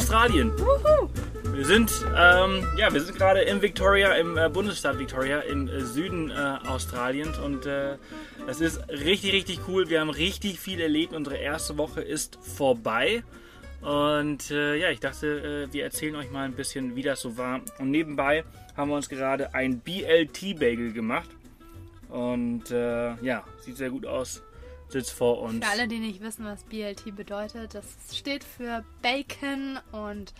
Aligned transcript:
Australien. 0.00 0.50
Wuhu. 0.58 1.10
Wir 1.54 1.66
sind, 1.66 1.92
ähm, 2.16 2.66
ja, 2.78 2.90
wir 2.90 3.02
sind 3.02 3.18
gerade 3.18 3.42
in 3.42 3.60
Victoria, 3.60 4.14
im 4.14 4.38
äh, 4.38 4.48
Bundesstaat 4.48 4.98
Victoria, 4.98 5.40
im 5.40 5.68
äh, 5.68 5.82
Süden 5.82 6.30
äh, 6.30 6.56
Australiens 6.66 7.38
und 7.38 7.66
äh, 7.66 7.98
es 8.48 8.62
ist 8.62 8.80
richtig, 8.88 9.34
richtig 9.34 9.60
cool. 9.68 9.90
Wir 9.90 10.00
haben 10.00 10.08
richtig 10.08 10.58
viel 10.58 10.80
erlebt. 10.80 11.12
Unsere 11.12 11.36
erste 11.36 11.76
Woche 11.76 12.00
ist 12.00 12.38
vorbei. 12.40 13.22
Und 13.82 14.50
äh, 14.50 14.76
ja, 14.76 14.88
ich 14.88 15.00
dachte, 15.00 15.68
äh, 15.68 15.72
wir 15.74 15.84
erzählen 15.84 16.16
euch 16.16 16.30
mal 16.30 16.46
ein 16.46 16.54
bisschen, 16.54 16.96
wie 16.96 17.02
das 17.02 17.20
so 17.20 17.36
war. 17.36 17.60
Und 17.78 17.90
nebenbei 17.90 18.44
haben 18.78 18.88
wir 18.88 18.96
uns 18.96 19.10
gerade 19.10 19.52
ein 19.54 19.80
BLT-Bagel 19.80 20.94
gemacht. 20.94 21.28
Und 22.08 22.70
äh, 22.70 23.16
ja, 23.22 23.44
sieht 23.58 23.76
sehr 23.76 23.90
gut 23.90 24.06
aus. 24.06 24.42
Sitzt 24.90 25.12
vor 25.12 25.40
uns. 25.40 25.64
Für 25.64 25.70
alle, 25.70 25.88
die 25.88 25.98
nicht 25.98 26.20
wissen, 26.20 26.44
was 26.44 26.64
BLT 26.64 27.16
bedeutet, 27.16 27.74
das 27.74 27.84
steht 28.12 28.44
für 28.44 28.84
Bacon 29.02 29.78
und 29.92 30.34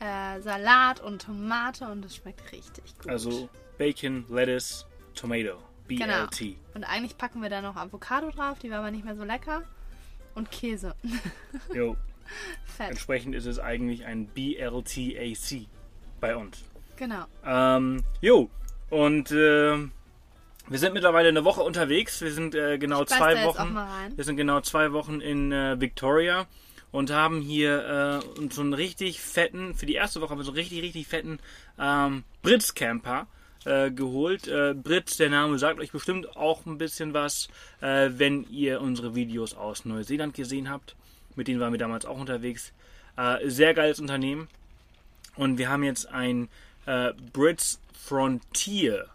äh, 0.00 0.40
Salat 0.40 1.00
und 1.00 1.22
Tomate 1.22 1.86
und 1.90 2.04
es 2.04 2.16
schmeckt 2.16 2.52
richtig 2.52 2.84
gut. 2.98 3.08
Also 3.08 3.48
Bacon, 3.78 4.24
Lettuce, 4.28 4.86
Tomato. 5.14 5.56
BLT. 5.88 6.38
Genau. 6.38 6.56
Und 6.74 6.84
eigentlich 6.84 7.16
packen 7.16 7.42
wir 7.42 7.48
da 7.48 7.62
noch 7.62 7.76
Avocado 7.76 8.30
drauf, 8.30 8.58
die 8.58 8.70
war 8.70 8.78
aber 8.80 8.90
nicht 8.90 9.04
mehr 9.04 9.16
so 9.16 9.24
lecker. 9.24 9.62
Und 10.34 10.50
Käse. 10.50 10.94
Jo. 11.74 11.96
Fett. 12.64 12.90
Entsprechend 12.90 13.34
ist 13.36 13.46
es 13.46 13.60
eigentlich 13.60 14.04
ein 14.04 14.26
BLTAC 14.26 15.68
bei 16.20 16.36
uns. 16.36 16.64
Genau. 16.96 17.24
Ähm, 17.44 18.02
jo. 18.20 18.50
Und 18.90 19.30
äh, 19.30 19.78
wir 20.68 20.78
sind 20.78 20.94
mittlerweile 20.94 21.28
eine 21.28 21.44
Woche 21.44 21.62
unterwegs. 21.62 22.20
Wir 22.20 22.32
sind 22.32 22.54
äh, 22.54 22.78
genau 22.78 23.02
Ich 23.02 23.08
zwei 23.08 23.44
Wochen. 23.44 23.76
Wir 24.14 24.24
sind 24.24 24.36
genau 24.36 24.60
zwei 24.60 24.92
Wochen 24.92 25.20
in 25.20 25.52
äh, 25.52 25.80
Victoria 25.80 26.46
und 26.92 27.10
haben 27.10 27.40
hier 27.40 28.22
äh, 28.36 28.40
uns 28.40 28.54
so 28.54 28.62
einen 28.62 28.72
richtig 28.72 29.20
fetten, 29.20 29.74
für 29.74 29.86
die 29.86 29.94
erste 29.94 30.20
Woche 30.20 30.30
haben 30.30 30.38
wir 30.38 30.44
so 30.44 30.50
einen 30.50 30.58
richtig, 30.58 30.82
richtig 30.82 31.06
fetten 31.06 31.38
ähm, 31.78 32.24
Brits 32.42 32.74
Camper 32.74 33.26
äh, 33.64 33.90
geholt. 33.90 34.48
Äh, 34.48 34.74
Brits, 34.74 35.16
der 35.16 35.30
Name 35.30 35.58
sagt 35.58 35.80
euch 35.80 35.92
bestimmt 35.92 36.36
auch 36.36 36.64
ein 36.66 36.78
bisschen 36.78 37.12
was, 37.12 37.48
äh, 37.80 38.10
wenn 38.12 38.44
ihr 38.50 38.80
unsere 38.80 39.14
Videos 39.14 39.54
aus 39.54 39.84
Neuseeland 39.84 40.34
gesehen 40.34 40.70
habt. 40.70 40.96
Mit 41.34 41.48
denen 41.48 41.60
waren 41.60 41.72
wir 41.72 41.78
damals 41.78 42.06
auch 42.06 42.18
unterwegs. 42.18 42.72
Äh, 43.16 43.48
sehr 43.48 43.74
geiles 43.74 44.00
Unternehmen. 44.00 44.48
Und 45.36 45.58
wir 45.58 45.68
haben 45.68 45.82
jetzt 45.82 46.08
ein 46.08 46.48
äh, 46.86 47.12
Brits 47.32 47.80
Frontier 47.92 49.06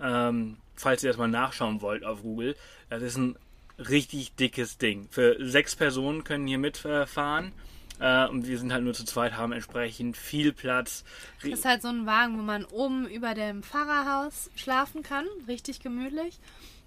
ähm, 0.00 0.56
falls 0.74 1.02
ihr 1.02 1.10
das 1.10 1.16
mal 1.18 1.28
nachschauen 1.28 1.80
wollt 1.82 2.04
auf 2.04 2.22
Google, 2.22 2.56
das 2.90 3.02
ist 3.02 3.16
ein 3.16 3.36
richtig 3.78 4.34
dickes 4.36 4.78
Ding. 4.78 5.08
Für 5.10 5.36
sechs 5.40 5.74
Personen 5.76 6.24
können 6.24 6.46
hier 6.46 6.58
mitfahren. 6.58 7.52
Äh, 8.00 8.26
und 8.26 8.46
wir 8.48 8.58
sind 8.58 8.72
halt 8.72 8.82
nur 8.82 8.94
zu 8.94 9.04
zweit, 9.04 9.36
haben 9.36 9.52
entsprechend 9.52 10.16
viel 10.16 10.52
Platz. 10.52 11.04
Das 11.42 11.50
ist 11.50 11.64
halt 11.64 11.80
so 11.82 11.88
ein 11.88 12.06
Wagen, 12.06 12.36
wo 12.38 12.42
man 12.42 12.64
oben 12.64 13.06
über 13.08 13.34
dem 13.34 13.62
Fahrerhaus 13.62 14.50
schlafen 14.56 15.02
kann. 15.04 15.26
Richtig 15.46 15.80
gemütlich. 15.80 16.38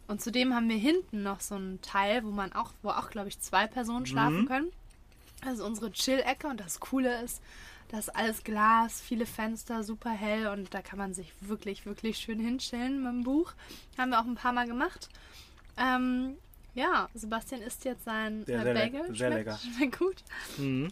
Und 0.09 0.21
zudem 0.21 0.53
haben 0.53 0.69
wir 0.69 0.77
hinten 0.77 1.23
noch 1.23 1.39
so 1.41 1.55
ein 1.55 1.79
Teil, 1.81 2.23
wo 2.23 2.29
man 2.31 2.51
auch, 2.53 2.71
wo 2.81 2.89
auch, 2.89 3.09
glaube 3.09 3.29
ich, 3.29 3.39
zwei 3.39 3.67
Personen 3.67 4.05
schlafen 4.05 4.41
Mhm. 4.41 4.47
können. 4.47 4.71
Das 5.43 5.55
ist 5.55 5.61
unsere 5.61 5.91
Chill-Ecke 5.91 6.47
und 6.47 6.59
das 6.59 6.79
Coole 6.79 7.21
ist, 7.23 7.41
das 7.89 8.07
ist 8.07 8.15
alles 8.15 8.43
Glas, 8.43 9.01
viele 9.01 9.25
Fenster, 9.25 9.83
super 9.83 10.09
hell 10.09 10.47
und 10.47 10.73
da 10.73 10.81
kann 10.81 10.99
man 10.99 11.13
sich 11.13 11.31
wirklich, 11.41 11.85
wirklich 11.85 12.17
schön 12.17 12.39
hinchillen 12.39 13.01
mit 13.01 13.11
dem 13.11 13.23
Buch. 13.23 13.53
Haben 13.97 14.11
wir 14.11 14.19
auch 14.19 14.25
ein 14.25 14.35
paar 14.35 14.53
Mal 14.53 14.67
gemacht. 14.67 15.09
Ähm, 15.77 16.37
ja, 16.73 17.09
Sebastian 17.13 17.61
isst 17.61 17.85
jetzt 17.85 18.03
sein 18.03 18.43
Sehr, 18.45 18.59
äh, 18.59 18.63
sehr 18.63 18.73
Bagel. 18.73 19.01
sehr 19.07 19.15
schmeckt, 19.15 19.33
lecker. 19.33 19.57
Schmeckt 19.57 19.99
gut. 19.99 20.23
Mhm. 20.57 20.91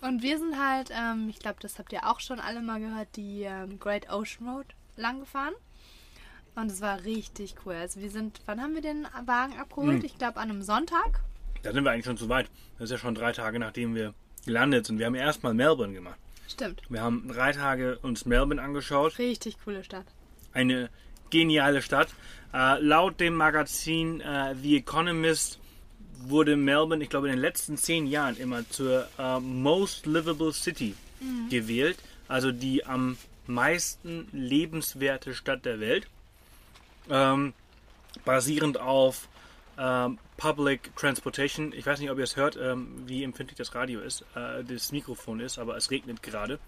Und 0.00 0.22
wir 0.22 0.38
sind 0.38 0.58
halt, 0.58 0.90
ähm, 0.92 1.28
ich 1.28 1.38
glaube, 1.38 1.58
das 1.60 1.78
habt 1.78 1.92
ihr 1.92 2.08
auch 2.08 2.20
schon 2.20 2.40
alle 2.40 2.60
mal 2.60 2.80
gehört, 2.80 3.08
die 3.16 3.42
ähm, 3.42 3.78
Great 3.78 4.10
Ocean 4.10 4.48
Road 4.48 4.66
lang 4.96 5.20
gefahren. 5.20 5.54
Und 6.54 6.70
es 6.70 6.80
war 6.80 7.04
richtig 7.04 7.54
cool. 7.64 7.74
Also 7.74 8.00
wir 8.00 8.10
sind, 8.10 8.40
wann 8.46 8.60
haben 8.60 8.74
wir 8.74 8.82
den 8.82 9.06
Wagen 9.24 9.58
abgeholt? 9.58 9.98
Hm. 9.98 10.04
Ich 10.04 10.18
glaube 10.18 10.38
an 10.38 10.50
einem 10.50 10.62
Sonntag. 10.62 11.20
Da 11.62 11.72
sind 11.72 11.84
wir 11.84 11.92
eigentlich 11.92 12.04
schon 12.04 12.16
zu 12.16 12.28
weit. 12.28 12.50
Das 12.78 12.84
ist 12.84 12.90
ja 12.90 12.98
schon 12.98 13.14
drei 13.14 13.32
Tage, 13.32 13.58
nachdem 13.58 13.94
wir 13.94 14.12
gelandet 14.44 14.86
sind. 14.86 14.98
Wir 14.98 15.06
haben 15.06 15.14
erstmal 15.14 15.54
Melbourne 15.54 15.92
gemacht. 15.92 16.18
Stimmt. 16.48 16.82
Wir 16.88 17.02
haben 17.02 17.28
drei 17.28 17.52
Tage 17.52 17.98
uns 18.02 18.26
Melbourne 18.26 18.60
angeschaut. 18.60 19.18
Richtig 19.18 19.56
coole 19.64 19.84
Stadt. 19.84 20.06
Eine 20.52 20.90
geniale 21.30 21.82
Stadt. 21.82 22.08
Äh, 22.52 22.78
laut 22.80 23.20
dem 23.20 23.34
Magazin 23.34 24.20
äh, 24.20 24.54
The 24.54 24.76
Economist 24.76 25.58
wurde 26.24 26.56
Melbourne, 26.56 27.02
ich 27.02 27.10
glaube, 27.10 27.28
in 27.28 27.32
den 27.32 27.40
letzten 27.40 27.76
zehn 27.76 28.06
Jahren 28.06 28.36
immer 28.36 28.68
zur 28.68 29.08
äh, 29.18 29.40
Most 29.40 30.06
Livable 30.06 30.52
City 30.52 30.94
gewählt. 31.50 31.98
Also 32.28 32.52
die 32.52 32.84
am 32.84 33.16
meisten 33.46 34.28
lebenswerte 34.32 35.34
Stadt 35.34 35.64
der 35.64 35.80
Welt. 35.80 36.06
Ähm, 37.10 37.54
basierend 38.24 38.78
auf 38.78 39.28
ähm, 39.78 40.18
Public 40.36 40.94
Transportation. 40.96 41.72
Ich 41.72 41.86
weiß 41.86 42.00
nicht, 42.00 42.10
ob 42.10 42.18
ihr 42.18 42.24
es 42.24 42.36
hört, 42.36 42.56
ähm, 42.56 42.88
wie 43.06 43.24
empfindlich 43.24 43.56
das 43.56 43.74
Radio 43.74 44.00
ist, 44.00 44.24
äh, 44.34 44.64
das 44.64 44.92
Mikrofon 44.92 45.40
ist, 45.40 45.58
aber 45.58 45.76
es 45.76 45.90
regnet 45.90 46.22
gerade. 46.22 46.58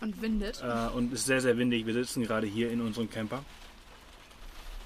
Und 0.00 0.20
windet. 0.20 0.62
Äh, 0.62 0.94
und 0.94 1.12
es 1.12 1.20
ist 1.20 1.26
sehr, 1.26 1.40
sehr 1.40 1.56
windig. 1.58 1.86
Wir 1.86 1.94
sitzen 1.94 2.22
gerade 2.22 2.46
hier 2.46 2.70
in 2.70 2.80
unserem 2.80 3.10
Camper. 3.10 3.44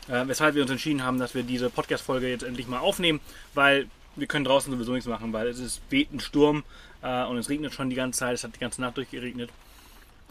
Äh, 0.08 0.26
weshalb 0.26 0.54
wir 0.54 0.62
uns 0.62 0.70
entschieden 0.70 1.04
haben, 1.04 1.18
dass 1.18 1.34
wir 1.34 1.42
diese 1.42 1.70
Podcast-Folge 1.70 2.28
jetzt 2.28 2.42
endlich 2.42 2.66
mal 2.66 2.78
aufnehmen, 2.78 3.20
weil 3.54 3.88
wir 4.16 4.26
können 4.26 4.44
draußen 4.44 4.72
sowieso 4.72 4.92
nichts 4.92 5.08
machen, 5.08 5.32
weil 5.32 5.48
es 5.48 5.58
ist 5.58 5.80
weht 5.90 6.12
ein 6.12 6.20
Sturm 6.20 6.64
äh, 7.02 7.24
und 7.24 7.38
es 7.38 7.48
regnet 7.48 7.74
schon 7.74 7.90
die 7.90 7.96
ganze 7.96 8.20
Zeit. 8.20 8.34
Es 8.34 8.44
hat 8.44 8.54
die 8.54 8.60
ganze 8.60 8.80
Nacht 8.80 8.96
durchgeregnet. 8.96 9.50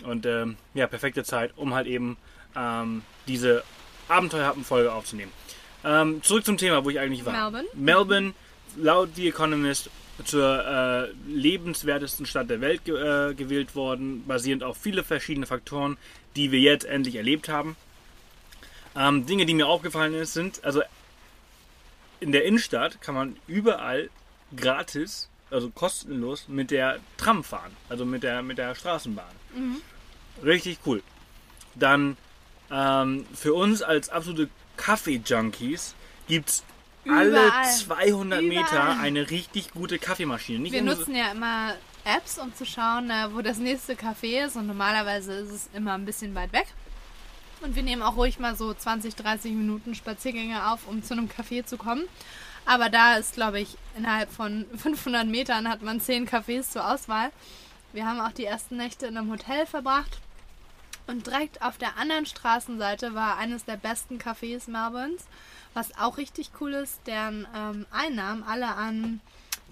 Und 0.04 0.26
ähm, 0.26 0.58
ja, 0.74 0.88
perfekte 0.88 1.24
Zeit, 1.24 1.52
um 1.58 1.74
halt 1.74 1.88
eben 1.88 2.18
ähm, 2.56 3.04
diese 3.28 3.64
Abenteuerhappen-Folge 4.08 4.92
aufzunehmen. 4.92 5.32
Ähm, 5.84 6.22
zurück 6.23 6.45
zum 6.45 6.57
Thema, 6.57 6.84
wo 6.84 6.90
ich 6.90 7.00
eigentlich 7.00 7.25
war. 7.25 7.34
Melbourne. 7.34 7.67
Melbourne, 7.73 8.34
laut 8.75 9.09
The 9.16 9.28
Economist, 9.28 9.90
zur 10.25 10.66
äh, 10.66 11.12
lebenswertesten 11.28 12.25
Stadt 12.25 12.50
der 12.50 12.62
Welt 12.62 12.88
äh, 12.88 13.34
gewählt 13.34 13.75
worden, 13.75 14.25
basierend 14.28 14.63
auf 14.63 14.78
viele 14.78 15.03
verschiedene 15.03 15.45
Faktoren, 15.45 15.97
die 16.35 16.51
wir 16.51 16.59
jetzt 16.59 16.85
endlich 16.85 17.16
erlebt 17.16 17.50
haben. 17.50 17.75
Ähm, 18.95 19.25
Dinge, 19.25 19.45
die 19.45 19.53
mir 19.53 19.67
aufgefallen 19.67 20.13
ist, 20.13 20.34
sind, 20.34 20.63
also 20.63 20.81
in 22.19 22.31
der 22.31 22.44
Innenstadt 22.44 23.01
kann 23.01 23.16
man 23.16 23.38
überall 23.47 24.09
gratis, 24.56 25.29
also 25.51 25.69
kostenlos 25.69 26.47
mit 26.47 26.72
der 26.72 27.00
Tram 27.17 27.44
fahren, 27.44 27.72
also 27.88 28.06
mit 28.06 28.23
der, 28.23 28.41
mit 28.41 28.57
der 28.57 28.75
Straßenbahn. 28.75 29.34
Richtig 30.44 30.79
cool. 30.85 31.01
Dann 31.75 32.17
ähm, 32.72 33.25
für 33.34 33.53
uns 33.53 33.81
als 33.81 34.09
absolute 34.09 34.50
Kaffee-Junkies 34.84 35.94
gibt 36.28 36.50
es 36.50 36.63
alle 37.07 37.29
Überall. 37.47 37.72
200 37.72 38.41
Meter 38.44 38.62
Überall. 38.72 39.00
eine 39.00 39.29
richtig 39.29 39.72
gute 39.72 40.00
Kaffeemaschine. 40.00 40.59
Nicht 40.59 40.72
Wir 40.73 40.79
so- 40.81 40.85
nutzen 40.85 41.16
ja 41.16 41.31
immer 41.31 41.73
Apps, 42.06 42.38
um 42.40 42.53
zu 42.56 42.66
schauen, 42.66 43.09
äh, 43.09 43.28
wo 43.34 43.41
das 43.41 43.57
nächste 43.57 43.94
Café 43.94 44.45
ist. 44.45 44.56
Und 44.56 44.67
normalerweise 44.67 45.34
ist 45.34 45.51
es 45.51 45.69
immer 45.73 45.94
ein 45.94 46.06
bisschen 46.06 46.34
weit 46.35 46.53
weg. 46.53 46.67
Und 47.62 47.75
wir 47.75 47.84
nehmen 47.84 48.01
auch 48.01 48.16
ruhig 48.16 48.40
mal 48.40 48.56
so 48.56 48.73
20, 48.73 49.16
30 49.16 49.51
Minuten 49.51 49.94
Spaziergänge 49.95 50.72
auf, 50.72 50.88
um 50.88 51.03
zu 51.03 51.13
einem 51.13 51.28
Café 51.28 51.66
zu 51.66 51.78
kommen. 51.78 52.03
Aber 52.66 52.90
da 52.90 53.16
ist, 53.17 53.34
glaube 53.34 53.59
ich, 53.59 53.75
innerhalb 53.97 54.32
von 54.32 54.66
500 54.78 55.28
Metern 55.28 55.67
hat 55.67 55.82
man 55.82 55.99
10 55.99 56.28
Cafés 56.28 56.70
zur 56.72 56.90
Auswahl. 56.90 57.32
Wir 57.91 58.05
haben 58.05 58.20
auch 58.22 58.32
die 58.32 58.46
ersten 58.46 58.78
Nächte 58.78 59.08
in 59.08 59.17
einem 59.17 59.32
Hotel 59.32 59.66
verbracht. 59.66 60.20
Und 61.09 61.26
direkt 61.26 61.61
auf 61.61 61.78
der 61.78 61.97
anderen 61.97 62.26
Straßenseite 62.26 63.16
war 63.16 63.38
eines 63.38 63.66
der 63.66 63.78
besten 63.78 64.20
Cafés 64.20 64.70
Melbournes. 64.70 65.26
Was 65.73 65.97
auch 65.97 66.17
richtig 66.17 66.52
cool 66.61 66.73
ist, 66.73 67.00
deren 67.08 67.47
ähm, 67.56 67.85
Einnahmen 67.91 68.44
alle 68.44 68.67
an 68.76 69.22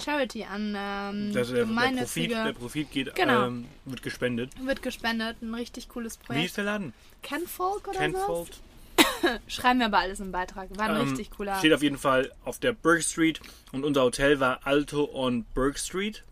Charity, 0.04 0.44
an 0.45 0.75
ähm, 0.78 1.34
also 1.34 1.34
der, 1.34 1.44
der, 1.44 1.44
Profit, 1.44 1.68
gemeinnützige 1.68 2.34
der 2.36 2.54
Profit 2.54 2.92
geht, 2.92 3.16
Genau. 3.16 3.48
ähm, 3.48 3.66
wird 3.86 4.04
gespendet. 4.04 4.51
wird 4.63 4.81
gespendet. 4.81 5.42
Ein 5.42 5.54
richtig 5.54 5.89
cooles 5.89 6.19
Wie 6.19 6.25
Projekt. 6.25 6.45
ist 6.48 6.57
der 6.57 6.63
Laden? 6.66 6.94
Kenfolk 7.24 7.88
oder 7.88 8.00
Kenfold. 8.00 8.54
so? 8.54 9.30
Schreiben 9.48 9.80
wir 9.80 9.88
aber 9.88 10.00
alles 10.00 10.19
im 10.19 10.31
Beitrag. 10.31 10.69
War 10.78 10.89
ein 10.89 10.95
Ähm, 11.01 11.07
richtig 11.10 11.31
cooler. 11.31 11.57
Steht 11.57 11.74
auf 11.74 11.84
jeden 11.84 11.98
Fall 11.98 12.31
auf 12.45 12.60
der 12.60 12.74
Burke 12.74 13.01
Street 13.04 13.39
und 13.72 13.84
unser 13.84 14.04
Hotel 14.04 14.39
war 14.39 14.62
Alto 14.66 15.10
on 15.13 15.45
Burke 15.54 15.78
Street. 15.80 16.24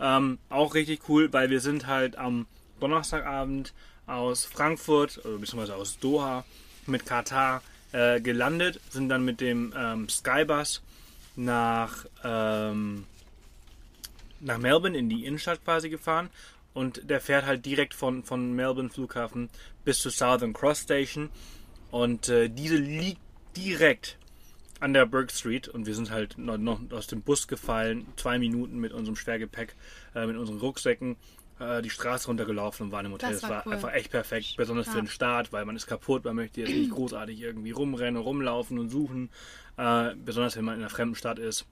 Ähm, 0.00 0.38
auch 0.48 0.74
richtig 0.74 1.08
cool, 1.08 1.32
weil 1.32 1.50
wir 1.50 1.60
sind 1.60 1.86
halt 1.88 2.16
am 2.16 2.46
Donnerstagabend 2.80 3.72
aus 4.08 4.44
Frankfurt, 4.44 5.20
also 5.24 5.38
beziehungsweise 5.38 5.76
aus 5.76 5.98
Doha 5.98 6.44
mit 6.86 7.06
Katar 7.06 7.62
äh, 7.92 8.20
gelandet, 8.20 8.80
sind 8.90 9.08
dann 9.08 9.24
mit 9.24 9.40
dem 9.40 9.72
ähm, 9.76 10.08
Skybus 10.08 10.82
nach, 11.36 12.06
ähm, 12.24 13.06
nach 14.40 14.58
Melbourne 14.58 14.98
in 14.98 15.08
die 15.08 15.24
Innenstadt 15.24 15.64
quasi 15.64 15.88
gefahren. 15.88 16.30
Und 16.74 17.08
der 17.10 17.20
fährt 17.20 17.46
halt 17.46 17.64
direkt 17.66 17.94
von, 17.94 18.22
von 18.24 18.52
Melbourne 18.52 18.90
Flughafen 18.90 19.48
bis 19.84 20.00
zur 20.00 20.12
Southern 20.12 20.52
Cross 20.52 20.80
Station. 20.80 21.30
Und 21.90 22.28
äh, 22.28 22.48
diese 22.48 22.76
liegt 22.76 23.20
direkt 23.56 24.16
an 24.80 24.92
der 24.92 25.06
Burke 25.06 25.32
Street. 25.32 25.68
Und 25.68 25.86
wir 25.86 25.94
sind 25.94 26.10
halt 26.10 26.38
noch, 26.38 26.58
noch 26.58 26.80
aus 26.90 27.06
dem 27.06 27.22
Bus 27.22 27.48
gefallen, 27.48 28.06
zwei 28.16 28.38
Minuten 28.38 28.78
mit 28.78 28.92
unserem 28.92 29.16
Schwergepäck, 29.16 29.74
äh, 30.14 30.26
mit 30.26 30.36
unseren 30.36 30.58
Rucksäcken 30.58 31.16
äh, 31.60 31.82
die 31.82 31.90
Straße 31.90 32.26
runtergelaufen 32.28 32.86
und 32.86 32.92
waren 32.92 33.06
im 33.06 33.12
Hotel. 33.12 33.32
Das 33.32 33.40
Das 33.42 33.50
war 33.50 33.56
war, 33.58 33.66
cool. 33.66 33.72
einfach 33.74 33.92
echt 33.92 34.10
perfekt, 34.10 34.54
besonders 34.56 34.86
Ja. 34.86 34.92
für 34.92 34.98
den 35.02 35.08
Start, 35.08 35.52
weil 35.52 35.64
man 35.64 35.76
ist 35.76 35.86
kaputt, 35.86 36.24
man 36.24 36.36
möchte 36.36 36.60
jetzt 36.60 36.70
nicht 36.74 36.90
großartig 36.90 37.40
irgendwie 37.40 37.70
rumrennen, 37.70 38.20
rumlaufen 38.20 38.78
und 38.78 38.88
suchen, 38.90 39.30
äh, 39.76 40.14
besonders 40.16 40.56
wenn 40.56 40.64
man 40.64 40.74
in 40.76 40.80
einer 40.80 40.90
fremden 40.90 41.14
Stadt 41.14 41.38
ist. 41.38 41.66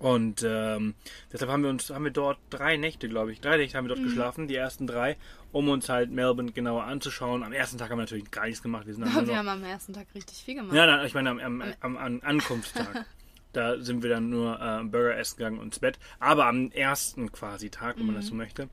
Und 0.00 0.44
ähm, 0.46 0.94
deshalb 1.32 1.50
haben 1.50 1.62
wir 1.62 1.70
uns, 1.70 1.88
haben 1.88 2.04
wir 2.04 2.10
dort 2.10 2.36
drei 2.50 2.76
Nächte, 2.76 3.08
glaube 3.08 3.32
ich, 3.32 3.40
drei 3.40 3.56
Nächte 3.56 3.78
haben 3.78 3.84
Mhm. 3.84 3.88
wir 3.90 3.94
dort 3.94 4.04
geschlafen, 4.06 4.48
die 4.48 4.56
ersten 4.56 4.86
drei, 4.86 5.16
um 5.52 5.68
uns 5.68 5.88
halt 5.88 6.10
Melbourne 6.10 6.52
genauer 6.52 6.82
anzuschauen. 6.84 7.42
Am 7.42 7.52
ersten 7.52 7.78
Tag 7.78 7.90
haben 7.90 7.98
wir 7.98 8.02
natürlich 8.02 8.30
gar 8.30 8.44
nichts 8.44 8.60
gemacht. 8.60 8.86
Wir 8.86 8.94
sind 8.94 9.04
wir 9.14 9.22
noch 9.22 9.34
haben 9.34 9.48
am 9.48 9.64
ersten 9.64 9.92
Tag 9.94 10.08
richtig 10.14 10.36
viel 10.44 10.56
gemacht. 10.56 10.74
ja, 10.74 10.84
nein, 10.86 11.06
ich 11.06 11.14
meine 11.14 11.30
am, 11.30 11.38
am, 11.38 11.62
am, 11.80 11.96
am 11.96 12.20
Ankunftstag. 12.22 13.06
da 13.56 13.80
sind 13.80 14.02
wir 14.02 14.10
dann 14.10 14.28
nur 14.30 14.60
äh, 14.60 14.84
Burger 14.84 15.16
essen 15.16 15.36
gegangen 15.38 15.58
und 15.58 15.66
ins 15.66 15.78
Bett. 15.78 15.98
Aber 16.20 16.46
am 16.46 16.70
ersten 16.72 17.32
quasi 17.32 17.70
Tag, 17.70 17.98
wenn 17.98 18.06
man 18.06 18.14
das 18.16 18.26
so 18.26 18.34
möchte, 18.34 18.64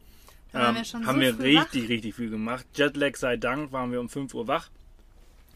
Mhm. 0.54 0.58
Waren 0.58 0.76
ähm, 0.76 0.84
wir 0.84 1.08
haben 1.08 1.16
so 1.16 1.40
wir 1.40 1.40
richtig, 1.46 1.88
richtig 1.88 2.16
viel 2.16 2.30
gemacht. 2.30 2.66
Jetlag 2.76 3.16
sei 3.16 3.38
Dank 3.38 3.72
waren 3.72 3.90
wir 3.94 4.02
um 4.02 4.10
5 4.10 4.34
Uhr 4.34 4.48
wach, 4.50 4.68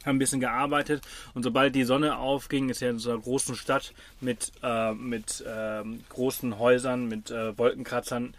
haben 0.05 0.15
ein 0.15 0.19
bisschen 0.19 0.39
gearbeitet 0.39 1.03
und 1.33 1.43
sobald 1.43 1.75
die 1.75 1.83
Sonne 1.83 2.17
aufging, 2.17 2.69
ist 2.69 2.79
ja 2.79 2.91
in 2.91 2.99
so 2.99 3.09
einer 3.11 3.19
großen 3.19 3.55
Stadt 3.55 3.93
mit, 4.21 4.53
äh, 4.63 4.93
mit 4.93 5.43
ähm, 5.45 6.01
großen 6.07 6.59
Häusern, 6.59 7.09
mit 7.09 7.29
äh, 7.29 7.57
Wolkenkratzern, 7.57 8.35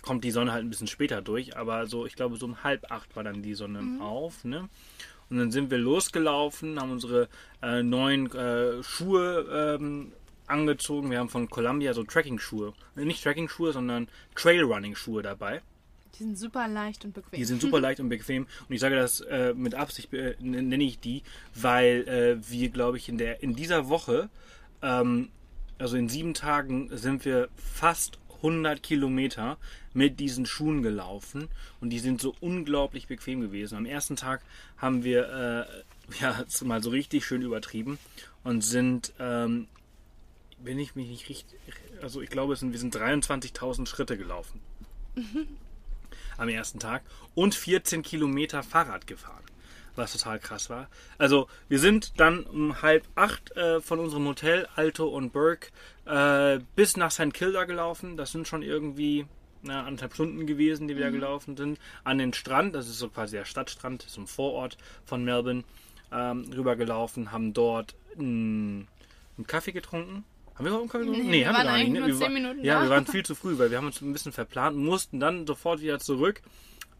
kommt 0.00 0.24
die 0.24 0.30
Sonne 0.30 0.52
halt 0.52 0.64
ein 0.64 0.70
bisschen 0.70 0.86
später 0.86 1.20
durch. 1.20 1.58
Aber 1.58 1.86
so, 1.86 2.06
ich 2.06 2.14
glaube, 2.16 2.38
so 2.38 2.46
um 2.46 2.64
halb 2.64 2.90
acht 2.90 3.14
war 3.14 3.22
dann 3.22 3.42
die 3.42 3.52
Sonne 3.54 3.82
Mhm. 3.82 4.00
auf. 4.00 4.42
Ne? 4.44 4.70
Und 5.28 5.36
dann 5.36 5.50
sind 5.50 5.70
wir 5.70 5.76
losgelaufen, 5.78 6.80
haben 6.80 6.92
unsere 6.92 7.28
äh, 7.62 7.82
neuen 7.82 8.32
äh, 8.34 8.82
Schuhe 8.82 9.76
ähm, 9.78 10.12
angezogen. 10.50 11.10
Wir 11.10 11.18
haben 11.18 11.28
von 11.28 11.48
Columbia 11.48 11.94
so 11.94 12.04
Trekking-Schuhe. 12.04 12.72
Äh, 12.96 13.04
Nicht 13.04 13.22
Trekking-Schuhe, 13.22 13.72
sondern 13.72 14.08
Trailrunning-Schuhe 14.34 15.22
dabei. 15.22 15.62
Die 16.18 16.24
sind 16.24 16.38
super 16.38 16.68
leicht 16.68 17.04
und 17.04 17.14
bequem. 17.14 17.38
Die 17.38 17.44
sind 17.44 17.62
super 17.62 17.80
leicht 17.80 18.00
und 18.00 18.08
bequem. 18.08 18.46
Und 18.68 18.74
ich 18.74 18.80
sage 18.80 18.96
das 18.96 19.20
äh, 19.22 19.54
mit 19.54 19.74
Absicht, 19.74 20.12
äh, 20.12 20.36
nenne 20.40 20.84
ich 20.84 20.98
die, 20.98 21.22
weil 21.54 22.06
äh, 22.08 22.50
wir, 22.50 22.68
glaube 22.68 22.98
ich, 22.98 23.08
in, 23.08 23.16
der, 23.16 23.42
in 23.42 23.54
dieser 23.54 23.88
Woche, 23.88 24.28
ähm, 24.82 25.28
also 25.78 25.96
in 25.96 26.08
sieben 26.08 26.34
Tagen, 26.34 26.90
sind 26.96 27.24
wir 27.24 27.48
fast 27.56 28.18
100 28.42 28.82
Kilometer 28.82 29.56
mit 29.92 30.20
diesen 30.20 30.46
Schuhen 30.46 30.82
gelaufen. 30.82 31.48
Und 31.80 31.90
die 31.90 31.98
sind 31.98 32.20
so 32.20 32.34
unglaublich 32.40 33.06
bequem 33.06 33.40
gewesen. 33.40 33.76
Am 33.76 33.86
ersten 33.86 34.16
Tag 34.16 34.42
haben 34.76 35.04
wir, 35.04 35.66
äh, 35.70 36.20
ja, 36.20 36.44
mal 36.64 36.82
so 36.82 36.90
richtig 36.90 37.24
schön 37.24 37.42
übertrieben 37.42 37.98
und 38.44 38.62
sind, 38.62 39.12
ähm, 39.18 39.68
wenn 40.62 40.78
ich 40.78 40.94
mich 40.94 41.08
nicht 41.08 41.28
richtig, 41.28 41.58
also 42.02 42.20
ich 42.20 42.30
glaube, 42.30 42.56
sind, 42.56 42.72
wir 42.72 42.78
sind 42.78 42.94
23.000 42.94 43.86
Schritte 43.86 44.16
gelaufen 44.16 44.60
am 46.36 46.48
ersten 46.48 46.78
Tag 46.78 47.02
und 47.34 47.54
14 47.54 48.02
Kilometer 48.02 48.62
Fahrrad 48.62 49.06
gefahren, 49.06 49.44
was 49.94 50.12
total 50.12 50.38
krass 50.38 50.70
war. 50.70 50.88
Also 51.18 51.48
wir 51.68 51.78
sind 51.78 52.18
dann 52.18 52.44
um 52.44 52.82
halb 52.82 53.06
acht 53.14 53.54
äh, 53.56 53.80
von 53.80 53.98
unserem 53.98 54.26
Hotel 54.26 54.66
Alto 54.74 55.06
und 55.08 55.32
Burke 55.32 55.68
äh, 56.06 56.60
bis 56.76 56.96
nach 56.96 57.10
St. 57.10 57.34
Kilda 57.34 57.64
gelaufen. 57.64 58.16
Das 58.16 58.32
sind 58.32 58.48
schon 58.48 58.62
irgendwie 58.62 59.26
na, 59.62 59.84
anderthalb 59.84 60.14
Stunden 60.14 60.46
gewesen, 60.46 60.88
die 60.88 60.96
wir 60.96 61.04
da 61.04 61.10
gelaufen 61.10 61.56
sind. 61.56 61.78
An 62.04 62.18
den 62.18 62.32
Strand, 62.32 62.74
das 62.74 62.88
ist 62.88 62.98
so 62.98 63.08
quasi 63.08 63.36
der 63.36 63.44
Stadtstrand, 63.44 64.02
so 64.02 64.22
ein 64.22 64.26
Vorort 64.26 64.78
von 65.04 65.24
Melbourne, 65.24 65.64
ähm, 66.12 66.50
rübergelaufen, 66.52 67.30
haben 67.30 67.52
dort 67.52 67.94
einen, 68.18 68.88
einen 69.36 69.46
Kaffee 69.46 69.72
getrunken. 69.72 70.24
Haben 70.60 70.64
wir 70.66 70.72
überhaupt 70.72 70.90
Kaffee 70.92 71.04
getrunken? 71.06 71.30
Nee, 71.30 71.38
wir 71.40 71.48
haben 71.48 71.54
waren 71.54 71.64
wir 71.66 71.70
gar 71.72 71.78
nicht. 71.78 71.92
Ne? 71.92 72.06
Wir, 72.06 72.14
zehn 72.14 72.20
wa- 72.20 72.28
Minuten 72.28 72.64
ja, 72.64 72.82
wir 72.82 72.90
waren 72.90 73.06
viel 73.14 73.24
zu 73.24 73.34
früh, 73.34 73.58
weil 73.58 73.70
wir 73.70 73.78
haben 73.78 73.86
uns 73.86 74.00
ein 74.00 74.12
bisschen 74.12 74.32
verplant, 74.32 74.76
mussten 74.76 75.18
dann 75.20 75.46
sofort 75.46 75.80
wieder 75.80 75.98
zurück 75.98 76.42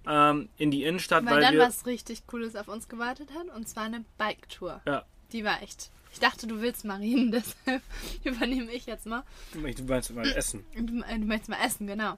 ähm, 0.07 0.49
in 0.57 0.71
die 0.71 0.85
Innenstadt, 0.85 1.25
Weil 1.27 1.35
weil, 1.35 1.41
dann 1.43 1.55
wir... 1.55 1.61
was 1.61 1.85
richtig 1.87 2.27
Cooles 2.27 2.57
auf 2.57 2.69
uns 2.69 2.89
gewartet 2.89 3.29
hat. 3.39 3.55
Und 3.55 3.69
zwar 3.69 3.85
eine 3.85 4.05
Bike-Tour. 4.19 4.81
Ja, 4.87 5.05
Die 5.33 5.45
war 5.45 5.63
echt. 5.63 5.91
Ich 6.13 6.19
dachte, 6.19 6.47
du 6.47 6.61
willst 6.61 6.85
Marien, 6.85 7.31
deshalb 7.67 7.83
übernehme 8.25 8.73
ich 8.73 8.87
jetzt 8.87 9.07
mal. 9.07 9.23
du 9.53 9.61
meinst 9.61 10.15
mal 10.15 10.27
Essen. 10.27 10.65
Du, 10.75 11.03
äh, 11.03 11.19
du 11.19 11.27
möchtest 11.27 11.51
mal 11.51 11.65
essen, 11.65 11.87
genau. 11.87 12.17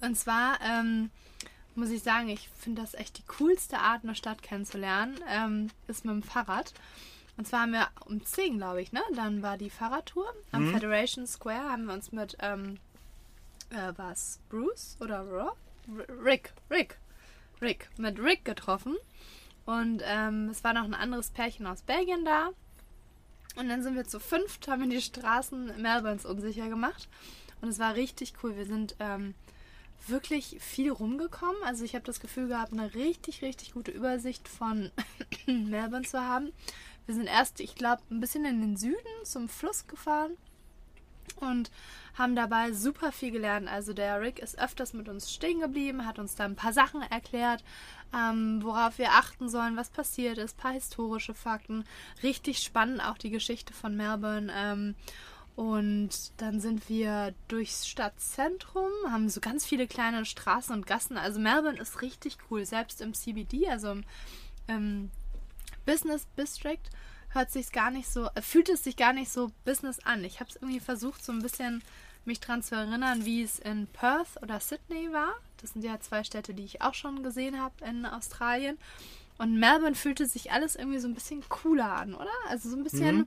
Und 0.00 0.16
zwar 0.16 0.58
ähm, 0.62 1.10
muss 1.74 1.90
ich 1.90 2.02
sagen, 2.02 2.28
ich 2.28 2.48
finde 2.58 2.82
das 2.82 2.94
echt 2.94 3.18
die 3.18 3.22
coolste 3.38 3.78
Art, 3.78 4.02
eine 4.02 4.14
Stadt 4.14 4.42
kennenzulernen, 4.42 5.18
ähm, 5.30 5.68
ist 5.86 6.04
mit 6.04 6.12
dem 6.14 6.22
Fahrrad. 6.22 6.72
Und 7.38 7.46
zwar 7.46 7.62
haben 7.62 7.72
wir 7.72 7.88
um 8.04 8.22
10, 8.22 8.58
glaube 8.58 8.82
ich, 8.82 8.92
ne? 8.92 9.00
Dann 9.14 9.42
war 9.42 9.56
die 9.56 9.70
Fahrradtour. 9.70 10.26
Am 10.50 10.66
Mhm. 10.66 10.72
Federation 10.72 11.26
Square 11.26 11.70
haben 11.70 11.86
wir 11.86 11.94
uns 11.94 12.10
mit, 12.10 12.36
ähm, 12.40 12.78
äh, 13.70 13.92
was, 13.96 14.40
Bruce 14.50 14.96
oder 15.00 15.20
Rob? 15.20 15.56
Rick, 16.22 16.52
Rick, 16.68 16.98
Rick, 17.62 17.88
mit 17.96 18.18
Rick 18.18 18.44
getroffen. 18.44 18.96
Und 19.66 20.02
ähm, 20.04 20.48
es 20.50 20.64
war 20.64 20.72
noch 20.74 20.82
ein 20.84 20.94
anderes 20.94 21.30
Pärchen 21.30 21.66
aus 21.66 21.82
Belgien 21.82 22.24
da. 22.24 22.48
Und 23.56 23.68
dann 23.68 23.82
sind 23.82 23.94
wir 23.94 24.06
zu 24.06 24.18
fünft, 24.18 24.66
haben 24.66 24.82
wir 24.82 24.88
die 24.88 25.00
Straßen 25.02 25.80
Melbournes 25.80 26.26
unsicher 26.26 26.68
gemacht. 26.68 27.08
Und 27.60 27.68
es 27.68 27.78
war 27.78 27.94
richtig 27.94 28.34
cool. 28.42 28.56
Wir 28.56 28.66
sind 28.66 28.96
ähm, 28.98 29.34
wirklich 30.08 30.56
viel 30.60 30.90
rumgekommen. 30.90 31.62
Also 31.64 31.84
ich 31.84 31.94
habe 31.94 32.04
das 32.04 32.20
Gefühl 32.20 32.48
gehabt, 32.48 32.72
eine 32.72 32.94
richtig, 32.94 33.42
richtig 33.42 33.74
gute 33.74 33.92
Übersicht 33.92 34.48
von 34.48 34.90
Melbourne 35.46 36.06
zu 36.06 36.20
haben. 36.20 36.52
Wir 37.08 37.14
sind 37.14 37.26
erst, 37.26 37.60
ich 37.60 37.74
glaube, 37.74 38.02
ein 38.10 38.20
bisschen 38.20 38.44
in 38.44 38.60
den 38.60 38.76
Süden 38.76 38.98
zum 39.24 39.48
Fluss 39.48 39.86
gefahren 39.86 40.32
und 41.36 41.70
haben 42.18 42.36
dabei 42.36 42.72
super 42.72 43.12
viel 43.12 43.30
gelernt. 43.30 43.66
Also 43.66 43.94
der 43.94 44.20
Rick 44.20 44.40
ist 44.40 44.58
öfters 44.58 44.92
mit 44.92 45.08
uns 45.08 45.32
stehen 45.32 45.60
geblieben, 45.60 46.04
hat 46.04 46.18
uns 46.18 46.34
da 46.34 46.44
ein 46.44 46.54
paar 46.54 46.74
Sachen 46.74 47.00
erklärt, 47.00 47.64
ähm, 48.14 48.62
worauf 48.62 48.98
wir 48.98 49.12
achten 49.12 49.48
sollen, 49.48 49.74
was 49.74 49.88
passiert 49.88 50.36
ist, 50.36 50.58
paar 50.58 50.72
historische 50.72 51.32
Fakten. 51.32 51.86
Richtig 52.22 52.58
spannend 52.58 53.02
auch 53.02 53.16
die 53.16 53.30
Geschichte 53.30 53.72
von 53.72 53.96
Melbourne. 53.96 54.52
Ähm, 54.54 54.94
und 55.56 56.10
dann 56.36 56.60
sind 56.60 56.90
wir 56.90 57.32
durchs 57.48 57.88
Stadtzentrum, 57.88 58.90
haben 59.10 59.30
so 59.30 59.40
ganz 59.40 59.64
viele 59.64 59.86
kleine 59.86 60.26
Straßen 60.26 60.74
und 60.74 60.86
Gassen. 60.86 61.16
Also 61.16 61.40
Melbourne 61.40 61.80
ist 61.80 62.02
richtig 62.02 62.36
cool, 62.50 62.66
selbst 62.66 63.00
im 63.00 63.14
CBD, 63.14 63.66
also 63.70 63.92
im, 63.92 64.04
im 64.66 65.10
Business 65.88 66.26
District 66.36 66.82
hört 67.30 67.50
sich's 67.50 67.72
gar 67.72 67.90
nicht 67.90 68.10
so, 68.10 68.28
äh, 68.34 68.42
fühlt 68.42 68.68
es 68.68 68.84
sich 68.84 68.94
gar 68.94 69.14
nicht 69.14 69.32
so 69.32 69.50
Business 69.64 69.98
an. 70.00 70.22
Ich 70.22 70.38
habe 70.38 70.50
es 70.50 70.56
irgendwie 70.56 70.80
versucht, 70.80 71.24
so 71.24 71.32
ein 71.32 71.40
bisschen 71.40 71.82
mich 72.26 72.40
dran 72.40 72.62
zu 72.62 72.74
erinnern, 72.74 73.24
wie 73.24 73.42
es 73.42 73.58
in 73.58 73.86
Perth 73.86 74.36
oder 74.42 74.60
Sydney 74.60 75.10
war. 75.14 75.32
Das 75.62 75.72
sind 75.72 75.82
ja 75.82 75.98
zwei 75.98 76.24
Städte, 76.24 76.52
die 76.52 76.64
ich 76.64 76.82
auch 76.82 76.92
schon 76.92 77.22
gesehen 77.22 77.58
habe 77.58 77.86
in 77.86 78.04
Australien. 78.04 78.76
Und 79.38 79.58
Melbourne 79.58 79.94
fühlte 79.94 80.26
sich 80.26 80.52
alles 80.52 80.76
irgendwie 80.76 80.98
so 80.98 81.08
ein 81.08 81.14
bisschen 81.14 81.42
cooler 81.48 81.90
an, 81.90 82.14
oder? 82.14 82.28
Also 82.48 82.68
so 82.68 82.76
ein 82.76 82.84
bisschen, 82.84 83.26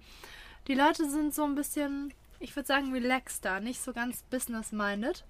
die 0.67 0.75
Leute 0.75 1.09
sind 1.09 1.33
so 1.33 1.43
ein 1.45 1.55
bisschen, 1.55 2.13
ich 2.39 2.55
würde 2.55 2.67
sagen, 2.67 2.93
relaxter, 2.93 3.59
nicht 3.59 3.81
so 3.81 3.91
ganz 3.91 4.21
business-minded. 4.29 5.23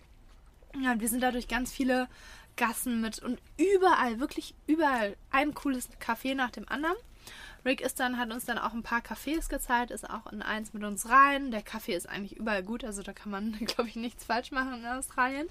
Ja, 0.82 0.92
und 0.92 1.00
wir 1.00 1.08
sind 1.08 1.24
dadurch 1.24 1.48
ganz 1.48 1.72
viele 1.72 2.10
Gassen 2.58 3.00
mit 3.00 3.20
und 3.20 3.40
überall, 3.56 4.20
wirklich 4.20 4.54
überall 4.68 5.16
ein 5.30 5.54
cooles 5.54 5.88
Café 6.02 6.36
nach 6.36 6.52
dem 6.52 6.68
anderen. 6.68 6.98
Rick 7.64 7.82
ist 7.82 8.00
dann, 8.00 8.18
hat 8.18 8.32
uns 8.32 8.46
dann 8.46 8.58
auch 8.58 8.74
ein 8.74 8.84
paar 8.84 9.02
Cafés 9.02 9.48
gezeigt, 9.50 9.92
ist 9.92 10.10
auch 10.10 10.28
in 10.32 10.42
eins 10.42 10.74
mit 10.74 10.84
uns 10.84 11.10
rein. 11.10 11.52
Der 11.52 11.62
Kaffee 11.62 11.94
ist 11.94 12.10
eigentlich 12.10 12.38
überall 12.38 12.64
gut, 12.64 12.84
also 12.84 13.04
da 13.04 13.14
kann 13.14 13.32
man, 13.32 13.52
glaube 13.66 13.90
ich, 13.90 13.96
nichts 13.96 14.24
falsch 14.26 14.52
machen 14.52 14.74
in 14.80 14.86
Australien. 14.86 15.48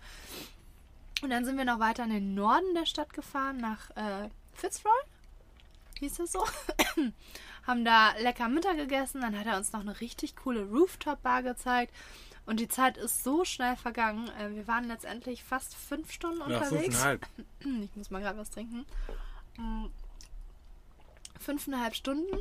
Und 1.22 1.30
dann 1.30 1.44
sind 1.44 1.56
wir 1.58 1.64
noch 1.64 1.78
weiter 1.80 2.04
in 2.04 2.10
den 2.10 2.34
Norden 2.34 2.74
der 2.74 2.86
Stadt 2.86 3.12
gefahren, 3.12 3.58
nach 3.58 3.90
äh, 3.90 4.28
Fitzroy. 4.54 4.90
Hieß 6.00 6.14
das 6.14 6.32
so? 6.32 6.44
Haben 7.66 7.84
da 7.84 8.12
lecker 8.18 8.48
Mittag 8.48 8.78
gegessen. 8.78 9.20
Dann 9.20 9.38
hat 9.38 9.46
er 9.46 9.58
uns 9.58 9.72
noch 9.72 9.80
eine 9.80 10.00
richtig 10.00 10.34
coole 10.34 10.64
Rooftop-Bar 10.64 11.42
gezeigt. 11.42 11.94
Und 12.46 12.58
die 12.58 12.68
Zeit 12.68 12.96
ist 12.96 13.22
so 13.22 13.44
schnell 13.44 13.76
vergangen. 13.76 14.30
Äh, 14.40 14.56
wir 14.56 14.66
waren 14.66 14.84
letztendlich 14.84 15.44
fast 15.44 15.76
fünf 15.76 16.10
Stunden 16.10 16.38
Ja, 16.40 16.46
unterwegs. 16.46 16.84
fünfeinhalb. 16.84 17.26
Ich 17.84 17.94
muss 17.96 18.10
mal 18.10 18.22
gerade 18.22 18.38
was 18.38 18.50
trinken. 18.50 18.86
Fünfeinhalb 21.40 21.94
Stunden. 21.94 22.36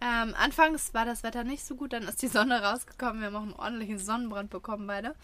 Ähm, 0.00 0.34
anfangs 0.36 0.92
war 0.94 1.04
das 1.04 1.22
Wetter 1.22 1.44
nicht 1.44 1.64
so 1.64 1.76
gut, 1.76 1.92
dann 1.92 2.02
ist 2.02 2.22
die 2.22 2.28
Sonne 2.28 2.62
rausgekommen. 2.62 3.20
Wir 3.20 3.28
haben 3.28 3.36
auch 3.36 3.42
einen 3.42 3.52
ordentlichen 3.52 3.98
Sonnenbrand 3.98 4.50
bekommen, 4.50 4.86
beide. 4.86 5.14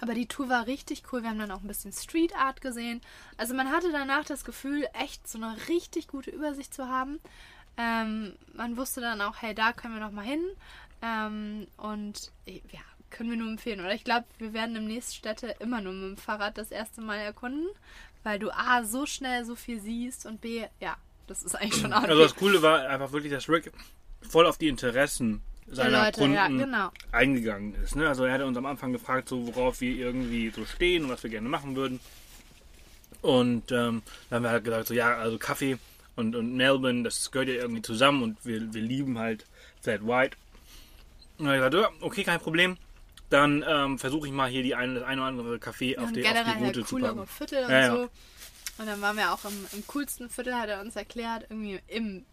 Aber 0.00 0.14
die 0.14 0.26
Tour 0.26 0.48
war 0.48 0.66
richtig 0.66 1.04
cool. 1.12 1.22
Wir 1.22 1.30
haben 1.30 1.38
dann 1.38 1.52
auch 1.52 1.62
ein 1.62 1.68
bisschen 1.68 1.92
Street 1.92 2.34
Art 2.34 2.60
gesehen. 2.60 3.00
Also 3.36 3.54
man 3.54 3.70
hatte 3.70 3.92
danach 3.92 4.24
das 4.24 4.44
Gefühl, 4.44 4.86
echt 4.92 5.28
so 5.28 5.38
eine 5.38 5.56
richtig 5.68 6.08
gute 6.08 6.30
Übersicht 6.30 6.74
zu 6.74 6.88
haben. 6.88 7.20
Ähm, 7.76 8.34
man 8.52 8.76
wusste 8.76 9.00
dann 9.00 9.20
auch, 9.20 9.40
hey, 9.40 9.54
da 9.54 9.72
können 9.72 9.94
wir 9.94 10.00
noch 10.00 10.10
mal 10.10 10.24
hin. 10.24 10.42
Ähm, 11.00 11.68
und 11.76 12.32
ja, 12.46 12.80
können 13.10 13.30
wir 13.30 13.36
nur 13.36 13.48
empfehlen. 13.48 13.80
Oder 13.80 13.94
ich 13.94 14.04
glaube, 14.04 14.26
wir 14.38 14.52
werden 14.52 14.74
demnächst 14.74 15.14
Städte 15.14 15.54
immer 15.60 15.80
nur 15.80 15.92
mit 15.92 16.02
dem 16.02 16.16
Fahrrad 16.16 16.58
das 16.58 16.70
erste 16.70 17.00
Mal 17.00 17.18
erkunden, 17.18 17.68
weil 18.24 18.38
du 18.38 18.50
A, 18.50 18.82
so 18.82 19.06
schnell 19.06 19.44
so 19.44 19.54
viel 19.54 19.80
siehst 19.80 20.26
und 20.26 20.40
B, 20.40 20.66
ja, 20.80 20.96
das 21.26 21.42
ist 21.42 21.54
eigentlich 21.54 21.80
schon 21.80 21.92
auch 21.92 22.02
Also 22.02 22.22
das 22.22 22.34
Coole 22.36 22.62
war 22.62 22.86
einfach 22.88 23.12
wirklich, 23.12 23.32
dass 23.32 23.48
Rick 23.48 23.72
voll 24.28 24.46
auf 24.46 24.58
die 24.58 24.68
Interessen 24.68 25.42
seiner 25.66 26.04
Leute, 26.04 26.20
Kunden 26.20 26.34
ja, 26.34 26.48
genau. 26.48 26.90
eingegangen 27.12 27.74
ist. 27.82 27.96
Ne? 27.96 28.06
Also 28.08 28.24
er 28.24 28.34
hatte 28.34 28.46
uns 28.46 28.56
am 28.56 28.66
Anfang 28.66 28.92
gefragt, 28.92 29.28
so 29.28 29.46
worauf 29.46 29.80
wir 29.80 29.96
irgendwie 29.96 30.50
so 30.50 30.64
stehen 30.66 31.04
und 31.04 31.10
was 31.10 31.22
wir 31.22 31.30
gerne 31.30 31.48
machen 31.48 31.76
würden. 31.76 32.00
Und 33.22 33.72
ähm, 33.72 34.02
dann 34.28 34.36
haben 34.36 34.42
wir 34.42 34.50
halt 34.50 34.64
gesagt, 34.64 34.88
so 34.88 34.94
ja, 34.94 35.16
also 35.16 35.38
Kaffee 35.38 35.78
und, 36.16 36.36
und 36.36 36.54
Melbourne, 36.54 37.02
das 37.02 37.30
gehört 37.30 37.48
ja 37.48 37.54
irgendwie 37.54 37.82
zusammen 37.82 38.22
und 38.22 38.44
wir, 38.44 38.74
wir 38.74 38.82
lieben 38.82 39.18
halt 39.18 39.46
Flat 39.80 40.06
White. 40.06 40.36
Und 41.38 41.46
dann 41.46 41.56
habe 41.56 41.66
ich 41.66 41.72
gesagt, 41.72 41.94
ja, 42.00 42.06
okay, 42.06 42.24
kein 42.24 42.40
Problem. 42.40 42.76
Dann 43.30 43.64
ähm, 43.66 43.98
versuche 43.98 44.26
ich 44.26 44.32
mal 44.32 44.48
hier 44.48 44.62
die 44.62 44.74
eine, 44.74 44.94
das 44.94 45.04
eine 45.04 45.22
oder 45.22 45.28
andere 45.28 45.58
Kaffee 45.58 45.96
auf 45.96 46.08
und 46.08 46.16
die, 46.16 46.26
auf 46.26 46.32
die 46.32 46.50
Route 46.50 46.64
halt 46.64 46.86
zu 46.86 46.98
packen. 46.98 47.26
Viertel 47.26 47.64
und 47.64 47.70
Ja, 47.70 47.80
ja. 47.80 48.08
Und 48.78 48.86
dann 48.86 49.00
waren 49.00 49.16
wir 49.16 49.32
auch 49.32 49.44
im, 49.44 49.66
im 49.72 49.86
coolsten 49.86 50.28
Viertel, 50.30 50.54
hat 50.56 50.68
er 50.68 50.80
uns 50.80 50.96
erklärt, 50.96 51.46
irgendwie 51.48 51.80
im 51.88 52.24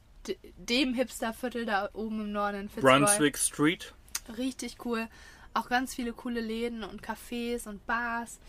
dem 0.58 0.94
Hipster-Viertel 0.94 1.66
da 1.66 1.90
oben 1.94 2.22
im 2.22 2.32
Norden 2.32 2.60
in 2.62 2.70
Fitzroy. 2.70 3.00
Brunswick 3.00 3.38
Street. 3.40 3.94
Richtig 4.38 4.78
cool. 4.86 5.08
Auch 5.56 5.68
ganz 5.68 5.96
viele 5.96 6.14
coole 6.14 6.42
Läden 6.42 6.84
und 6.84 7.02
Cafés 7.02 7.68
und 7.68 7.86
Bars. 7.88 8.40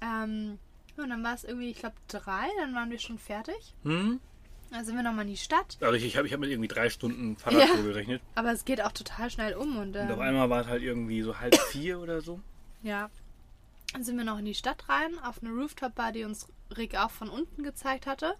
Ähm, 0.00 0.58
und 0.96 1.10
dann 1.10 1.22
war 1.22 1.34
es 1.34 1.44
irgendwie, 1.44 1.70
ich 1.70 1.78
glaube, 1.78 1.96
drei, 2.08 2.46
dann 2.58 2.74
waren 2.74 2.90
wir 2.90 2.98
schon 2.98 3.18
fertig. 3.18 3.74
Hm? 3.84 4.18
Dann 4.70 4.84
sind 4.84 4.96
wir 4.96 5.02
nochmal 5.02 5.24
in 5.26 5.32
die 5.32 5.36
Stadt. 5.36 5.76
Also 5.82 5.92
ich, 5.94 6.04
ich 6.04 6.16
habe 6.16 6.26
ich 6.26 6.32
hab 6.32 6.40
mit 6.40 6.48
irgendwie 6.50 6.68
drei 6.68 6.88
Stunden 6.88 7.36
Fahrradtour 7.36 7.76
Ja. 7.76 7.82
gerechnet. 7.82 8.22
Aber 8.34 8.52
es 8.52 8.64
geht 8.64 8.80
auch 8.80 8.92
total 8.92 9.28
schnell 9.30 9.54
um. 9.54 9.76
Und, 9.76 9.96
Und 9.96 10.10
auf 10.10 10.16
ähm, 10.18 10.20
einmal 10.20 10.48
war 10.48 10.62
es 10.62 10.66
halt 10.68 10.82
irgendwie 10.82 11.20
so 11.20 11.38
halb 11.38 11.54
vier 11.70 12.00
oder 12.00 12.20
so. 12.22 12.40
ja. 12.82 13.10
Dann 13.92 14.04
sind 14.04 14.16
wir 14.16 14.24
noch 14.24 14.38
in 14.38 14.44
die 14.44 14.54
Stadt 14.54 14.88
rein, 14.88 15.18
auf 15.18 15.42
eine 15.42 15.50
Rooftop-Bar, 15.50 16.12
die 16.12 16.22
uns 16.22 16.46
Auch 16.98 17.10
von 17.10 17.28
unten 17.28 17.62
gezeigt 17.62 18.06
hatte. 18.06 18.34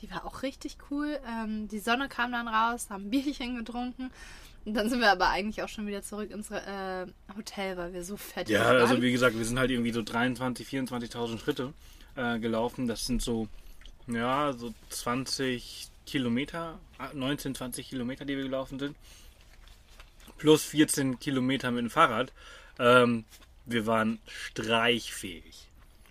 Die 0.00 0.10
war 0.10 0.24
auch 0.24 0.42
richtig 0.42 0.76
cool. 0.90 1.18
Ähm, 1.26 1.68
die 1.68 1.78
Sonne 1.78 2.08
kam 2.08 2.32
dann 2.32 2.48
raus, 2.48 2.88
haben 2.90 3.06
ein 3.06 3.10
Bierchen 3.10 3.56
getrunken. 3.56 4.10
Und 4.64 4.74
dann 4.74 4.88
sind 4.88 5.00
wir 5.00 5.10
aber 5.10 5.28
eigentlich 5.28 5.62
auch 5.62 5.68
schon 5.68 5.86
wieder 5.86 6.02
zurück 6.02 6.30
ins 6.30 6.50
äh, 6.50 7.06
Hotel, 7.36 7.76
weil 7.76 7.92
wir 7.92 8.02
so 8.02 8.16
fertig 8.16 8.54
Ja, 8.54 8.64
waren. 8.64 8.76
also 8.78 9.02
wie 9.02 9.12
gesagt, 9.12 9.36
wir 9.36 9.44
sind 9.44 9.58
halt 9.58 9.70
irgendwie 9.70 9.92
so 9.92 10.02
23, 10.02 10.66
24.000 10.66 11.38
Schritte 11.38 11.72
äh, 12.16 12.38
gelaufen. 12.38 12.86
Das 12.86 13.04
sind 13.04 13.20
so, 13.20 13.48
ja, 14.06 14.52
so 14.54 14.72
20 14.88 15.88
Kilometer, 16.06 16.78
ah, 16.98 17.10
19, 17.12 17.54
20 17.54 17.88
Kilometer, 17.90 18.24
die 18.24 18.36
wir 18.36 18.44
gelaufen 18.44 18.78
sind. 18.78 18.96
Plus 20.38 20.64
14 20.64 21.18
Kilometer 21.18 21.70
mit 21.70 21.82
dem 21.82 21.90
Fahrrad. 21.90 22.32
Ähm, 22.78 23.24
wir 23.66 23.86
waren 23.86 24.18
streichfähig. 24.26 25.63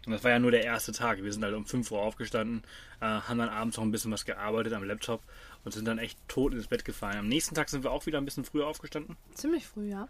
Und 0.05 0.11
das 0.11 0.23
war 0.23 0.31
ja 0.31 0.39
nur 0.39 0.51
der 0.51 0.63
erste 0.63 0.91
Tag. 0.91 1.23
Wir 1.23 1.31
sind 1.31 1.43
halt 1.43 1.53
um 1.53 1.65
5 1.65 1.89
Uhr 1.91 2.01
aufgestanden, 2.01 2.63
äh, 2.99 3.05
haben 3.05 3.37
dann 3.37 3.49
abends 3.49 3.77
noch 3.77 3.83
ein 3.83 3.91
bisschen 3.91 4.11
was 4.11 4.25
gearbeitet 4.25 4.73
am 4.73 4.83
Laptop 4.83 5.21
und 5.63 5.71
sind 5.73 5.85
dann 5.85 5.97
echt 5.97 6.17
tot 6.27 6.53
ins 6.53 6.67
Bett 6.67 6.83
gefallen. 6.83 7.17
Am 7.17 7.27
nächsten 7.27 7.55
Tag 7.55 7.69
sind 7.69 7.83
wir 7.83 7.91
auch 7.91 8.05
wieder 8.05 8.17
ein 8.17 8.25
bisschen 8.25 8.43
früher 8.43 8.67
aufgestanden. 8.67 9.15
Ziemlich 9.33 9.65
früh, 9.65 9.89
ja. 9.89 10.07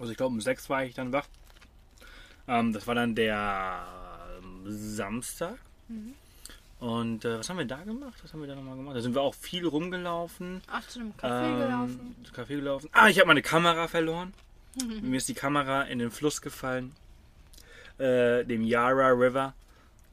Also 0.00 0.10
ich 0.10 0.16
glaube 0.16 0.34
um 0.34 0.40
sechs 0.40 0.68
war 0.68 0.84
ich 0.84 0.94
dann 0.94 1.12
wach. 1.12 1.28
Ähm, 2.48 2.72
das 2.72 2.86
war 2.86 2.94
dann 2.94 3.14
der 3.14 3.86
ähm, 4.38 4.64
Samstag. 4.66 5.58
Und 6.78 7.24
äh, 7.24 7.38
was 7.38 7.48
haben 7.48 7.58
wir 7.58 7.64
da 7.64 7.82
gemacht? 7.84 8.18
Was 8.22 8.32
haben 8.32 8.40
wir 8.40 8.48
da 8.48 8.54
nochmal 8.54 8.76
gemacht? 8.76 8.96
Da 8.96 9.00
sind 9.00 9.14
wir 9.14 9.22
auch 9.22 9.34
viel 9.34 9.66
rumgelaufen. 9.66 10.60
Ach, 10.66 10.86
zu 10.86 11.00
einem 11.00 11.12
Café 11.12 11.52
ähm, 11.52 11.58
gelaufen. 11.58 12.16
zu 12.24 12.32
Café 12.34 12.48
gelaufen. 12.48 12.90
Ah, 12.92 13.08
ich 13.08 13.18
habe 13.18 13.28
meine 13.28 13.42
Kamera 13.42 13.88
verloren. 13.88 14.34
Mir 15.02 15.16
ist 15.16 15.28
die 15.28 15.34
Kamera 15.34 15.82
in 15.82 15.98
den 15.98 16.10
Fluss 16.10 16.42
gefallen. 16.42 16.92
Äh, 17.98 18.44
dem 18.44 18.62
Yarra 18.62 19.08
River. 19.08 19.54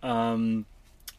Ähm, 0.02 0.66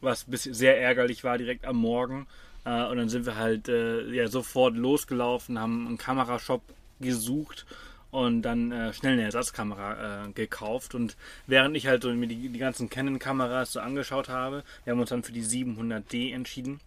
was 0.01 0.25
sehr 0.27 0.79
ärgerlich 0.79 1.23
war 1.23 1.37
direkt 1.37 1.65
am 1.65 1.77
Morgen. 1.77 2.27
Äh, 2.63 2.85
und 2.85 2.97
dann 2.97 3.09
sind 3.09 3.25
wir 3.25 3.35
halt 3.35 3.69
äh, 3.69 4.09
ja, 4.11 4.27
sofort 4.27 4.75
losgelaufen, 4.75 5.59
haben 5.59 5.87
einen 5.87 5.97
Kamerashop 5.97 6.61
gesucht 6.99 7.65
und 8.11 8.43
dann 8.43 8.71
äh, 8.71 8.93
schnell 8.93 9.13
eine 9.13 9.23
Ersatzkamera 9.23 10.25
äh, 10.25 10.31
gekauft. 10.31 10.95
Und 10.95 11.17
während 11.47 11.75
ich 11.75 11.87
halt 11.87 12.03
so 12.03 12.13
mir 12.13 12.27
die, 12.27 12.49
die 12.49 12.59
ganzen 12.59 12.89
Canon-Kameras 12.89 13.73
so 13.73 13.79
angeschaut 13.79 14.29
habe, 14.29 14.63
wir 14.83 14.91
haben 14.91 14.99
uns 14.99 15.09
dann 15.09 15.23
für 15.23 15.33
die 15.33 15.43
700D 15.43 16.33
entschieden, 16.33 16.79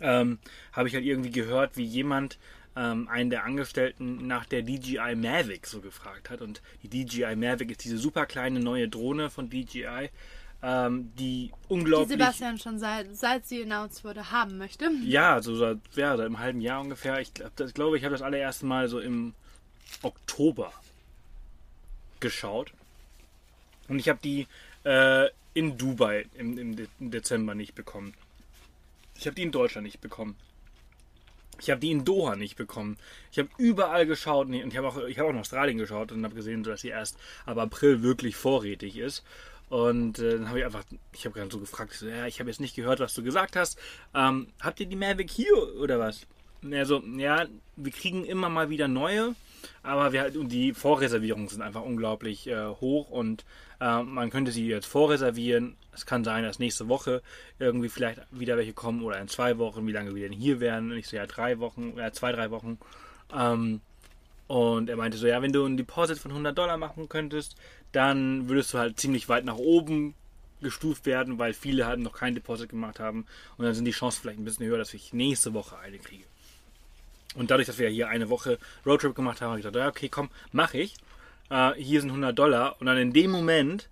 ähm, 0.00 0.38
habe 0.72 0.88
ich 0.88 0.94
halt 0.94 1.04
irgendwie 1.04 1.30
gehört, 1.30 1.76
wie 1.76 1.84
jemand 1.84 2.38
ähm, 2.78 3.08
einen 3.08 3.30
der 3.30 3.44
Angestellten 3.44 4.26
nach 4.26 4.46
der 4.46 4.62
DJI 4.62 5.16
Mavic 5.16 5.66
so 5.66 5.80
gefragt 5.80 6.30
hat. 6.30 6.40
Und 6.40 6.62
die 6.82 6.88
DJI 6.88 7.34
Mavic 7.34 7.72
ist 7.72 7.84
diese 7.84 7.98
super 7.98 8.24
kleine 8.26 8.60
neue 8.60 8.88
Drohne 8.88 9.30
von 9.30 9.50
DJI, 9.50 10.10
ähm, 10.62 11.12
die 11.18 11.48
Die 11.48 11.52
unglaublich... 11.68 12.10
Sebastian 12.10 12.58
schon 12.58 12.78
seit, 12.78 13.16
seit 13.16 13.46
sie 13.46 13.62
announced 13.62 14.04
wurde, 14.04 14.30
haben 14.30 14.58
möchte. 14.58 14.90
Ja, 15.04 15.42
so 15.42 15.56
seit, 15.56 15.78
ja, 15.96 16.16
seit 16.16 16.26
einem 16.26 16.38
halben 16.38 16.60
Jahr 16.60 16.80
ungefähr. 16.80 17.20
Ich, 17.20 17.34
glaub, 17.34 17.54
das, 17.56 17.74
glaube 17.74 17.98
ich, 17.98 18.04
habe 18.04 18.12
das 18.12 18.22
allererste 18.22 18.66
Mal 18.66 18.88
so 18.88 19.00
im 19.00 19.34
Oktober 20.02 20.72
geschaut. 22.20 22.72
Und 23.88 23.98
ich 23.98 24.08
habe 24.08 24.20
die 24.22 24.46
äh, 24.84 25.28
in 25.54 25.78
Dubai 25.78 26.26
im, 26.34 26.58
im 26.58 27.10
Dezember 27.10 27.56
nicht 27.56 27.74
bekommen. 27.74 28.14
Ich 29.16 29.26
habe 29.26 29.34
die 29.34 29.42
in 29.42 29.50
Deutschland 29.50 29.84
nicht 29.84 30.00
bekommen. 30.00 30.36
Ich 31.60 31.70
habe 31.70 31.80
die 31.80 31.90
in 31.90 32.04
Doha 32.04 32.36
nicht 32.36 32.56
bekommen. 32.56 32.96
Ich 33.32 33.38
habe 33.38 33.48
überall 33.58 34.06
geschaut 34.06 34.46
und 34.46 34.54
ich 34.54 34.76
habe 34.76 34.88
auch, 34.88 34.96
habe 34.96 35.24
auch 35.24 35.30
in 35.30 35.38
Australien 35.38 35.78
geschaut 35.78 36.12
und 36.12 36.24
habe 36.24 36.34
gesehen, 36.34 36.62
dass 36.62 36.82
sie 36.82 36.88
erst 36.88 37.18
ab 37.46 37.58
April 37.58 38.02
wirklich 38.02 38.36
vorrätig 38.36 38.96
ist. 38.96 39.24
Und 39.68 40.18
äh, 40.18 40.32
dann 40.38 40.48
habe 40.48 40.60
ich 40.60 40.64
einfach, 40.64 40.84
ich 41.12 41.26
habe 41.26 41.34
gerade 41.34 41.50
so 41.50 41.58
gefragt, 41.58 41.92
ich 41.92 41.98
so, 41.98 42.06
ja, 42.06 42.26
ich 42.26 42.40
habe 42.40 42.48
jetzt 42.48 42.60
nicht 42.60 42.74
gehört, 42.74 43.00
was 43.00 43.14
du 43.14 43.22
gesagt 43.22 43.56
hast. 43.56 43.78
Ähm, 44.14 44.48
habt 44.60 44.80
ihr 44.80 44.86
die 44.86 44.96
Mavic 44.96 45.30
hier 45.30 45.54
oder 45.78 45.98
was? 45.98 46.26
Und 46.62 46.72
er 46.72 46.86
so, 46.86 47.02
ja, 47.16 47.46
wir 47.76 47.92
kriegen 47.92 48.24
immer 48.24 48.48
mal 48.48 48.70
wieder 48.70 48.88
neue, 48.88 49.34
aber 49.82 50.12
wir, 50.12 50.30
die 50.30 50.72
Vorreservierungen 50.72 51.48
sind 51.48 51.62
einfach 51.62 51.82
unglaublich 51.82 52.46
äh, 52.46 52.66
hoch 52.66 53.10
und 53.10 53.44
äh, 53.80 54.02
man 54.02 54.30
könnte 54.30 54.52
sie 54.52 54.66
jetzt 54.66 54.86
vorreservieren. 54.86 55.76
Es 55.92 56.06
kann 56.06 56.24
sein, 56.24 56.44
dass 56.44 56.58
nächste 56.58 56.88
Woche 56.88 57.22
irgendwie 57.58 57.88
vielleicht 57.88 58.20
wieder 58.30 58.56
welche 58.56 58.72
kommen 58.72 59.02
oder 59.02 59.20
in 59.20 59.28
zwei 59.28 59.58
Wochen, 59.58 59.86
wie 59.86 59.92
lange 59.92 60.14
wir 60.14 60.28
denn 60.28 60.38
hier. 60.38 60.56
Und 60.78 60.92
ich 60.92 61.08
so, 61.08 61.16
ja, 61.16 61.26
drei 61.26 61.58
Wochen, 61.58 61.94
ja, 61.96 62.12
zwei, 62.12 62.32
drei 62.32 62.50
Wochen. 62.50 62.78
Ähm, 63.34 63.80
und 64.46 64.88
er 64.88 64.96
meinte 64.96 65.18
so, 65.18 65.26
ja, 65.26 65.42
wenn 65.42 65.52
du 65.52 65.64
ein 65.64 65.76
Deposit 65.76 66.18
von 66.18 66.30
100 66.30 66.56
Dollar 66.56 66.78
machen 66.78 67.08
könntest, 67.08 67.56
dann 67.92 68.48
würdest 68.48 68.72
du 68.72 68.78
halt 68.78 68.98
ziemlich 68.98 69.28
weit 69.28 69.44
nach 69.44 69.56
oben 69.56 70.14
gestuft 70.60 71.06
werden, 71.06 71.38
weil 71.38 71.52
viele 71.52 71.86
halt 71.86 72.00
noch 72.00 72.14
kein 72.14 72.34
Deposit 72.34 72.70
gemacht 72.70 72.98
haben. 72.98 73.26
Und 73.56 73.64
dann 73.64 73.74
sind 73.74 73.84
die 73.84 73.92
Chancen 73.92 74.22
vielleicht 74.22 74.38
ein 74.38 74.44
bisschen 74.44 74.66
höher, 74.66 74.78
dass 74.78 74.94
ich 74.94 75.12
nächste 75.12 75.54
Woche 75.54 75.78
eine 75.78 75.98
kriege. 75.98 76.24
Und 77.34 77.50
dadurch, 77.50 77.66
dass 77.66 77.78
wir 77.78 77.88
hier 77.88 78.08
eine 78.08 78.30
Woche 78.30 78.58
Roadtrip 78.86 79.14
gemacht 79.14 79.40
haben, 79.40 79.50
habe 79.50 79.60
ich 79.60 79.64
gesagt, 79.64 79.76
ja, 79.76 79.88
okay, 79.88 80.08
komm, 80.08 80.30
mach 80.52 80.74
ich. 80.74 80.94
Äh, 81.50 81.74
hier 81.74 82.00
sind 82.00 82.10
100 82.10 82.38
Dollar. 82.38 82.76
Und 82.80 82.86
dann 82.86 82.98
in 82.98 83.12
dem 83.12 83.30
Moment 83.30 83.88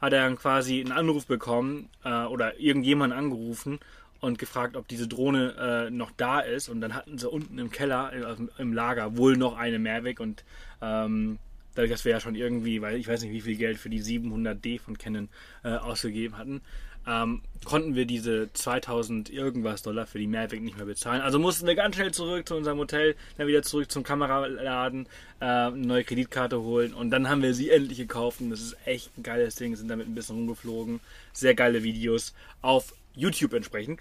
hat 0.00 0.12
er 0.12 0.22
dann 0.22 0.36
quasi 0.36 0.80
einen 0.80 0.92
Anruf 0.92 1.26
bekommen 1.26 1.90
äh, 2.04 2.24
oder 2.24 2.58
irgendjemand 2.58 3.12
angerufen 3.12 3.78
und 4.20 4.38
gefragt, 4.38 4.76
ob 4.76 4.88
diese 4.88 5.06
Drohne 5.06 5.88
äh, 5.88 5.90
noch 5.90 6.10
da 6.16 6.40
ist. 6.40 6.68
Und 6.68 6.80
dann 6.80 6.94
hatten 6.94 7.18
sie 7.18 7.28
unten 7.28 7.58
im 7.58 7.70
Keller, 7.70 8.12
im, 8.12 8.50
im 8.58 8.72
Lager, 8.72 9.16
wohl 9.16 9.36
noch 9.36 9.56
eine 9.56 9.78
Mavic. 9.78 10.20
Und 10.20 10.44
ähm, 10.80 11.38
dadurch, 11.74 11.92
dass 11.92 12.04
wir 12.04 12.12
ja 12.12 12.20
schon 12.20 12.34
irgendwie, 12.34 12.82
weil 12.82 12.96
ich 12.96 13.06
weiß 13.06 13.22
nicht, 13.22 13.32
wie 13.32 13.40
viel 13.40 13.56
Geld 13.56 13.78
für 13.78 13.90
die 13.90 14.02
700D 14.02 14.80
von 14.80 14.98
Canon 14.98 15.28
äh, 15.62 15.70
ausgegeben 15.76 16.36
hatten, 16.36 16.62
ähm, 17.08 17.42
konnten 17.64 17.94
wir 17.94 18.06
diese 18.06 18.52
2000 18.52 19.30
irgendwas 19.30 19.82
Dollar 19.82 20.06
für 20.06 20.18
die 20.18 20.26
Mavic 20.26 20.62
nicht 20.62 20.76
mehr 20.76 20.86
bezahlen. 20.86 21.22
Also 21.22 21.38
mussten 21.38 21.66
wir 21.66 21.74
ganz 21.74 21.96
schnell 21.96 22.12
zurück 22.12 22.46
zu 22.46 22.54
unserem 22.54 22.78
Hotel, 22.78 23.16
dann 23.36 23.46
wieder 23.46 23.62
zurück 23.62 23.90
zum 23.90 24.02
Kameraladen, 24.02 25.06
äh, 25.40 25.44
eine 25.44 25.76
neue 25.76 26.04
Kreditkarte 26.04 26.60
holen 26.60 26.94
und 26.94 27.10
dann 27.10 27.28
haben 27.28 27.42
wir 27.42 27.54
sie 27.54 27.70
endlich 27.70 27.98
gekauft 27.98 28.40
und 28.40 28.50
das 28.50 28.60
ist 28.60 28.76
echt 28.84 29.16
ein 29.16 29.22
geiles 29.22 29.54
Ding, 29.54 29.74
sind 29.74 29.88
damit 29.88 30.06
ein 30.06 30.14
bisschen 30.14 30.36
rumgeflogen. 30.36 31.00
Sehr 31.32 31.54
geile 31.54 31.82
Videos 31.82 32.34
auf 32.62 32.94
YouTube 33.14 33.54
entsprechend. 33.54 34.00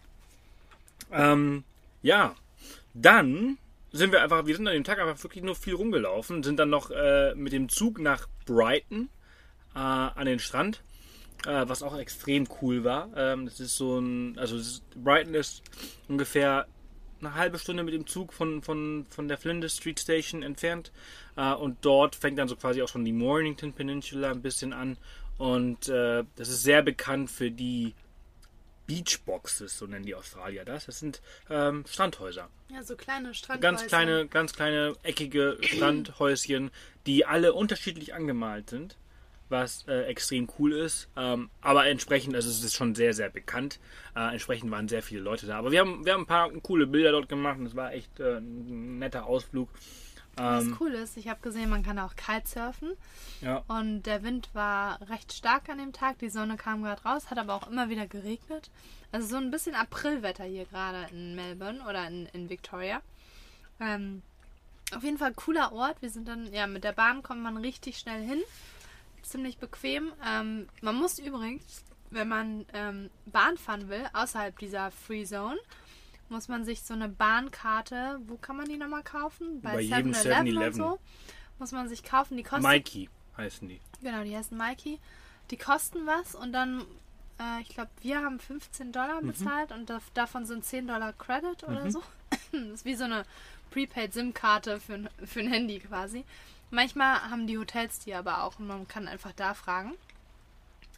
Ähm, 1.12 1.64
ja, 2.02 2.36
dann 2.94 3.58
sind 3.92 4.12
wir 4.12 4.22
einfach, 4.22 4.46
wir 4.46 4.56
sind 4.56 4.68
an 4.68 4.74
dem 4.74 4.84
Tag 4.84 5.00
einfach 5.00 5.22
wirklich 5.24 5.44
nur 5.44 5.56
viel 5.56 5.76
rumgelaufen, 5.76 6.44
sind 6.44 6.58
dann 6.60 6.70
noch 6.70 6.92
äh, 6.92 7.34
mit 7.36 7.54
dem 7.54 7.70
Zug 7.70 8.00
nach 8.00 8.28
Brighton 8.46 9.10
äh, 9.76 9.80
an 9.80 10.26
den 10.26 10.40
Strand, 10.40 10.82
äh, 11.46 11.68
was 11.68 11.84
auch 11.84 11.98
extrem 11.98 12.48
cool 12.62 12.84
war. 12.84 13.10
Ähm, 13.16 13.46
das 13.46 13.60
ist 13.60 13.76
so 13.76 14.00
ein, 14.00 14.38
also 14.38 14.58
ist, 14.58 14.84
Brighton 14.96 15.34
ist 15.34 15.64
ungefähr 16.08 16.68
eine 17.20 17.36
halbe 17.36 17.60
Stunde 17.60 17.84
mit 17.84 17.94
dem 17.94 18.06
Zug 18.08 18.34
von, 18.34 18.62
von, 18.62 19.06
von 19.10 19.28
der 19.28 19.38
Flinders 19.38 19.78
Street 19.78 20.00
Station 20.00 20.44
entfernt. 20.44 20.92
Äh, 21.36 21.54
und 21.54 21.78
dort 21.82 22.16
fängt 22.16 22.38
dann 22.38 22.48
so 22.48 22.56
quasi 22.56 22.82
auch 22.82 22.88
schon 22.88 23.06
die 23.06 23.14
Mornington 23.14 23.74
Peninsula 23.74 24.32
ein 24.32 24.42
bisschen 24.42 24.74
an. 24.74 24.98
Und 25.38 25.88
äh, 25.90 26.24
das 26.36 26.50
ist 26.50 26.64
sehr 26.64 26.82
bekannt 26.82 27.30
für 27.30 27.52
die 27.52 27.94
Beachboxes, 28.88 29.78
so 29.78 29.86
nennen 29.86 30.06
die 30.06 30.16
Australier 30.16 30.66
das. 30.66 30.86
Das 30.86 31.00
sind 31.00 31.22
ähm, 31.50 31.84
Strandhäuser. 31.88 32.50
Ja, 32.70 32.82
so 32.84 32.96
kleine 32.96 33.34
Strandhäuser. 33.34 33.62
Ganz 33.62 33.86
kleine, 33.86 34.28
ganz 34.28 34.54
kleine 34.54 34.96
eckige 35.04 35.58
Strandhäuschen, 35.62 36.72
die 37.06 37.26
alle 37.26 37.54
unterschiedlich 37.54 38.14
angemalt 38.14 38.70
sind. 38.70 38.98
Was 39.50 39.86
äh, 39.88 40.04
extrem 40.04 40.48
cool 40.60 40.74
ist. 40.74 41.08
Ähm, 41.16 41.50
aber 41.62 41.88
entsprechend, 41.88 42.36
also 42.36 42.50
es 42.50 42.64
ist 42.64 42.76
schon 42.76 42.96
sehr, 42.96 43.14
sehr 43.14 43.30
bekannt. 43.30 43.80
Äh, 44.16 44.32
entsprechend 44.32 44.72
waren 44.72 44.88
sehr 44.88 45.04
viele 45.04 45.22
Leute 45.22 45.46
da. 45.48 45.58
Aber 45.58 45.72
wir 45.72 45.80
haben, 45.80 46.06
wir 46.06 46.14
haben 46.14 46.22
ein 46.24 46.28
paar 46.28 46.52
coole 46.62 46.88
Bilder 46.88 47.12
dort 47.12 47.30
gemacht 47.30 47.60
und 47.60 47.66
es 47.66 47.76
war 47.76 47.94
echt 47.94 48.20
äh, 48.20 48.38
ein 48.38 49.00
netter 49.00 49.26
Ausflug. 49.26 49.70
Was 50.36 50.66
Ähm, 50.66 50.78
cool 50.80 50.92
ist, 50.92 51.18
ich 51.18 51.28
habe 51.30 51.40
gesehen, 51.42 51.70
man 51.70 51.84
kann 51.84 51.98
auch 51.98 52.16
Kitesurfen. 52.16 52.94
ja. 53.42 53.64
Und 53.68 54.04
der 54.04 54.22
Wind 54.24 54.50
war 54.54 55.00
recht 55.10 55.34
stark 55.34 55.68
an 55.70 55.80
dem 55.80 55.94
Tag. 55.94 56.20
Die 56.20 56.30
Sonne 56.30 56.58
kam 56.58 56.84
gerade 56.84 57.02
raus, 57.02 57.32
hat 57.32 57.40
aber 57.40 57.56
auch 57.56 57.70
immer 57.70 57.90
wieder 57.90 58.06
geregnet. 58.06 58.70
Also 59.12 59.28
so 59.28 59.38
ein 59.38 59.50
bisschen 59.52 59.74
Aprilwetter 59.74 60.44
hier 60.44 60.66
gerade 60.66 61.08
in 61.12 61.36
Melbourne 61.36 61.82
oder 61.90 62.08
in, 62.08 62.28
in 62.34 62.50
Victoria. 62.50 63.02
Ähm, 63.80 64.22
auf 64.96 65.04
jeden 65.04 65.18
Fall 65.18 65.34
cooler 65.34 65.74
Ort. 65.74 66.02
Wir 66.02 66.10
sind 66.10 66.28
dann, 66.28 66.52
ja, 66.54 66.68
mit 66.68 66.84
der 66.84 66.94
Bahn 66.94 67.24
kommt 67.24 67.42
man 67.42 67.58
richtig 67.58 67.98
schnell 67.98 68.22
hin. 68.24 68.42
Ziemlich 69.24 69.58
bequem. 69.58 70.12
Ähm, 70.26 70.68
man 70.82 70.96
muss 70.96 71.20
übrigens, 71.20 71.84
wenn 72.12 72.28
man 72.28 72.66
ähm, 72.74 73.10
Bahn 73.26 73.58
fahren 73.58 73.90
will, 73.90 74.06
außerhalb 74.14 74.58
dieser 74.60 74.92
Free 74.92 75.26
Zone, 75.26 75.58
muss 76.30 76.48
man 76.48 76.66
sich 76.66 76.82
so 76.82 76.94
eine 76.94 77.10
Bahnkarte, 77.10 78.20
wo 78.28 78.36
kann 78.38 78.58
man 78.58 78.68
die 78.68 78.78
nochmal 78.78 79.04
kaufen? 79.04 79.62
Bei 79.62 79.80
jedem 79.80 80.12
7-Eleven 80.12 80.40
und 80.40 80.48
7-Eleven. 80.48 80.74
so. 80.78 81.00
Muss 81.60 81.72
man 81.72 81.88
sich 81.90 82.04
kaufen. 82.04 82.38
Die 82.38 82.44
kosten 82.44 82.68
Mikey 82.68 83.10
heißen 83.38 83.68
die. 83.68 83.80
Genau, 84.02 84.24
die 84.24 84.36
heißen 84.36 84.58
Mikey. 84.58 85.00
Die 85.52 85.58
kosten 85.58 86.06
was 86.06 86.36
und 86.36 86.52
dann, 86.54 86.82
äh, 87.40 87.62
ich 87.62 87.70
glaube, 87.70 87.90
wir 88.02 88.22
haben 88.22 88.40
15 88.40 88.92
Dollar 88.92 89.22
Mhm. 89.22 89.28
bezahlt 89.28 89.72
und 89.72 89.90
da, 89.90 90.00
davon 90.14 90.46
sind 90.46 90.66
10 90.66 90.88
Dollar 90.88 91.14
Credit 91.14 91.64
oder 91.64 91.90
so. 91.90 92.04
das 92.52 92.52
ist 92.54 92.86
wie 92.86 92.96
so 92.96 93.06
eine 93.06 93.24
Prepaid-SIM-Karte 93.72 94.80
für, 94.80 95.10
für 95.26 95.40
ein 95.40 95.48
Handy 95.48 95.80
quasi. 95.80 96.26
Manchmal 96.70 97.22
haben 97.30 97.48
die 97.48 97.58
Hotels 97.58 98.00
die 98.00 98.14
aber 98.14 98.44
auch 98.44 98.60
und 98.60 98.68
man 98.68 98.88
kann 98.88 99.08
einfach 99.08 99.32
da 99.34 99.54
fragen. 99.54 99.94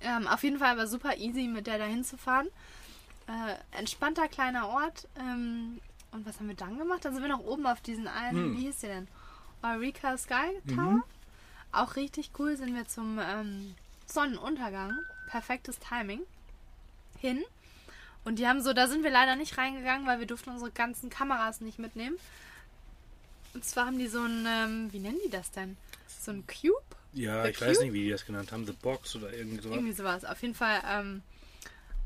Ähm, 0.02 0.28
auf 0.28 0.44
jeden 0.44 0.60
Fall 0.60 0.78
war 0.78 0.88
super 0.88 1.18
easy, 1.18 1.48
mit 1.48 1.68
der 1.68 1.78
da 1.78 1.86
hinzufahren. 1.86 2.48
Äh, 3.28 3.78
entspannter 3.78 4.28
kleiner 4.28 4.68
Ort. 4.70 5.08
Ähm, 5.20 5.80
und 6.12 6.26
was 6.26 6.40
haben 6.40 6.48
wir 6.48 6.56
dann 6.56 6.80
gemacht? 6.80 7.06
Dann 7.06 7.14
sind 7.14 7.22
wir 7.22 7.30
noch 7.30 7.44
oben 7.44 7.68
auf 7.68 7.82
diesen 7.82 8.08
einen, 8.08 8.38
Hm. 8.38 8.58
wie 8.58 8.62
hieß 8.62 8.80
der 8.80 8.96
denn? 8.96 9.08
Eureka 9.62 10.18
Sky 10.18 10.60
Tower. 10.74 11.04
Auch 11.72 11.96
richtig 11.98 12.32
cool 12.40 12.58
sind 12.58 12.74
wir 12.74 12.88
zum 12.88 13.20
ähm, 13.20 13.76
Sonnenuntergang. 14.08 14.94
Perfektes 15.28 15.78
Timing. 15.80 16.22
Hin. 17.20 17.44
Und 18.24 18.40
die 18.40 18.48
haben 18.48 18.62
so, 18.62 18.74
da 18.74 18.88
sind 18.88 19.04
wir 19.04 19.12
leider 19.12 19.36
nicht 19.36 19.58
reingegangen, 19.58 20.08
weil 20.08 20.20
wir 20.20 20.26
durften 20.26 20.50
unsere 20.50 20.72
ganzen 20.72 21.10
Kameras 21.10 21.62
nicht 21.62 21.78
mitnehmen. 21.78 22.18
Und 23.54 23.66
zwar 23.66 23.86
haben 23.86 23.98
die 23.98 24.08
so 24.08 24.22
ein, 24.22 24.46
ähm, 24.48 24.94
wie 24.94 25.00
nennen 25.00 25.20
die 25.26 25.30
das 25.30 25.52
denn? 25.52 25.78
So 26.08 26.32
ein 26.32 26.46
Cube? 26.48 26.84
Ja, 27.14 27.44
The 27.44 27.50
ich 27.50 27.62
weiß 27.62 27.78
Cube? 27.78 27.86
nicht, 27.86 27.94
wie 27.94 28.04
die 28.04 28.10
das 28.12 28.26
genannt 28.26 28.52
haben. 28.52 28.66
The 28.66 28.74
Box 28.74 29.16
oder 29.16 29.34
irgendwie 29.34 29.62
sowas. 29.62 29.76
Irgendwie 29.76 29.94
sowas. 29.94 30.26
Auf 30.26 30.42
jeden 30.42 30.56
Fall 30.56 30.82
ähm, 30.88 31.22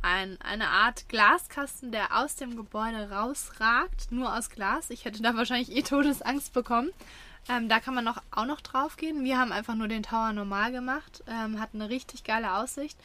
ein, 0.01 0.39
eine 0.41 0.67
Art 0.67 1.09
Glaskasten, 1.09 1.91
der 1.91 2.17
aus 2.17 2.35
dem 2.35 2.55
Gebäude 2.55 3.09
rausragt, 3.09 4.11
nur 4.11 4.37
aus 4.37 4.49
Glas. 4.49 4.89
Ich 4.89 5.05
hätte 5.05 5.21
da 5.21 5.35
wahrscheinlich 5.35 5.75
eh 5.75 5.81
Todesangst 5.81 6.53
bekommen. 6.53 6.91
Ähm, 7.49 7.67
da 7.67 7.79
kann 7.79 7.93
man 7.93 8.05
noch, 8.05 8.21
auch 8.31 8.45
noch 8.45 8.61
drauf 8.61 8.95
gehen. 8.95 9.23
Wir 9.23 9.37
haben 9.37 9.51
einfach 9.51 9.75
nur 9.75 9.87
den 9.87 10.03
Tower 10.03 10.31
normal 10.31 10.71
gemacht, 10.71 11.23
ähm, 11.27 11.59
hatten 11.59 11.81
eine 11.81 11.89
richtig 11.89 12.23
geile 12.23 12.53
Aussicht. 12.55 12.97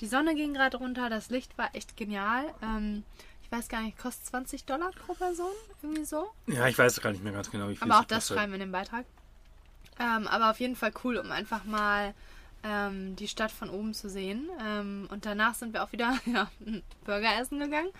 Die 0.00 0.06
Sonne 0.06 0.34
ging 0.34 0.54
gerade 0.54 0.76
runter, 0.78 1.08
das 1.10 1.30
Licht 1.30 1.56
war 1.58 1.74
echt 1.74 1.96
genial. 1.96 2.44
Ähm, 2.62 3.04
ich 3.50 3.56
weiß 3.58 3.68
gar 3.68 3.82
nicht, 3.82 3.98
kostet 3.98 4.26
20 4.26 4.64
Dollar 4.64 4.92
pro 4.92 5.14
Person? 5.14 5.50
Irgendwie 5.82 6.04
so. 6.04 6.30
Ja, 6.46 6.68
ich 6.68 6.78
weiß 6.78 7.00
gar 7.00 7.10
nicht 7.10 7.24
mehr 7.24 7.32
ganz 7.32 7.50
genau, 7.50 7.68
wie 7.68 7.74
viel 7.74 7.90
Aber 7.90 8.00
auch 8.00 8.04
das 8.04 8.18
kostet. 8.24 8.36
schreiben 8.36 8.52
wir 8.52 8.56
in 8.56 8.60
den 8.60 8.72
Beitrag. 8.72 9.04
Ähm, 9.98 10.28
aber 10.28 10.50
auf 10.50 10.60
jeden 10.60 10.76
Fall 10.76 10.92
cool, 11.02 11.16
um 11.16 11.32
einfach 11.32 11.64
mal 11.64 12.14
ähm, 12.62 13.16
die 13.16 13.26
Stadt 13.26 13.50
von 13.50 13.68
oben 13.68 13.92
zu 13.92 14.08
sehen. 14.08 14.48
Ähm, 14.64 15.08
und 15.10 15.26
danach 15.26 15.56
sind 15.56 15.72
wir 15.72 15.82
auch 15.82 15.90
wieder 15.90 16.16
ja, 16.26 16.48
Burger 17.04 17.40
essen 17.40 17.58
gegangen. 17.58 17.90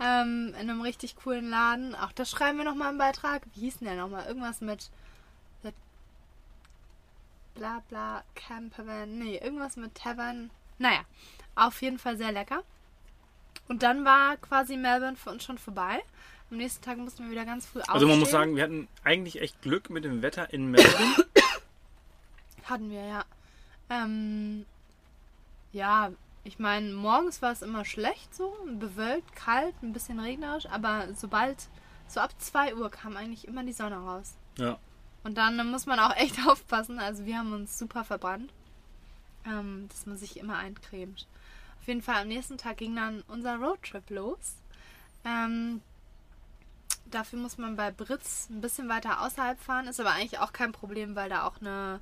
Ähm, 0.00 0.48
in 0.60 0.68
einem 0.68 0.80
richtig 0.80 1.14
coolen 1.14 1.48
Laden. 1.48 1.94
Auch 1.94 2.10
das 2.10 2.28
schreiben 2.30 2.58
wir 2.58 2.64
nochmal 2.64 2.90
im 2.90 2.98
Beitrag. 2.98 3.42
Wie 3.54 3.60
hieß 3.60 3.78
denn 3.78 3.86
der 3.86 3.96
nochmal? 3.96 4.26
Irgendwas 4.26 4.60
mit 4.60 4.90
The 5.62 5.70
bla 7.54 7.82
bla 7.88 8.24
Campervan. 8.34 9.16
Nee, 9.16 9.38
irgendwas 9.38 9.76
mit 9.76 9.94
Tavern. 9.94 10.50
Naja, 10.78 11.02
auf 11.54 11.80
jeden 11.82 12.00
Fall 12.00 12.16
sehr 12.16 12.32
lecker. 12.32 12.64
Und 13.68 13.82
dann 13.82 14.04
war 14.04 14.36
quasi 14.38 14.76
Melbourne 14.76 15.16
für 15.16 15.30
uns 15.30 15.44
schon 15.44 15.58
vorbei. 15.58 16.02
Am 16.50 16.56
nächsten 16.56 16.82
Tag 16.82 16.96
mussten 16.98 17.24
wir 17.24 17.30
wieder 17.30 17.44
ganz 17.44 17.66
früh 17.66 17.80
aufstehen. 17.80 17.94
Also 17.94 18.08
man 18.08 18.18
muss 18.18 18.30
sagen, 18.30 18.56
wir 18.56 18.62
hatten 18.62 18.88
eigentlich 19.04 19.40
echt 19.40 19.60
Glück 19.60 19.90
mit 19.90 20.04
dem 20.04 20.22
Wetter 20.22 20.52
in 20.52 20.70
Melbourne. 20.70 21.26
Hatten 22.64 22.90
wir, 22.90 23.04
ja. 23.04 23.24
Ähm, 23.90 24.64
ja, 25.72 26.10
ich 26.44 26.58
meine, 26.58 26.92
morgens 26.92 27.42
war 27.42 27.52
es 27.52 27.62
immer 27.62 27.84
schlecht 27.84 28.34
so, 28.34 28.56
bewölkt, 28.66 29.36
kalt, 29.36 29.74
ein 29.82 29.92
bisschen 29.92 30.18
regnerisch, 30.20 30.66
aber 30.66 31.08
sobald, 31.14 31.68
so 32.06 32.20
ab 32.20 32.32
2 32.38 32.74
Uhr 32.76 32.90
kam 32.90 33.16
eigentlich 33.16 33.46
immer 33.46 33.64
die 33.64 33.72
Sonne 33.72 33.96
raus. 33.96 34.34
ja. 34.58 34.78
Und 35.24 35.36
dann 35.36 35.70
muss 35.70 35.84
man 35.84 35.98
auch 35.98 36.16
echt 36.16 36.36
aufpassen, 36.46 36.98
also 36.98 37.26
wir 37.26 37.36
haben 37.36 37.52
uns 37.52 37.78
super 37.78 38.04
verbrannt, 38.04 38.50
ähm, 39.44 39.86
dass 39.90 40.06
man 40.06 40.16
sich 40.16 40.38
immer 40.38 40.56
eincremt. 40.56 41.26
Jeden 41.88 42.02
Fall 42.02 42.20
am 42.20 42.28
nächsten 42.28 42.58
Tag 42.58 42.76
ging 42.76 42.94
dann 42.94 43.24
unser 43.28 43.56
Roadtrip 43.56 44.10
los. 44.10 44.56
Ähm, 45.24 45.80
dafür 47.06 47.38
muss 47.38 47.56
man 47.56 47.76
bei 47.76 47.90
Britz 47.90 48.48
ein 48.50 48.60
bisschen 48.60 48.90
weiter 48.90 49.22
außerhalb 49.22 49.58
fahren, 49.58 49.86
ist 49.86 49.98
aber 49.98 50.10
eigentlich 50.10 50.38
auch 50.38 50.52
kein 50.52 50.72
Problem, 50.72 51.16
weil 51.16 51.30
da 51.30 51.46
auch 51.46 51.62
eine 51.62 52.00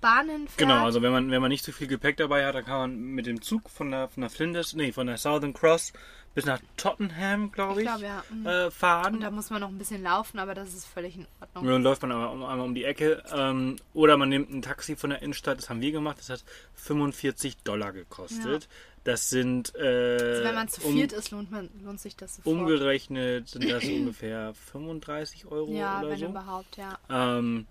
Bahn 0.00 0.28
hinfährt. 0.28 0.58
Genau, 0.58 0.84
also 0.84 1.02
wenn 1.02 1.12
man, 1.12 1.30
wenn 1.30 1.40
man 1.42 1.50
nicht 1.50 1.64
so 1.64 1.72
viel 1.72 1.86
Gepäck 1.88 2.16
dabei 2.16 2.46
hat, 2.46 2.54
dann 2.54 2.64
kann 2.64 2.78
man 2.78 2.96
mit 2.98 3.26
dem 3.26 3.42
Zug 3.42 3.68
von 3.70 3.90
der, 3.90 4.08
von 4.08 4.20
der 4.20 4.30
Flinders, 4.30 4.74
nee, 4.74 4.92
von 4.92 5.06
der 5.06 5.16
Southern 5.18 5.52
Cross 5.52 5.92
bis 6.34 6.44
nach 6.44 6.60
Tottenham, 6.76 7.50
glaube 7.50 7.80
Ich 7.82 7.86
ich, 7.88 7.92
glaube, 7.92 8.04
ja. 8.04 8.22
Mhm. 8.30 8.46
äh, 8.46 8.64
Und 8.66 8.72
fahren. 8.72 9.20
da 9.20 9.30
muss 9.30 9.50
man 9.50 9.60
noch 9.60 9.70
ein 9.70 9.78
bisschen 9.78 10.02
laufen, 10.04 10.38
aber 10.38 10.54
das 10.54 10.72
ist 10.72 10.86
völlig 10.86 11.16
in 11.16 11.26
Ordnung. 11.40 11.64
Und 11.64 11.70
dann 11.70 11.82
läuft 11.82 12.02
man 12.02 12.12
aber 12.12 12.30
um- 12.30 12.44
einmal 12.44 12.60
um 12.66 12.74
die 12.74 12.84
Ecke. 12.84 13.22
Ähm, 13.34 13.76
oder 13.92 14.16
man 14.16 14.28
nimmt 14.28 14.50
ein 14.50 14.62
Taxi 14.62 14.94
von 14.94 15.10
der 15.10 15.20
Innenstadt, 15.22 15.58
das 15.58 15.68
haben 15.68 15.80
wir 15.80 15.90
gemacht, 15.90 16.18
das 16.20 16.28
hat 16.30 16.44
45 16.74 17.56
Dollar 17.64 17.92
gekostet. 17.92 18.68
Das 19.04 19.30
sind, 19.30 19.74
äh, 19.74 20.18
Also 20.20 20.44
wenn 20.44 20.54
man 20.54 20.68
zu 20.68 20.82
um- 20.86 20.92
viert 20.92 21.12
ist, 21.12 21.30
lohnt, 21.30 21.50
man, 21.50 21.70
lohnt 21.82 21.98
sich 21.98 22.14
das 22.14 22.36
sofort. 22.36 22.54
umgerechnet 22.56 23.48
sind 23.48 23.68
das 23.68 23.82
ungefähr 23.84 24.52
35 24.54 25.46
Euro 25.46 25.72
ja, 25.72 26.00
oder 26.00 26.10
wenn 26.10 26.18
so. 26.18 26.26
überhaupt, 26.26 26.76
ja. 26.76 26.98
Ähm, 27.10 27.66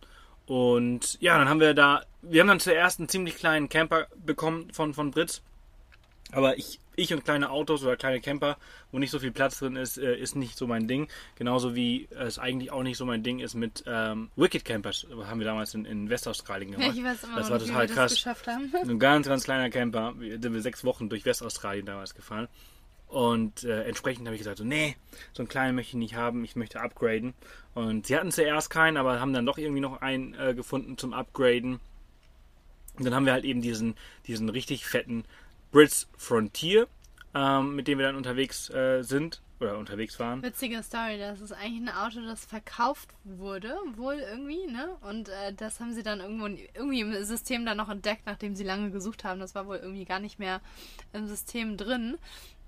und 0.48 1.18
ja, 1.22 1.38
dann 1.38 1.50
haben 1.50 1.60
wir 1.60 1.74
da, 1.74 2.04
wir 2.22 2.42
haben 2.42 2.48
dann 2.48 2.60
zuerst 2.60 3.00
einen 3.00 3.10
ziemlich 3.10 3.36
kleinen 3.36 3.70
Camper 3.70 4.08
bekommen 4.16 4.72
von, 4.74 4.94
von 4.94 5.12
Britz. 5.12 5.42
Aber 6.32 6.58
ich, 6.58 6.80
ich 6.98 7.14
und 7.14 7.24
kleine 7.24 7.50
Autos 7.52 7.84
oder 7.84 7.96
kleine 7.96 8.20
Camper, 8.20 8.58
wo 8.92 9.00
nicht 9.00 9.12
so 9.12 9.20
viel 9.20 9.32
Platz 9.32 9.60
drin 9.60 9.78
ist, 9.78 9.98
äh, 9.98 10.16
ist 10.18 10.36
nicht 10.36 10.58
so 10.58 10.68
mein 10.68 10.88
Ding. 10.88 11.08
Genauso 11.36 11.74
wie 11.76 12.08
es 12.12 12.38
eigentlich 12.38 12.72
auch 12.72 12.84
nicht 12.84 12.98
so 12.98 13.06
mein 13.06 13.24
Ding 13.24 13.40
ist 13.40 13.56
mit 13.56 13.84
ähm, 13.88 14.30
Wicked 14.36 14.66
Campers. 14.66 15.08
Haben 15.26 15.40
wir 15.40 15.46
damals 15.48 15.74
in, 15.74 15.86
in 15.86 16.10
Westaustralien 16.10 16.72
Ja, 16.74 16.78
gemacht. 16.80 16.98
ich 16.98 17.04
weiß 17.04 17.24
immer 17.24 17.38
das 17.38 17.50
war 17.50 17.60
total 17.60 17.86
wie 17.86 17.90
wir 17.90 17.96
krass. 17.96 18.12
das 18.12 18.14
geschafft 18.24 18.48
haben. 18.48 18.74
Ein 18.74 19.00
ganz, 19.00 19.28
ganz 19.28 19.44
kleiner 19.46 19.70
Camper. 19.70 20.14
Wir 20.18 20.40
sind 20.42 20.54
wir 20.54 20.62
sechs 20.62 20.84
Wochen 20.84 21.08
durch 21.08 21.24
Westaustralien 21.26 21.86
damals 21.86 22.14
gefahren. 22.14 22.48
Und 23.08 23.63
äh, 23.63 23.84
entsprechend 23.84 24.26
habe 24.28 24.36
ich 24.36 24.41
gesagt, 24.41 24.58
so, 24.58 24.65
nee, 24.65 24.96
so 25.34 25.41
einen 25.41 25.48
kleinen 25.48 25.76
möchte 25.76 25.91
ich 25.91 26.00
nicht 26.00 26.15
haben, 26.15 26.43
ich 26.43 26.56
möchte 26.56 26.82
upgraden. 26.82 27.34
Und 27.74 28.08
sie 28.08 28.17
hatten 28.17 28.32
zuerst 28.32 28.70
keinen, 28.70 28.98
aber 28.98 29.20
haben 29.20 29.34
dann 29.34 29.46
doch 29.46 29.58
irgendwie 29.58 29.82
noch 29.82 30.02
einen 30.02 30.34
äh, 30.34 30.54
gefunden 30.54 30.98
zum 30.98 31.13
Upgraden. 31.13 31.80
Und 32.98 33.06
dann 33.06 33.13
haben 33.13 33.26
wir 33.26 33.34
halt 33.34 33.46
eben 33.46 33.62
diesen, 33.62 33.96
diesen 34.26 34.50
richtig 34.50 34.86
fetten 34.86 35.24
Brits 35.72 36.08
Frontier, 36.17 36.88
ähm, 37.34 37.76
mit 37.76 37.88
dem 37.88 37.98
wir 37.98 38.06
dann 38.08 38.15
unterwegs 38.15 38.70
äh, 38.72 39.04
sind 39.04 39.41
oder 39.60 39.78
unterwegs 39.78 40.20
waren. 40.20 40.41
Witzige 40.43 40.84
Story, 40.84 41.17
das 41.17 41.41
ist 41.41 41.52
eigentlich 41.52 41.89
ein 41.89 41.96
Auto, 41.96 42.22
das 42.22 42.46
verkauft 42.46 43.10
wurde, 43.24 43.76
wohl 43.96 44.15
irgendwie, 44.15 44.67
ne? 44.67 44.96
Und 45.02 45.30
äh, 45.30 45.54
das 45.54 45.80
haben 45.80 45.93
sie 45.93 46.04
dann 46.04 46.20
irgendwo 46.20 46.46
irgendwie 46.46 47.02
im 47.02 47.24
System 47.24 47.65
dann 47.65 47.78
noch 47.78 47.89
entdeckt, 47.89 48.24
nachdem 48.26 48.56
sie 48.56 48.63
lange 48.63 48.91
gesucht 48.91 49.24
haben. 49.24 49.39
Das 49.39 49.56
war 49.56 49.67
wohl 49.67 49.78
irgendwie 49.78 50.06
gar 50.06 50.20
nicht 50.20 50.39
mehr 50.39 50.62
im 51.13 51.28
System 51.28 51.78
drin. 51.78 52.17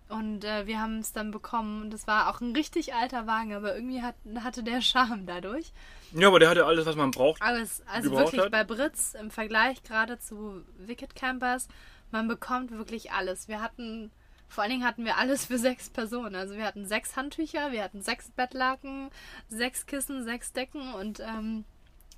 Und 0.09 0.43
äh, 0.43 0.65
wir 0.65 0.81
haben 0.81 0.97
es 0.99 1.13
dann 1.13 1.29
bekommen. 1.29 1.83
Und 1.83 1.93
das 1.93 2.07
war 2.07 2.29
auch 2.29 2.41
ein 2.41 2.53
richtig 2.53 2.95
alter 2.95 3.27
Wagen, 3.27 3.53
aber 3.53 3.75
irgendwie 3.75 4.01
hat, 4.01 4.15
hatte 4.39 4.63
der 4.63 4.81
Charme 4.81 5.27
dadurch. 5.27 5.71
Ja, 6.13 6.27
aber 6.27 6.39
der 6.39 6.49
hatte 6.49 6.65
alles, 6.65 6.87
was 6.87 6.95
man 6.95 7.11
braucht. 7.11 7.41
Aber 7.41 7.59
es, 7.59 7.83
also 7.85 8.11
wirklich 8.11 8.41
hat. 8.41 8.51
bei 8.51 8.63
Britz 8.63 9.13
im 9.13 9.29
Vergleich 9.29 9.83
gerade 9.83 10.17
zu 10.17 10.63
Wicked 10.79 11.15
Campers, 11.15 11.67
man 12.09 12.27
bekommt 12.27 12.71
wirklich 12.71 13.11
alles. 13.11 13.47
Wir 13.47 13.61
hatten, 13.61 14.09
vor 14.47 14.63
allen 14.63 14.71
Dingen 14.71 14.83
hatten 14.83 15.05
wir 15.05 15.17
alles 15.17 15.45
für 15.45 15.59
sechs 15.59 15.91
Personen. 15.91 16.35
Also 16.35 16.55
wir 16.55 16.65
hatten 16.65 16.87
sechs 16.87 17.15
Handtücher, 17.15 17.71
wir 17.71 17.83
hatten 17.83 18.01
sechs 18.01 18.31
Bettlaken, 18.31 19.11
sechs 19.47 19.85
Kissen, 19.85 20.23
sechs 20.23 20.53
Decken 20.53 20.95
und 20.95 21.19
ähm, 21.19 21.65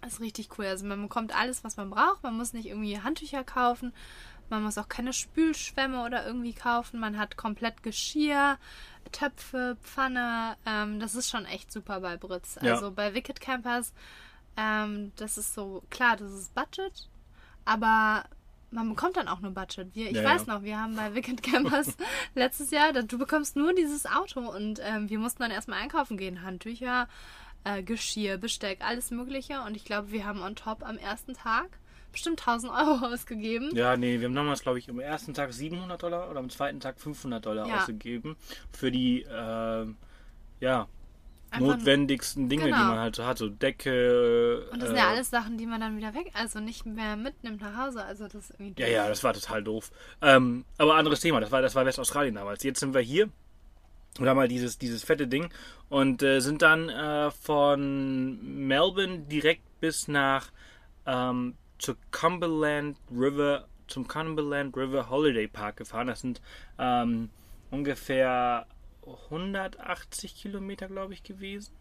das 0.01 0.13
ist 0.13 0.21
richtig 0.21 0.57
cool. 0.57 0.65
Also 0.65 0.85
man 0.85 1.01
bekommt 1.01 1.35
alles, 1.35 1.65
was 1.65 1.77
man 1.77 1.89
braucht. 1.89 2.23
Man 2.23 2.37
muss 2.37 2.53
nicht 2.53 2.67
irgendwie 2.67 2.99
Handtücher 2.99 3.43
kaufen. 3.43 3.93
Man 4.51 4.63
muss 4.63 4.77
auch 4.77 4.87
keine 4.89 5.13
Spülschwämme 5.13 6.03
oder 6.03 6.25
irgendwie 6.27 6.53
kaufen. 6.53 6.99
Man 6.99 7.17
hat 7.17 7.37
komplett 7.37 7.81
Geschirr, 7.83 8.57
Töpfe, 9.11 9.77
Pfanne. 9.81 10.57
Ähm, 10.65 10.99
das 10.99 11.15
ist 11.15 11.29
schon 11.29 11.45
echt 11.45 11.71
super 11.71 12.01
bei 12.01 12.17
Britz. 12.17 12.59
Ja. 12.61 12.73
Also 12.73 12.91
bei 12.91 13.13
Wicked 13.13 13.41
Campers, 13.41 13.93
ähm, 14.57 15.11
das 15.15 15.37
ist 15.37 15.53
so, 15.53 15.83
klar, 15.89 16.17
das 16.17 16.31
ist 16.31 16.53
Budget, 16.53 17.09
aber 17.65 18.25
man 18.71 18.89
bekommt 18.89 19.17
dann 19.17 19.27
auch 19.27 19.39
nur 19.39 19.51
Budget. 19.51 19.93
Wir, 19.95 20.09
ich 20.11 20.17
Ja, 20.17 20.23
weiß 20.23 20.45
ja. 20.47 20.53
noch, 20.53 20.63
wir 20.63 20.79
haben 20.79 20.95
bei 20.95 21.13
Weekend 21.15 21.43
Campers 21.43 21.95
letztes 22.35 22.71
Jahr, 22.71 22.93
du 22.93 23.17
bekommst 23.17 23.55
nur 23.55 23.73
dieses 23.73 24.05
Auto 24.05 24.39
und 24.41 24.79
ähm, 24.83 25.09
wir 25.09 25.19
mussten 25.19 25.41
dann 25.43 25.51
erstmal 25.51 25.81
einkaufen 25.81 26.17
gehen. 26.17 26.41
Handtücher, 26.43 27.07
äh, 27.63 27.83
Geschirr, 27.83 28.37
Besteck, 28.37 28.79
alles 28.81 29.11
Mögliche. 29.11 29.61
Und 29.61 29.75
ich 29.75 29.85
glaube, 29.85 30.11
wir 30.11 30.25
haben 30.25 30.41
on 30.41 30.55
top 30.55 30.83
am 30.83 30.97
ersten 30.97 31.33
Tag 31.33 31.69
bestimmt 32.11 32.39
1000 32.39 32.71
Euro 32.71 33.05
ausgegeben. 33.13 33.69
Ja, 33.75 33.95
nee, 33.97 34.19
wir 34.19 34.27
haben 34.27 34.35
damals, 34.35 34.61
glaube 34.61 34.79
ich, 34.79 34.89
am 34.89 34.99
ersten 34.99 35.33
Tag 35.33 35.53
700 35.53 36.01
Dollar 36.01 36.29
oder 36.29 36.39
am 36.39 36.49
zweiten 36.49 36.79
Tag 36.79 36.99
500 36.99 37.45
Dollar 37.45 37.67
Ja. 37.67 37.77
ausgegeben 37.79 38.35
für 38.71 38.91
die, 38.91 39.25
ähm, 39.31 39.95
ja, 40.59 40.87
Einfach- 41.49 41.67
notwendigsten 41.75 42.47
Dinge, 42.47 42.63
die 42.65 42.71
Genau. 42.71 42.85
man 42.85 42.99
halt 42.99 43.15
so 43.17 43.25
hat, 43.25 43.37
so 43.37 43.49
Decke. 43.49 44.69
Und 44.71 44.81
das 44.81 44.87
sind 44.89 44.97
äh, 44.97 45.01
ja 45.01 45.09
alles 45.09 45.29
Sachen, 45.29 45.57
die 45.57 45.65
man 45.65 45.81
dann 45.81 45.97
wieder 45.97 46.13
weg, 46.13 46.31
also 46.33 46.59
nicht 46.61 46.85
mehr 46.85 47.17
mitnimmt 47.17 47.59
nach 47.61 47.75
Hause. 47.75 48.03
Also 48.05 48.23
das 48.25 48.35
ist 48.35 48.51
irgendwie 48.51 48.81
Ja, 48.81 48.87
doof. 48.87 48.95
ja, 48.95 49.07
das 49.09 49.23
war 49.23 49.33
total 49.33 49.61
doof. 49.63 49.91
Ähm, 50.21 50.63
aber 50.77 50.95
anderes 50.95 51.19
Thema, 51.19 51.41
das 51.41 51.51
war, 51.51 51.61
das 51.61 51.75
war 51.75 51.85
Westaustralien 51.85 52.35
damals. 52.35 52.63
Jetzt 52.63 52.79
sind 52.79 52.93
wir 52.93 53.01
hier 53.01 53.29
und 54.19 54.27
haben 54.29 54.37
mal 54.37 54.47
dieses, 54.47 54.77
dieses 54.77 55.03
fette 55.03 55.27
Ding 55.27 55.49
und 55.89 56.23
äh, 56.23 56.39
sind 56.39 56.61
dann 56.61 56.87
äh, 56.87 57.31
von 57.31 58.39
Melbourne 58.67 59.19
direkt 59.19 59.63
bis 59.81 60.07
nach 60.07 60.51
ähm, 61.05 61.55
zur 61.81 61.97
Cumberland 62.11 62.97
River, 63.11 63.67
zum 63.87 64.07
Cumberland 64.07 64.75
River 64.77 65.09
Holiday 65.09 65.47
Park 65.47 65.77
gefahren. 65.77 66.07
Das 66.07 66.21
sind 66.21 66.41
ähm, 66.77 67.29
ungefähr 67.71 68.67
180 69.05 70.35
Kilometer, 70.35 70.87
glaube 70.87 71.13
ich, 71.13 71.23
gewesen. 71.23 71.73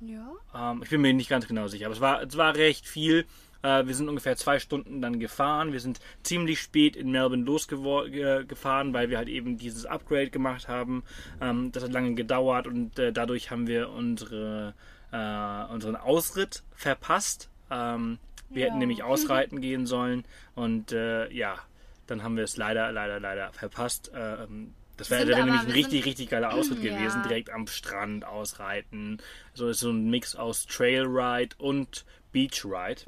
Ja. 0.00 0.32
Ähm, 0.54 0.80
ich 0.82 0.90
bin 0.90 1.00
mir 1.00 1.12
nicht 1.12 1.28
ganz 1.28 1.46
genau 1.46 1.68
sicher, 1.68 1.86
aber 1.86 1.94
es 1.94 2.00
war, 2.00 2.22
es 2.22 2.36
war 2.36 2.54
recht 2.56 2.86
viel. 2.86 3.26
Äh, 3.62 3.86
wir 3.86 3.94
sind 3.94 4.08
ungefähr 4.08 4.36
zwei 4.36 4.58
Stunden 4.58 5.00
dann 5.00 5.20
gefahren. 5.20 5.72
Wir 5.72 5.80
sind 5.80 6.00
ziemlich 6.22 6.60
spät 6.60 6.96
in 6.96 7.10
Melbourne 7.10 7.44
losgefahren, 7.44 8.92
weil 8.92 9.10
wir 9.10 9.18
halt 9.18 9.28
eben 9.28 9.58
dieses 9.58 9.86
Upgrade 9.86 10.30
gemacht 10.30 10.66
haben. 10.66 11.04
Ähm, 11.40 11.70
das 11.72 11.84
hat 11.84 11.92
lange 11.92 12.14
gedauert 12.14 12.66
und 12.66 12.98
äh, 12.98 13.12
dadurch 13.12 13.50
haben 13.50 13.66
wir 13.66 13.90
unsere, 13.90 14.74
äh, 15.12 15.72
unseren 15.72 15.96
Ausritt 15.96 16.64
verpasst. 16.74 17.50
Ähm, 17.70 18.18
wir 18.52 18.62
Ja. 18.62 18.66
hätten 18.66 18.78
nämlich 18.78 19.02
ausreiten 19.02 19.60
gehen 19.60 19.86
sollen 19.86 20.24
und 20.54 20.92
äh, 20.92 21.30
ja, 21.32 21.58
dann 22.06 22.22
haben 22.22 22.36
wir 22.36 22.44
es 22.44 22.56
leider, 22.56 22.92
leider, 22.92 23.20
leider 23.20 23.52
verpasst. 23.52 24.10
Ähm, 24.14 24.74
das 24.96 25.10
wäre 25.10 25.26
wär 25.26 25.42
nämlich 25.44 25.62
ein 25.62 25.70
richtig, 25.70 26.04
richtig 26.04 26.28
geiler 26.28 26.52
Ausritt 26.54 26.82
Ja. 26.82 26.90
gewesen, 26.90 27.22
direkt 27.22 27.50
am 27.50 27.66
Strand 27.66 28.24
ausreiten. 28.24 29.18
So 29.54 29.68
ist 29.68 29.80
so 29.80 29.90
ein 29.90 30.10
Mix 30.10 30.36
aus 30.36 30.66
Trailride 30.66 31.56
und 31.58 32.04
Beachride. 32.32 33.02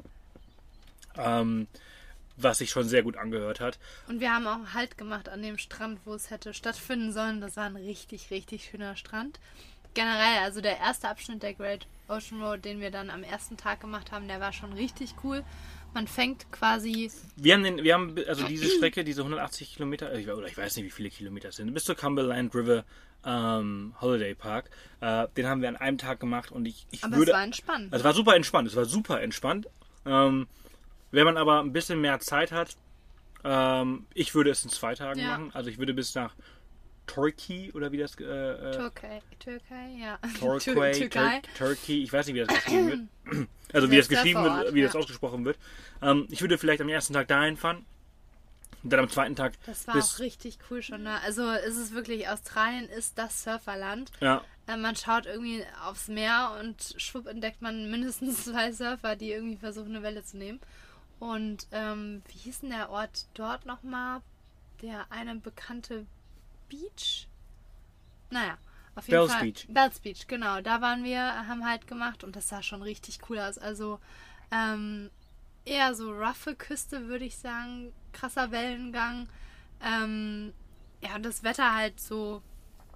Ähm, 1.17 1.67
was 2.37 2.57
sich 2.57 2.69
schon 2.69 2.87
sehr 2.87 3.01
gut 3.03 3.15
angehört 3.15 3.61
hat. 3.61 3.79
Und 4.09 4.19
wir 4.19 4.33
haben 4.33 4.45
auch 4.47 4.73
Halt 4.73 4.97
gemacht 4.97 5.29
an 5.29 5.41
dem 5.41 5.57
Strand, 5.57 5.99
wo 6.03 6.13
es 6.13 6.31
hätte 6.31 6.53
stattfinden 6.53 7.13
sollen. 7.13 7.39
Das 7.39 7.55
war 7.55 7.63
ein 7.65 7.77
richtig, 7.77 8.29
richtig 8.29 8.65
schöner 8.65 8.95
Strand. 8.97 9.39
Generell, 9.95 10.43
also 10.43 10.61
der 10.61 10.77
erste 10.77 11.09
Abschnitt 11.09 11.41
der 11.41 11.53
Great 11.53 11.87
Ocean 12.07 12.41
Road, 12.41 12.63
den 12.63 12.79
wir 12.81 12.91
dann 12.91 13.09
am 13.09 13.23
ersten 13.23 13.57
Tag 13.57 13.79
gemacht 13.79 14.11
haben, 14.11 14.27
der 14.27 14.39
war 14.39 14.53
schon 14.53 14.73
richtig 14.73 15.15
cool. 15.23 15.43
Man 15.93 16.07
fängt 16.07 16.51
quasi, 16.51 17.09
Wir 17.37 17.53
haben, 17.53 17.63
den, 17.63 17.83
wir 17.83 17.93
haben 17.93 18.15
also 18.27 18.45
diese 18.45 18.69
Strecke, 18.69 19.05
diese 19.05 19.21
180 19.21 19.73
Kilometer, 19.75 20.11
oder 20.11 20.45
ich 20.47 20.57
weiß 20.57 20.75
nicht, 20.75 20.85
wie 20.85 20.91
viele 20.91 21.09
Kilometer 21.09 21.49
es 21.49 21.55
sind, 21.55 21.73
bis 21.73 21.85
zur 21.85 21.95
Cumberland 21.95 22.53
River 22.53 22.83
ähm, 23.25 23.95
Holiday 24.01 24.35
Park. 24.35 24.69
Äh, 24.99 25.27
den 25.37 25.47
haben 25.47 25.61
wir 25.61 25.69
an 25.69 25.77
einem 25.77 25.97
Tag 25.97 26.19
gemacht 26.19 26.51
und 26.51 26.65
ich, 26.65 26.85
ich 26.91 27.03
aber 27.03 27.15
würde. 27.15 27.31
es 27.31 27.35
war 27.35 27.43
entspannt. 27.43 27.93
Also 27.93 28.01
es 28.01 28.03
war 28.03 28.13
super 28.13 28.35
entspannt, 28.35 28.67
es 28.67 28.75
war 28.75 28.85
super 28.85 29.21
entspannt. 29.21 29.67
Ähm, 30.05 30.47
wenn 31.11 31.23
man 31.25 31.37
aber 31.37 31.61
ein 31.61 31.71
bisschen 31.71 32.01
mehr 32.01 32.19
Zeit 32.19 32.51
hat, 32.51 32.75
ähm, 33.45 34.05
ich 34.13 34.35
würde 34.35 34.49
es 34.49 34.63
in 34.65 34.69
zwei 34.69 34.95
Tagen 34.95 35.21
Ja. 35.21 35.27
machen. 35.29 35.51
Also 35.53 35.69
ich 35.69 35.77
würde 35.77 35.93
bis 35.93 36.13
nach 36.13 36.35
Turkey 37.07 37.71
oder 37.73 37.91
wie 37.91 37.97
das 37.97 38.15
äh, 38.19 38.23
äh, 38.23 38.71
Türkei, 38.75 39.21
Türkei, 39.39 39.89
ja. 39.99 40.17
Torquay, 40.39 40.91
Türkei. 40.93 41.41
Tur 41.57 41.67
Turkey, 41.67 42.03
ich 42.03 42.11
weiß 42.11 42.27
nicht, 42.27 42.35
wie 42.35 42.39
das 42.45 42.55
geschrieben 42.55 43.09
wird. 43.25 43.47
Also 43.73 43.91
wie 43.91 43.97
das 43.97 44.07
geschrieben 44.07 44.41
wird, 44.43 44.73
wie 44.73 44.83
das 44.83 44.93
ja. 44.93 44.99
ausgesprochen 44.99 45.43
wird. 45.43 45.57
Ähm, 46.01 46.27
ich 46.29 46.39
würde 46.39 46.57
vielleicht 46.57 46.79
am 46.81 46.87
ersten 46.87 47.13
Tag 47.13 47.27
dahin 47.27 47.57
fahren 47.57 47.85
und 48.83 48.93
dann 48.93 48.99
am 49.01 49.09
zweiten 49.09 49.35
Tag 49.35 49.53
Das 49.65 49.87
war 49.87 49.97
auch 49.97 50.19
richtig 50.19 50.59
cool 50.69 50.81
schon. 50.81 51.03
Ne? 51.03 51.19
Also 51.21 51.49
ist 51.51 51.75
es 51.75 51.91
wirklich, 51.93 52.29
Australien 52.29 52.87
ist 52.87 53.17
das 53.17 53.43
Surferland. 53.43 54.11
ja, 54.21 54.43
Äh, 54.67 54.77
Man 54.77 54.95
schaut 54.95 55.25
irgendwie 55.25 55.63
aufs 55.83 56.07
Meer 56.07 56.55
und 56.61 56.93
schwupp 56.97 57.27
entdeckt 57.27 57.61
man 57.61 57.89
mindestens 57.91 58.45
zwei 58.45 58.71
Surfer, 58.71 59.15
die 59.15 59.31
irgendwie 59.31 59.57
versuchen, 59.57 59.89
eine 59.95 60.03
Welle 60.03 60.23
zu 60.23 60.37
nehmen. 60.37 60.59
Und 61.19 61.67
ähm, 61.71 62.21
wie 62.27 62.37
hieß 62.37 62.61
denn 62.61 62.69
der 62.69 62.91
Ort 62.91 63.25
dort 63.33 63.65
nochmal? 63.65 64.21
Der 64.81 65.07
eine 65.09 65.35
bekannte 65.35 66.05
Beach? 66.69 67.27
Naja, 68.29 68.57
auf 68.95 69.07
jeden 69.07 69.19
Bells 69.19 69.33
Fall. 69.33 69.43
Beach. 69.43 69.65
Bells 69.69 69.99
Beach, 69.99 70.27
genau. 70.27 70.61
Da 70.61 70.81
waren 70.81 71.03
wir, 71.03 71.19
haben 71.47 71.65
halt 71.65 71.87
gemacht 71.87 72.23
und 72.23 72.35
das 72.35 72.49
sah 72.49 72.61
schon 72.63 72.81
richtig 72.81 73.19
cool 73.29 73.39
aus. 73.39 73.57
Also 73.57 73.99
ähm, 74.51 75.09
eher 75.65 75.95
so 75.95 76.11
roughe 76.11 76.55
Küste, 76.55 77.07
würde 77.07 77.25
ich 77.25 77.37
sagen. 77.37 77.91
Krasser 78.13 78.51
Wellengang. 78.51 79.27
Ähm, 79.83 80.53
ja, 81.01 81.15
und 81.15 81.23
das 81.23 81.43
Wetter 81.43 81.75
halt 81.75 81.99
so. 81.99 82.41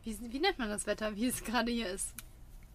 Wie, 0.03 0.17
wie 0.31 0.39
nennt 0.39 0.57
man 0.59 0.69
das 0.69 0.87
Wetter, 0.87 1.15
wie 1.15 1.27
es 1.27 1.43
gerade 1.43 1.71
hier 1.71 1.89
ist? 1.89 2.13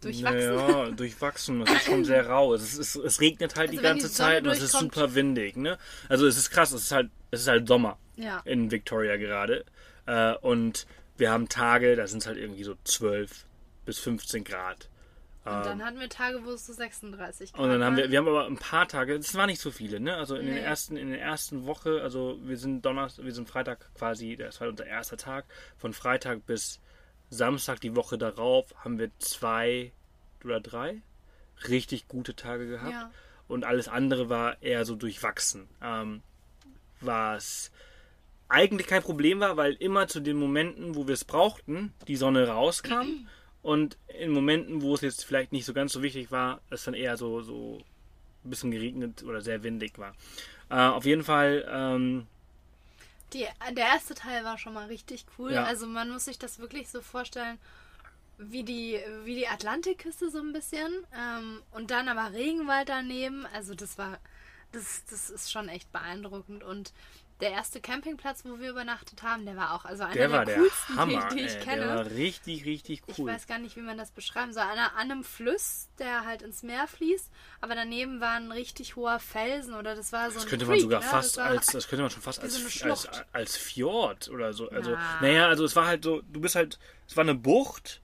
Durchwachsen. 0.02 0.56
Naja, 0.56 0.90
durchwachsen. 0.96 1.62
Es 1.62 1.70
ist 1.72 1.84
schon 1.84 2.04
sehr 2.04 2.28
rau. 2.28 2.52
Es, 2.54 2.76
ist, 2.76 2.96
es 2.96 3.20
regnet 3.20 3.56
halt 3.56 3.70
Also 3.70 3.72
die 3.72 3.76
die 3.78 3.82
ganze 3.82 4.08
Sonne 4.08 4.30
Zeit 4.30 4.44
und 4.44 4.50
es 4.50 4.62
ist 4.62 4.72
super 4.72 5.14
windig. 5.14 5.56
Ne? 5.56 5.78
Also 6.08 6.26
es 6.26 6.36
ist 6.36 6.50
krass, 6.50 6.72
es 6.72 6.82
ist 6.82 6.92
halt, 6.92 7.10
es 7.30 7.40
ist 7.42 7.48
halt 7.48 7.66
Sommer 7.66 7.98
Ja. 8.16 8.40
in 8.44 8.70
Victoria 8.70 9.16
gerade. 9.16 9.64
Äh, 10.06 10.34
und 10.36 10.86
wir 11.16 11.30
haben 11.30 11.48
Tage, 11.48 11.96
da 11.96 12.06
sind 12.06 12.18
es 12.18 12.26
halt 12.26 12.38
irgendwie 12.38 12.64
so 12.64 12.74
12 12.84 13.44
bis 13.84 13.98
15 13.98 14.44
Grad. 14.44 14.88
Und 15.46 15.66
dann 15.66 15.84
hatten 15.84 16.00
wir 16.00 16.08
Tage, 16.08 16.42
wo 16.46 16.52
es 16.52 16.64
so 16.66 16.72
36 16.72 17.52
Grad 17.52 17.62
Und 17.62 17.68
dann 17.68 17.84
haben 17.84 17.98
wir, 17.98 18.10
wir 18.10 18.16
haben 18.16 18.28
aber 18.28 18.46
ein 18.46 18.56
paar 18.56 18.88
Tage, 18.88 19.14
es 19.14 19.34
waren 19.34 19.48
nicht 19.48 19.60
so 19.60 19.70
viele, 19.70 20.00
ne? 20.00 20.16
Also 20.16 20.36
in 20.36 20.46
Nee. 20.46 20.54
den 20.54 20.64
ersten, 20.64 20.96
in 20.96 21.10
der 21.10 21.20
ersten 21.20 21.66
Woche, 21.66 22.00
also 22.02 22.38
wir 22.44 22.56
sind 22.56 22.82
Donnerstag, 22.86 23.26
wir 23.26 23.32
sind 23.34 23.46
Freitag 23.46 23.94
quasi, 23.94 24.36
das 24.36 24.62
war 24.62 24.68
unser 24.68 24.86
erster 24.86 25.18
Tag. 25.18 25.44
Von 25.76 25.92
Freitag 25.92 26.46
bis 26.46 26.80
Samstag 27.28 27.80
die 27.82 27.94
Woche 27.94 28.16
darauf 28.16 28.74
haben 28.82 28.98
wir 28.98 29.10
zwei 29.18 29.92
oder 30.44 30.60
drei 30.60 31.02
richtig 31.68 32.08
gute 32.08 32.34
Tage 32.34 32.66
gehabt. 32.66 32.92
Ja. 32.92 33.10
Und 33.46 33.64
alles 33.64 33.88
andere 33.88 34.30
war 34.30 34.62
eher 34.62 34.86
so 34.86 34.94
durchwachsen. 34.94 35.68
Ähm, 35.82 36.22
was 37.02 37.70
eigentlich 38.54 38.86
kein 38.86 39.02
Problem 39.02 39.40
war, 39.40 39.56
weil 39.56 39.74
immer 39.74 40.08
zu 40.08 40.20
den 40.20 40.36
Momenten, 40.38 40.94
wo 40.94 41.06
wir 41.06 41.14
es 41.14 41.24
brauchten, 41.24 41.92
die 42.08 42.16
Sonne 42.16 42.48
rauskam. 42.48 43.26
Und 43.62 43.96
in 44.20 44.30
Momenten, 44.30 44.82
wo 44.82 44.94
es 44.94 45.00
jetzt 45.00 45.24
vielleicht 45.24 45.52
nicht 45.52 45.64
so 45.64 45.72
ganz 45.72 45.92
so 45.92 46.02
wichtig 46.02 46.30
war, 46.30 46.60
es 46.70 46.84
dann 46.84 46.94
eher 46.94 47.16
so, 47.16 47.42
so 47.42 47.82
ein 48.44 48.50
bisschen 48.50 48.70
geregnet 48.70 49.22
oder 49.22 49.40
sehr 49.40 49.62
windig 49.62 49.98
war. 49.98 50.14
Äh, 50.70 50.76
auf 50.76 51.04
jeden 51.04 51.24
Fall, 51.24 51.66
ähm, 51.70 52.26
Die, 53.32 53.46
der 53.72 53.86
erste 53.86 54.14
Teil 54.14 54.44
war 54.44 54.58
schon 54.58 54.74
mal 54.74 54.86
richtig 54.86 55.24
cool. 55.38 55.52
Ja. 55.52 55.64
Also 55.64 55.86
man 55.86 56.10
muss 56.10 56.26
sich 56.26 56.38
das 56.38 56.58
wirklich 56.58 56.88
so 56.88 57.00
vorstellen, 57.00 57.58
wie 58.36 58.64
die, 58.64 59.00
wie 59.24 59.34
die 59.34 59.48
Atlantikküste 59.48 60.30
so 60.30 60.40
ein 60.40 60.52
bisschen. 60.52 60.92
Ähm, 61.16 61.62
und 61.72 61.90
dann 61.90 62.08
aber 62.08 62.34
Regenwald 62.34 62.88
daneben. 62.88 63.46
Also 63.54 63.74
das 63.74 63.96
war, 63.96 64.18
das, 64.72 65.04
das 65.08 65.30
ist 65.30 65.50
schon 65.50 65.68
echt 65.68 65.90
beeindruckend. 65.90 66.62
Und 66.62 66.92
der 67.40 67.50
erste 67.50 67.80
Campingplatz, 67.80 68.44
wo 68.44 68.60
wir 68.60 68.70
übernachtet 68.70 69.22
haben, 69.22 69.44
der 69.44 69.56
war 69.56 69.74
auch 69.74 69.84
also 69.84 70.04
einer 70.04 70.12
der 70.12 70.28
der, 70.28 70.38
war 70.38 70.44
der 70.44 70.56
coolsten, 70.58 70.96
Hammer. 70.96 71.28
die, 71.30 71.36
die 71.36 71.42
ich 71.42 71.54
ey. 71.56 71.60
kenne. 71.62 71.86
Der 71.86 71.96
war 71.96 72.06
richtig, 72.06 72.64
richtig 72.64 73.02
Ich 73.06 73.18
cool. 73.18 73.30
weiß 73.30 73.46
gar 73.48 73.58
nicht, 73.58 73.76
wie 73.76 73.80
man 73.80 73.98
das 73.98 74.12
beschreiben 74.12 74.52
soll. 74.52 74.62
An, 74.62 74.78
einem 74.78 75.24
Fluss, 75.24 75.88
der 75.98 76.24
halt 76.24 76.42
ins 76.42 76.62
Meer 76.62 76.86
fließt, 76.86 77.30
aber 77.60 77.74
daneben 77.74 78.20
war 78.20 78.34
ein 78.36 78.52
richtig 78.52 78.94
hoher 78.96 79.18
Felsen 79.18 79.74
oder 79.74 79.96
das 79.96 80.12
war 80.12 80.30
so 80.30 80.36
ein 80.38 80.42
Das 80.42 80.46
könnte 80.46 80.64
man 80.66 80.74
Creek, 80.74 80.82
sogar 80.82 81.00
ne? 81.00 81.06
fast 81.06 81.36
das 81.36 81.44
als, 81.44 81.66
das 81.66 81.88
könnte 81.88 82.02
man 82.02 82.10
schon 82.10 82.22
fast 82.22 82.42
wie 82.42 82.48
so 82.48 82.88
als, 82.88 83.06
als, 83.08 83.24
als 83.32 83.56
Fjord 83.56 84.28
oder 84.28 84.52
so. 84.52 84.68
Also, 84.70 84.92
Ja. 84.92 85.18
naja, 85.20 85.48
also 85.48 85.64
es 85.64 85.74
war 85.74 85.86
halt 85.86 86.04
so, 86.04 86.22
du 86.22 86.40
bist 86.40 86.54
halt, 86.54 86.78
es 87.08 87.16
war 87.16 87.22
eine 87.22 87.34
Bucht. 87.34 88.00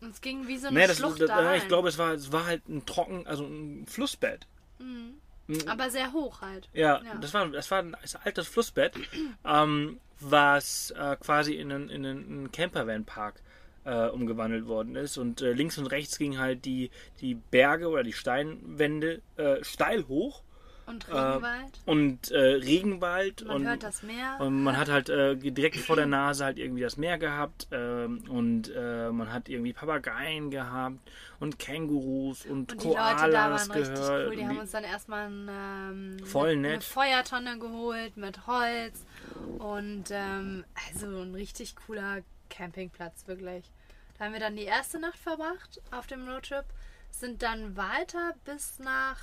Es 0.00 0.20
ging 0.20 0.46
wie 0.48 0.58
so 0.58 0.68
eine 0.68 0.86
das, 0.86 0.98
Schlucht 0.98 1.20
das, 1.20 1.28
da 1.28 1.36
rein. 1.36 1.58
ich 1.62 1.68
glaube, 1.68 1.88
es 1.88 1.98
war, 1.98 2.12
es 2.12 2.30
war 2.32 2.46
halt 2.46 2.68
ein 2.68 2.84
trocken, 2.84 3.26
also 3.26 3.44
ein 3.44 3.86
Flussbett. 3.86 4.46
Aber 5.66 5.90
sehr 5.90 6.12
hoch 6.12 6.40
halt. 6.40 6.68
Ja, 6.72 7.02
Ja. 7.04 7.14
das 7.20 7.34
war 7.34 7.48
das 7.48 7.70
war 7.70 7.78
ein 7.80 7.96
altes 8.24 8.48
Flussbett, 8.48 8.94
ähm, 9.44 10.00
was 10.20 10.90
äh, 10.92 11.16
quasi 11.16 11.54
in 11.54 11.72
einen, 11.72 11.88
in 11.90 12.06
einen 12.06 12.52
Campervan-Park 12.52 13.42
äh, 13.84 14.08
umgewandelt 14.08 14.66
worden 14.66 14.96
ist. 14.96 15.18
Und 15.18 15.42
äh, 15.42 15.52
links 15.52 15.76
und 15.76 15.86
rechts 15.86 16.18
gingen 16.18 16.38
halt 16.38 16.64
die, 16.64 16.90
die 17.20 17.34
Berge 17.34 17.88
oder 17.88 18.02
die 18.02 18.12
Steinwände 18.14 19.20
äh, 19.36 19.62
steil 19.62 20.06
hoch. 20.08 20.42
Und 20.86 21.08
Regenwald. 21.08 21.80
Äh, 21.86 21.90
und 21.90 22.30
äh, 22.30 22.38
Regenwald. 22.38 23.44
Man 23.46 23.56
und, 23.56 23.66
hört 23.66 23.82
das 23.82 24.02
Meer. 24.02 24.36
Und 24.40 24.62
man 24.62 24.76
hat 24.76 24.90
halt 24.90 25.08
äh, 25.08 25.36
direkt 25.36 25.76
vor 25.76 25.96
der 25.96 26.06
Nase 26.06 26.44
halt 26.44 26.58
irgendwie 26.58 26.82
das 26.82 26.96
Meer 26.96 27.18
gehabt. 27.18 27.68
ähm, 27.70 28.24
und 28.28 28.70
äh, 28.74 29.10
man 29.10 29.32
hat 29.32 29.48
irgendwie 29.48 29.72
Papageien 29.72 30.50
gehabt 30.50 30.98
und 31.40 31.58
Kängurus 31.58 32.44
und, 32.46 32.72
Und 32.72 32.82
die 32.82 32.88
Leute 32.88 32.98
da 32.98 33.14
Koalas 33.16 33.68
waren 33.68 33.78
richtig 33.78 33.94
gehört. 33.94 34.28
cool. 34.28 34.36
Die 34.36 34.46
haben 34.46 34.58
uns 34.58 34.70
dann 34.70 34.84
erstmal 34.84 35.26
ein, 35.26 35.48
ähm, 35.50 36.26
Voll 36.26 36.50
eine, 36.50 36.60
nett. 36.60 36.72
eine 36.72 36.80
Feuertonne 36.82 37.58
geholt 37.58 38.16
mit 38.16 38.46
Holz. 38.46 39.04
Und 39.58 40.04
ähm, 40.10 40.64
also 40.88 41.06
ein 41.06 41.34
richtig 41.34 41.76
cooler 41.76 42.18
Campingplatz, 42.50 43.26
wirklich. 43.26 43.70
Da 44.18 44.26
haben 44.26 44.32
wir 44.32 44.40
dann 44.40 44.56
die 44.56 44.62
erste 44.64 44.98
Nacht 45.00 45.18
verbracht 45.18 45.80
auf 45.90 46.06
dem 46.06 46.28
Roadtrip. 46.28 46.64
Sind 47.10 47.42
dann 47.42 47.76
weiter 47.76 48.34
bis 48.44 48.78
nach, 48.78 49.18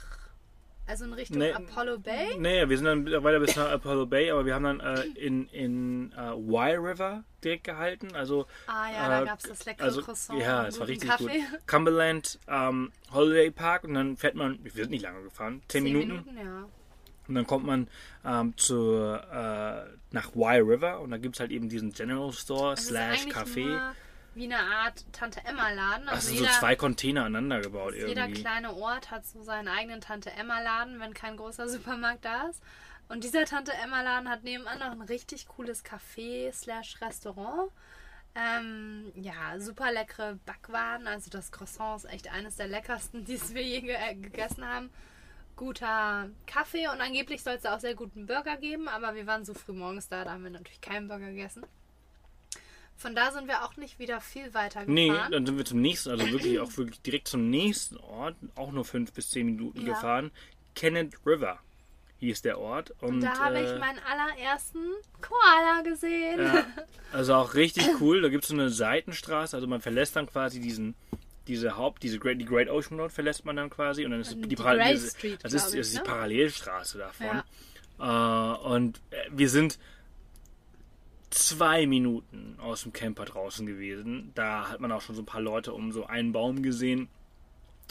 also 0.92 1.06
in 1.06 1.14
Richtung 1.14 1.38
Nee. 1.40 1.52
Apollo 1.54 2.00
Bay. 2.00 2.38
Nee, 2.38 2.70
wir 2.70 2.78
sind 2.78 2.86
dann 2.86 3.06
weiter 3.24 3.40
bis 3.40 3.56
nach 3.56 3.72
Apollo 3.72 4.06
Bay, 4.06 4.30
aber 4.32 4.46
wir 4.46 4.54
haben 4.54 4.64
dann 4.64 4.80
äh, 4.80 5.02
in, 5.16 5.48
in 5.48 6.12
äh, 6.14 6.32
Wye 6.36 6.78
River 6.78 7.24
direkt 7.44 7.64
gehalten. 7.64 8.10
Also, 8.14 8.46
Ah 8.68 8.92
ja, 8.92 9.10
da 9.10 9.22
äh, 9.24 9.26
gab 9.26 9.40
es 9.40 9.50
das 9.50 9.66
leckere 9.66 9.86
also 9.86 10.02
Croissant. 10.04 10.40
ja, 10.40 10.68
es 10.68 10.80
war 10.80 10.88
richtig 10.88 11.10
Kaffee. 11.10 11.26
gut. 11.40 11.68
Cumberland 11.68 12.40
ähm, 12.48 12.92
Holiday 13.12 13.50
Park 13.52 13.84
und 13.86 13.96
dann 13.96 14.18
fährt 14.18 14.36
man, 14.36 14.60
wir 14.64 14.72
sind 14.72 14.92
nicht 14.92 15.02
lange 15.04 15.24
gefahren, 15.24 15.62
zehn, 15.68 15.84
Zehn 15.86 15.94
Minuten. 15.98 16.26
Minuten, 16.26 16.38
ja. 16.38 16.66
Und 17.28 17.36
dann 17.36 17.48
kommt 17.48 17.66
man 17.66 17.88
ähm, 18.26 18.56
zu, 18.58 18.94
äh, 18.96 19.84
nach 20.12 20.36
Wye 20.36 20.60
River 20.62 21.00
und 21.00 21.12
da 21.12 21.18
gibt 21.18 21.36
es 21.36 21.40
halt 21.40 21.52
eben 21.52 21.70
diesen 21.70 21.94
General 21.94 22.32
Store 22.34 22.74
ist 22.74 22.88
slash 22.88 23.26
Café. 23.28 23.80
Wie 24.34 24.46
eine 24.46 24.60
Art 24.60 25.06
Tante 25.12 25.42
Emma 25.46 25.72
Laden. 25.72 26.06
Das 26.06 26.16
Also 26.16 26.28
sind 26.30 26.38
so 26.38 26.44
jeder, 26.46 26.60
zwei 26.60 26.76
Container 26.76 27.22
aneinander 27.26 27.62
gebaut 27.62 27.94
jeder 27.96 28.24
irgendwie. 28.24 28.42
kleine 28.42 28.74
Ort 28.74 29.12
hat 29.12 29.26
so 29.26 29.44
seinen 29.44 29.68
eigenen 29.68 30.02
Tante 30.02 30.32
Emma 30.32 30.60
Laden, 30.62 31.00
wenn 31.00 31.14
kein 31.14 31.38
großer 31.38 31.68
Supermarkt 31.70 32.26
da 32.26 32.48
ist. 32.48 32.62
Und 33.10 33.24
dieser 33.26 33.44
Tante 33.46 33.74
Emma 33.74 34.02
Laden 34.02 34.30
hat 34.30 34.44
nebenan 34.44 34.80
noch 34.80 34.92
ein 34.92 35.02
richtig 35.02 35.48
cooles 35.48 35.84
Café 35.84 36.52
slash 36.54 37.02
Restaurant. 37.02 37.72
Ähm, 38.34 39.12
ja, 39.16 39.60
super 39.60 39.92
leckere 39.92 40.36
Backwaren. 40.46 41.08
Also 41.08 41.30
das 41.30 41.52
Croissant 41.52 41.98
ist 41.98 42.10
echt 42.10 42.32
eines 42.32 42.56
der 42.56 42.68
leckersten, 42.68 43.26
die 43.26 43.40
wir 43.54 43.64
je 43.64 43.82
ge 43.82 43.96
äh, 43.96 44.16
gegessen 44.16 44.66
haben. 44.66 44.90
Guter 45.58 46.30
Kaffee 46.48 46.88
und 46.88 47.02
angeblich 47.02 47.44
soll 47.44 47.56
es 47.56 47.66
auch 47.66 47.80
sehr 47.82 47.94
guten 47.94 48.26
Burger 48.26 48.56
geben, 48.56 48.88
aber 48.88 49.14
wir 49.14 49.28
waren 49.28 49.44
so 49.44 49.54
früh 49.54 49.74
morgens 49.74 50.08
da, 50.08 50.24
da 50.24 50.32
haben 50.32 50.44
wir 50.44 50.50
natürlich 50.50 50.82
keinen 50.82 51.08
Burger 51.10 51.28
gegessen. 51.28 51.66
Von 53.02 53.16
da 53.16 53.32
sind 53.32 53.48
wir 53.48 53.64
auch 53.66 53.76
nicht 53.78 53.98
wieder 53.98 54.22
viel 54.22 54.54
weiter 54.54 54.82
gefahren. 54.86 54.94
Nee, 54.94 55.12
dann 55.32 55.46
sind 55.46 55.58
wir 55.58 55.66
zum 55.66 55.82
nächsten, 55.82 56.12
also 56.12 56.30
wirklich 56.32 56.60
auch 56.60 56.78
wirklich 56.78 57.02
direkt 57.02 57.28
zum 57.28 57.50
nächsten 57.50 57.98
Ort, 57.98 58.36
auch 58.56 58.72
nur 58.72 58.86
fünf 58.86 59.12
bis 59.14 59.32
zehn 59.32 59.48
Minuten 59.48 59.82
Ja. 59.82 59.94
gefahren. 59.94 60.30
Kennett 60.76 61.16
River 61.26 61.60
hieß 62.20 62.44
der 62.44 62.60
Ort. 62.60 62.92
Und, 63.02 63.16
Und 63.16 63.22
da 63.22 63.40
habe 63.40 63.58
äh, 63.58 63.64
ich 63.74 63.80
meinen 63.80 64.00
allerersten 64.00 64.80
Koala 65.20 65.82
gesehen. 65.82 66.40
Ja, 66.40 66.66
also 67.12 67.34
auch 67.34 67.56
richtig 67.56 67.88
cool. 68.00 68.22
Da 68.22 68.30
gibt 68.30 68.44
es 68.44 68.50
so 68.50 68.54
eine 68.54 68.70
Seitenstraße. 68.70 69.56
Also 69.58 69.66
man 69.68 69.82
verlässt 69.82 70.16
dann 70.16 70.28
quasi 70.28 70.60
diesen, 70.60 70.94
diese 71.48 71.78
Haupt, 71.78 72.04
diese 72.04 72.20
Great, 72.20 72.40
die 72.40 72.46
Great 72.46 72.70
Ocean 72.70 73.00
Road 73.00 73.12
verlässt 73.12 73.46
man 73.46 73.56
dann 73.56 73.72
quasi 73.72 74.06
und 74.06 74.12
dann 74.12 74.22
ist 74.22 74.36
Die 74.36 74.42
die, 74.48 74.56
Parallel, 74.56 75.00
Street, 75.00 75.40
das 75.42 75.54
ist, 75.54 75.74
ich, 75.74 75.80
das 75.80 75.88
ist 75.88 75.94
die 75.96 75.98
ne? 75.98 76.04
Parallelstraße 76.04 77.00
davon. 77.00 77.42
Äh, 78.00 78.68
und 78.68 79.02
äh, 79.10 79.16
wir 79.32 79.50
sind 79.50 79.80
zwei 81.32 81.88
Minuten 81.88 82.58
aus 82.62 82.84
dem 82.84 82.94
Camper 82.94 83.26
draußen 83.26 83.66
gewesen. 83.66 84.32
Da 84.36 84.70
hat 84.70 84.80
man 84.80 84.92
auch 84.92 85.02
schon 85.02 85.16
so 85.16 85.22
ein 85.22 85.26
paar 85.26 85.42
Leute 85.42 85.74
um 85.74 85.92
so 85.92 86.06
einen 86.06 86.32
Baum 86.32 86.62
gesehen. 86.62 87.10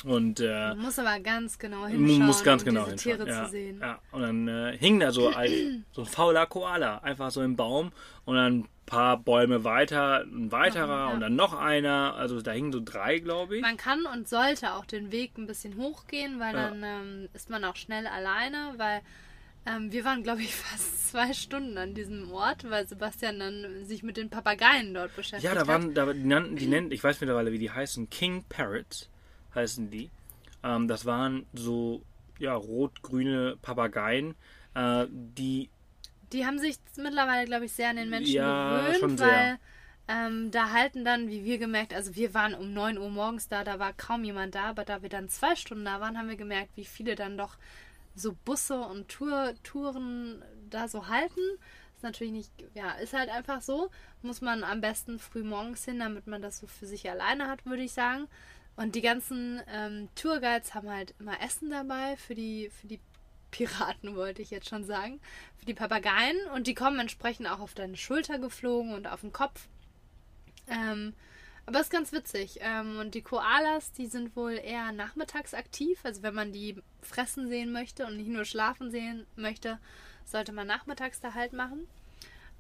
Und 0.05 0.41
äh, 0.41 0.69
Man 0.69 0.79
muss 0.79 0.99
aber 0.99 1.21
ganz 1.21 1.59
genau 1.59 1.87
hinschauen, 1.87 2.27
muss 2.27 2.43
ganz 2.43 2.63
um 2.63 2.69
genau 2.69 2.85
diese 2.85 3.11
hinschauen. 3.11 3.27
Tiere 3.27 3.39
ja, 3.39 3.45
zu 3.45 3.51
sehen. 3.51 3.81
Ja. 3.81 3.99
Und 4.13 4.23
dann 4.23 4.49
äh, 4.49 4.79
hing 4.79 5.01
da 5.01 5.13
so 5.13 5.29
ein, 5.29 5.85
so 5.93 6.03
ein 6.03 6.07
fauler 6.07 6.47
Koala, 6.47 6.99
einfach 6.99 7.31
so 7.31 7.43
im 7.43 7.57
Baum 7.57 7.93
und 8.25 8.37
dann 8.37 8.61
ein 8.61 8.69
paar 8.87 9.19
Bäume 9.19 9.63
weiter, 9.65 10.23
ein 10.23 10.51
weiterer 10.53 11.09
ja. 11.09 11.13
und 11.13 11.21
dann 11.21 11.37
noch 11.37 11.53
einer. 11.53 12.15
Also 12.17 12.41
da 12.41 12.53
hingen 12.53 12.73
so 12.73 12.81
drei, 12.83 13.19
glaube 13.19 13.57
ich. 13.57 13.63
Man 13.63 13.77
kann 13.77 14.07
und 14.07 14.29
sollte 14.29 14.75
auch 14.75 14.87
den 14.87 15.13
Weg 15.13 15.37
ein 15.37 15.47
bisschen 15.47 15.77
hochgehen, 15.77 16.41
weil 16.41 16.55
dann 16.55 16.83
ähm, 16.83 17.29
ist 17.35 17.51
man 17.51 17.65
auch 17.65 17.77
schnell 17.77 18.07
alleine, 18.07 18.75
weil 18.79 19.03
ähm, 19.71 19.93
wir 19.93 20.05
waren, 20.05 20.23
glaube 20.23 20.43
ich, 20.43 20.55
fast 20.65 21.11
zwei 21.11 21.33
Stunden 21.33 21.77
an 21.79 21.95
diesem 21.95 22.31
Ort, 22.33 22.69
weil 22.71 22.87
Sebastian 22.89 23.39
dann 23.39 23.85
sich 23.85 24.03
mit 24.03 24.17
den 24.17 24.31
Papageien 24.31 24.95
dort 24.95 25.15
beschäftigt 25.17 25.45
Ja, 25.45 25.55
da 25.55 25.61
hat. 25.61 25.69
waren, 25.69 25.95
da, 25.95 26.13
die 26.13 26.25
nannten, 26.25 26.57
die 26.57 26.67
nennen, 26.67 26.91
ich 26.93 27.03
weiß 27.03 27.21
mittlerweile, 27.21 27.53
wie 27.53 27.59
die 27.59 27.71
heißen, 27.71 28.09
King 28.11 28.45
Parrots 28.49 29.09
heißen 29.55 29.91
die. 29.91 30.11
Ähm, 30.63 30.89
das 30.89 31.05
waren 31.07 31.47
so, 31.53 32.03
ja, 32.39 32.55
rot-grüne 32.55 33.57
Papageien, 33.63 34.35
äh, 34.75 35.07
die 35.11 35.69
Die 36.33 36.47
haben 36.47 36.59
sich 36.59 36.77
mittlerweile, 36.97 37.45
glaube 37.47 37.65
ich, 37.67 37.73
sehr 37.73 37.91
an 37.91 37.97
den 37.97 38.11
Menschen 38.11 38.35
Ja, 38.35 38.83
gewöhnt, 38.85 38.97
schon 39.01 39.17
sehr. 39.19 39.51
weil 39.51 39.59
ähm, 40.09 40.51
da 40.51 40.71
halten 40.71 41.05
dann, 41.05 41.29
wie 41.29 41.45
wir 41.45 41.59
gemerkt, 41.59 41.95
also 41.95 42.15
wir 42.15 42.35
waren 42.35 42.55
um 42.55 42.73
9 42.73 42.99
Uhr 42.99 43.11
morgens 43.11 43.49
da, 43.49 43.65
da 43.65 43.79
war 43.79 43.93
kaum 43.93 44.25
jemand 44.25 44.55
da, 44.55 44.65
aber 44.65 44.85
da 44.85 45.03
wir 45.03 45.09
dann 45.09 45.29
zwei 45.29 45.55
Stunden 45.57 45.85
da 45.85 46.01
waren, 46.01 46.19
haben 46.19 46.29
wir 46.29 46.37
gemerkt, 46.37 46.77
wie 46.77 46.85
viele 46.85 47.15
dann 47.15 47.37
doch 47.39 47.57
so 48.21 48.37
Busse 48.45 48.81
und 48.81 49.09
Tour, 49.09 49.55
Touren 49.63 50.43
da 50.69 50.89
so 50.89 51.09
halten. 51.09 51.41
Ist 51.95 52.03
natürlich 52.03 52.33
nicht, 52.33 52.53
ja, 52.75 52.93
ist 52.93 53.13
halt 53.13 53.29
einfach 53.29 53.61
so. 53.61 53.91
Muss 54.23 54.41
man 54.41 54.65
am 54.65 54.81
besten 54.81 55.19
früh 55.19 55.43
morgens 55.43 55.85
hin, 55.85 55.99
damit 55.99 56.27
man 56.27 56.41
das 56.43 56.59
so 56.59 56.67
für 56.67 56.87
sich 56.87 57.11
alleine 57.11 57.49
hat, 57.49 57.67
würde 57.67 57.83
ich 57.83 57.93
sagen. 57.93 58.27
Und 58.77 58.95
die 58.95 59.03
ganzen 59.03 59.61
ähm, 59.69 60.09
Tourguides 60.15 60.75
haben 60.75 60.89
halt 60.89 61.15
immer 61.19 61.41
Essen 61.43 61.71
dabei 61.71 62.17
für 62.17 62.35
die, 62.35 62.71
für 62.71 62.87
die 62.87 63.01
Piraten, 63.51 64.17
wollte 64.17 64.43
ich 64.43 64.51
jetzt 64.51 64.69
schon 64.69 64.85
sagen. 64.85 65.21
Für 65.59 65.67
die 65.67 65.75
Papageien. 65.75 66.39
Und 66.55 66.67
die 66.67 66.75
kommen 66.75 66.99
entsprechend 66.99 67.49
auch 67.49 67.61
auf 67.61 67.75
deine 67.75 67.97
Schulter 67.97 68.39
geflogen 68.39 68.95
und 68.95 69.07
auf 69.07 69.21
den 69.21 69.33
Kopf. 69.33 69.69
Ähm, 70.69 71.15
aber 71.71 71.83
ist 71.83 71.93
ganz 71.93 72.11
witzig. 72.11 72.59
Ähm, 72.63 72.99
und 72.99 73.15
die 73.15 73.23
Koalas, 73.23 73.93
die 73.93 74.09
sind 74.09 74.35
wohl 74.35 74.55
eher 74.55 74.91
nachmittags 74.91 75.55
aktiv. 75.55 76.01
Also 76.03 76.25
wenn 76.25 76.35
man 76.35 76.51
die 76.51 76.83
fressen 77.01 77.49
sehen 77.49 77.71
möchte 77.71 78.07
und 78.07 78.17
nicht 78.17 78.27
nur 78.27 78.45
schlafen 78.45 78.91
sehen 78.91 79.25
möchte, 79.37 79.79
sollte 80.25 80.51
man 80.51 80.67
nachmittags 80.67 81.21
da 81.21 81.33
halt 81.35 81.53
machen. 81.53 81.87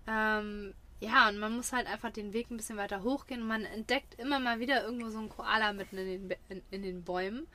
Ähm, 0.06 0.74
ja, 1.00 1.28
und 1.28 1.38
man 1.38 1.56
muss 1.56 1.72
halt 1.72 1.88
einfach 1.88 2.12
den 2.12 2.32
Weg 2.32 2.52
ein 2.52 2.56
bisschen 2.56 2.76
weiter 2.76 3.02
hochgehen. 3.02 3.42
Und 3.42 3.48
man 3.48 3.64
entdeckt 3.64 4.14
immer 4.14 4.38
mal 4.38 4.60
wieder 4.60 4.84
irgendwo 4.84 5.10
so 5.10 5.18
einen 5.18 5.28
Koala 5.28 5.72
mitten 5.72 5.98
in 5.98 6.28
den, 6.28 6.38
in, 6.48 6.62
in 6.70 6.82
den 6.82 7.02
Bäumen. 7.02 7.48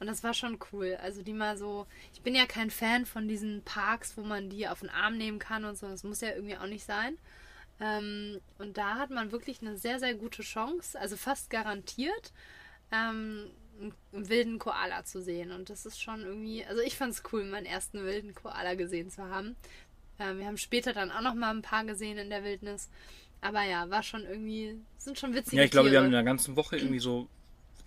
Und 0.00 0.08
das 0.08 0.22
war 0.22 0.34
schon 0.34 0.58
cool. 0.72 0.98
Also 1.00 1.22
die 1.22 1.32
mal 1.32 1.56
so. 1.56 1.86
Ich 2.12 2.20
bin 2.20 2.34
ja 2.34 2.44
kein 2.44 2.70
Fan 2.70 3.06
von 3.06 3.28
diesen 3.28 3.62
Parks, 3.62 4.18
wo 4.18 4.24
man 4.24 4.50
die 4.50 4.68
auf 4.68 4.80
den 4.80 4.90
Arm 4.90 5.16
nehmen 5.16 5.38
kann 5.38 5.64
und 5.64 5.78
so. 5.78 5.88
Das 5.88 6.04
muss 6.04 6.20
ja 6.20 6.34
irgendwie 6.34 6.58
auch 6.58 6.66
nicht 6.66 6.84
sein. 6.84 7.16
Ähm, 7.80 8.40
und 8.58 8.76
da 8.76 8.96
hat 8.96 9.10
man 9.10 9.30
wirklich 9.32 9.60
eine 9.60 9.76
sehr, 9.76 9.98
sehr 10.00 10.14
gute 10.14 10.42
Chance, 10.42 10.98
also 10.98 11.16
fast 11.16 11.48
garantiert, 11.50 12.32
ähm, 12.90 13.50
einen 14.12 14.28
wilden 14.28 14.58
Koala 14.58 15.04
zu 15.04 15.22
sehen. 15.22 15.52
Und 15.52 15.70
das 15.70 15.86
ist 15.86 16.00
schon 16.00 16.22
irgendwie, 16.22 16.64
also 16.64 16.82
ich 16.82 16.96
fand 16.96 17.14
es 17.14 17.22
cool, 17.32 17.44
meinen 17.44 17.66
ersten 17.66 18.04
wilden 18.04 18.34
Koala 18.34 18.74
gesehen 18.74 19.10
zu 19.10 19.22
haben. 19.22 19.54
Ähm, 20.18 20.40
wir 20.40 20.46
haben 20.46 20.58
später 20.58 20.92
dann 20.92 21.12
auch 21.12 21.20
noch 21.20 21.34
mal 21.34 21.50
ein 21.50 21.62
paar 21.62 21.84
gesehen 21.84 22.18
in 22.18 22.30
der 22.30 22.42
Wildnis. 22.42 22.88
Aber 23.40 23.62
ja, 23.62 23.88
war 23.88 24.02
schon 24.02 24.24
irgendwie, 24.24 24.76
sind 24.96 25.16
schon 25.16 25.32
witzige 25.32 25.56
Ja, 25.58 25.62
ich 25.62 25.70
glaube, 25.70 25.88
Tiere. 25.88 25.92
wir 25.92 25.98
haben 26.00 26.06
in 26.06 26.12
der 26.12 26.24
ganzen 26.24 26.56
Woche 26.56 26.76
irgendwie 26.76 26.98
so 26.98 27.28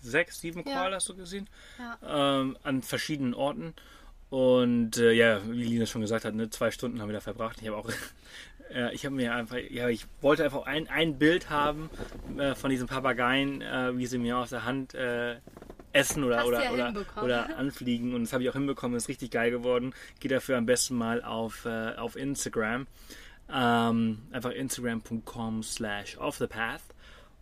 sechs, 0.02 0.40
sieben 0.40 0.64
Ja. 0.66 0.76
Koalas 0.76 1.04
so 1.04 1.14
gesehen. 1.14 1.50
Ja. 1.78 2.40
Ähm, 2.40 2.58
an 2.64 2.82
verschiedenen 2.82 3.34
Orten. 3.34 3.74
Und 4.30 4.96
äh, 4.96 5.12
ja, 5.12 5.42
wie 5.52 5.66
Lina 5.66 5.86
schon 5.86 6.00
gesagt 6.00 6.24
hat, 6.24 6.34
ne, 6.34 6.50
zwei 6.50 6.72
Stunden 6.72 7.02
haben 7.02 7.10
wir 7.10 7.14
da 7.16 7.20
verbracht. 7.20 7.58
Ich 7.62 7.68
habe 7.68 7.76
auch, 7.76 7.90
äh, 8.74 8.94
ich 8.94 9.06
habe 9.06 9.16
mir 9.16 9.36
einfach, 9.36 9.58
ja, 9.70 9.90
ich 9.90 10.06
wollte 10.22 10.44
einfach 10.44 10.66
ein, 10.66 10.88
ein 10.88 11.18
Bild 11.18 11.50
haben 11.50 11.90
äh, 12.38 12.56
von 12.56 12.70
diesen 12.70 12.88
Papageien, 12.88 13.62
äh, 13.62 13.98
wie 13.98 14.06
sie 14.06 14.18
mir 14.18 14.38
aus 14.38 14.50
der 14.50 14.66
Hand 14.66 14.94
äh, 14.94 15.36
essen 15.94 16.24
oder, 16.24 16.38
Hast 16.38 16.48
oder, 16.48 16.64
ja 16.64 16.72
oder, 16.72 17.24
oder 17.24 17.58
anfliegen. 17.58 18.14
Und 18.14 18.24
das 18.24 18.34
habe 18.34 18.44
ich 18.44 18.50
auch 18.50 18.54
hinbekommen, 18.54 18.98
ist 18.98 19.10
richtig 19.10 19.32
geil 19.32 19.52
geworden. 19.52 19.94
Geht 20.20 20.32
dafür 20.32 20.58
am 20.58 20.66
besten 20.66 20.96
mal 20.96 21.24
auf, 21.24 21.66
äh, 21.66 21.96
auf 21.96 22.16
Instagram. 22.16 22.88
Ähm, 23.54 24.20
einfach 24.32 24.52
instagram.com 24.52 25.64
slash 25.64 26.18
off 26.18 26.38
the 26.38 26.48
path. 26.48 26.82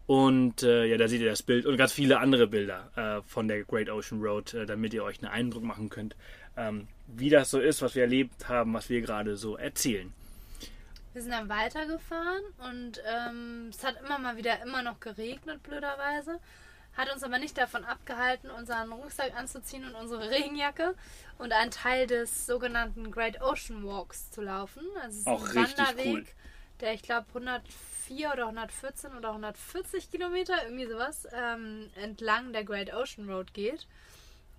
Und 0.08 0.64
äh, 0.64 0.86
ja, 0.86 0.98
da 0.98 1.08
seht 1.08 1.22
ihr 1.22 1.30
das 1.30 1.44
Bild 1.44 1.68
und 1.68 1.78
ganz 1.78 1.92
viele 1.92 2.18
andere 2.18 2.48
Bilder 2.48 2.90
äh, 2.96 3.30
von 3.30 3.48
der 3.48 3.64
Great 3.64 3.92
Ocean 3.92 4.20
Road, 4.20 4.56
äh, 4.56 4.66
damit 4.66 4.92
ihr 4.96 5.04
euch 5.04 5.22
einen 5.22 5.32
Eindruck 5.32 5.62
machen 5.62 5.90
könnt, 5.90 6.16
ähm, 6.58 6.88
wie 7.06 7.30
das 7.30 7.52
so 7.52 7.60
ist, 7.60 7.84
was 7.84 7.94
wir 7.94 8.02
erlebt 8.02 8.50
haben, 8.50 8.74
was 8.74 8.90
wir 8.90 9.02
gerade 9.02 9.38
so 9.38 9.56
erzählen. 9.56 10.12
Wir 11.20 11.24
sind 11.24 11.34
dann 11.34 11.50
weitergefahren 11.50 12.44
und 12.60 13.02
ähm, 13.06 13.72
es 13.72 13.84
hat 13.84 14.02
immer 14.02 14.20
mal 14.20 14.38
wieder 14.38 14.62
immer 14.62 14.84
noch 14.84 15.02
geregnet, 15.02 15.62
blöderweise. 15.64 16.40
Hat 16.96 17.14
uns 17.14 17.24
aber 17.24 17.40
nicht 17.40 17.58
davon 17.58 17.84
abgehalten, 17.84 18.50
unseren 18.50 18.90
Rucksack 18.94 19.36
anzuziehen 19.36 19.84
und 19.84 19.96
unsere 19.96 20.30
Regenjacke 20.32 20.96
und 21.38 21.52
einen 21.52 21.72
Teil 21.72 22.08
des 22.08 22.46
sogenannten 22.46 23.12
Great 23.12 23.42
Ocean 23.42 23.86
Walks 23.86 24.32
zu 24.32 24.40
laufen. 24.42 24.82
Also 25.02 25.30
Auch 25.30 25.42
ein 25.42 25.58
richtig 25.58 25.78
Wanderweg, 25.80 26.08
cool. 26.08 26.26
der 26.80 26.94
ich 26.94 27.02
glaube 27.02 27.26
104 27.28 28.32
oder 28.32 28.44
114 28.44 29.14
oder 29.14 29.32
140 29.32 30.10
Kilometer, 30.10 30.64
irgendwie 30.64 30.88
sowas, 30.88 31.28
ähm, 31.34 31.90
entlang 32.02 32.54
der 32.54 32.64
Great 32.64 32.94
Ocean 32.94 33.30
Road 33.30 33.54
geht. 33.54 33.88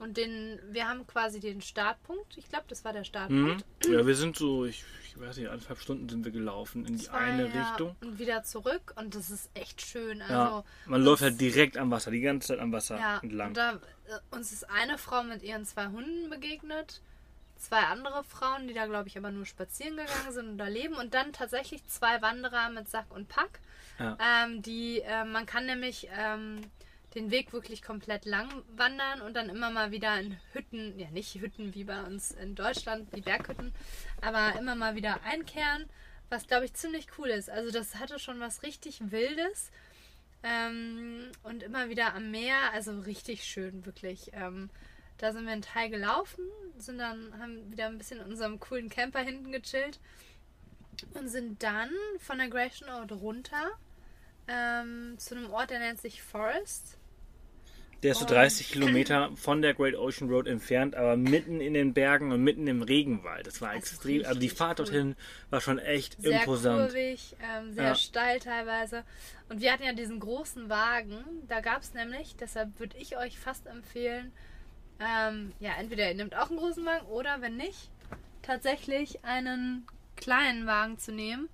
Und 0.01 0.17
den, 0.17 0.59
wir 0.71 0.89
haben 0.89 1.07
quasi 1.07 1.41
den 1.41 1.61
Startpunkt. 1.61 2.39
Ich 2.39 2.49
glaube, 2.49 2.65
das 2.69 2.85
war 2.87 2.93
der 2.95 3.05
Startpunkt. 3.05 3.65
Mhm. 3.87 3.93
Ja, 3.93 4.07
wir 4.07 4.17
sind 4.17 4.35
so, 4.37 4.65
ich, 4.65 4.83
ich 5.07 5.21
weiß 5.21 5.37
nicht, 5.37 5.49
anderthalb 5.49 5.79
Stunden 5.79 6.09
sind 6.09 6.25
wir 6.25 6.33
gelaufen 6.33 6.87
in 6.87 6.97
die 6.97 7.05
Zwei, 7.05 7.19
eine 7.19 7.49
ja, 7.49 7.69
Richtung. 7.69 7.95
Und 8.01 8.19
wieder 8.19 8.43
zurück. 8.43 8.95
Und 8.97 9.15
das 9.15 9.29
ist 9.31 9.51
echt 9.53 9.83
schön. 9.83 10.23
Also, 10.23 10.33
Ja, 10.35 10.65
man 10.87 11.03
läuft 11.03 11.23
halt 11.23 11.39
direkt 11.41 11.77
am 11.77 11.91
Wasser, 11.91 12.11
die 12.11 12.21
ganze 12.23 12.49
Zeit 12.49 12.61
am 12.61 12.73
Wasser 12.73 12.99
Ja, 12.99 13.19
entlang. 13.23 13.49
und 13.49 13.57
da, 13.59 13.75
äh, 13.75 14.37
uns 14.37 14.53
ist 14.53 14.69
eine 14.71 14.97
Frau 14.97 15.23
mit 15.23 15.43
ihren 15.43 15.67
zwei 15.67 15.87
Hunden 15.87 16.31
begegnet. 16.31 17.03
Zwei 17.57 17.81
andere 17.81 18.25
Frauen, 18.25 18.69
die 18.69 18.73
da, 18.75 18.87
glaube 18.87 19.09
ich, 19.09 19.19
aber 19.19 19.31
nur 19.31 19.45
spazieren 19.45 19.99
gegangen 19.99 20.33
sind 20.33 20.49
und 20.49 20.59
da 20.59 20.67
leben. 20.69 20.95
Und 20.95 21.13
dann 21.13 21.35
tatsächlich 21.35 21.87
zwei 21.89 22.23
Wanderer 22.23 22.71
mit 22.71 22.89
Sack 22.89 23.05
und 23.11 23.29
Pack. 23.29 23.61
Ja. 23.99 24.17
Ähm, 24.19 24.63
die, 24.63 25.03
äh, 25.03 25.27
man 25.27 25.45
kann 25.45 25.67
nämlich 25.67 26.09
ähm, 26.17 26.63
den 27.15 27.31
Weg 27.31 27.53
wirklich 27.53 27.83
komplett 27.83 28.25
lang 28.25 28.49
wandern 28.77 29.21
und 29.21 29.35
dann 29.35 29.49
immer 29.49 29.71
mal 29.71 29.91
wieder 29.91 30.19
in 30.21 30.39
Hütten, 30.53 30.99
ja 30.99 31.11
nicht 31.11 31.35
Hütten 31.35 31.75
wie 31.75 31.85
bei 31.85 32.03
uns 32.03 32.31
in 32.33 32.55
Deutschland, 32.55 33.15
die 33.15 33.21
Berghütten, 33.21 33.73
aber 34.21 34.59
immer 34.59 34.77
mal 34.77 34.95
wieder 34.95 35.23
einkehren, 35.25 35.87
was 36.29 36.47
glaube 36.47 36.67
ich 36.67 36.75
ziemlich 36.75 37.09
cool 37.19 37.29
ist. 37.29 37.51
Also 37.51 37.71
das 37.71 37.97
hatte 37.97 38.19
schon 38.19 38.39
was 38.39 38.63
richtig 38.63 39.11
Wildes 39.11 39.71
ähm, 40.43 41.33
und 41.43 41.63
immer 41.63 41.89
wieder 41.89 42.15
am 42.15 42.31
Meer, 42.31 42.73
also 42.73 43.01
richtig 43.01 43.45
schön, 43.45 43.85
wirklich. 43.85 44.31
Ähm, 44.33 44.71
da 45.19 45.33
sind 45.33 45.45
wir 45.45 45.53
einen 45.53 45.63
Teil 45.63 45.91
gelaufen, 45.91 46.45
sind 46.79 46.99
dann, 46.99 47.39
haben 47.39 47.71
wieder 47.71 47.87
ein 47.87 47.99
bisschen 47.99 48.21
in 48.21 48.27
unserem 48.27 48.59
coolen 48.61 48.89
Camper 48.89 49.21
hinten 49.21 49.53
gechillt 49.53 49.99
und 51.15 51.29
sind 51.29 51.63
dann 51.63 51.91
von 52.21 52.39
der 52.39 52.49
Gratian 52.49 52.89
Road 52.89 53.13
runter 53.13 53.71
ähm, 54.49 55.17
zu 55.19 55.37
einem 55.37 55.51
Ort, 55.51 55.71
der 55.71 55.79
nennt 55.79 56.01
sich 56.01 56.23
Forest. 56.23 56.97
Der 58.03 58.13
ist 58.13 58.19
so 58.19 58.25
Und- 58.25 58.31
30 58.31 58.73
Kilometer 58.73 59.31
von 59.37 59.61
der 59.61 59.75
Great 59.75 59.95
Ocean 59.95 60.31
Road 60.31 60.47
entfernt, 60.47 60.95
aber 60.95 61.17
mitten 61.19 61.61
in 61.61 61.75
den 61.75 61.93
Bergen 61.93 62.33
und 62.33 62.43
mitten 62.43 62.67
im 62.67 62.81
Regenwald. 62.83 63.47
Das 63.47 63.61
war 63.61 63.75
Das 63.75 63.79
extrem. 63.93 64.25
Also 64.25 64.41
die 64.41 64.49
Fahrt 64.49 64.79
dorthin 64.79 65.17
war 65.51 65.61
schon 65.61 65.79
echt 65.79 66.21
Sehr 66.21 66.41
imposant. 66.41 66.81
kurvig, 66.91 67.37
ähm, 67.43 67.73
sehr 67.75 67.85
Ja. 67.85 67.95
steil 67.95 68.39
teilweise. 68.41 69.05
Und 69.51 69.61
wir 69.61 69.71
hatten 69.73 69.83
ja 69.83 69.93
diesen 69.93 70.19
großen 70.19 70.71
Wagen. 70.71 71.23
Da 71.49 71.61
gab 71.61 71.83
es 71.83 71.93
nämlich, 71.93 72.37
deshalb 72.41 72.79
würde 72.81 72.97
ich 72.97 73.19
euch 73.19 73.39
fast 73.39 73.67
empfehlen, 73.67 74.33
ähm, 74.99 75.53
ja, 75.61 75.73
entweder 75.79 76.09
ihr 76.09 76.15
nehmt 76.15 76.35
auch 76.37 76.49
einen 76.49 76.59
großen 76.59 76.85
Wagen 76.87 77.07
oder 77.07 77.41
wenn 77.43 77.57
nicht, 77.59 77.91
tatsächlich 78.43 79.25
einen 79.25 79.87
kleinen 80.17 80.67
Wagen 80.67 80.99
zu 80.99 81.13
nehmen. 81.13 81.49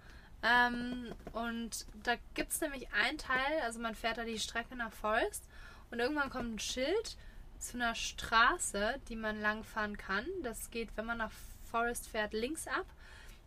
Ähm, 0.44 1.12
und 1.32 1.86
da 2.04 2.14
gibt 2.34 2.52
es 2.52 2.60
nämlich 2.60 2.86
einen 2.92 3.18
Teil, 3.18 3.60
also 3.64 3.80
man 3.80 3.94
fährt 3.96 4.18
da 4.18 4.24
die 4.24 4.38
Strecke 4.38 4.76
nach 4.76 4.92
Forest 4.92 5.44
und 5.90 5.98
irgendwann 6.00 6.30
kommt 6.30 6.54
ein 6.54 6.58
Schild 6.58 7.16
zu 7.58 7.76
einer 7.76 7.94
Straße, 7.94 9.00
die 9.08 9.16
man 9.16 9.40
langfahren 9.40 9.96
kann. 9.96 10.26
Das 10.42 10.70
geht, 10.70 10.90
wenn 10.96 11.06
man 11.06 11.18
nach 11.18 11.32
Forest 11.70 12.08
fährt, 12.08 12.32
links 12.32 12.66
ab. 12.66 12.86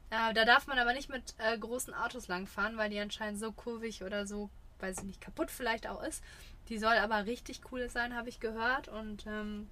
Äh, 0.10 0.34
da 0.34 0.46
darf 0.46 0.68
man 0.68 0.80
aber 0.80 0.94
nicht 0.94 1.10
mit 1.10 1.36
äh, 1.38 1.58
großen 1.58 1.94
Autos 1.94 2.28
langfahren, 2.28 2.78
weil 2.78 2.90
die 2.90 3.00
anscheinend 3.00 3.40
so 3.40 3.52
kurvig 3.52 4.04
oder 4.04 4.26
so, 4.26 4.50
weiß 4.80 5.00
ich 5.00 5.04
nicht, 5.04 5.22
kaputt 5.22 5.52
vielleicht 5.52 5.88
auch 5.88 6.02
ist. 6.04 6.24
Die 6.70 6.80
soll 6.80 6.96
aber 6.96 7.26
richtig 7.26 7.62
cool 7.72 7.90
sein, 7.90 8.16
habe 8.16 8.30
ich 8.30 8.40
gehört. 8.40 8.88
Und 8.88 9.26
ähm, 9.28 9.70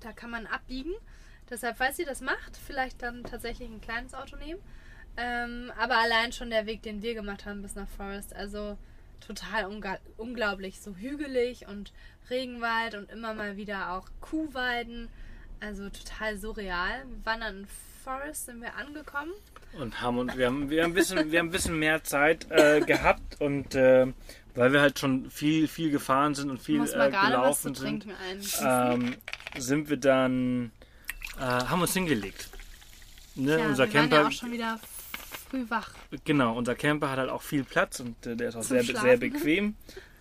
da 0.00 0.12
kann 0.12 0.30
man 0.30 0.46
abbiegen. 0.46 0.92
Deshalb, 1.50 1.76
falls 1.76 1.98
ihr 1.98 2.06
das 2.06 2.20
macht, 2.20 2.56
vielleicht 2.56 3.02
dann 3.02 3.24
tatsächlich 3.24 3.68
ein 3.68 3.80
kleines 3.80 4.14
Auto 4.14 4.36
nehmen. 4.36 4.60
Ähm, 5.16 5.72
aber 5.78 5.98
allein 5.98 6.32
schon 6.32 6.50
der 6.50 6.66
Weg, 6.66 6.82
den 6.82 7.02
wir 7.02 7.14
gemacht 7.14 7.46
haben 7.46 7.62
bis 7.62 7.74
nach 7.74 7.88
Forest, 7.88 8.34
also 8.34 8.76
total 9.26 9.66
unglaublich. 10.16 10.80
So 10.80 10.94
hügelig 10.96 11.66
und 11.66 11.92
Regenwald 12.30 12.94
und 12.94 13.10
immer 13.10 13.34
mal 13.34 13.56
wieder 13.56 13.92
auch 13.92 14.08
Kuhweiden. 14.20 15.08
Also 15.60 15.88
total 15.88 16.36
surreal. 16.36 17.04
Wir 17.08 17.26
waren 17.26 17.40
dann 17.40 17.56
in 17.60 17.66
Forest, 18.04 18.46
sind 18.46 18.60
wir 18.60 18.74
angekommen. 18.76 19.32
Und 19.78 20.00
haben 20.00 20.18
uns, 20.18 20.36
wir 20.36 20.46
haben, 20.46 20.70
wir 20.70 20.84
haben 20.84 20.92
ein 20.92 20.94
bisschen, 20.94 21.32
wir 21.32 21.38
haben 21.38 21.48
ein 21.48 21.52
bisschen 21.52 21.78
mehr 21.78 22.04
Zeit 22.04 22.46
äh, 22.50 22.80
gehabt 22.80 23.40
und 23.40 23.74
äh, 23.74 24.06
weil 24.54 24.72
wir 24.72 24.80
halt 24.80 24.98
schon 24.98 25.30
viel, 25.30 25.66
viel 25.66 25.90
gefahren 25.90 26.34
sind 26.34 26.50
und 26.50 26.60
viel 26.60 26.80
äh, 26.80 27.10
gelaufen 27.10 27.74
sind, 27.74 28.06
ähm, 28.62 29.16
sind 29.56 29.90
wir 29.90 29.96
dann, 29.96 30.70
äh, 31.38 31.40
haben 31.40 31.80
uns 31.80 31.92
hingelegt. 31.92 32.50
Ne? 33.34 33.58
ja, 33.58 33.66
unser 33.66 33.88
wir 33.88 33.94
waren 33.94 34.10
Camper, 34.10 34.20
ja 34.20 34.26
auch 34.28 34.32
schon 34.32 34.52
wieder 34.52 34.78
früh 35.54 35.70
wach. 35.70 35.90
genau, 36.24 36.56
unser 36.56 36.74
Camper 36.74 37.10
hat 37.10 37.18
halt 37.18 37.30
auch 37.30 37.42
viel 37.42 37.64
Platz 37.64 38.00
und 38.00 38.26
äh, 38.26 38.36
der 38.36 38.48
ist 38.48 38.56
auch 38.56 38.62
Zum 38.62 38.76
sehr, 38.76 38.84
Schlafen. 38.84 39.08
sehr 39.08 39.16
bequem. 39.16 39.74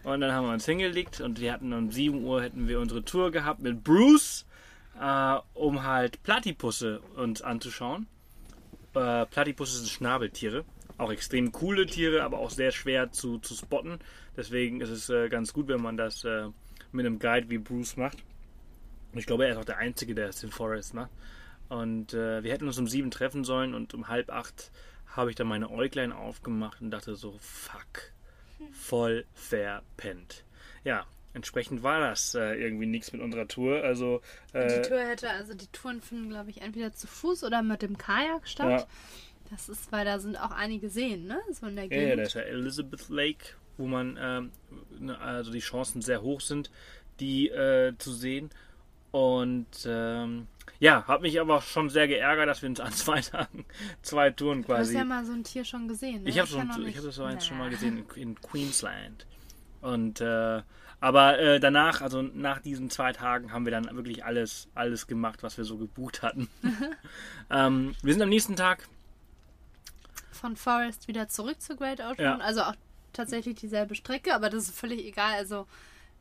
Und 0.04 0.22
dann 0.22 0.34
haben 0.34 0.46
wir 0.46 0.54
uns 0.54 0.66
hingelegt 0.66 1.22
und 1.22 1.40
wir 1.40 1.54
hatten 1.54 1.72
um 1.72 1.92
7 1.92 2.24
Uhr 2.24 2.42
hätten 2.42 2.68
wir 2.68 2.80
unsere 2.80 3.06
Tour 3.06 3.32
gehabt 3.32 3.62
mit 3.62 3.84
Bruce, 3.84 4.46
äh, 5.00 5.38
um 5.54 5.84
halt 5.84 6.22
Platypusse 6.24 7.00
uns 7.16 7.42
anzuschauen. 7.42 8.08
Äh, 8.94 9.26
Platypusse 9.28 9.78
sind 9.78 9.90
Schnabeltiere. 9.90 10.66
Auch 10.98 11.12
extrem 11.12 11.52
coole 11.52 11.86
Tiere, 11.86 12.24
aber 12.24 12.38
auch 12.40 12.52
sehr 12.52 12.72
schwer 12.72 13.12
zu, 13.12 13.40
zu 13.40 13.56
spotten. 13.56 14.00
Deswegen 14.38 14.82
ist 14.82 14.90
es 14.90 15.10
äh, 15.10 15.30
ganz 15.30 15.54
gut, 15.54 15.68
wenn 15.68 15.82
man 15.82 15.98
das 15.98 16.24
äh, 16.26 16.50
mit 16.92 17.06
einem 17.06 17.18
Guide 17.18 17.50
wie 17.50 17.58
Bruce 17.58 17.98
macht. 17.98 18.18
Und 19.14 19.20
ich 19.20 19.26
glaube, 19.26 19.46
er 19.46 19.52
ist 19.52 19.58
auch 19.58 19.66
der 19.66 19.78
Einzige, 19.78 20.14
der 20.14 20.28
es 20.30 20.44
in 20.44 20.52
Forest 20.52 20.94
macht. 20.94 21.10
Und 21.70 22.14
äh, 22.14 22.44
wir 22.44 22.52
hätten 22.52 22.68
uns 22.68 22.78
um 22.78 22.88
sieben 22.88 23.10
treffen 23.10 23.44
sollen 23.44 23.74
und 23.74 23.94
um 23.94 24.10
halb 24.10 24.30
acht 24.30 24.72
habe 25.16 25.30
ich 25.30 25.36
dann 25.36 25.48
meine 25.48 25.70
Äuglein 25.70 26.12
aufgemacht 26.12 26.82
und 26.82 26.92
dachte 26.92 27.16
so, 27.16 27.38
fuck, 27.40 28.12
voll 28.72 29.26
verpennt. 29.34 30.44
Ja, 30.84 31.06
entsprechend 31.34 31.84
war 31.84 32.00
das 32.00 32.36
äh, 32.36 32.56
irgendwie 32.56 32.86
nichts 32.86 33.12
mit 33.14 33.22
unserer 33.22 33.48
Tour. 33.48 33.84
Also, 33.84 34.22
Die 34.54 34.58
äh, 34.58 34.82
Tour 34.82 35.00
hätte, 35.00 35.30
also 35.30 35.54
die 35.54 35.68
Touren 35.68 36.02
finden, 36.02 36.30
glaube 36.30 36.50
ich, 36.50 36.62
entweder 36.62 36.94
zu 36.94 37.08
Fuß 37.08 37.44
oder 37.44 37.62
mit 37.62 37.82
dem 37.82 37.98
Kajak 37.98 38.48
statt. 38.48 38.82
Ja. 38.82 38.88
Das 39.52 39.70
ist, 39.70 39.92
weil 39.92 40.04
da 40.06 40.20
sind 40.20 40.36
auch 40.36 40.52
einige 40.52 40.90
Seen, 40.90 41.28
ne? 41.28 41.40
So 41.52 41.68
in 41.68 41.76
der 41.76 41.86
ja, 41.86 41.90
Gegend. 41.90 42.10
ja, 42.10 42.16
da 42.16 42.22
ist 42.24 42.34
ja 42.34 42.42
Elizabeth 42.42 43.10
Lake, 43.10 43.56
wo 43.78 43.86
man, 43.86 44.18
ähm, 44.20 44.52
ne, 45.00 45.18
also 45.20 45.52
die 45.52 45.60
Chancen 45.60 46.02
sehr 46.02 46.24
hoch 46.24 46.42
sind, 46.42 46.72
die 47.20 47.50
äh, 47.50 47.94
zu 48.00 48.12
sehen. 48.12 48.50
Und 49.14 49.68
ähm, 49.86 50.48
ja, 50.80 51.06
hat 51.08 51.22
mich 51.22 51.40
aber 51.40 51.62
schon 51.62 51.92
sehr 51.92 52.08
geärgert, 52.08 52.48
dass 52.48 52.64
wir 52.64 52.70
uns 52.70 52.80
an 52.80 52.92
zwei 52.92 53.22
Tagen 53.22 53.64
zwei 54.02 54.32
Touren 54.32 54.64
Du 54.64 54.70
hast 54.70 54.88
quasi 54.88 54.98
ja 54.98 55.06
mal 55.06 55.24
so 55.24 55.34
ein 55.34 55.44
Tier 55.44 55.64
schon 55.64 55.88
gesehen, 55.88 56.24
ne? 56.24 56.30
Ich 56.30 56.40
habe 56.40 56.48
schon, 56.48 56.68
noch 56.68 56.80
ich 56.80 56.96
das 56.96 57.14
so 57.14 57.24
eins 57.24 57.46
schon 57.46 57.60
mal 57.60 57.70
gesehen 57.70 58.04
in, 58.16 58.22
in 58.22 58.42
Queensland. 58.42 59.28
Und 59.82 60.20
äh, 60.20 60.64
aber 61.00 61.38
äh, 61.38 61.60
danach, 61.60 62.02
also 62.02 62.24
nach 62.24 62.58
diesen 62.58 62.90
zwei 62.90 63.14
Tagen, 63.14 63.52
haben 63.52 63.66
wir 63.66 63.72
dann 63.72 63.86
wirklich 63.96 64.26
alles, 64.26 64.68
alles 64.74 65.06
gemacht, 65.06 65.44
was 65.44 65.58
wir 65.58 65.64
so 65.64 65.78
gebucht 65.78 66.24
hatten. 66.24 66.50
ähm, 67.52 67.94
wir 68.02 68.14
sind 68.14 68.24
am 68.24 68.30
nächsten 68.30 68.56
Tag. 68.56 68.88
Von 70.32 70.56
Forest 70.56 71.08
wieder 71.08 71.28
zurück 71.28 71.62
zu 71.62 71.76
Great 71.76 72.00
Ocean. 72.00 72.16
Ja. 72.20 72.38
Also 72.40 72.62
auch 72.62 72.76
tatsächlich 73.12 73.60
dieselbe 73.60 73.94
Strecke, 73.94 74.34
aber 74.34 74.50
das 74.50 74.64
ist 74.70 74.76
völlig 74.76 75.06
egal. 75.06 75.36
Also 75.36 75.68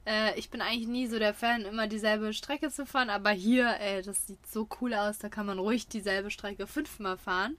äh, 0.06 0.38
ich 0.38 0.50
bin 0.50 0.60
eigentlich 0.60 0.88
nie 0.88 1.06
so 1.06 1.18
der 1.18 1.34
Fan, 1.34 1.62
immer 1.62 1.86
dieselbe 1.86 2.32
Strecke 2.32 2.70
zu 2.70 2.86
fahren, 2.86 3.10
aber 3.10 3.30
hier, 3.30 3.76
ey, 3.80 4.02
das 4.02 4.26
sieht 4.26 4.46
so 4.46 4.68
cool 4.80 4.94
aus, 4.94 5.18
da 5.18 5.28
kann 5.28 5.46
man 5.46 5.58
ruhig 5.58 5.88
dieselbe 5.88 6.30
Strecke 6.30 6.66
fünfmal 6.66 7.16
fahren 7.16 7.56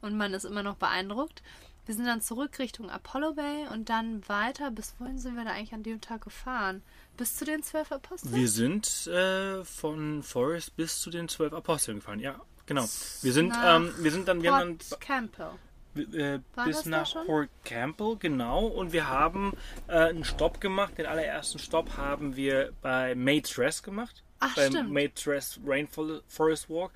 und 0.00 0.16
man 0.16 0.34
ist 0.34 0.44
immer 0.44 0.62
noch 0.62 0.76
beeindruckt. 0.76 1.42
Wir 1.86 1.94
sind 1.94 2.06
dann 2.06 2.20
zurück 2.20 2.58
Richtung 2.60 2.88
Apollo 2.88 3.34
Bay 3.34 3.66
und 3.72 3.88
dann 3.88 4.28
weiter. 4.28 4.70
Bis 4.70 4.94
wohin 4.98 5.18
sind 5.18 5.34
wir 5.34 5.44
da 5.44 5.50
eigentlich 5.50 5.72
an 5.72 5.82
dem 5.82 6.00
Tag 6.00 6.22
gefahren? 6.22 6.82
Bis 7.16 7.36
zu 7.36 7.44
den 7.44 7.64
zwölf 7.64 7.90
Aposteln? 7.90 8.32
Wir 8.32 8.48
sind 8.48 9.08
äh, 9.08 9.64
von 9.64 10.22
Forest 10.22 10.76
bis 10.76 11.00
zu 11.00 11.10
den 11.10 11.28
zwölf 11.28 11.52
Aposteln 11.52 11.98
gefahren. 11.98 12.20
Ja, 12.20 12.40
genau. 12.66 12.84
Wir 13.22 13.32
sind, 13.32 13.52
ähm, 13.64 13.92
wir 13.98 14.12
sind 14.12 14.28
dann, 14.28 14.42
wir 14.42 14.54
haben 14.54 14.78
Port 14.78 15.00
Campbell. 15.00 15.50
Äh, 15.96 16.38
bis 16.64 16.86
nach? 16.86 17.12
Port 17.26 17.48
Campbell, 17.64 18.16
genau. 18.18 18.66
Und 18.66 18.92
wir 18.92 19.08
haben 19.08 19.56
äh, 19.88 19.92
einen 19.92 20.24
Stopp 20.24 20.60
gemacht. 20.60 20.98
Den 20.98 21.06
allerersten 21.06 21.58
Stopp 21.58 21.96
haben 21.96 22.36
wir 22.36 22.72
bei 22.82 23.14
Maid's 23.14 23.58
Rest 23.58 23.82
gemacht. 23.82 24.22
Ach, 24.38 24.54
beim 24.54 24.72
stimmt. 24.72 24.92
Maid's 24.92 25.26
Rest 25.26 25.60
Rainforest 25.64 26.70
Walk. 26.70 26.92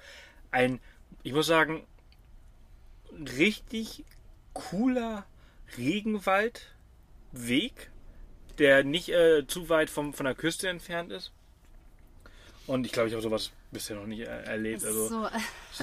Ein, 0.50 0.80
ich 1.22 1.32
muss 1.32 1.46
sagen, 1.46 1.86
richtig 3.38 4.04
cooler 4.52 5.26
Regenwaldweg, 5.76 7.90
der 8.58 8.84
nicht 8.84 9.08
äh, 9.08 9.46
zu 9.46 9.68
weit 9.68 9.90
vom, 9.90 10.14
von 10.14 10.24
der 10.24 10.34
Küste 10.34 10.68
entfernt 10.68 11.12
ist. 11.12 11.32
Und 12.66 12.86
ich 12.86 12.92
glaube, 12.92 13.08
ich 13.08 13.14
habe 13.14 13.22
sowas 13.22 13.52
bisher 13.74 13.96
noch 13.96 14.06
nicht 14.06 14.20
erlebt. 14.20 14.78
Das 14.82 14.86
Also 14.86 15.02
ist 15.04 15.10
so, 15.10 15.28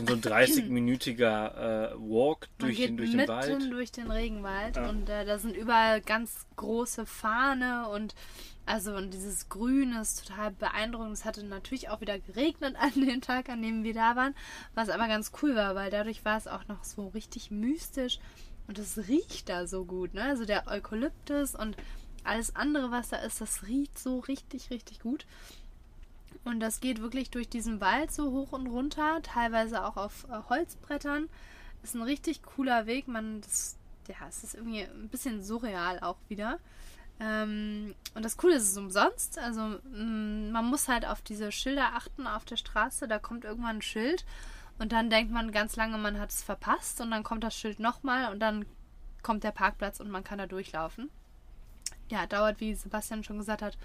so 0.05 0.13
ein 0.13 0.21
30-minütiger 0.21 1.91
äh, 1.91 1.95
Walk 1.97 2.49
man 2.57 2.67
durch 2.69 2.77
den, 2.77 2.97
durch 2.97 3.09
den 3.11 3.17
mitten 3.17 3.29
Wald. 3.31 3.71
durch 3.71 3.91
den 3.91 4.09
Regenwald 4.09 4.75
Ja. 4.77 4.89
und 4.89 5.07
äh, 5.09 5.25
da 5.25 5.37
sind 5.37 5.55
überall 5.55 6.01
ganz 6.01 6.47
große 6.55 7.05
Fahne 7.05 7.87
und 7.89 8.15
also 8.65 8.95
und 8.95 9.13
dieses 9.13 9.49
Grün 9.49 9.93
ist 9.93 10.27
total 10.27 10.51
beeindruckend. 10.51 11.13
Es 11.13 11.25
hatte 11.25 11.43
natürlich 11.45 11.89
auch 11.89 12.01
wieder 12.01 12.17
geregnet 12.19 12.75
an 12.79 12.93
dem 12.93 13.21
Tag, 13.21 13.49
an 13.49 13.61
dem 13.61 13.83
wir 13.83 13.93
da 13.93 14.15
waren, 14.15 14.35
was 14.73 14.89
aber 14.89 15.07
ganz 15.07 15.31
cool 15.41 15.55
war, 15.55 15.75
weil 15.75 15.91
dadurch 15.91 16.25
war 16.25 16.37
es 16.37 16.47
auch 16.47 16.67
noch 16.67 16.83
so 16.83 17.07
richtig 17.09 17.51
mystisch 17.51 18.19
und 18.67 18.79
es 18.79 18.97
riecht 19.07 19.49
da 19.49 19.67
so 19.67 19.85
gut, 19.85 20.13
ne? 20.13 20.23
Also 20.23 20.45
der 20.45 20.67
Eukalyptus 20.67 21.55
und 21.55 21.75
alles 22.23 22.55
andere, 22.55 22.91
was 22.91 23.09
da 23.09 23.17
ist, 23.17 23.41
das 23.41 23.63
riecht 23.67 23.97
so 23.97 24.19
richtig, 24.19 24.69
richtig 24.69 24.99
gut. 24.99 25.25
Und 26.43 26.59
das 26.59 26.79
geht 26.79 27.01
wirklich 27.01 27.29
durch 27.29 27.49
diesen 27.49 27.81
Wald 27.81 28.11
so 28.11 28.31
hoch 28.31 28.51
und 28.51 28.67
runter, 28.67 29.21
teilweise 29.21 29.83
auch 29.83 29.97
auf 29.97 30.25
äh, 30.29 30.49
Holzbrettern. 30.49 31.29
Ist 31.83 31.95
ein 31.95 32.01
richtig 32.01 32.41
cooler 32.43 32.85
Weg. 32.87 33.07
Man, 33.07 33.41
das, 33.41 33.77
ja, 34.07 34.15
es 34.27 34.43
ist 34.43 34.55
irgendwie 34.55 34.81
ein 34.81 35.09
bisschen 35.09 35.43
surreal 35.43 35.99
auch 35.99 36.17
wieder. 36.29 36.59
Ähm, 37.19 37.93
und 38.15 38.25
das 38.25 38.37
Coole 38.37 38.55
ist, 38.55 38.63
es 38.63 38.71
ist 38.71 38.77
umsonst. 38.77 39.37
Also 39.37 39.61
mh, 39.61 39.79
mm, 39.91 40.51
man 40.51 40.65
muss 40.65 40.87
halt 40.87 41.05
auf 41.05 41.21
diese 41.21 41.51
Schilder 41.51 41.93
achten 41.93 42.25
auf 42.25 42.45
der 42.45 42.57
Straße. 42.57 43.07
Da 43.07 43.19
kommt 43.19 43.45
irgendwann 43.45 43.77
ein 43.77 43.81
Schild 43.81 44.25
und 44.79 44.91
dann 44.91 45.11
denkt 45.11 45.31
man 45.31 45.51
ganz 45.51 45.75
lange, 45.75 45.99
man 45.99 46.19
hat 46.19 46.31
es 46.31 46.41
verpasst 46.41 47.01
und 47.01 47.11
dann 47.11 47.23
kommt 47.23 47.43
das 47.43 47.55
Schild 47.55 47.79
nochmal 47.79 48.31
und 48.31 48.39
dann 48.39 48.65
kommt 49.21 49.43
der 49.43 49.51
Parkplatz 49.51 49.99
und 49.99 50.09
man 50.09 50.23
kann 50.23 50.39
da 50.39 50.47
durchlaufen. 50.47 51.11
Ja, 52.09 52.25
dauert, 52.25 52.59
wie 52.59 52.73
Sebastian 52.73 53.23
schon 53.23 53.37
gesagt 53.37 53.61
hat, 53.61 53.77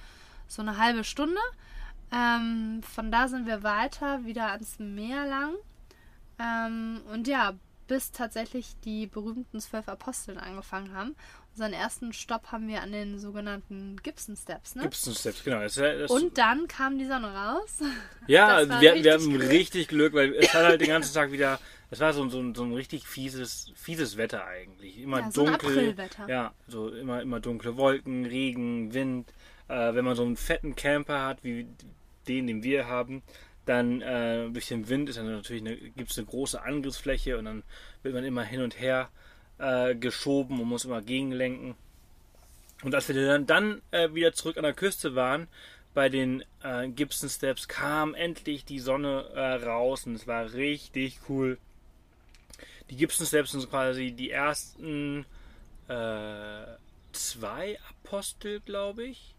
so 0.48 0.62
eine 0.62 0.78
halbe 0.78 1.04
Stunde. 1.04 1.40
Ähm, 2.12 2.82
von 2.82 3.10
da 3.10 3.28
sind 3.28 3.46
wir 3.46 3.62
weiter 3.62 4.24
wieder 4.24 4.52
ans 4.52 4.78
Meer 4.78 5.26
lang. 5.26 5.54
Ähm, 6.38 7.00
und 7.12 7.26
ja, 7.26 7.54
bis 7.86 8.12
tatsächlich 8.12 8.76
die 8.84 9.06
berühmten 9.06 9.60
zwölf 9.60 9.88
Aposteln 9.88 10.38
angefangen 10.38 10.92
haben. 10.92 11.14
Unseren 11.52 11.72
ersten 11.72 12.12
Stopp 12.12 12.52
haben 12.52 12.68
wir 12.68 12.82
an 12.82 12.92
den 12.92 13.18
sogenannten 13.18 13.96
Gibson 14.02 14.36
Steps, 14.36 14.74
ne? 14.74 14.82
Gibson 14.82 15.14
Steps, 15.14 15.42
genau. 15.42 15.60
Das, 15.60 15.76
das 15.76 16.10
und 16.10 16.36
dann 16.36 16.68
kam 16.68 16.98
die 16.98 17.06
Sonne 17.06 17.32
raus. 17.32 17.78
Ja, 18.28 18.68
wir, 18.80 19.04
wir 19.04 19.12
haben 19.12 19.36
richtig 19.36 19.86
Glück, 19.86 20.12
weil 20.12 20.34
es 20.34 20.52
hat 20.52 20.64
halt 20.64 20.80
den 20.80 20.88
ganzen 20.88 21.14
Tag 21.14 21.30
wieder, 21.30 21.60
es 21.92 22.00
war 22.00 22.12
so, 22.12 22.28
so, 22.28 22.52
so 22.52 22.64
ein 22.64 22.72
richtig 22.72 23.06
fieses, 23.06 23.70
fieses 23.76 24.16
Wetter 24.16 24.44
eigentlich. 24.44 24.98
Immer 25.00 25.20
ja, 25.20 25.30
so 25.30 25.46
dunkel. 25.46 25.94
ja, 26.26 26.52
so 26.66 26.88
immer, 26.88 27.22
immer 27.22 27.38
dunkle 27.38 27.76
Wolken, 27.76 28.26
Regen, 28.26 28.92
Wind. 28.92 29.32
Äh, 29.68 29.94
wenn 29.94 30.04
man 30.04 30.16
so 30.16 30.24
einen 30.24 30.36
fetten 30.36 30.76
Camper 30.76 31.22
hat, 31.22 31.42
wie 31.42 31.66
den, 32.28 32.46
den 32.46 32.62
wir 32.62 32.86
haben, 32.86 33.22
dann 33.64 34.00
äh, 34.00 34.48
durch 34.50 34.68
den 34.68 34.88
Wind 34.88 35.08
ist 35.08 35.18
dann 35.18 35.30
natürlich 35.30 35.64
gibt 35.96 36.10
es 36.10 36.18
eine 36.18 36.26
große 36.26 36.62
Angriffsfläche 36.62 37.36
und 37.36 37.46
dann 37.46 37.62
wird 38.02 38.14
man 38.14 38.24
immer 38.24 38.44
hin 38.44 38.62
und 38.62 38.78
her 38.78 39.10
äh, 39.58 39.94
geschoben 39.94 40.60
und 40.60 40.68
muss 40.68 40.84
immer 40.84 41.02
gegenlenken. 41.02 41.74
Und 42.82 42.94
als 42.94 43.08
wir 43.08 43.26
dann, 43.26 43.46
dann 43.46 43.82
äh, 43.90 44.12
wieder 44.14 44.32
zurück 44.32 44.56
an 44.56 44.62
der 44.62 44.74
Küste 44.74 45.14
waren, 45.14 45.48
bei 45.94 46.08
den 46.10 46.44
äh, 46.62 46.88
Gibson 46.88 47.30
Steps, 47.30 47.68
kam 47.68 48.14
endlich 48.14 48.64
die 48.64 48.80
Sonne 48.80 49.30
äh, 49.34 49.64
raus 49.64 50.06
und 50.06 50.14
es 50.14 50.26
war 50.26 50.52
richtig 50.52 51.20
cool. 51.28 51.58
Die 52.90 52.96
Gibson 52.96 53.26
Steps 53.26 53.52
sind 53.52 53.68
quasi 53.68 54.12
die 54.12 54.30
ersten 54.30 55.24
äh, 55.88 56.66
zwei 57.12 57.78
Apostel, 57.88 58.60
glaube 58.60 59.04
ich. 59.04 59.35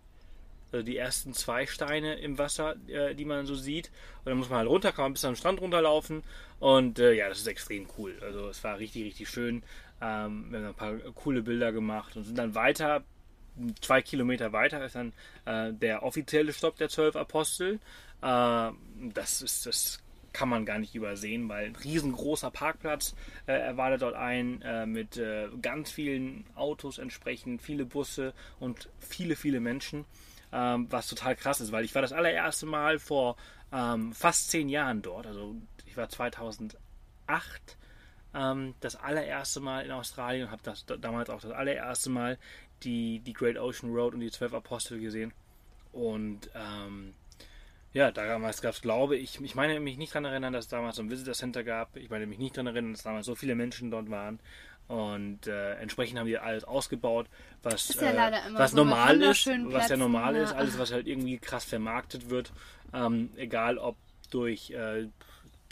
Also 0.72 0.84
die 0.84 0.98
ersten 0.98 1.34
zwei 1.34 1.66
Steine 1.66 2.16
im 2.16 2.38
Wasser, 2.38 2.76
äh, 2.88 3.16
die 3.16 3.26
man 3.26 3.46
so 3.46 3.56
sieht. 3.56 3.92
Und 4.20 4.28
dann 4.28 4.38
muss 4.38 4.50
man 4.50 4.60
halt 4.60 4.70
runterkommen, 4.70 5.14
bis 5.14 5.26
am 5.26 5.36
Strand 5.36 5.62
runterlaufen. 5.62 6.24
Und 6.60 7.00
äh, 7.00 7.14
ja, 7.14 7.30
das 7.30 7.40
ist 7.40 7.48
extrem 7.48 7.88
cool. 7.98 8.16
Also 8.22 8.50
es 8.50 8.64
war 8.64 8.78
richtig, 8.80 9.06
richtig 9.06 9.30
schön. 9.30 9.64
Ähm, 10.02 10.48
wir 10.52 10.60
haben 10.60 10.66
ein 10.68 10.74
paar 10.74 10.94
coole 11.16 11.42
Bilder 11.42 11.72
gemacht 11.72 12.16
und 12.16 12.24
sind 12.24 12.38
dann 12.38 12.56
weiter, 12.56 13.04
zwei 13.82 14.02
Kilometer 14.02 14.54
weiter 14.54 14.84
ist 14.86 14.96
dann 14.96 15.14
äh, 15.46 15.74
der 15.74 16.04
offizielle 16.04 16.54
Stopp 16.54 16.78
der 16.78 16.90
zwölf 16.90 17.16
Apostel. 17.16 17.80
Äh, 18.22 18.72
das 19.14 19.42
ist 19.42 19.66
das 19.66 20.00
kann 20.34 20.50
man 20.50 20.66
gar 20.66 20.78
nicht 20.78 20.94
übersehen, 20.94 21.50
weil 21.50 21.66
ein 21.66 21.76
riesengroßer 21.76 22.52
Parkplatz 22.52 23.16
äh, 23.48 23.54
erwartet 23.54 24.04
dort 24.04 24.14
ein 24.14 24.62
äh, 24.62 24.86
mit 24.86 25.18
äh, 25.18 25.48
ganz 25.64 25.90
vielen 25.90 26.46
Autos 26.54 27.00
entsprechend, 27.00 27.60
viele 27.64 27.86
Busse 27.86 28.34
und 28.60 28.88
viele, 29.00 29.36
viele 29.36 29.60
Menschen, 29.60 30.06
ähm, 30.52 30.88
was 30.90 31.08
total 31.08 31.36
krass 31.36 31.62
ist, 31.62 31.72
weil 31.72 31.86
ich 31.86 31.96
war 31.96 32.02
das 32.02 32.14
allererste 32.14 32.66
Mal 32.66 33.00
vor 33.00 33.36
ähm, 33.72 34.14
fast 34.14 34.50
zehn 34.50 34.70
Jahren 34.70 35.02
dort, 35.02 35.28
also 35.28 35.56
ich 35.86 35.98
war 35.98 36.10
2008 36.10 36.78
ähm, 38.34 38.76
das 38.80 38.96
allererste 38.96 39.60
Mal 39.60 39.86
in 39.86 39.92
Australien 39.92 40.46
und 40.46 40.52
habe 40.52 40.64
das 40.64 40.86
damals 40.86 41.30
auch 41.30 41.42
das 41.42 41.52
allererste 41.52 42.10
Mal 42.10 42.38
die, 42.84 43.20
die 43.20 43.34
Great 43.34 43.58
Ocean 43.58 43.92
Road 43.94 44.14
und 44.14 44.20
die 44.20 44.32
zwölf 44.32 44.54
Apostel 44.54 45.00
gesehen. 45.00 45.34
Und 45.92 46.50
ähm, 46.54 47.16
ja, 47.94 48.12
damals 48.12 48.62
gab 48.62 48.74
es, 48.74 48.82
glaube 48.82 49.16
ich, 49.18 49.42
ich 49.42 49.56
meine 49.56 49.80
mich 49.80 49.98
nicht 49.98 50.14
daran 50.14 50.26
erinnern, 50.26 50.54
dass 50.54 50.66
es 50.66 50.70
damals 50.70 50.98
so 50.98 51.02
ein 51.02 51.10
Visitor 51.10 51.34
Center 51.34 51.64
gab. 51.64 51.96
Ich 51.96 52.10
meine 52.10 52.28
mich 52.28 52.38
nicht 52.38 52.56
daran 52.56 52.68
erinnern, 52.68 52.94
dass 52.94 53.04
damals 53.04 53.26
so 53.26 53.36
viele 53.36 53.56
Menschen 53.56 53.90
dort 53.90 54.10
waren. 54.12 54.40
Und 54.88 55.48
äh, 55.48 55.74
entsprechend 55.76 56.18
haben 56.18 56.28
die 56.28 56.38
alles 56.38 56.64
ausgebaut, 56.64 57.28
was, 57.62 57.94
ja 57.96 58.30
äh, 58.30 58.54
was 58.54 58.72
so 58.72 58.78
normal 58.78 59.22
ist, 59.22 59.48
was 59.48 59.90
ja 59.90 59.98
normal 59.98 60.36
ja. 60.36 60.44
ist, 60.44 60.54
alles, 60.54 60.80
was 60.80 60.94
halt 60.94 61.08
irgendwie 61.08 61.38
krass 61.38 61.66
vermarktet 61.66 62.30
wird. 62.30 62.54
Ähm, 62.94 63.32
egal 63.36 63.78
ob 63.78 63.98
durch 64.32 64.72
äh, 64.72 65.08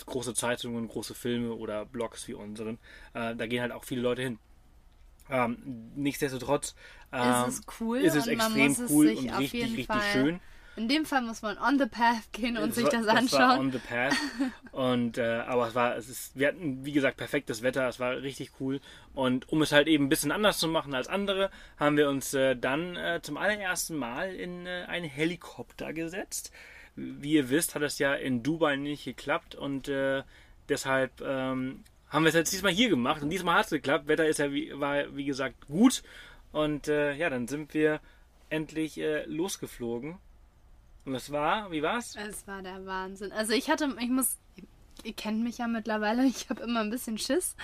große 0.05 0.33
Zeitungen, 0.33 0.87
große 0.87 1.13
Filme 1.13 1.53
oder 1.53 1.85
Blogs 1.85 2.27
wie 2.27 2.33
unseren. 2.33 2.77
Äh, 3.13 3.35
da 3.35 3.47
gehen 3.47 3.61
halt 3.61 3.71
auch 3.71 3.85
viele 3.85 4.01
Leute 4.01 4.21
hin. 4.21 4.39
Ähm, 5.29 5.91
nichtsdestotrotz 5.95 6.75
ähm, 7.11 7.47
ist 7.47 7.59
es 7.59 7.61
cool 7.79 7.97
ist 7.97 8.15
es 8.15 8.27
extrem 8.27 8.75
cool 8.89 9.09
und 9.09 9.29
richtig, 9.39 9.63
richtig 9.63 9.85
Fall, 9.87 10.01
schön. 10.11 10.39
In 10.75 10.87
dem 10.87 11.05
Fall 11.05 11.21
muss 11.21 11.41
man 11.41 11.57
on 11.57 11.79
the 11.79 11.85
path 11.85 12.31
gehen 12.31 12.57
und 12.57 12.69
es 12.69 12.75
sich 12.75 12.89
das 12.89 13.07
anschauen. 13.07 13.29
Das 13.29 13.33
war 13.33 13.59
on 13.59 13.71
the 13.71 13.79
path. 13.79 14.15
und, 14.71 15.17
äh, 15.17 15.43
aber 15.47 15.67
es 15.67 15.75
war, 15.75 15.95
es 15.95 16.09
ist, 16.09 16.37
wir 16.37 16.49
hatten, 16.49 16.85
wie 16.85 16.91
gesagt, 16.91 17.17
perfektes 17.17 17.61
Wetter, 17.61 17.87
es 17.87 17.99
war 17.99 18.21
richtig 18.21 18.51
cool. 18.59 18.81
Und 19.13 19.49
um 19.49 19.61
es 19.61 19.71
halt 19.71 19.87
eben 19.87 20.05
ein 20.05 20.09
bisschen 20.09 20.31
anders 20.31 20.57
zu 20.57 20.67
machen 20.67 20.93
als 20.93 21.07
andere, 21.07 21.49
haben 21.79 21.97
wir 21.97 22.09
uns 22.09 22.33
äh, 22.33 22.55
dann 22.55 22.95
äh, 22.95 23.21
zum 23.21 23.37
allerersten 23.37 23.95
Mal 23.95 24.35
in 24.35 24.65
äh, 24.65 24.85
einen 24.87 25.09
Helikopter 25.09 25.93
gesetzt 25.93 26.51
wie 26.95 27.33
ihr 27.33 27.49
wisst, 27.49 27.75
hat 27.75 27.81
es 27.81 27.99
ja 27.99 28.13
in 28.13 28.43
Dubai 28.43 28.75
nicht 28.77 29.05
geklappt 29.05 29.55
und 29.55 29.87
äh, 29.87 30.23
deshalb 30.69 31.21
ähm, 31.21 31.83
haben 32.09 32.23
wir 32.23 32.29
es 32.29 32.35
jetzt 32.35 32.53
diesmal 32.53 32.71
hier 32.71 32.89
gemacht 32.89 33.21
und 33.21 33.29
diesmal 33.29 33.57
hat 33.57 33.65
es 33.65 33.71
geklappt. 33.71 34.07
Wetter 34.07 34.27
ist 34.27 34.39
ja 34.39 34.51
wie, 34.51 34.71
war 34.79 35.15
wie 35.15 35.25
gesagt 35.25 35.67
gut 35.67 36.03
und 36.51 36.87
äh, 36.87 37.13
ja, 37.13 37.29
dann 37.29 37.47
sind 37.47 37.73
wir 37.73 37.99
endlich 38.49 38.97
äh, 38.97 39.25
losgeflogen. 39.25 40.17
Und 41.05 41.15
es 41.15 41.31
war, 41.31 41.71
wie 41.71 41.83
war's? 41.83 42.15
Es 42.15 42.47
war 42.47 42.61
der 42.61 42.85
Wahnsinn. 42.85 43.31
Also 43.31 43.53
ich 43.53 43.69
hatte, 43.69 43.95
ich 43.99 44.09
muss 44.09 44.37
ihr 45.05 45.13
kennt 45.13 45.43
mich 45.43 45.59
ja 45.59 45.67
mittlerweile, 45.67 46.25
ich 46.25 46.49
habe 46.49 46.63
immer 46.63 46.81
ein 46.81 46.89
bisschen 46.89 47.17
Schiss 47.17 47.55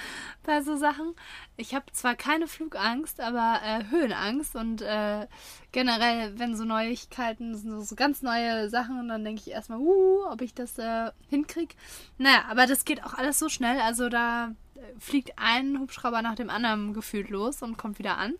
bei 0.43 0.61
so 0.61 0.77
Sachen. 0.77 1.15
Ich 1.57 1.73
habe 1.73 1.91
zwar 1.91 2.15
keine 2.15 2.47
Flugangst, 2.47 3.19
aber 3.19 3.59
äh, 3.63 3.89
Höhenangst 3.89 4.55
und 4.55 4.81
äh, 4.81 5.27
generell, 5.71 6.37
wenn 6.39 6.55
so 6.55 6.63
Neuigkeiten, 6.63 7.57
so, 7.57 7.81
so 7.81 7.95
ganz 7.95 8.21
neue 8.21 8.69
Sachen, 8.69 9.07
dann 9.07 9.23
denke 9.23 9.41
ich 9.41 9.51
erstmal, 9.51 9.79
uh, 9.79 10.25
ob 10.29 10.41
ich 10.41 10.53
das 10.53 10.77
äh, 10.77 11.11
hinkriege. 11.29 11.75
Naja, 12.17 12.45
aber 12.49 12.67
das 12.67 12.85
geht 12.85 13.03
auch 13.03 13.15
alles 13.15 13.39
so 13.39 13.49
schnell, 13.49 13.79
also 13.81 14.09
da 14.09 14.53
äh, 14.75 14.99
fliegt 14.99 15.33
ein 15.37 15.79
Hubschrauber 15.79 16.21
nach 16.21 16.35
dem 16.35 16.49
anderen 16.49 16.93
gefühlt 16.93 17.29
los 17.29 17.61
und 17.61 17.77
kommt 17.77 17.99
wieder 17.99 18.17
an. 18.17 18.35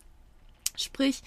Sprich, 0.76 1.22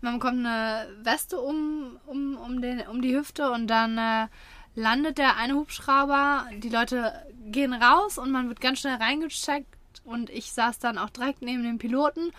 man 0.00 0.18
bekommt 0.18 0.46
eine 0.46 0.88
Weste 1.02 1.40
um, 1.40 1.98
um, 2.06 2.36
um, 2.36 2.60
den, 2.60 2.80
um 2.88 3.02
die 3.02 3.16
Hüfte 3.16 3.50
und 3.50 3.66
dann 3.66 3.98
äh, 3.98 4.28
landet 4.74 5.18
der 5.18 5.36
eine 5.36 5.54
Hubschrauber, 5.54 6.46
die 6.56 6.68
Leute 6.68 7.12
gehen 7.46 7.72
raus 7.72 8.18
und 8.18 8.30
man 8.30 8.48
wird 8.48 8.60
ganz 8.60 8.80
schnell 8.80 8.96
reingecheckt 8.96 9.66
und 10.04 10.30
ich 10.30 10.52
saß 10.52 10.78
dann 10.78 10.98
auch 10.98 11.10
direkt 11.10 11.42
neben 11.42 11.62
dem 11.62 11.78
Piloten 11.78 12.30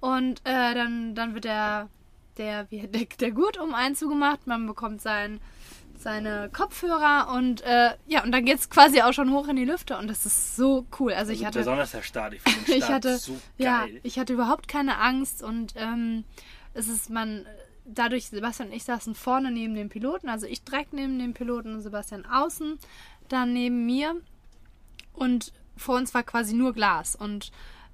und 0.00 0.40
äh, 0.44 0.74
dann, 0.74 1.14
dann 1.14 1.34
wird 1.34 1.44
der, 1.44 1.88
der, 2.38 2.64
der, 2.70 2.86
der 2.86 3.30
Gurt 3.30 3.58
um 3.58 3.74
einen 3.74 3.94
zugemacht, 3.94 4.46
man 4.46 4.66
bekommt 4.66 5.02
sein, 5.02 5.40
seine 5.98 6.50
Kopfhörer 6.52 7.32
und 7.34 7.60
äh, 7.62 7.90
ja, 8.06 8.24
und 8.24 8.32
dann 8.32 8.44
geht 8.44 8.58
es 8.58 8.70
quasi 8.70 9.02
auch 9.02 9.12
schon 9.12 9.30
hoch 9.30 9.46
in 9.48 9.56
die 9.56 9.64
Lüfte 9.64 9.96
und 9.98 10.08
das 10.08 10.26
ist 10.26 10.56
so 10.56 10.86
cool. 10.98 11.12
Also, 11.12 11.30
also 11.30 11.32
ich 11.32 11.46
hatte. 11.46 11.60
Besonders 11.60 11.92
der 11.92 12.02
Start, 12.02 12.34
ich 12.34 12.42
finde 12.42 12.58
den 12.58 12.64
Start 12.64 12.82
ich 12.82 12.88
hatte, 12.88 13.18
so 13.18 13.32
geil. 13.32 13.40
Ja, 13.58 13.86
ich 14.02 14.18
hatte 14.18 14.32
überhaupt 14.32 14.66
keine 14.66 14.98
Angst 14.98 15.42
und 15.42 15.74
ähm, 15.76 16.24
es 16.74 16.88
ist, 16.88 17.10
man 17.10 17.46
dadurch, 17.84 18.28
Sebastian 18.28 18.68
und 18.68 18.74
ich 18.74 18.84
saßen 18.84 19.14
vorne 19.14 19.50
neben 19.50 19.74
dem 19.74 19.88
Piloten, 19.88 20.28
also 20.28 20.46
ich 20.46 20.64
direkt 20.64 20.92
neben 20.92 21.18
dem 21.18 21.34
Piloten 21.34 21.74
und 21.74 21.80
Sebastian 21.82 22.24
außen, 22.26 22.78
dann 23.28 23.52
neben 23.52 23.86
mir. 23.86 24.14
Und 25.12 25.52
vor 25.76 25.96
uns 25.96 26.14
war 26.14 26.22
quasi 26.22 26.54
nur 26.54 26.72
Glas. 26.72 27.16
Und 27.16 27.50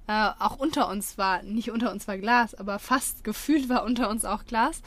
äh, 0.07 0.29
auch 0.39 0.57
unter 0.57 0.89
uns 0.89 1.17
war, 1.17 1.43
nicht 1.43 1.71
unter 1.71 1.91
uns 1.91 2.07
war 2.07 2.17
Glas, 2.17 2.55
aber 2.55 2.79
fast 2.79 3.23
gefühlt 3.23 3.69
war 3.69 3.83
unter 3.83 4.09
uns 4.09 4.25
auch 4.25 4.45
Glas. 4.45 4.81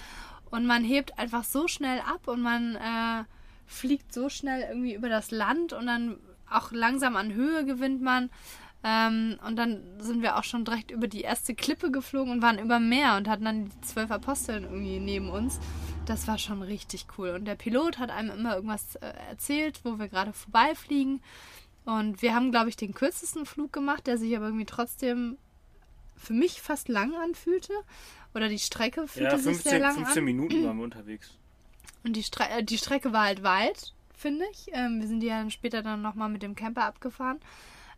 Und 0.51 0.67
man 0.67 0.85
hebt 0.85 1.19
einfach 1.19 1.45
so 1.45 1.67
schnell 1.69 2.01
ab 2.01 2.29
und 2.29 2.43
man 2.43 2.77
äh, 2.77 3.25
fliegt 3.67 4.13
so 4.13 4.29
schnell 4.29 4.63
irgendwie 4.69 4.95
über 4.95 5.09
das 5.09 5.31
Land 5.31 5.73
und 5.73 5.87
dann 5.87 6.19
auch 6.51 6.73
langsam 6.73 7.17
an 7.17 7.33
Höhe 7.33 7.65
gewinnt 7.65 8.03
man. 8.03 8.31
Ähm, 8.85 9.39
und 9.47 9.57
dann 9.57 9.81
sind 10.01 10.23
wir 10.23 10.37
auch 10.37 10.45
schon 10.45 10.65
direkt 10.65 10.91
über 10.91 11.07
die 11.07 11.21
erste 11.21 11.55
Klippe 11.55 11.91
geflogen 11.91 12.33
und 12.33 12.43
waren 12.43 12.59
über 12.59 12.81
Meer 12.81 13.17
und 13.17 13.29
hatten 13.29 13.45
dann 13.45 13.69
die 13.69 13.81
zwölf 13.83 14.11
Aposteln 14.11 14.65
irgendwie 14.65 14.99
neben 14.99 15.31
uns. 15.31 15.61
Das 16.05 16.27
war 16.27 16.39
schon 16.39 16.63
richtig 16.63 17.07
cool. 17.17 17.31
Und 17.31 17.45
der 17.45 17.55
Pilot 17.55 17.99
hat 17.99 18.11
einem 18.11 18.31
immer 18.31 18.57
irgendwas 18.57 18.97
äh, 18.97 19.13
erzählt, 19.31 19.81
wo 19.85 19.99
wir 19.99 20.09
gerade 20.09 20.33
vorbeifliegen. 20.33 21.21
Und 21.85 22.23
wir 22.23 22.35
haben, 22.35 22.51
glaube 22.51 22.71
ich, 22.71 22.77
den 22.77 22.95
kürzesten 22.95 23.47
Flug 23.47 23.73
gemacht, 23.73 24.07
der 24.07 24.19
sich 24.19 24.35
aber 24.37 24.47
irgendwie 24.47 24.67
trotzdem 24.67 25.39
für 26.17 26.33
mich 26.33 26.61
fast 26.61 26.89
lang 26.89 27.15
anfühlte. 27.15 27.73
Oder 28.35 28.49
die 28.49 28.59
Strecke 28.59 29.07
fühlte 29.07 29.37
ja, 29.37 29.39
15, 29.39 29.55
sich 29.55 29.63
sehr 29.63 29.79
lang 29.79 29.95
15 29.95 30.19
an. 30.19 30.25
Minuten 30.25 30.65
waren 30.65 30.77
wir 30.79 30.85
unterwegs. 30.85 31.37
Und 32.05 32.17
die, 32.17 32.23
Stre 32.25 32.49
äh, 32.49 32.65
die 32.65 32.79
Strecke 32.79 33.13
war 33.13 33.27
halt 33.27 33.45
weit, 33.45 33.93
finde 34.13 34.45
ich. 34.51 34.67
Ähm, 34.73 35.01
wir 35.01 35.07
sind 35.07 35.21
die 35.21 35.29
ja 35.29 35.49
später 35.51 35.83
dann 35.83 36.03
nochmal 36.03 36.29
mit 36.29 36.43
dem 36.43 36.57
Camper 36.57 36.85
abgefahren. 36.85 37.39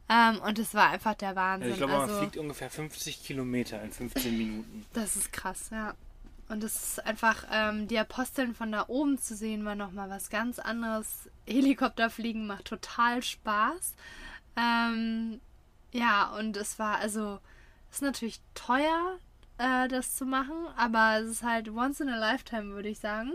Ähm, 0.09 0.41
und 0.41 0.59
es 0.59 0.75
war 0.75 0.91
einfach 0.91 1.15
der 1.15 1.35
Wahnsinn. 1.35 1.71
Ich 1.71 1.77
glaube, 1.79 1.95
also, 1.95 2.13
man 2.13 2.23
fliegt 2.23 2.37
ungefähr 2.37 2.71
50 2.71 3.25
Kilometer 3.25 3.83
in 3.83 3.91
15 3.91 4.37
Minuten. 4.37 4.87
Das 4.93 5.17
ist 5.17 5.33
krass, 5.33 5.71
ja. 5.71 5.95
Und 6.49 6.63
es 6.63 6.75
ist 6.75 7.07
einfach, 7.07 7.47
ähm, 7.51 7.89
die 7.89 7.99
Aposteln 7.99 8.55
von 8.55 8.71
da 8.71 8.85
oben 8.89 9.19
zu 9.19 9.35
sehen, 9.35 9.65
war 9.65 9.75
nochmal 9.75 10.11
was 10.11 10.29
ganz 10.29 10.59
anderes. 10.59 11.31
Helikopterfliegen 11.47 12.47
macht 12.47 12.67
total 12.67 13.23
Spaß. 13.23 13.95
Ähm, 14.57 15.41
ja, 15.93 16.35
und 16.37 16.57
es 16.59 16.79
war, 16.79 16.99
also, 16.99 17.41
es 17.91 17.97
ist 17.97 18.03
natürlich 18.03 18.41
teuer, 18.55 19.19
äh, 19.57 19.89
das 19.89 20.17
zu 20.17 20.27
machen, 20.27 20.67
aber 20.77 21.21
es 21.21 21.31
ist 21.31 21.43
halt 21.43 21.71
once 21.71 22.01
in 22.01 22.11
a 22.11 22.19
lifetime, 22.19 22.75
würde 22.75 22.91
ich 22.91 22.99
sagen. 22.99 23.33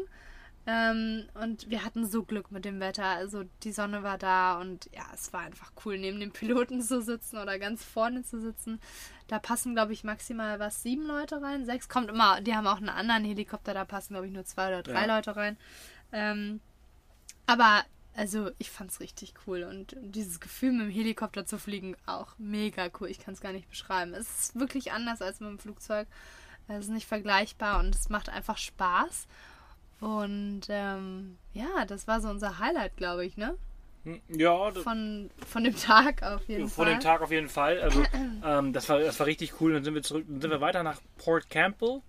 Ähm, 0.67 1.27
und 1.33 1.69
wir 1.69 1.83
hatten 1.83 2.05
so 2.05 2.23
Glück 2.23 2.51
mit 2.51 2.65
dem 2.65 2.79
Wetter. 2.79 3.05
Also 3.05 3.43
die 3.63 3.71
Sonne 3.71 4.03
war 4.03 4.17
da 4.17 4.59
und 4.59 4.89
ja, 4.93 5.05
es 5.13 5.33
war 5.33 5.41
einfach 5.41 5.71
cool, 5.85 5.97
neben 5.97 6.19
dem 6.19 6.31
Piloten 6.31 6.81
zu 6.81 7.01
sitzen 7.01 7.37
oder 7.37 7.57
ganz 7.57 7.83
vorne 7.83 8.23
zu 8.23 8.39
sitzen. 8.39 8.79
Da 9.27 9.39
passen, 9.39 9.73
glaube 9.73 9.93
ich, 9.93 10.03
maximal 10.03 10.59
was, 10.59 10.83
sieben 10.83 11.07
Leute 11.07 11.41
rein. 11.41 11.65
Sechs 11.65 11.89
kommt 11.89 12.09
immer, 12.09 12.41
die 12.41 12.55
haben 12.55 12.67
auch 12.67 12.77
einen 12.77 12.89
anderen 12.89 13.23
Helikopter, 13.23 13.73
da 13.73 13.85
passen, 13.85 14.13
glaube 14.13 14.27
ich, 14.27 14.33
nur 14.33 14.45
zwei 14.45 14.67
oder 14.67 14.83
drei 14.83 15.07
Ja. 15.07 15.15
Leute 15.15 15.35
rein. 15.35 15.57
Ähm, 16.11 16.59
aber 17.47 17.83
also 18.15 18.51
ich 18.57 18.69
fand's 18.69 18.99
richtig 18.99 19.33
cool 19.47 19.63
und 19.63 19.95
dieses 20.01 20.39
Gefühl 20.39 20.73
mit 20.73 20.81
dem 20.81 20.91
Helikopter 20.91 21.45
zu 21.45 21.57
fliegen 21.57 21.95
auch 22.05 22.33
mega 22.37 22.89
cool. 22.99 23.07
Ich 23.07 23.19
kann 23.19 23.33
es 23.33 23.41
gar 23.41 23.53
nicht 23.53 23.69
beschreiben. 23.69 24.13
Es 24.13 24.39
ist 24.39 24.59
wirklich 24.59 24.91
anders 24.91 25.21
als 25.21 25.39
mit 25.39 25.49
dem 25.49 25.59
Flugzeug. 25.59 26.07
Es 26.67 26.85
ist 26.85 26.91
nicht 26.91 27.07
vergleichbar 27.07 27.79
und 27.79 27.95
es 27.95 28.09
macht 28.09 28.29
einfach 28.29 28.57
Spaß. 28.57 29.27
Und 29.99 30.61
ähm, 30.69 31.37
ja, 31.53 31.85
das 31.85 32.07
war 32.07 32.21
so 32.21 32.29
unser 32.29 32.59
Highlight, 32.59 32.95
glaube 32.97 33.25
ich, 33.25 33.37
ne? 33.37 33.55
Ja, 34.29 34.71
Von, 34.71 35.29
von 35.45 35.63
dem 35.65 35.75
Tag 35.75 36.23
auf 36.23 36.47
jeden 36.47 36.69
vor 36.69 36.85
Fall. 36.85 36.95
dem 36.95 37.01
Tag 37.01 37.21
auf 37.21 37.31
jeden 37.31 37.49
Fall. 37.49 37.79
Also 37.81 38.03
ähm, 38.45 38.71
das, 38.71 38.87
war, 38.87 38.99
das 38.99 39.19
war 39.19 39.27
richtig 39.27 39.59
cool. 39.59 39.73
Dann 39.73 39.83
sind 39.83 39.93
wir 39.93 40.01
zurück, 40.01 40.25
dann 40.27 40.39
sind 40.41 40.49
wir 40.51 40.61
weiter 40.61 40.83
nach 40.83 41.01
Port 41.17 41.49
Campbell. 41.49 42.01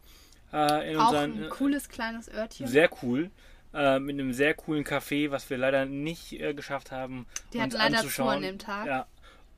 Äh, 0.52 0.92
in 0.92 0.98
Auch 0.98 1.08
unseren, 1.08 1.44
ein 1.44 1.50
cooles 1.50 1.88
kleines 1.88 2.32
Örtchen. 2.32 2.66
Sehr 2.68 2.90
cool. 3.02 3.30
Äh, 3.74 3.98
mit 3.98 4.18
einem 4.18 4.32
sehr 4.32 4.54
coolen 4.54 4.84
Café, 4.84 5.30
was 5.30 5.50
wir 5.50 5.58
leider 5.58 5.84
nicht 5.84 6.32
äh, 6.32 6.54
geschafft 6.54 6.90
haben. 6.90 7.26
Die 7.52 7.60
hatten 7.60 7.72
leider 7.72 8.06
zu 8.06 8.24
an 8.24 8.42
dem 8.42 8.58
Tag. 8.58 8.86
Ja. 8.86 9.06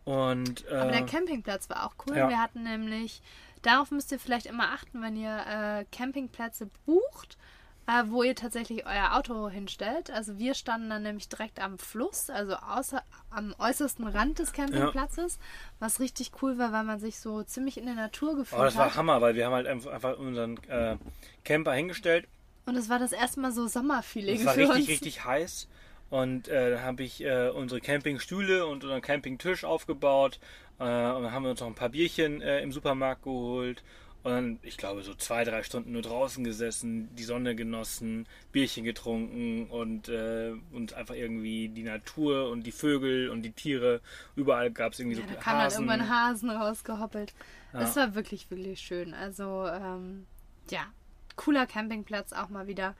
Und 0.04 0.66
äh, 0.68 0.74
Aber 0.74 0.90
der 0.90 1.06
Campingplatz 1.06 1.70
war 1.70 1.86
auch 1.86 1.94
cool. 2.06 2.16
ja. 2.16 2.28
Wir 2.28 2.38
hatten 2.40 2.62
nämlich, 2.64 3.22
darauf 3.62 3.90
müsst 3.90 4.10
ihr 4.12 4.18
vielleicht 4.18 4.46
immer 4.46 4.72
achten, 4.72 5.00
wenn 5.02 5.16
ihr 5.16 5.36
äh, 5.46 5.84
Campingplätze 5.96 6.68
bucht, 6.84 7.38
äh, 7.86 8.04
wo 8.06 8.22
ihr 8.22 8.34
tatsächlich 8.34 8.86
euer 8.86 9.16
Auto 9.16 9.48
hinstellt. 9.48 10.10
Also 10.10 10.38
wir 10.38 10.54
standen 10.54 10.90
dann 10.90 11.02
nämlich 11.02 11.28
direkt 11.28 11.60
am 11.60 11.78
Fluss, 11.78 12.30
also 12.30 12.54
außer, 12.54 13.02
am 13.30 13.54
äußersten 13.58 14.06
Rand 14.06 14.38
des 14.38 14.52
Campingplatzes, 14.52 15.38
was 15.80 16.00
richtig 16.00 16.30
cool 16.42 16.58
war, 16.58 16.72
weil 16.72 16.84
man 16.84 17.00
sich 17.00 17.18
so 17.18 17.42
ziemlich 17.42 17.78
in 17.78 17.86
der 17.86 17.94
Natur 17.94 18.36
gefühlt 18.36 18.60
oh, 18.60 18.64
das 18.64 18.76
war 18.76 18.86
hat. 18.86 18.96
Hammer, 18.96 19.20
weil 19.20 19.34
wir 19.34 19.46
haben 19.46 19.54
halt 19.54 19.66
einfach, 19.66 20.18
unseren 20.18 20.58
äh, 20.68 20.96
Camper 21.44 21.72
hingestellt. 21.72 22.26
Und 22.66 22.76
es 22.76 22.88
war 22.88 22.98
das 22.98 23.12
erste 23.12 23.40
Mal 23.40 23.50
so 23.50 23.66
Sommerfeeling 23.66 24.36
Es 24.36 24.46
war 24.46 24.56
richtig, 24.56 24.78
uns. 24.78 24.88
richtig 24.88 25.24
heiß. 25.24 25.68
Und 26.10 26.48
äh, 26.48 26.72
dann 26.72 26.82
habe 26.82 27.02
ich 27.02 27.24
äh, 27.24 27.48
unsere 27.48 27.80
Campingstühle 27.80 28.66
und 28.66 28.84
unseren 28.84 29.00
Campingtisch 29.00 29.64
aufgebaut. 29.64 30.38
Äh, 30.78 30.84
und 30.84 31.22
dann 31.22 31.32
haben 31.32 31.42
wir 31.42 31.50
uns 31.50 31.60
noch 31.60 31.66
ein 31.66 31.74
paar 31.74 31.88
Bierchen 31.88 32.42
äh, 32.42 32.60
im 32.60 32.70
Supermarkt 32.70 33.24
geholt. 33.24 33.82
Und 34.24 34.30
dann, 34.30 34.58
ich 34.62 34.76
glaube, 34.76 35.02
so 35.02 35.14
zwei, 35.14 35.42
drei 35.42 35.64
Stunden 35.64 35.92
nur 35.92 36.02
draußen 36.02 36.44
gesessen, 36.44 37.12
die 37.16 37.24
Sonne 37.24 37.56
genossen, 37.56 38.26
Bierchen 38.52 38.84
getrunken 38.84 39.66
und, 39.66 40.08
äh, 40.08 40.52
und 40.70 40.94
einfach 40.94 41.14
irgendwie 41.16 41.68
die 41.68 41.82
Natur 41.82 42.48
und 42.50 42.62
die 42.64 42.70
Vögel 42.72 43.30
und 43.30 43.42
die 43.42 43.50
Tiere. 43.50 44.00
Überall 44.36 44.70
gab 44.70 44.92
es 44.92 45.00
irgendwie 45.00 45.18
Ja, 45.18 45.26
so 45.26 45.34
da 45.34 45.40
kam 45.40 45.54
dann 45.54 45.64
Hasen. 45.64 45.88
irgendwann 45.88 46.08
Hasen 46.08 46.50
rausgehoppelt. 46.50 47.34
Ja. 47.72 47.80
Es 47.80 47.96
war 47.96 48.14
wirklich, 48.14 48.48
wirklich 48.50 48.80
schön. 48.80 49.12
Also, 49.12 49.66
ähm, 49.66 50.26
ja, 50.70 50.86
cooler 51.34 51.66
Campingplatz 51.66 52.32
auch 52.32 52.48
mal 52.48 52.68
wieder. 52.68 52.94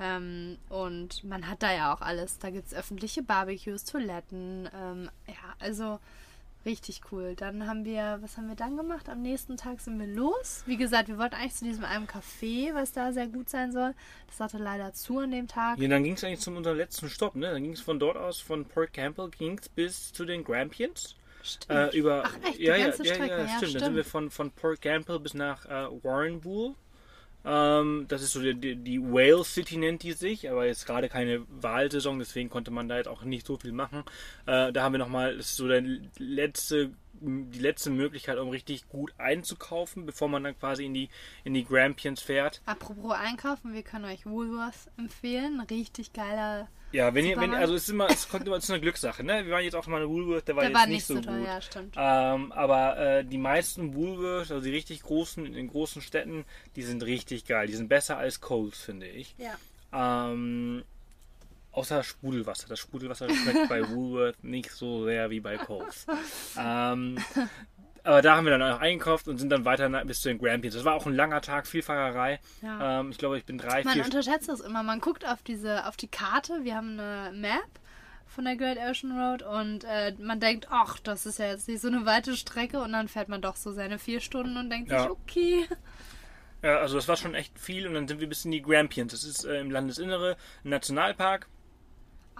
Ähm, 0.00 0.58
und 0.68 1.22
man 1.24 1.48
hat 1.48 1.62
da 1.62 1.72
ja 1.72 1.92
auch 1.92 2.00
alles. 2.00 2.38
Da 2.38 2.50
gibt 2.50 2.66
es 2.66 2.74
öffentliche 2.74 3.22
Barbecues, 3.22 3.84
Toiletten. 3.84 4.68
Ähm, 4.74 5.10
ja, 5.26 5.54
also 5.60 6.00
richtig 6.64 7.00
cool. 7.10 7.34
Dann 7.36 7.66
haben 7.66 7.84
wir, 7.84 8.18
was 8.20 8.36
haben 8.36 8.48
wir 8.48 8.56
dann 8.56 8.76
gemacht? 8.76 9.08
Am 9.08 9.22
nächsten 9.22 9.56
Tag 9.56 9.80
sind 9.80 9.98
wir 9.98 10.06
los. 10.06 10.62
Wie 10.66 10.76
gesagt, 10.76 11.08
wir 11.08 11.18
wollten 11.18 11.34
eigentlich 11.34 11.54
zu 11.54 11.64
diesem 11.64 11.84
einen 11.84 12.06
Café, 12.06 12.74
was 12.74 12.92
da 12.92 13.12
sehr 13.12 13.26
gut 13.26 13.48
sein 13.48 13.72
soll. 13.72 13.94
Das 14.26 14.40
hatte 14.40 14.58
leider 14.58 14.92
zu 14.92 15.18
an 15.18 15.30
dem 15.30 15.48
Tag. 15.48 15.78
Ja, 15.78 15.88
dann 15.88 16.04
ging 16.04 16.14
es 16.14 16.24
eigentlich 16.24 16.40
zu 16.40 16.50
unserem 16.50 16.76
letzten 16.76 17.08
Stopp, 17.08 17.34
ne? 17.34 17.50
Dann 17.50 17.62
ging 17.62 17.72
es 17.72 17.80
von 17.80 17.98
dort 17.98 18.16
aus, 18.16 18.40
von 18.40 18.64
Port 18.64 18.92
Campbell, 18.92 19.30
ging's 19.30 19.68
bis 19.68 20.12
zu 20.12 20.24
den 20.24 20.44
Grampians. 20.44 21.16
Stimmt. 21.42 21.94
Äh, 21.94 21.96
über, 21.96 22.24
Ach 22.26 22.36
echt, 22.48 22.58
die 22.58 22.64
ja, 22.64 22.76
ganze 22.76 23.04
ja, 23.04 23.14
Strecke. 23.14 23.38
Ja, 23.38 23.44
ja, 23.44 23.56
stimmt. 23.56 23.74
Dann 23.76 23.84
sind 23.84 23.96
wir 23.96 24.04
von, 24.04 24.30
von 24.30 24.50
Port 24.50 24.82
Campbell 24.82 25.20
bis 25.20 25.34
nach 25.34 25.64
äh, 25.66 25.88
Warrnambool. 26.02 26.74
Ähm, 27.44 28.06
das 28.08 28.22
ist 28.22 28.32
so 28.32 28.40
die, 28.40 28.76
die, 28.76 29.00
Whale 29.00 29.44
City 29.44 29.76
nennt 29.76 30.02
die 30.02 30.12
sich, 30.12 30.50
aber 30.50 30.66
jetzt 30.66 30.86
gerade 30.86 31.08
keine 31.08 31.46
Wahlsaison, 31.48 32.18
deswegen 32.18 32.50
konnte 32.50 32.70
man 32.70 32.88
da 32.88 32.96
jetzt 32.96 33.08
auch 33.08 33.22
nicht 33.22 33.46
so 33.46 33.56
viel 33.56 33.72
machen. 33.72 34.04
Äh, 34.46 34.72
da 34.72 34.82
haben 34.82 34.92
wir 34.92 34.98
nochmal, 34.98 35.36
das 35.36 35.46
ist 35.46 35.56
so 35.56 35.68
der 35.68 35.82
letzte, 36.18 36.90
die 37.20 37.58
letzte 37.58 37.90
Möglichkeit, 37.90 38.38
um 38.38 38.48
richtig 38.48 38.88
gut 38.88 39.12
einzukaufen, 39.18 40.04
bevor 40.04 40.28
man 40.28 40.44
dann 40.44 40.58
quasi 40.58 40.84
in 40.84 40.94
die, 40.94 41.08
in 41.44 41.54
die 41.54 41.64
Grampians 41.64 42.20
fährt. 42.20 42.60
Apropos 42.66 43.12
einkaufen, 43.12 43.72
wir 43.72 43.82
können 43.82 44.04
euch 44.04 44.26
Woolworth 44.26 44.90
empfehlen. 44.96 45.60
Richtig 45.60 46.12
geiler. 46.12 46.68
Ja, 46.90 47.12
wenn 47.14 47.24
ihr, 47.26 47.36
wenn, 47.36 47.42
Supermarkt. 47.42 47.60
also 47.62 47.74
es 47.74 47.82
ist 47.82 47.88
immer, 47.90 48.10
es 48.10 48.28
kommt 48.28 48.46
immer, 48.46 48.56
es 48.56 48.64
ist 48.64 48.70
eine 48.70 48.80
Glückssache, 48.80 49.22
ne? 49.22 49.44
Wir 49.44 49.52
waren 49.52 49.62
jetzt 49.64 49.74
auch 49.76 49.86
mal 49.86 50.02
in 50.02 50.08
Woolworth, 50.08 50.48
der 50.48 50.56
war 50.56 50.62
Der 50.62 50.70
jetzt 50.70 50.78
war 50.78 50.86
nicht 50.86 50.94
nicht 50.96 51.06
so, 51.06 51.14
so 51.16 51.20
teuer, 51.20 51.36
gut. 51.38 51.46
ja, 51.46 51.60
stimmt. 51.60 51.94
Ähm, 51.96 52.52
aber 52.52 52.96
äh, 52.98 53.24
die 53.24 53.36
meisten 53.38 53.94
Woolworths, 53.94 54.50
also 54.50 54.64
die 54.64 54.70
richtig 54.70 55.02
großen, 55.02 55.44
in 55.44 55.52
den 55.52 55.68
großen 55.68 56.00
Städten, 56.00 56.44
die 56.76 56.82
sind 56.82 57.02
richtig 57.04 57.44
geil. 57.44 57.66
Die 57.66 57.74
sind 57.74 57.88
besser 57.88 58.16
als 58.16 58.40
Coles, 58.40 58.78
finde 58.80 59.06
ich. 59.06 59.34
Ja. 59.38 59.58
Ähm, 60.30 60.82
außer 61.72 62.02
Sprudelwasser. 62.02 62.68
Das 62.68 62.78
Sprudelwasser 62.78 63.28
schmeckt 63.28 63.68
bei 63.68 63.86
Woolworth 63.90 64.42
nicht 64.42 64.70
so 64.70 65.04
sehr 65.04 65.28
wie 65.30 65.40
bei 65.40 65.58
Coles. 65.58 66.06
ähm, 66.58 67.18
aber 68.08 68.22
da 68.22 68.36
haben 68.36 68.46
wir 68.46 68.56
dann 68.56 68.62
auch 68.62 68.80
eingekauft 68.80 69.28
und 69.28 69.36
sind 69.38 69.50
dann 69.50 69.64
weiter 69.66 69.88
bis 70.06 70.22
zu 70.22 70.28
den 70.28 70.38
Grampians. 70.38 70.74
Das 70.74 70.84
war 70.84 70.94
auch 70.94 71.06
ein 71.06 71.14
langer 71.14 71.42
Tag, 71.42 71.66
viel 71.66 71.82
Fahrerei. 71.82 72.40
Ja. 72.62 73.00
Ähm, 73.00 73.10
ich 73.10 73.18
glaube, 73.18 73.36
ich 73.36 73.44
bin 73.44 73.58
drei, 73.58 73.84
Man 73.84 73.94
vier 73.94 74.04
unterschätzt 74.04 74.48
das 74.48 74.60
immer. 74.60 74.82
Man 74.82 75.00
guckt 75.00 75.28
auf 75.28 75.42
diese, 75.42 75.86
auf 75.86 75.96
die 75.96 76.08
Karte. 76.08 76.64
Wir 76.64 76.74
haben 76.74 76.98
eine 76.98 77.36
Map 77.36 77.60
von 78.26 78.46
der 78.46 78.56
Great 78.56 78.78
Ocean 78.78 79.12
Road 79.18 79.42
und 79.42 79.84
äh, 79.84 80.14
man 80.18 80.40
denkt, 80.40 80.68
ach, 80.70 80.98
das 81.00 81.26
ist 81.26 81.38
ja 81.38 81.48
jetzt 81.48 81.68
nicht 81.68 81.80
so 81.80 81.88
eine 81.88 82.06
weite 82.06 82.34
Strecke 82.34 82.80
und 82.80 82.92
dann 82.92 83.08
fährt 83.08 83.28
man 83.28 83.42
doch 83.42 83.56
so 83.56 83.72
seine 83.72 83.98
vier 83.98 84.20
Stunden 84.20 84.56
und 84.56 84.70
denkt 84.70 84.90
Ja. 84.90 85.02
sich, 85.02 85.10
okay. 85.10 85.66
Ja, 86.62 86.78
also 86.78 86.96
das 86.96 87.08
war 87.08 87.16
schon 87.16 87.34
echt 87.34 87.58
viel 87.58 87.86
und 87.86 87.94
dann 87.94 88.08
sind 88.08 88.20
wir 88.20 88.28
bis 88.28 88.44
in 88.44 88.50
die 88.50 88.62
Grampians. 88.62 89.12
Das 89.12 89.24
ist 89.24 89.44
äh, 89.44 89.60
im 89.60 89.70
Landesinnere 89.70 90.36
ein 90.64 90.70
Nationalpark. 90.70 91.46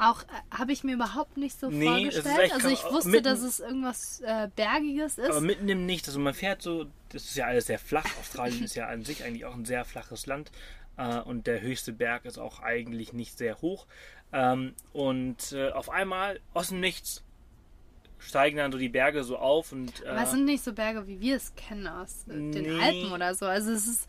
Auch 0.00 0.22
äh, 0.22 0.26
habe 0.56 0.72
ich 0.72 0.84
mir 0.84 0.94
überhaupt 0.94 1.36
nicht 1.36 1.58
so 1.58 1.68
Nee, 1.70 1.86
vorgestellt. 1.86 2.52
Also 2.52 2.68
ich 2.68 2.84
wusste, 2.84 3.08
Mitten- 3.10 3.24
dass 3.24 3.40
es 3.40 3.60
irgendwas 3.60 4.20
äh, 4.20 4.48
Bergiges 4.54 5.18
ist. 5.18 5.28
Aber 5.28 5.40
mitten 5.40 5.68
im 5.68 5.86
Nichts. 5.86 6.08
Also 6.08 6.20
man 6.20 6.34
fährt 6.34 6.62
so, 6.62 6.86
das 7.08 7.24
ist 7.24 7.36
ja 7.36 7.46
alles 7.46 7.66
sehr 7.66 7.78
flach. 7.78 8.06
Australien 8.20 8.64
ist 8.64 8.74
ja 8.76 8.86
an 8.86 9.04
sich 9.04 9.24
eigentlich 9.24 9.44
auch 9.44 9.54
ein 9.54 9.64
sehr 9.64 9.84
flaches 9.84 10.26
Land. 10.26 10.52
Äh, 10.96 11.18
und 11.20 11.46
der 11.46 11.60
höchste 11.60 11.92
Berg 11.92 12.24
ist 12.26 12.38
auch 12.38 12.60
eigentlich 12.60 13.12
nicht 13.12 13.36
sehr 13.38 13.60
hoch. 13.60 13.86
Ähm, 14.32 14.74
und 14.92 15.52
äh, 15.52 15.70
auf 15.70 15.90
einmal 15.90 16.38
aus 16.54 16.68
dem 16.68 16.80
Nichts 16.80 17.24
steigen 18.18 18.56
dann 18.56 18.72
so 18.72 18.78
die 18.78 18.88
Berge 18.88 19.22
so 19.24 19.38
auf 19.38 19.70
und 19.72 20.04
äh, 20.04 20.08
Aber 20.08 20.22
es 20.22 20.32
sind 20.32 20.44
nicht 20.44 20.62
so 20.64 20.72
Berge, 20.72 21.06
wie 21.06 21.20
wir 21.20 21.36
es 21.36 21.54
kennen 21.54 21.86
aus 21.86 22.24
äh, 22.28 22.32
den 22.32 22.50
Nee. 22.62 22.80
Alpen 22.82 23.12
oder 23.12 23.34
so. 23.34 23.46
Also 23.46 23.70
es 23.70 23.86
ist, 23.86 24.08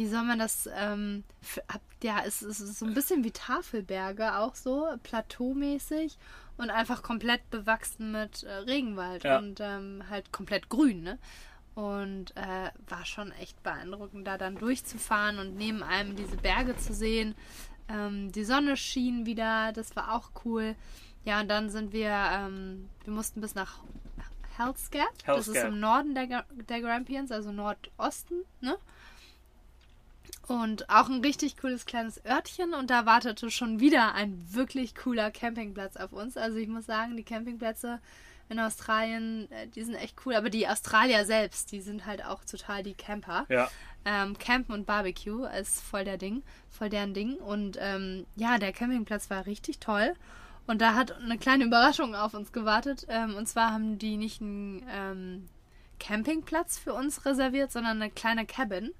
wie 0.00 0.08
soll 0.08 0.22
man 0.22 0.38
das, 0.38 0.66
ähm, 0.74 1.24
f- 1.42 1.60
hab, 1.70 1.82
ja, 2.02 2.22
es, 2.24 2.40
es 2.40 2.58
ist 2.58 2.78
so 2.78 2.86
ein 2.86 2.94
bisschen 2.94 3.22
wie 3.22 3.32
Tafelberge 3.32 4.38
auch 4.38 4.54
so, 4.54 4.86
plateaumäßig 5.02 6.16
und 6.56 6.70
einfach 6.70 7.02
komplett 7.02 7.48
bewachsen 7.50 8.10
mit 8.12 8.42
äh, 8.44 8.50
Regenwald 8.50 9.24
Ja. 9.24 9.36
und 9.38 9.60
ähm, 9.60 10.02
halt 10.08 10.32
komplett 10.32 10.70
grün, 10.70 11.02
ne? 11.02 11.18
Und 11.74 12.34
äh, 12.34 12.70
war 12.88 13.04
schon 13.04 13.30
echt 13.32 13.62
beeindruckend, 13.62 14.26
da 14.26 14.38
dann 14.38 14.56
durchzufahren 14.56 15.38
und 15.38 15.56
neben 15.56 15.82
einem 15.82 16.16
diese 16.16 16.36
Berge 16.38 16.76
zu 16.78 16.94
sehen. 16.94 17.34
Ähm, 17.88 18.32
die 18.32 18.44
Sonne 18.44 18.78
schien 18.78 19.26
wieder, 19.26 19.72
das 19.72 19.94
war 19.96 20.14
auch 20.14 20.30
cool. 20.46 20.74
Ja, 21.24 21.40
und 21.42 21.48
dann 21.48 21.68
sind 21.68 21.92
wir, 21.92 22.08
ähm, 22.10 22.88
wir 23.04 23.12
mussten 23.12 23.42
bis 23.42 23.54
nach 23.54 23.80
Hell's 24.56 24.90
Gap. 24.90 25.12
Das 25.26 25.46
ist 25.48 25.62
im 25.62 25.78
Norden 25.78 26.14
der, 26.14 26.44
der 26.68 26.80
Grampians, 26.80 27.30
also 27.30 27.52
Nordosten, 27.52 28.44
ne? 28.62 28.76
Und 30.50 30.90
auch 30.90 31.08
ein 31.08 31.20
richtig 31.20 31.56
cooles 31.58 31.86
kleines 31.86 32.24
Örtchen 32.24 32.74
und 32.74 32.90
da 32.90 33.06
wartete 33.06 33.52
schon 33.52 33.78
wieder 33.78 34.16
ein 34.16 34.44
wirklich 34.50 34.96
cooler 34.96 35.30
Campingplatz 35.30 35.96
auf 35.96 36.12
uns. 36.12 36.36
Also 36.36 36.58
ich 36.58 36.66
muss 36.66 36.86
sagen, 36.86 37.16
die 37.16 37.22
Campingplätze 37.22 38.00
in 38.48 38.58
Australien, 38.58 39.48
äh, 39.52 39.68
die 39.68 39.84
sind 39.84 39.94
echt 39.94 40.16
cool. 40.26 40.34
Aber 40.34 40.50
die 40.50 40.66
Australier 40.66 41.24
selbst, 41.24 41.70
die 41.70 41.80
sind 41.80 42.04
halt 42.04 42.24
auch 42.24 42.44
total 42.44 42.82
die 42.82 42.94
Camper. 42.94 43.46
Ja. 43.48 43.70
Ähm, 44.04 44.36
Campen 44.38 44.74
und 44.74 44.86
Barbecue 44.86 45.46
ist 45.56 45.82
voll 45.82 46.02
der 46.02 46.18
Ding, 46.18 46.42
voll 46.68 46.88
deren 46.88 47.14
Ding. 47.14 47.36
Und 47.36 47.78
ähm, 47.80 48.26
ja, 48.34 48.58
der 48.58 48.72
Campingplatz 48.72 49.30
war 49.30 49.46
richtig 49.46 49.78
toll. 49.78 50.14
Und 50.66 50.80
da 50.80 50.96
hat 50.96 51.12
eine 51.12 51.38
kleine 51.38 51.64
Überraschung 51.64 52.16
auf 52.16 52.34
uns 52.34 52.50
gewartet. 52.50 53.06
Ähm, 53.08 53.36
und 53.36 53.46
zwar 53.46 53.72
haben 53.72 53.98
die 54.00 54.16
nicht 54.16 54.40
einen 54.40 54.84
ähm, 54.90 55.48
Campingplatz 56.00 56.76
für 56.76 56.92
uns 56.92 57.24
reserviert, 57.24 57.70
sondern 57.70 58.02
eine 58.02 58.10
kleine 58.10 58.46
Cabin. 58.46 58.90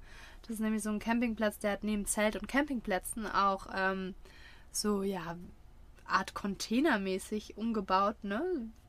Das 0.41 0.51
ist 0.51 0.59
nämlich 0.59 0.83
so 0.83 0.89
ein 0.89 0.99
Campingplatz, 0.99 1.59
der 1.59 1.71
hat 1.73 1.83
neben 1.83 2.05
Zelt 2.05 2.35
und 2.35 2.47
Campingplätzen 2.47 3.27
auch 3.27 3.67
ähm, 3.75 4.15
so, 4.71 5.03
ja, 5.03 5.35
Art 6.05 6.33
Containermäßig 6.33 7.57
umgebaut, 7.57 8.23
ne? 8.23 8.41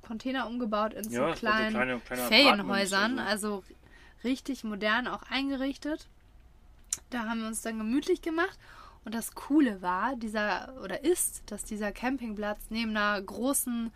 Container 0.03 0.49
umgebaut 0.49 0.95
in 0.95 1.05
so 1.05 1.11
Ja, 1.11 1.21
war 1.21 1.35
so 1.35 1.39
kleinen 1.39 1.71
kleine- 1.75 2.01
kleine 2.01 2.23
Ferienhäusern. 2.23 3.19
Apartments, 3.19 3.31
Also 3.31 3.65
richtig 4.25 4.65
modern 4.65 5.07
auch 5.07 5.23
eingerichtet. 5.25 6.09
Da 7.11 7.25
haben 7.27 7.41
wir 7.41 7.47
uns 7.47 7.63
dann 7.63 7.79
gemütlich 7.79 8.23
gemacht. 8.23 8.59
Und 9.05 9.15
das 9.15 9.35
Coole 9.35 9.83
war, 9.83 10.17
dieser 10.17 10.75
oder 10.83 11.05
ist, 11.05 11.43
dass 11.47 11.65
dieser 11.65 11.93
Campingplatz 11.93 12.61
neben 12.71 12.91
einer 12.91 13.21
großen 13.21 13.93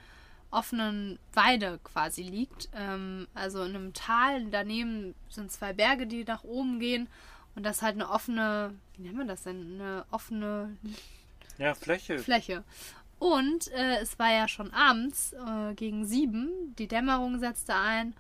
offenen 0.51 1.19
Weide 1.33 1.81
quasi 1.83 2.23
liegt. 2.23 2.69
Ähm, 2.75 3.27
also 3.35 3.63
in 3.65 3.75
einem 3.75 3.93
Tal. 3.93 4.47
Daneben 4.47 5.15
sind 5.29 5.51
zwei 5.51 5.73
Berge, 5.73 6.07
die 6.07 6.25
nach 6.25 6.45
oben 6.45 6.79
gehen. 6.81 7.09
Und 7.57 7.65
das 7.65 7.77
ist 7.79 7.83
halt 7.83 7.95
eine 7.97 8.09
offene, 8.11 8.75
wie 8.97 9.03
nennt 9.03 9.17
man 9.17 9.27
das 9.29 9.43
denn? 9.43 9.81
Eine 9.81 10.05
offene 10.11 10.77
Ja, 11.59 11.75
Fläche. 11.75 12.19
Fläche. 12.19 12.63
Und 13.19 13.73
äh, 13.73 13.97
es 14.01 14.19
war 14.19 14.31
ja 14.31 14.47
schon 14.47 14.73
abends 14.75 15.33
äh, 15.33 15.75
gegen 15.75 16.05
sieben. 16.07 16.75
Die 16.79 16.87
Dämmerung 16.87 17.39
setzte 17.39 17.75
ein. 17.75 18.15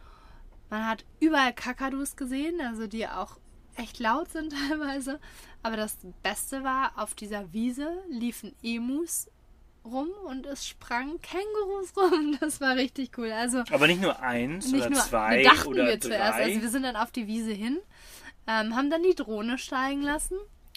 Man 0.70 0.87
hat 0.87 1.05
überall 1.20 1.53
Kakadus 1.53 2.16
gesehen, 2.16 2.61
also 2.61 2.87
die 2.87 3.07
auch 3.07 3.37
echt 3.76 3.99
laut 3.99 4.30
sind 4.32 4.53
teilweise. 4.68 5.20
Aber 5.62 5.76
das 5.76 5.99
Beste 6.22 6.64
war, 6.64 6.93
auf 6.97 7.14
dieser 7.14 7.53
Wiese 7.53 7.89
liefen 8.09 8.55
Emus 8.62 9.28
rum 9.84 10.09
und 10.24 10.47
es 10.47 10.66
sprangen 10.66 11.20
Kängurus 11.20 11.95
rum. 11.97 12.39
Das 12.41 12.61
war 12.62 12.74
richtig 12.76 13.18
cool. 13.18 13.30
Also 13.32 13.64
Aber 13.70 13.87
nicht 13.87 14.01
nur 14.01 14.18
eins 14.20 14.72
nicht 14.72 14.80
oder 14.87 14.91
nur, 14.91 15.01
zwei 15.01 15.43
dachten 15.43 15.68
oder 15.68 15.84
wir 15.87 15.99
drei. 15.99 16.09
zuerst. 16.09 16.39
Also 16.39 16.62
wir 16.62 16.70
sind 16.70 16.82
dann 16.84 16.97
auf 16.97 17.11
die 17.12 17.26
Wiese 17.26 17.53
hin, 17.53 17.78
ähm, 18.47 18.76
haben 18.76 18.90
dann 18.90 19.03
die 19.03 19.14
Drohne 19.14 19.59
steigen 19.59 20.03
lassen 20.03 20.36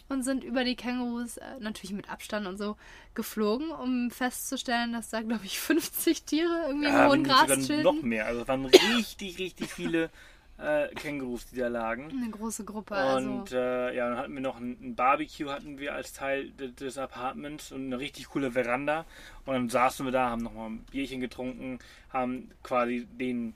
und 0.09 0.23
sind 0.23 0.43
über 0.43 0.63
die 0.63 0.75
Kängurus, 0.75 1.37
äh, 1.37 1.45
natürlich 1.59 1.93
mit 1.93 2.09
Abstand 2.09 2.47
und 2.47 2.57
so, 2.57 2.75
geflogen, 3.13 3.71
um 3.71 4.11
festzustellen, 4.11 4.91
dass 4.91 5.09
da, 5.09 5.21
glaube 5.21 5.45
ich, 5.45 5.59
50 5.59 6.23
Tiere 6.23 6.65
irgendwie 6.67 6.87
im 6.87 6.93
ja, 6.93 7.07
hohen 7.07 7.11
wenn 7.11 7.21
nicht 7.21 7.31
Gras 7.31 7.41
sogar 7.41 7.83
noch 7.83 7.93
chillen. 7.93 8.07
mehr. 8.07 8.25
Also 8.25 8.41
es 8.41 8.47
waren 8.47 8.65
richtig, 8.97 9.37
richtig 9.39 9.71
viele 9.71 10.09
äh, 10.57 10.87
Kängurus, 10.95 11.47
die 11.47 11.57
da 11.57 11.67
lagen. 11.67 12.09
Eine 12.09 12.29
große 12.29 12.65
Gruppe. 12.65 12.95
Also. 12.95 13.29
Und 13.29 13.51
äh, 13.51 13.95
ja, 13.95 14.09
dann 14.09 14.17
hatten 14.17 14.33
wir 14.33 14.41
noch 14.41 14.57
ein, 14.57 14.77
ein 14.81 14.95
Barbecue 14.95 15.49
hatten 15.49 15.79
wir 15.79 15.93
als 15.93 16.13
Teil 16.13 16.49
de, 16.51 16.71
des 16.71 16.97
Apartments 16.97 17.71
und 17.71 17.85
eine 17.85 17.99
richtig 17.99 18.29
coole 18.29 18.51
Veranda. 18.51 19.05
Und 19.45 19.53
dann 19.53 19.69
saßen 19.69 20.05
wir 20.05 20.11
da, 20.11 20.29
haben 20.29 20.43
nochmal 20.43 20.69
ein 20.69 20.85
Bierchen 20.91 21.21
getrunken, 21.21 21.79
haben 22.11 22.51
quasi 22.63 23.07
den 23.11 23.53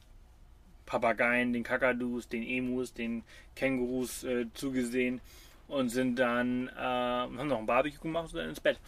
Papageien, 0.86 1.54
den 1.54 1.64
Kakadus, 1.64 2.28
den 2.28 2.44
Emus, 2.44 2.94
den 2.94 3.24
Kängurus 3.56 4.24
äh, 4.24 4.46
zugesehen 4.54 5.22
und 5.68 5.90
sind 5.90 6.18
dann, 6.18 6.68
äh, 6.70 6.72
haben 6.80 7.48
noch 7.48 7.60
ein 7.60 7.66
Barbecue 7.66 8.02
gemacht 8.02 8.26
und 8.26 8.30
sind 8.32 8.40
dann 8.40 8.50
ins 8.50 8.60
Bett. 8.60 8.80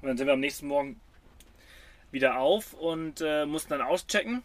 Und 0.00 0.08
dann 0.08 0.16
sind 0.16 0.26
wir 0.26 0.34
am 0.34 0.40
nächsten 0.40 0.66
Morgen 0.66 1.00
wieder 2.10 2.38
auf 2.38 2.74
und 2.74 3.20
äh, 3.20 3.46
mussten 3.46 3.70
dann 3.70 3.82
auschecken. 3.82 4.42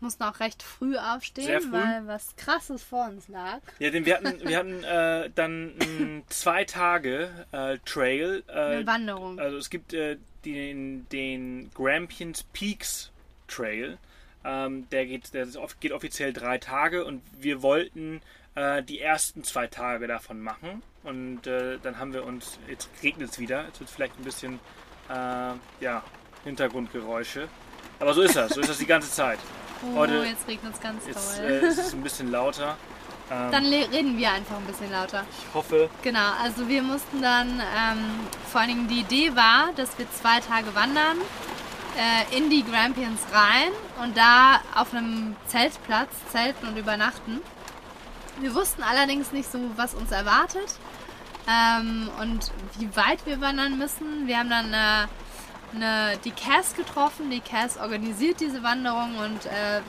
Mussten 0.00 0.24
auch 0.24 0.40
recht 0.40 0.64
früh 0.64 0.96
aufstehen, 0.96 1.60
früh. 1.62 1.72
weil 1.72 2.06
was 2.08 2.34
krasses 2.34 2.82
vor 2.82 3.06
uns 3.08 3.28
lag. 3.28 3.60
Ja, 3.78 3.90
denn 3.90 4.04
wir 4.04 4.16
hatten, 4.16 4.40
wir 4.48 4.58
hatten 4.58 4.82
äh, 4.82 5.30
dann 5.32 5.76
mh, 5.76 6.22
zwei 6.28 6.64
Tage 6.64 7.30
äh, 7.52 7.78
Trail. 7.84 8.42
Äh, 8.48 8.52
Eine 8.52 8.86
Wanderung. 8.86 9.38
also 9.38 9.56
es 9.58 9.70
gibt 9.70 9.92
äh, 9.92 10.18
den, 10.44 11.08
den 11.10 11.70
Grampians 11.72 12.42
Peaks 12.52 13.12
Trail. 13.46 13.96
Ähm, 14.44 14.88
der 14.90 15.06
geht, 15.06 15.32
der 15.34 15.46
geht 15.80 15.92
offiziell 15.92 16.32
drei 16.32 16.58
Tage 16.58 17.04
und 17.04 17.22
wir 17.38 17.62
wollten 17.62 18.20
äh, 18.54 18.82
die 18.82 19.00
ersten 19.00 19.44
zwei 19.44 19.66
Tage 19.68 20.06
davon 20.06 20.40
machen. 20.40 20.82
Und 21.04 21.46
äh, 21.46 21.78
dann 21.82 21.98
haben 21.98 22.12
wir 22.12 22.24
uns, 22.24 22.58
jetzt 22.68 22.88
regnet 23.02 23.30
es 23.30 23.38
wieder, 23.38 23.64
jetzt 23.66 23.80
wird 23.80 23.90
vielleicht 23.90 24.18
ein 24.18 24.24
bisschen 24.24 24.60
äh, 25.08 25.14
ja, 25.80 26.02
Hintergrundgeräusche. 26.44 27.48
Aber 28.00 28.14
so 28.14 28.22
ist 28.22 28.36
das, 28.36 28.52
so 28.54 28.60
ist 28.60 28.68
das 28.70 28.78
die 28.78 28.86
ganze 28.86 29.10
Zeit. 29.10 29.38
Oh, 29.84 29.96
heute- 29.96 30.24
jetzt 30.24 30.46
regnet 30.46 30.74
es 30.74 30.80
ganz 30.80 31.06
Jetzt 31.06 31.36
toll. 31.38 31.46
äh, 31.46 31.66
ist 31.66 31.78
es 31.78 31.92
ein 31.92 32.02
bisschen 32.02 32.30
lauter. 32.30 32.76
Ähm, 33.30 33.50
Dann 33.52 33.64
reden 33.66 34.18
wir 34.18 34.30
einfach 34.32 34.56
ein 34.56 34.64
bisschen 34.66 34.90
lauter. 34.90 35.24
ich 35.38 35.54
hoffe, 35.54 35.88
Genau, 36.02 36.32
also 36.42 36.68
wir 36.68 36.82
mussten 36.82 37.22
dann, 37.22 37.48
ähm, 37.60 37.98
vor 38.50 38.60
allen 38.60 38.70
Dingen 38.70 38.88
die 38.88 39.00
Idee 39.00 39.34
war, 39.34 39.70
dass 39.76 39.96
wir 39.98 40.06
zwei 40.12 40.40
Tage 40.40 40.74
wandern 40.74 41.16
äh, 41.96 42.36
in 42.36 42.50
die 42.50 42.64
Grampians 42.64 43.20
rein 43.32 43.72
und 44.02 44.16
da 44.16 44.60
auf 44.74 44.94
einem 44.94 45.36
Zeltplatz 45.46 46.10
zelten 46.30 46.68
und 46.68 46.76
übernachten. 46.76 47.40
Wir 48.40 48.54
wussten 48.54 48.82
allerdings 48.82 49.32
nicht 49.32 49.50
so, 49.50 49.58
was 49.76 49.94
uns 49.94 50.10
erwartet 50.10 50.78
ähm, 51.48 52.08
und 52.20 52.50
wie 52.78 52.94
weit 52.96 53.24
wir 53.26 53.40
wandern 53.40 53.78
müssen. 53.78 54.26
Wir 54.26 54.38
haben 54.38 54.50
dann 54.50 54.72
äh, 54.72 55.06
eine, 55.74 56.18
die 56.24 56.30
Cass 56.30 56.74
getroffen. 56.74 57.30
Die 57.30 57.40
Cass 57.40 57.76
organisiert 57.76 58.40
diese 58.40 58.62
Wanderung 58.62 59.16
und 59.18 59.46
äh, 59.46 59.80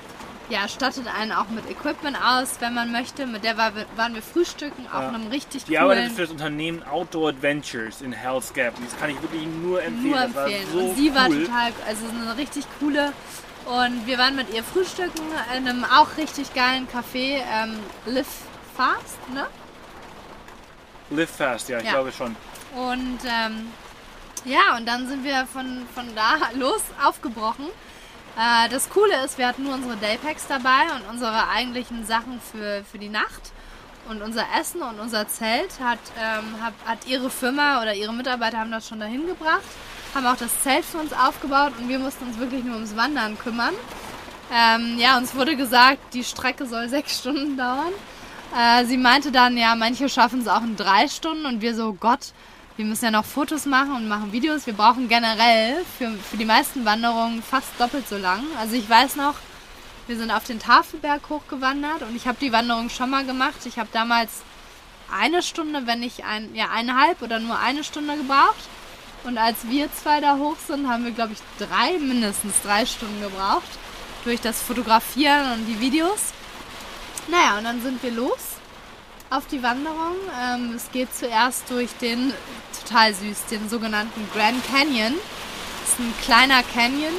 ja, 0.53 0.67
stattet 0.67 1.07
einen 1.07 1.31
auch 1.31 1.47
mit 1.49 1.69
Equipment 1.69 2.15
aus, 2.23 2.57
wenn 2.59 2.73
man 2.75 2.91
möchte. 2.91 3.25
Mit 3.25 3.43
der 3.43 3.57
war, 3.57 3.71
waren 3.95 4.13
wir 4.13 4.21
frühstücken 4.21 4.85
auf 4.87 5.01
Ja. 5.01 5.07
einem 5.09 5.27
richtig 5.27 5.63
die 5.65 5.77
arbeitet 5.79 6.11
für 6.13 6.21
das 6.21 6.29
Unternehmen 6.31 6.83
Outdoor 6.83 7.29
Adventures 7.29 8.01
in 8.01 8.13
Hell's 8.13 8.53
Gap. 8.53 8.73
Das 8.85 8.97
kann 8.99 9.09
ich 9.09 9.21
wirklich 9.21 9.45
nur 9.45 9.81
empfehlen. 9.81 10.11
Nur 10.11 10.35
war 10.35 10.45
empfehlen. 10.47 10.67
so 10.71 10.79
und 10.79 10.95
sie 10.95 11.13
war 11.15 11.27
cool. 11.29 11.45
total, 11.45 11.71
also 11.87 12.05
eine 12.07 12.37
richtig 12.37 12.65
coole. 12.79 13.13
Und 13.65 14.05
wir 14.05 14.17
waren 14.17 14.35
mit 14.35 14.53
ihr 14.53 14.63
frühstücken 14.63 15.21
in 15.57 15.67
einem 15.67 15.83
auch 15.85 16.17
richtig 16.17 16.53
geilen 16.53 16.87
Café, 16.87 17.41
ähm, 17.51 17.79
Live 18.05 18.27
Fast, 18.75 19.29
ne? 19.33 19.47
Live 21.09 21.29
fast, 21.29 21.69
ja, 21.69 21.79
ich 21.79 21.85
Ja. 21.85 21.91
glaube 21.91 22.11
schon. 22.11 22.35
Und 22.75 23.19
ähm, 23.25 23.67
ja, 24.45 24.75
und 24.77 24.85
dann 24.87 25.07
sind 25.07 25.23
wir 25.23 25.45
von, 25.51 25.83
von 25.95 26.05
da 26.15 26.37
los 26.59 26.81
aufgebrochen. 27.03 27.65
Äh, 28.37 28.69
das 28.69 28.89
Coole 28.89 29.23
ist, 29.23 29.37
wir 29.37 29.47
hatten 29.47 29.63
nur 29.63 29.75
unsere 29.75 29.97
Daypacks 29.97 30.47
dabei 30.47 30.83
und 30.95 31.09
unsere 31.09 31.49
eigentlichen 31.49 32.05
Sachen 32.05 32.39
für, 32.41 32.83
für 32.89 32.97
die 32.97 33.09
Nacht. 33.09 33.51
Und 34.09 34.21
unser 34.21 34.43
Essen 34.59 34.81
und 34.81 34.99
unser 34.99 35.27
Zelt 35.29 35.79
hat, 35.79 35.99
ähm, 36.19 36.61
hat, 36.61 36.73
hat 36.85 37.07
ihre 37.07 37.29
Firma 37.29 37.81
oder 37.81 37.93
ihre 37.93 38.13
Mitarbeiter 38.13 38.59
haben 38.59 38.71
das 38.71 38.87
schon 38.87 38.99
dahin 38.99 39.27
gebracht, 39.27 39.63
haben 40.13 40.25
auch 40.25 40.35
das 40.35 40.61
Zelt 40.61 40.83
für 40.83 40.97
uns 40.97 41.13
aufgebaut 41.13 41.71
und 41.79 41.87
wir 41.87 41.99
mussten 41.99 42.25
uns 42.27 42.37
wirklich 42.37 42.65
nur 42.65 42.75
ums 42.75 42.97
Wandern 42.97 43.37
kümmern. 43.39 43.73
Ähm, 44.51 44.97
ja, 44.99 45.17
uns 45.17 45.33
wurde 45.35 45.55
gesagt, 45.55 46.13
die 46.13 46.25
Strecke 46.25 46.65
soll 46.65 46.89
sechs 46.89 47.19
Stunden 47.19 47.55
dauern. 47.55 47.93
Äh, 48.57 48.85
sie 48.85 48.97
meinte 48.97 49.31
dann, 49.31 49.55
ja, 49.55 49.73
manche 49.75 50.09
schaffen 50.09 50.41
es 50.41 50.47
auch 50.49 50.63
in 50.63 50.75
drei 50.75 51.07
Stunden 51.07 51.45
und 51.45 51.61
wir 51.61 51.73
so, 51.73 51.93
Gott, 51.93 52.33
wir 52.75 52.85
müssen 52.85 53.05
ja 53.05 53.11
noch 53.11 53.25
Fotos 53.25 53.65
machen 53.65 53.95
und 53.95 54.07
machen 54.07 54.31
Videos. 54.31 54.65
Wir 54.65 54.73
brauchen 54.73 55.07
generell 55.07 55.85
für, 55.97 56.11
für 56.11 56.37
die 56.37 56.45
meisten 56.45 56.85
Wanderungen 56.85 57.43
fast 57.43 57.69
doppelt 57.77 58.07
so 58.07 58.17
lang. 58.17 58.43
Also 58.59 58.75
ich 58.75 58.89
weiß 58.89 59.15
noch, 59.15 59.35
wir 60.07 60.17
sind 60.17 60.31
auf 60.31 60.43
den 60.43 60.59
Tafelberg 60.59 61.29
hochgewandert 61.29 62.01
und 62.01 62.15
ich 62.15 62.27
habe 62.27 62.37
die 62.41 62.51
Wanderung 62.51 62.89
schon 62.89 63.11
mal 63.11 63.25
gemacht. 63.25 63.65
Ich 63.65 63.77
habe 63.77 63.89
damals 63.93 64.41
eine 65.11 65.43
Stunde, 65.43 65.85
wenn 65.85 65.99
nicht 65.99 66.25
ein, 66.25 66.55
ja, 66.55 66.69
eineinhalb 66.73 67.21
oder 67.21 67.39
nur 67.39 67.59
eine 67.59 67.83
Stunde 67.83 68.17
gebraucht. 68.17 68.67
Und 69.23 69.37
als 69.37 69.69
wir 69.69 69.93
zwei 69.93 70.19
da 70.19 70.37
hoch 70.37 70.57
sind, 70.67 70.89
haben 70.89 71.05
wir, 71.05 71.11
glaube 71.11 71.33
ich, 71.33 71.39
drei, 71.59 71.99
mindestens 71.99 72.55
drei 72.63 72.85
Stunden 72.85 73.21
gebraucht. 73.21 73.69
Durch 74.25 74.41
das 74.41 74.61
Fotografieren 74.61 75.53
und 75.53 75.65
die 75.67 75.79
Videos. 75.79 76.33
Naja, 77.29 77.57
und 77.59 77.65
dann 77.65 77.81
sind 77.81 78.01
wir 78.01 78.11
los 78.11 78.52
auf 79.33 79.47
die 79.47 79.63
Wanderung. 79.63 80.15
Ähm, 80.39 80.73
es 80.75 80.91
geht 80.91 81.13
zuerst 81.13 81.69
durch 81.69 81.91
den, 82.01 82.33
total 82.79 83.13
süß, 83.13 83.45
den 83.47 83.67
sogenannten 83.67 84.29
Grand 84.33 84.63
Canyon. 84.67 85.13
Das 85.81 85.93
ist 85.93 85.99
ein 85.99 86.13
kleiner 86.21 86.61
Canyon. 86.63 87.13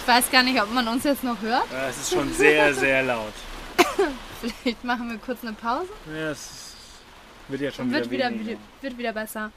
Ich 0.00 0.08
weiß 0.08 0.30
gar 0.30 0.42
nicht, 0.42 0.60
ob 0.62 0.72
man 0.72 0.86
uns 0.88 1.04
jetzt 1.04 1.24
noch 1.24 1.40
hört. 1.42 1.70
Ja, 1.72 1.88
es 1.88 1.98
ist 1.98 2.12
schon 2.12 2.32
sehr, 2.32 2.72
sehr 2.72 3.02
laut. 3.02 3.32
Vielleicht 4.62 4.84
machen 4.84 5.10
wir 5.10 5.18
kurz 5.18 5.42
eine 5.42 5.52
Pause. 5.52 5.88
Ja, 6.06 6.30
es 6.30 6.74
wird 7.48 7.60
ja 7.62 7.72
schon 7.72 7.90
Wird 7.90 8.10
wieder, 8.10 8.30
wieder, 8.30 8.38
weniger. 8.40 8.58
wird 8.80 8.98
wieder 8.98 9.12
besser. 9.12 9.50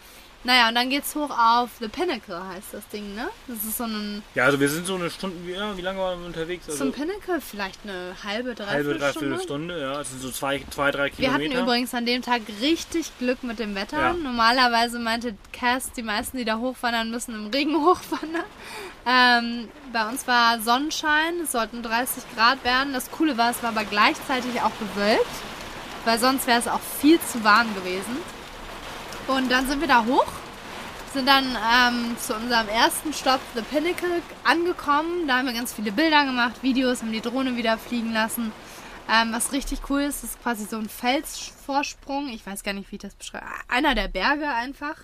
Naja, 0.43 0.69
und 0.69 0.75
dann 0.75 0.89
geht's 0.89 1.13
hoch 1.13 1.29
auf 1.29 1.69
The 1.79 1.87
Pinnacle, 1.87 2.43
heißt 2.47 2.73
das 2.73 2.87
Ding, 2.87 3.13
ne? 3.13 3.29
Das 3.47 3.63
ist 3.63 3.77
so 3.77 3.83
ein, 3.83 4.23
Ja, 4.33 4.45
also 4.45 4.59
wir 4.59 4.69
sind 4.69 4.87
so 4.87 4.95
eine 4.95 5.11
Stunde, 5.11 5.35
wie, 5.45 5.51
ja, 5.51 5.77
wie 5.77 5.81
lange 5.81 5.99
waren 5.99 6.19
wir 6.19 6.25
unterwegs? 6.25 6.65
so 6.65 6.71
Also 6.71 6.85
ein 6.85 6.91
Pinnacle, 6.91 7.39
vielleicht 7.41 7.79
eine 7.83 8.15
halbe, 8.23 8.55
dreiviertel 8.55 8.67
halbe, 8.67 8.93
dreiviertel 8.97 9.39
Stunde. 9.39 9.43
Stunde, 9.43 9.81
ja. 9.81 10.01
Es 10.01 10.09
sind 10.09 10.21
so 10.21 10.31
zwei, 10.31 10.63
zwei 10.71 10.89
drei 10.89 11.03
Wir 11.05 11.11
Kilometer. 11.11 11.53
hatten 11.53 11.63
übrigens 11.63 11.93
an 11.93 12.07
dem 12.07 12.23
Tag 12.23 12.41
richtig 12.59 13.11
Glück 13.19 13.43
mit 13.43 13.59
dem 13.59 13.75
Wetter. 13.75 13.99
Ja. 13.99 14.13
Normalerweise 14.13 14.97
meinte 14.97 15.35
Cass, 15.53 15.91
die 15.91 16.01
meisten, 16.01 16.37
die 16.37 16.45
da 16.45 16.57
hochwandern 16.57 17.11
müssen, 17.11 17.35
im 17.35 17.47
Regen 17.47 17.75
hochwandern. 17.85 18.43
Ähm, 19.05 19.67
bei 19.93 20.07
uns 20.09 20.27
war 20.27 20.59
Sonnenschein, 20.59 21.41
es 21.43 21.51
sollten 21.51 21.83
30 21.83 22.23
Grad 22.35 22.63
werden. 22.63 22.93
Das 22.93 23.11
Coole 23.11 23.37
war, 23.37 23.51
es 23.51 23.61
war 23.61 23.69
aber 23.69 23.83
gleichzeitig 23.83 24.59
auch 24.61 24.71
bewölkt, 24.71 25.25
weil 26.05 26.17
sonst 26.17 26.47
wäre 26.47 26.59
es 26.59 26.67
auch 26.67 26.81
viel 26.99 27.19
zu 27.19 27.43
warm 27.43 27.67
gewesen. 27.75 28.17
Und 29.27 29.49
dann 29.51 29.67
sind 29.67 29.81
wir 29.81 29.87
da 29.87 30.05
hoch, 30.05 30.27
sind 31.13 31.27
dann 31.27 31.45
ähm, 31.45 32.17
zu 32.17 32.35
unserem 32.35 32.67
ersten 32.67 33.13
Stopp, 33.13 33.41
The 33.55 33.61
Pinnacle, 33.61 34.21
angekommen. 34.43 35.27
Da 35.27 35.37
haben 35.37 35.45
wir 35.45 35.53
ganz 35.53 35.73
viele 35.73 35.91
Bilder 35.91 36.25
gemacht, 36.25 36.63
Videos, 36.63 37.01
haben 37.01 37.11
die 37.11 37.21
Drohne 37.21 37.55
wieder 37.55 37.77
fliegen 37.77 38.13
lassen. 38.13 38.51
Ähm, 39.09 39.33
was 39.33 39.51
richtig 39.51 39.89
cool 39.89 40.01
ist, 40.01 40.23
ist 40.23 40.41
quasi 40.41 40.65
so 40.65 40.77
ein 40.77 40.87
Felsvorsprung. 40.89 42.29
Ich 42.29 42.45
weiß 42.45 42.63
gar 42.63 42.73
nicht, 42.73 42.91
wie 42.91 42.95
ich 42.95 43.01
das 43.01 43.15
beschreibe. 43.15 43.45
Einer 43.67 43.95
der 43.95 44.07
Berge 44.07 44.47
einfach. 44.47 44.95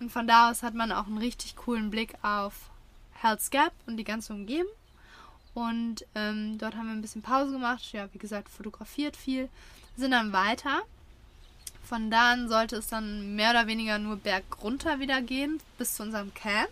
Und 0.00 0.12
von 0.12 0.28
da 0.28 0.50
aus 0.50 0.62
hat 0.62 0.74
man 0.74 0.92
auch 0.92 1.06
einen 1.06 1.18
richtig 1.18 1.56
coolen 1.56 1.90
Blick 1.90 2.14
auf 2.22 2.52
Hell's 3.20 3.50
Gap 3.50 3.72
und 3.86 3.96
die 3.96 4.04
ganze 4.04 4.32
Umgebung. 4.32 4.70
Und 5.54 6.06
ähm, 6.14 6.56
dort 6.58 6.76
haben 6.76 6.86
wir 6.86 6.92
ein 6.92 7.02
bisschen 7.02 7.22
Pause 7.22 7.52
gemacht. 7.52 7.92
Ja, 7.92 8.08
wie 8.12 8.18
gesagt, 8.18 8.48
fotografiert 8.48 9.16
viel. 9.16 9.48
Sind 9.96 10.12
dann 10.12 10.32
weiter. 10.32 10.82
Von 11.88 12.10
da 12.10 12.32
an 12.32 12.48
sollte 12.50 12.76
es 12.76 12.88
dann 12.88 13.34
mehr 13.34 13.50
oder 13.50 13.66
weniger 13.66 13.98
nur 13.98 14.16
bergunter 14.16 15.00
wieder 15.00 15.22
gehen, 15.22 15.58
bis 15.78 15.94
zu 15.94 16.02
unserem 16.02 16.34
Camp. 16.34 16.68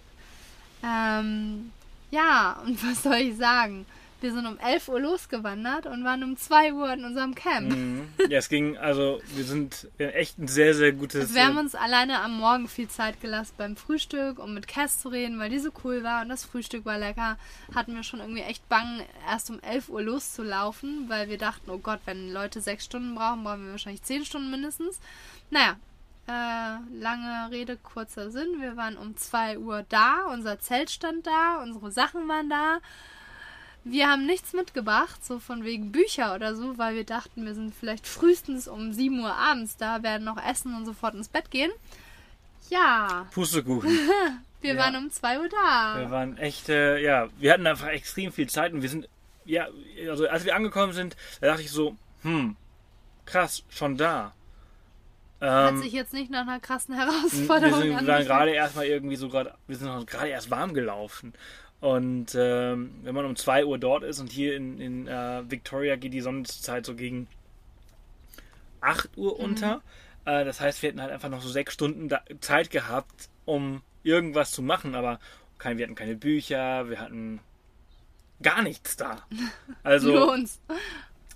Ähm, 0.84 1.72
ja, 2.10 2.60
und 2.66 2.84
was 2.86 3.02
soll 3.02 3.14
ich 3.14 3.36
sagen? 3.36 3.86
Wir 4.20 4.32
sind 4.32 4.46
um 4.46 4.58
11 4.58 4.88
Uhr 4.88 5.00
losgewandert 5.00 5.86
und 5.86 6.04
waren 6.04 6.22
um 6.24 6.36
2 6.36 6.72
Uhr 6.72 6.92
in 6.92 7.04
unserem 7.04 7.34
Camp. 7.34 7.70
Mhm. 7.70 8.08
Ja, 8.28 8.38
es 8.38 8.48
ging, 8.48 8.76
also 8.76 9.20
wir 9.34 9.44
sind 9.44 9.88
wir 9.98 10.14
echt 10.14 10.38
ein 10.38 10.48
sehr, 10.48 10.74
sehr 10.74 10.92
gutes. 10.92 11.20
Also 11.22 11.34
wir 11.34 11.46
haben 11.46 11.56
äh, 11.56 11.60
uns 11.60 11.74
alleine 11.74 12.20
am 12.20 12.38
Morgen 12.38 12.66
viel 12.66 12.88
Zeit 12.88 13.20
gelassen 13.20 13.54
beim 13.58 13.76
Frühstück, 13.76 14.38
um 14.38 14.54
mit 14.54 14.66
Cass 14.68 15.00
zu 15.00 15.08
reden, 15.08 15.38
weil 15.38 15.50
die 15.50 15.58
so 15.58 15.70
cool 15.84 16.02
war 16.02 16.22
und 16.22 16.28
das 16.28 16.44
Frühstück 16.44 16.84
war 16.86 16.98
lecker. 16.98 17.36
Hatten 17.74 17.94
wir 17.94 18.02
schon 18.02 18.20
irgendwie 18.20 18.42
echt 18.42 18.68
Bang, 18.68 19.02
erst 19.28 19.50
um 19.50 19.60
11 19.60 19.88
Uhr 19.90 20.02
loszulaufen, 20.02 21.08
weil 21.08 21.28
wir 21.28 21.38
dachten, 21.38 21.70
oh 21.70 21.78
Gott, 21.78 22.00
wenn 22.06 22.32
Leute 22.32 22.60
sechs 22.60 22.86
Stunden 22.86 23.14
brauchen, 23.14 23.44
brauchen 23.44 23.64
wir 23.64 23.72
wahrscheinlich 23.72 24.02
zehn 24.02 24.24
Stunden 24.24 24.50
mindestens. 24.50 24.98
Naja, 25.50 25.76
äh, 26.28 26.78
lange 26.98 27.50
Rede, 27.50 27.76
kurzer 27.76 28.30
Sinn. 28.30 28.60
Wir 28.60 28.76
waren 28.76 28.96
um 28.96 29.16
2 29.16 29.58
Uhr 29.58 29.84
da, 29.88 30.24
unser 30.32 30.58
Zelt 30.58 30.90
stand 30.90 31.26
da, 31.26 31.62
unsere 31.62 31.92
Sachen 31.92 32.26
waren 32.28 32.50
da. 32.50 32.78
Wir 33.88 34.08
haben 34.08 34.26
nichts 34.26 34.52
mitgebracht, 34.52 35.24
so 35.24 35.38
von 35.38 35.62
wegen 35.64 35.92
Bücher 35.92 36.34
oder 36.34 36.56
so, 36.56 36.76
weil 36.76 36.96
wir 36.96 37.04
dachten, 37.04 37.44
wir 37.46 37.54
sind 37.54 37.72
vielleicht 37.72 38.06
frühestens 38.08 38.66
um 38.66 38.92
7 38.92 39.20
Uhr 39.20 39.32
abends 39.32 39.76
da, 39.76 40.02
werden 40.02 40.24
noch 40.24 40.42
essen 40.44 40.74
und 40.74 40.84
sofort 40.86 41.14
ins 41.14 41.28
Bett 41.28 41.52
gehen. 41.52 41.70
Ja, 42.68 43.26
Pustekuchen. 43.32 43.88
wir 44.60 44.74
Ja. 44.74 44.80
waren 44.80 44.96
um 44.96 45.10
2 45.10 45.38
Uhr 45.38 45.48
da. 45.48 46.00
Wir 46.00 46.10
waren 46.10 46.36
echt, 46.36 46.68
äh, 46.68 46.98
ja, 46.98 47.28
wir 47.38 47.52
hatten 47.52 47.66
einfach 47.66 47.86
extrem 47.88 48.32
viel 48.32 48.48
Zeit 48.48 48.72
und 48.72 48.82
wir 48.82 48.88
sind, 48.88 49.08
ja, 49.44 49.68
also 50.08 50.26
als 50.28 50.44
wir 50.44 50.56
angekommen 50.56 50.92
sind, 50.92 51.16
da 51.40 51.46
dachte 51.46 51.62
ich 51.62 51.70
so, 51.70 51.94
hm, 52.22 52.56
krass, 53.24 53.62
schon 53.68 53.96
da. 53.96 54.32
Hat 55.40 55.74
Ähm, 55.74 55.82
sich 55.82 55.92
jetzt 55.92 56.12
nicht 56.14 56.30
nach 56.30 56.40
einer 56.42 56.58
krassen 56.58 56.94
Herausforderung 56.96 57.74
sind 57.80 57.90
wir 57.90 57.98
angefühlt. 57.98 58.26
gerade 58.26 58.50
erstmal 58.52 58.86
irgendwie 58.86 59.16
so 59.16 59.28
gerade, 59.28 59.54
wir 59.68 59.76
sind 59.76 60.06
gerade 60.08 60.28
erst 60.28 60.50
warm 60.50 60.74
gelaufen. 60.74 61.34
Und 61.80 62.34
ähm, 62.34 62.94
wenn 63.02 63.14
man 63.14 63.26
um 63.26 63.36
2 63.36 63.64
Uhr 63.66 63.78
dort 63.78 64.02
ist 64.02 64.18
und 64.18 64.30
hier 64.32 64.56
in, 64.56 64.80
in 64.80 65.06
äh, 65.08 65.42
Victoria 65.50 65.96
geht 65.96 66.12
die 66.14 66.20
Sonnenzeit 66.22 66.86
so 66.86 66.94
gegen 66.94 67.28
8 68.80 69.16
Mhm. 69.16 69.22
Uhr 69.22 69.38
unter. 69.38 69.82
Äh, 70.24 70.44
das 70.44 70.60
heißt, 70.60 70.82
wir 70.82 70.88
hätten 70.88 71.02
halt 71.02 71.12
einfach 71.12 71.28
noch 71.28 71.42
so 71.42 71.48
sechs 71.48 71.74
Stunden 71.74 72.08
da 72.08 72.22
Zeit 72.40 72.70
gehabt, 72.70 73.28
um 73.44 73.82
irgendwas 74.02 74.52
zu 74.52 74.62
machen, 74.62 74.94
aber 74.94 75.20
kein, 75.58 75.78
wir 75.78 75.84
hatten 75.84 75.94
keine 75.94 76.16
Bücher, 76.16 76.88
wir 76.88 77.00
hatten 77.00 77.40
gar 78.42 78.62
nichts 78.62 78.96
da. 78.96 79.26
Also 79.82 80.12
Nur 80.12 80.32
uns. 80.32 80.60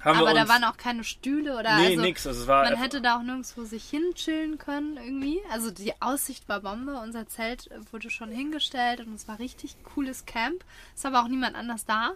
Aber 0.02 0.34
da 0.34 0.48
waren 0.48 0.64
auch 0.64 0.76
keine 0.76 1.04
Stühle 1.04 1.58
oder 1.58 1.76
nee, 1.76 1.88
also, 1.88 2.00
nix. 2.00 2.26
Also 2.26 2.42
es 2.42 2.46
war 2.46 2.64
Man 2.64 2.76
hätte 2.76 3.00
da 3.00 3.18
auch 3.18 3.22
nirgendwo 3.22 3.64
sich 3.64 3.84
hinchillen 3.88 4.58
können 4.58 4.96
irgendwie. 4.96 5.40
Also 5.50 5.70
die 5.70 5.92
Aussicht 6.00 6.48
war 6.48 6.60
Bombe. 6.60 6.98
Unser 7.02 7.26
Zelt 7.26 7.70
wurde 7.90 8.10
schon 8.10 8.30
hingestellt 8.30 9.00
und 9.00 9.14
es 9.14 9.28
war 9.28 9.38
richtig 9.38 9.76
cooles 9.84 10.24
Camp. 10.26 10.64
Ist 10.94 11.04
aber 11.04 11.22
auch 11.22 11.28
niemand 11.28 11.56
anders 11.56 11.84
da. 11.84 12.12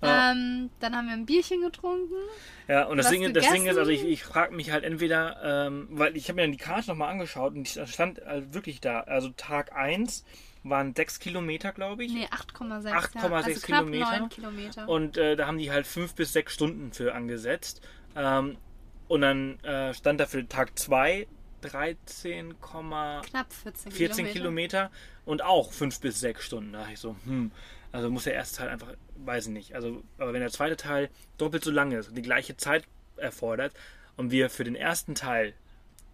Ja. 0.00 0.30
Ähm, 0.30 0.70
dann 0.78 0.96
haben 0.96 1.08
wir 1.08 1.14
ein 1.14 1.26
Bierchen 1.26 1.60
getrunken. 1.60 2.14
Ja, 2.68 2.84
und 2.84 2.98
das 2.98 3.10
Ding, 3.10 3.32
das 3.32 3.50
Ding 3.50 3.66
ist, 3.66 3.76
also 3.76 3.90
ich, 3.90 4.04
ich 4.04 4.22
frage 4.22 4.54
mich 4.54 4.70
halt 4.70 4.84
entweder, 4.84 5.66
ähm, 5.66 5.88
weil 5.90 6.16
ich 6.16 6.28
habe 6.28 6.36
mir 6.36 6.42
dann 6.42 6.52
die 6.52 6.58
Karte 6.58 6.88
nochmal 6.88 7.10
angeschaut 7.10 7.54
und 7.54 7.76
da 7.76 7.86
stand 7.86 8.20
halt 8.24 8.54
wirklich 8.54 8.80
da, 8.80 9.00
also 9.00 9.30
Tag 9.30 9.74
1 9.74 10.24
waren 10.62 10.94
6 10.94 11.20
Kilometer, 11.20 11.72
glaube 11.72 12.04
ich. 12.04 12.12
Nee, 12.12 12.26
8,6. 12.26 12.92
8,6 12.92 13.28
ja. 13.28 13.36
also 13.36 13.60
Kilometer. 13.60 14.18
9 14.18 14.28
Kilometer. 14.28 14.88
Und 14.88 15.16
äh, 15.16 15.36
da 15.36 15.46
haben 15.46 15.58
die 15.58 15.70
halt 15.70 15.86
5 15.86 16.14
bis 16.14 16.32
6 16.32 16.52
Stunden 16.52 16.92
für 16.92 17.14
angesetzt. 17.14 17.80
Ähm, 18.16 18.56
und 19.08 19.22
dann 19.22 19.58
äh, 19.60 19.94
stand 19.94 20.20
da 20.20 20.26
für 20.26 20.46
Tag 20.46 20.78
2 20.78 21.26
13, 21.60 22.54
Knapp 22.60 23.52
14, 23.52 23.92
14 23.92 24.26
Kilometer 24.28 24.90
und 25.24 25.42
auch 25.42 25.72
5 25.72 26.00
bis 26.00 26.20
6 26.20 26.44
Stunden. 26.44 26.72
Da 26.72 26.80
dachte 26.80 26.92
ich 26.92 27.00
so, 27.00 27.16
hm, 27.24 27.50
also 27.92 28.10
muss 28.10 28.24
der 28.24 28.34
erste 28.34 28.58
Teil 28.58 28.68
einfach, 28.68 28.88
weiß 29.16 29.46
ich 29.46 29.52
nicht. 29.52 29.74
Also, 29.74 30.02
aber 30.18 30.32
wenn 30.32 30.40
der 30.40 30.50
zweite 30.50 30.76
Teil 30.76 31.10
doppelt 31.36 31.64
so 31.64 31.70
lang 31.70 31.92
ist 31.92 32.08
und 32.08 32.14
die 32.14 32.22
gleiche 32.22 32.56
Zeit 32.56 32.84
erfordert 33.16 33.72
und 34.16 34.30
wir 34.30 34.50
für 34.50 34.64
den 34.64 34.76
ersten 34.76 35.14
Teil 35.14 35.54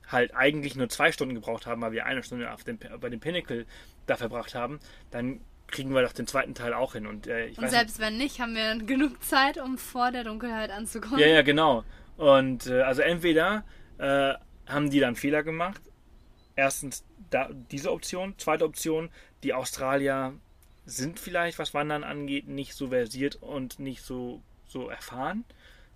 halt 0.09 0.34
eigentlich 0.34 0.76
nur 0.76 0.88
zwei 0.88 1.12
Stunden 1.12 1.34
gebraucht 1.34 1.66
haben, 1.66 1.80
weil 1.82 1.92
wir 1.92 2.07
eine 2.07 2.22
Stunde 2.22 2.48
dem, 2.66 2.78
bei 3.00 3.09
dem 3.09 3.20
Pinnacle 3.20 3.66
da 4.07 4.16
verbracht 4.16 4.55
haben, 4.55 4.80
dann 5.11 5.40
kriegen 5.66 5.94
wir 5.94 6.02
doch 6.02 6.12
den 6.12 6.26
zweiten 6.26 6.55
Teil 6.55 6.74
auch 6.74 6.92
hin. 6.92 7.07
Und 7.07 7.26
äh, 7.26 7.52
Und 7.57 7.70
selbst 7.70 7.98
wenn 7.98 8.16
nicht, 8.16 8.40
haben 8.40 8.55
wir 8.55 8.76
genug 8.86 9.22
Zeit, 9.22 9.59
um 9.59 9.78
vor 9.78 10.12
der 10.12 10.24
Dunkelheit 10.24 10.70
anzukommen. 10.70 11.18
ja, 11.18 11.26
ja, 11.26 11.42
genau. 11.42 11.84
Und 12.16 12.66
äh, 12.66 12.82
also 12.82 13.02
entweder 13.02 13.64
äh, 13.98 14.34
haben 14.66 14.90
die 14.90 15.00
dann 15.00 15.16
Fehler 15.16 15.42
gemacht. 15.42 15.80
Erstens 16.57 17.05
da, 17.30 17.50
diese 17.70 17.90
Option. 17.90 18.34
Zweite 18.38 18.64
Option, 18.64 19.11
die 19.42 19.52
Australier 19.52 20.34
sind 20.86 21.18
vielleicht, 21.18 21.59
was 21.59 21.74
Wandern 21.74 22.05
angeht, 22.05 22.46
nicht 22.46 22.74
so 22.74 22.88
versiert 22.88 23.36
und 23.36 23.78
nicht 23.78 24.02
so, 24.02 24.42
so 24.66 24.88
erfahren, 24.88 25.44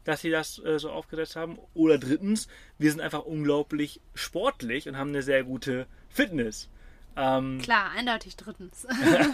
dass 0.09 0.23
sie 0.23 0.31
das 0.31 0.59
äh, 0.65 0.79
so 0.79 0.91
aufgesetzt 0.91 1.37
haben. 1.37 1.59
Oder 1.75 1.99
drittens, 1.99 2.49
wir 2.79 2.91
sind 2.91 3.03
einfach 3.03 3.25
unglaublich 3.25 4.01
sportlich 4.15 4.89
und 4.89 4.97
haben 4.97 5.11
eine 5.11 5.23
sehr 5.23 5.45
gute 5.45 5.87
Fitness. 6.09 6.71
Ähm, 7.15 7.59
Klar, 7.61 7.91
eindeutig 7.95 8.37
drittens. 8.37 8.87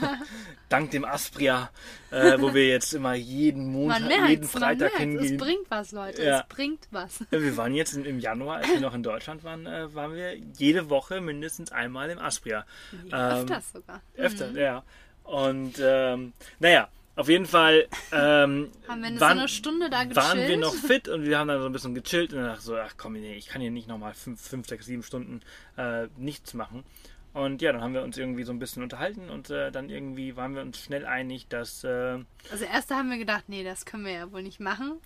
dank 0.68 0.90
dem 0.90 1.04
Aspria, 1.04 1.70
äh, 2.10 2.40
wo 2.40 2.54
wir 2.54 2.66
jetzt 2.66 2.92
immer 2.92 3.14
jeden 3.14 3.70
Montag, 3.70 4.28
jeden 4.28 4.48
Freitag 4.48 4.78
merkt, 4.78 4.94
es 4.94 5.00
hingehen. 5.00 5.36
bringt 5.36 5.70
was, 5.70 5.92
Leute. 5.92 6.24
Ja. 6.24 6.40
Es 6.40 6.48
bringt 6.48 6.88
was. 6.90 7.20
Ja, 7.30 7.40
Wir 7.40 7.56
waren 7.56 7.74
jetzt 7.74 7.94
im, 7.94 8.18
Januar, 8.18 8.56
als 8.56 8.68
wir 8.70 8.80
noch 8.80 8.94
in 8.94 9.04
Deutschland 9.04 9.44
waren, 9.44 9.66
äh, 9.66 9.94
waren 9.94 10.14
wir 10.14 10.34
jede 10.34 10.90
Woche 10.90 11.20
mindestens 11.20 11.70
einmal 11.70 12.10
im 12.10 12.18
Aspria. 12.18 12.64
Ähm, 13.12 13.12
Öfters 13.12 13.72
sogar. 13.72 14.00
Öfter, 14.16 14.50
ja. 14.52 14.82
Und 15.22 15.74
ähm, 15.80 16.32
naja, 16.58 16.88
auf 17.16 17.28
jeden 17.28 17.46
Fall 17.46 17.86
ähm, 18.12 18.70
wir 18.86 19.14
so 19.14 19.20
waren, 19.20 19.38
gechillt. 19.38 20.16
waren 20.16 20.38
wir 20.38 20.56
noch 20.56 20.74
fit 20.86 21.08
und 21.08 21.24
wir 21.24 21.38
haben 21.38 21.48
dann 21.48 21.60
so 21.60 21.66
ein 21.66 21.72
bisschen 21.72 21.94
gechillt 21.94 22.32
und 22.32 22.38
dann 22.38 22.46
dachte 22.48 22.60
ich 22.60 22.64
so, 22.64 22.76
ach 22.76 22.94
komm, 22.96 23.14
nee, 23.14 23.34
ich 23.34 23.48
kann 23.48 23.60
hier 23.60 23.70
nicht 23.70 23.88
nochmal 23.88 24.14
fünf, 24.14 24.40
fünf, 24.40 24.68
sechs, 24.68 24.86
sieben 24.86 25.02
Stunden 25.02 25.40
äh, 25.76 26.08
nichts 26.16 26.54
machen. 26.54 26.84
Und 27.32 27.60
ja, 27.62 27.72
dann 27.72 27.82
haben 27.82 27.94
wir 27.94 28.02
uns 28.02 28.16
irgendwie 28.16 28.44
so 28.44 28.52
ein 28.52 28.60
bisschen 28.60 28.84
unterhalten 28.84 29.28
und 29.28 29.50
äh, 29.50 29.72
dann 29.72 29.90
irgendwie 29.90 30.36
waren 30.36 30.54
wir 30.54 30.62
uns 30.62 30.78
schnell 30.78 31.04
einig, 31.04 31.48
dass 31.48 31.82
äh, 31.82 32.18
Also 32.50 32.64
erst 32.64 32.90
haben 32.90 33.10
wir 33.10 33.18
gedacht, 33.18 33.44
nee, 33.48 33.64
das 33.64 33.84
können 33.84 34.04
wir 34.04 34.12
ja 34.12 34.32
wohl 34.32 34.42
nicht 34.44 34.60
machen. 34.60 35.00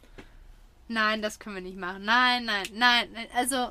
Nein, 0.89 1.23
das 1.23 1.39
können 1.39 1.57
wir 1.57 1.63
nicht 1.63 1.79
machen. 1.79 2.05
Nein, 2.05 2.45
nein, 2.45 2.67
nein. 2.75 3.09
nein. 3.13 3.27
Also, 3.35 3.71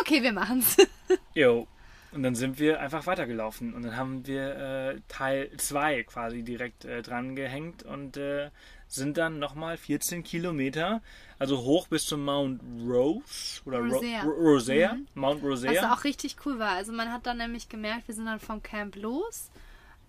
okay, 0.00 0.22
wir 0.22 0.32
machen's. 0.32 0.76
Jo. 1.34 1.66
Und 2.12 2.22
dann 2.22 2.34
sind 2.34 2.58
wir 2.58 2.80
einfach 2.80 3.06
weitergelaufen 3.06 3.74
und 3.74 3.82
dann 3.82 3.96
haben 3.96 4.26
wir 4.26 4.56
äh, 4.56 5.00
Teil 5.08 5.50
2 5.56 6.04
quasi 6.04 6.42
direkt 6.42 6.86
äh, 6.86 7.02
dran 7.02 7.36
gehängt 7.36 7.82
und 7.82 8.16
äh, 8.16 8.50
sind 8.86 9.18
dann 9.18 9.38
nochmal 9.38 9.76
14 9.76 10.22
Kilometer, 10.24 11.02
also 11.38 11.58
hoch 11.58 11.86
bis 11.88 12.06
zum 12.06 12.24
Mount 12.24 12.62
Rose 12.86 13.60
oder 13.66 13.80
Ro 13.80 13.88
Rosea. 13.96 14.22
Ro 14.22 14.30
Rosea, 14.30 14.96
Mount 15.14 15.42
Was 15.42 15.48
Rosea. 15.64 15.92
auch 15.92 16.04
richtig 16.04 16.36
cool 16.46 16.58
war. 16.58 16.70
Also 16.70 16.92
man 16.92 17.12
hat 17.12 17.26
dann 17.26 17.36
nämlich 17.36 17.68
gemerkt, 17.68 18.08
wir 18.08 18.14
sind 18.14 18.24
dann 18.24 18.40
vom 18.40 18.62
Camp 18.62 18.96
los, 18.96 19.50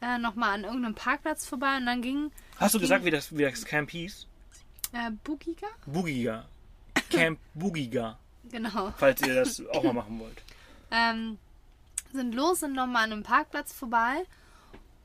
äh, 0.02 0.18
nochmal 0.18 0.54
an 0.54 0.64
irgendeinem 0.64 0.96
Parkplatz 0.96 1.46
vorbei 1.46 1.76
und 1.78 1.86
dann 1.86 2.02
ging 2.02 2.32
Hast 2.56 2.76
du 2.76 2.80
gesagt, 2.80 3.04
wie 3.04 3.12
das, 3.12 3.36
wie 3.38 3.44
das 3.44 3.66
Camp 3.66 3.92
hieß? 3.92 4.26
äh, 4.94 5.12
Bugiga? 5.26 5.68
Bugiga. 5.86 6.46
Camp 7.10 7.40
Bugiga, 7.54 8.18
Genau. 8.52 8.94
falls 8.98 9.22
ihr 9.22 9.36
das 9.36 9.62
auch 9.74 9.84
mal 9.84 9.92
machen 9.94 10.18
wollt. 10.20 10.42
Ähm, 10.92 11.38
sind 12.12 12.36
los, 12.36 12.62
sind 12.62 12.74
nochmal 12.74 13.06
an 13.06 13.14
einem 13.14 13.24
Parkplatz 13.24 13.74
vorbei. 13.74 14.26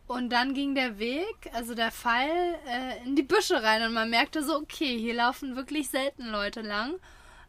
Und 0.07 0.31
dann 0.31 0.53
ging 0.53 0.75
der 0.75 0.99
Weg, 0.99 1.51
also 1.55 1.75
der 1.75 1.91
Pfeil, 1.91 2.59
äh, 2.69 3.03
in 3.05 3.17
die 3.17 3.23
Büsche 3.23 3.63
rein. 3.63 3.83
Und 3.83 3.95
man 3.95 4.11
merkte 4.11 4.43
so, 4.43 4.57
okay, 4.57 4.99
hier 4.99 5.15
laufen 5.15 5.57
wirklich 5.57 5.89
selten 5.89 6.27
Leute 6.27 6.61
lang. 6.61 6.95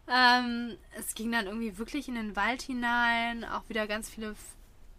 Ähm, 0.08 0.78
es 0.98 1.16
ging 1.16 1.32
dann 1.32 1.48
irgendwie 1.48 1.78
wirklich 1.78 2.08
in 2.08 2.16
den 2.16 2.36
Wald 2.36 2.62
hinein. 2.62 3.44
Auch 3.44 3.68
wieder 3.68 3.88
ganz 3.88 4.10
viele 4.10 4.36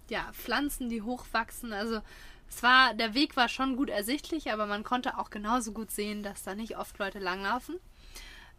ja, 0.08 0.30
Pflanzen, 0.32 0.90
die 0.90 1.00
hochwachsen. 1.00 1.72
Also 1.72 2.02
es 2.48 2.62
war, 2.62 2.92
der 2.92 3.14
Weg 3.14 3.36
war 3.36 3.48
schon 3.48 3.76
gut 3.76 3.88
ersichtlich, 3.88 4.52
aber 4.52 4.66
man 4.66 4.84
konnte 4.84 5.18
auch 5.18 5.30
genauso 5.30 5.72
gut 5.72 5.90
sehen, 5.90 6.22
dass 6.22 6.42
da 6.42 6.54
nicht 6.54 6.76
oft 6.76 6.98
Leute 6.98 7.18
langlaufen. 7.18 7.76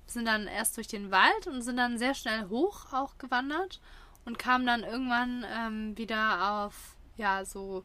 Sind 0.07 0.25
dann 0.25 0.47
erst 0.47 0.75
durch 0.77 0.87
den 0.87 1.11
Wald 1.11 1.47
und 1.47 1.61
sind 1.61 1.77
dann 1.77 1.99
sehr 1.99 2.15
schnell 2.15 2.47
hoch 2.49 2.93
auch 2.93 3.17
gewandert 3.19 3.79
und 4.27 4.37
kamen 4.37 4.67
dann 4.67 4.83
irgendwann 4.83 5.43
ähm, 5.57 5.97
wieder 5.97 6.51
auf 6.51 6.75
ja 7.15 7.45
so 7.45 7.83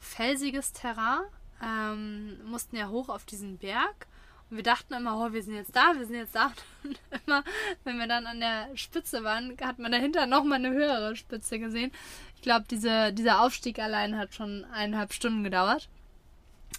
felsiges 0.00 0.72
Terrain. 0.72 1.20
Ähm, 1.62 2.44
mussten 2.44 2.76
ja 2.76 2.88
hoch 2.88 3.08
auf 3.08 3.24
diesen 3.24 3.58
Berg 3.58 4.06
und 4.50 4.56
wir 4.56 4.64
dachten 4.64 4.94
immer, 4.94 5.18
oh, 5.18 5.32
wir 5.32 5.42
sind 5.42 5.54
jetzt 5.54 5.74
da, 5.74 5.94
wir 5.96 6.06
sind 6.06 6.16
jetzt 6.16 6.34
da. 6.34 6.52
Und 6.84 7.00
immer, 7.26 7.42
wenn 7.82 7.98
wir 7.98 8.06
dann 8.06 8.26
an 8.26 8.38
der 8.38 8.68
Spitze 8.76 9.24
waren, 9.24 9.56
hat 9.60 9.78
man 9.78 9.90
dahinter 9.90 10.26
nochmal 10.26 10.58
eine 10.58 10.70
höhere 10.70 11.16
Spitze 11.16 11.58
gesehen. 11.58 11.90
Ich 12.36 12.42
glaube, 12.42 12.66
diese, 12.70 13.12
dieser 13.12 13.42
Aufstieg 13.42 13.80
allein 13.80 14.16
hat 14.16 14.34
schon 14.34 14.64
eineinhalb 14.66 15.12
Stunden 15.12 15.42
gedauert. 15.42 15.88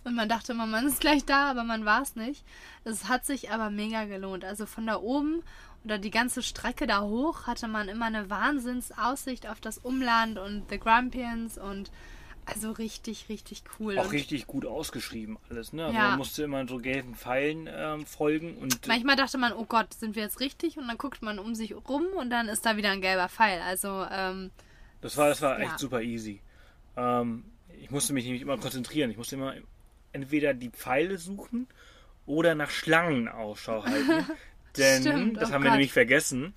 Und 0.05 0.15
man 0.15 0.29
dachte 0.29 0.53
immer, 0.53 0.65
man 0.65 0.87
ist 0.87 1.01
gleich 1.01 1.25
da, 1.25 1.49
aber 1.49 1.63
man 1.63 1.83
war 1.83 2.01
es 2.01 2.15
nicht. 2.15 2.45
Es 2.85 3.09
hat 3.09 3.25
sich 3.25 3.51
aber 3.51 3.69
mega 3.69 4.05
gelohnt. 4.05 4.45
Also 4.45 4.65
von 4.65 4.87
da 4.87 4.97
oben 5.01 5.43
oder 5.87 5.97
die 5.99 6.11
ganze 6.11 6.43
Strecke 6.43 6.85
da 6.85 7.01
hoch 7.01 7.47
hatte 7.47 7.69
man 7.69 7.87
immer 7.87 8.07
eine 8.07 8.29
Wahnsinnsaussicht 8.29 9.47
auf 9.47 9.61
das 9.61 9.77
Umland 9.77 10.37
und 10.37 10.65
The 10.69 10.77
Grampians 10.79 11.57
und 11.57 11.91
also 12.45 12.71
richtig, 12.71 13.29
richtig 13.29 13.63
cool. 13.79 13.97
Auch 13.97 14.05
und 14.05 14.11
richtig 14.11 14.47
gut 14.47 14.65
ausgeschrieben 14.65 15.37
alles, 15.49 15.71
ne? 15.71 15.85
Also 15.85 15.97
Ja. 15.97 16.09
man 16.09 16.17
musste 16.17 16.43
immer 16.43 16.67
so 16.67 16.77
gelben 16.77 17.15
Pfeilen 17.15 17.69
ähm, 17.71 18.05
folgen 18.05 18.57
und 18.57 18.85
manchmal 18.85 19.15
dachte 19.15 19.37
man, 19.37 19.53
oh 19.53 19.63
Gott, 19.65 19.93
sind 19.93 20.15
wir 20.17 20.23
jetzt 20.23 20.41
richtig? 20.41 20.77
Und 20.77 20.89
dann 20.89 20.97
guckt 20.97 21.21
man 21.21 21.39
um 21.39 21.55
sich 21.55 21.73
rum 21.73 22.05
und 22.17 22.29
dann 22.29 22.49
ist 22.49 22.65
da 22.65 22.75
wieder 22.75 22.91
ein 22.91 23.01
gelber 23.01 23.29
Pfeil. 23.29 23.61
Also, 23.61 24.05
ähm, 24.11 24.51
das 24.99 25.15
war, 25.15 25.29
das 25.29 25.41
war 25.41 25.57
Ja. 25.57 25.67
echt 25.67 25.79
super 25.79 26.01
easy. 26.01 26.41
Ähm, 26.97 27.45
ich 27.79 27.91
musste 27.91 28.11
mich 28.11 28.25
nämlich 28.25 28.41
immer 28.41 28.57
konzentrieren. 28.57 29.09
Ich 29.09 29.17
musste 29.17 29.35
immer 29.35 29.53
entweder 30.11 30.53
die 30.53 30.69
Pfeile 30.69 31.17
suchen 31.17 31.67
oder 32.25 32.55
nach 32.55 32.71
Schlangen 32.71 33.29
Ausschau 33.29 33.83
halten. 33.83 34.25
Denn, 34.77 35.01
Stimmt, 35.01 35.37
das 35.37 35.49
oh 35.49 35.53
haben 35.53 35.63
wir 35.63 35.69
Gott. 35.69 35.77
nämlich 35.77 35.93
vergessen, 35.93 36.53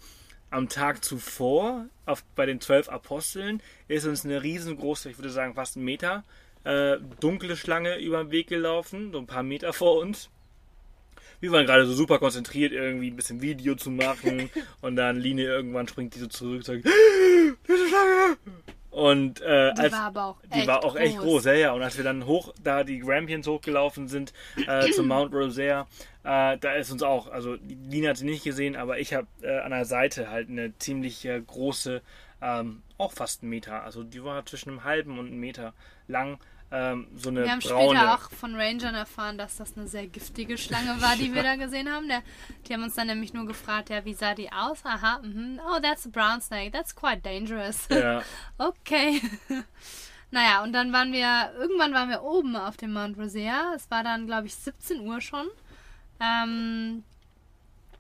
am 0.51 0.69
Tag 0.69 1.05
zuvor, 1.05 1.87
auf, 2.07 2.25
bei 2.35 2.47
den 2.47 2.61
zwölf 2.61 2.89
Aposteln, 2.89 3.63
ist 3.89 4.07
uns 4.07 4.25
eine 4.25 4.43
riesengroße, 4.43 5.11
ich 5.11 5.19
würde 5.19 5.31
sagen 5.31 5.55
fast 5.55 5.77
einen 5.77 5.85
Meter, 5.85 6.25
äh, 6.65 6.99
dunkle 7.21 7.57
Schlange 7.57 7.99
über 7.99 8.23
den 8.23 8.31
Weg 8.31 8.49
gelaufen, 8.49 9.13
so 9.13 9.19
ein 9.19 9.27
paar 9.27 9.43
Meter 9.43 9.73
vor 9.73 9.99
uns. 10.01 10.29
Wir 11.41 11.53
waren 11.53 11.65
gerade 11.65 11.87
so 11.87 11.95
super 11.95 12.19
konzentriert, 12.19 12.73
irgendwie 12.73 13.11
ein 13.11 13.17
bisschen 13.17 13.41
Video 13.41 13.75
zu 13.75 13.91
machen 13.91 14.51
und 14.83 14.97
dann 14.97 15.19
Line 15.19 15.43
irgendwann 15.43 15.89
springt 15.89 16.15
die 16.15 16.19
so 16.19 16.27
zurück 16.27 16.59
und 16.59 16.65
sagt, 16.65 16.85
diese 17.69 17.89
Schlange! 17.89 18.37
Und 18.91 19.41
äh, 19.41 19.73
die 19.75 19.81
als, 19.81 19.93
war 19.93 20.01
aber 20.01 20.25
auch 20.25 20.43
die 20.43 20.59
echt 20.59 20.67
war 20.67 20.85
auch 20.85 20.97
echt 20.97 21.17
groß. 21.19 21.25
groß, 21.25 21.45
ja, 21.47 21.53
ja. 21.53 21.73
Und 21.73 21.83
als 21.83 21.97
wir 21.97 22.05
dann 22.05 22.27
hoch, 22.27 22.53
da 22.63 22.83
die 22.83 22.99
Grampians 22.99 23.47
hochgelaufen 23.47 24.09
sind, 24.09 24.33
äh, 24.67 24.91
zum 24.91 25.07
Mount 25.09 25.33
Rosea, 25.33 25.87
äh, 26.25 26.59
da 26.59 26.73
ist 26.73 26.91
uns 26.91 27.03
auch, 27.03 27.29
also 27.31 27.57
Lina 27.89 28.11
hat 28.11 28.17
sie 28.17 28.25
nicht 28.25 28.43
gesehen, 28.43 28.75
aber 28.75 28.99
ich 28.99 29.15
habe 29.15 29.29
äh, 29.43 29.61
an 29.61 29.71
der 29.71 29.85
Seite 29.85 30.29
halt 30.29 30.49
eine 30.49 30.77
ziemlich 30.79 31.25
äh, 31.25 31.41
große, 31.41 32.03
ähm, 32.43 32.83
auch 32.99 33.13
fast 33.13 33.43
einen 33.43 33.51
Meter, 33.51 33.83
also 33.85 34.03
die 34.03 34.25
war 34.25 34.45
zwischen 34.45 34.71
einem 34.71 34.85
halben 34.85 35.19
und 35.19 35.29
einem 35.29 35.41
Meter 35.41 35.73
lang, 36.09 36.39
ähm, 36.73 37.09
so 37.17 37.31
eine 37.31 37.43
Wir 37.43 37.51
haben 37.51 37.59
braune. 37.61 37.99
später 37.99 38.15
auch 38.15 38.31
von 38.31 38.55
Rangern 38.55 38.95
erfahren, 38.95 39.37
dass 39.37 39.57
das 39.57 39.77
eine 39.77 39.89
sehr 39.89 40.07
giftige 40.07 40.57
Schlange 40.57 41.01
war, 41.03 41.17
die 41.17 41.35
wir 41.35 41.43
da 41.43 41.57
gesehen 41.57 41.91
haben. 41.93 42.09
Der, 42.09 42.23
die 42.67 42.75
haben 42.75 42.85
uns 42.85 42.95
dann 42.95 43.09
nämlich 43.09 43.33
nur 43.33 43.47
gefragt, 43.47 43.91
ja, 43.91 44.05
wie 44.05 44.15
sah 44.15 44.35
die 44.35 44.53
aus? 44.53 44.85
Aha, 44.85 45.21
mhm. 45.23 45.61
oh, 45.69 45.81
that's 45.81 46.07
a 46.07 46.11
brown 46.11 46.41
snake, 46.41 46.71
that's 46.71 46.95
quite 46.95 47.23
dangerous. 47.23 47.89
ja, 47.91 48.23
Okay. 48.59 49.21
naja, 50.31 50.63
und 50.63 50.73
dann 50.73 50.93
waren 50.93 51.13
wir, 51.13 51.53
irgendwann 51.59 51.93
waren 51.93 52.09
wir 52.09 52.23
oben 52.23 52.55
auf 52.55 52.77
dem 52.77 52.93
Mount 52.93 53.19
Rosea. 53.19 53.73
Es 53.75 53.91
war 53.91 54.05
dann, 54.05 54.27
glaube 54.27 54.47
ich, 54.47 54.55
17 54.55 55.01
Uhr 55.01 55.21
schon. 55.21 55.49
Ähm, 56.21 57.03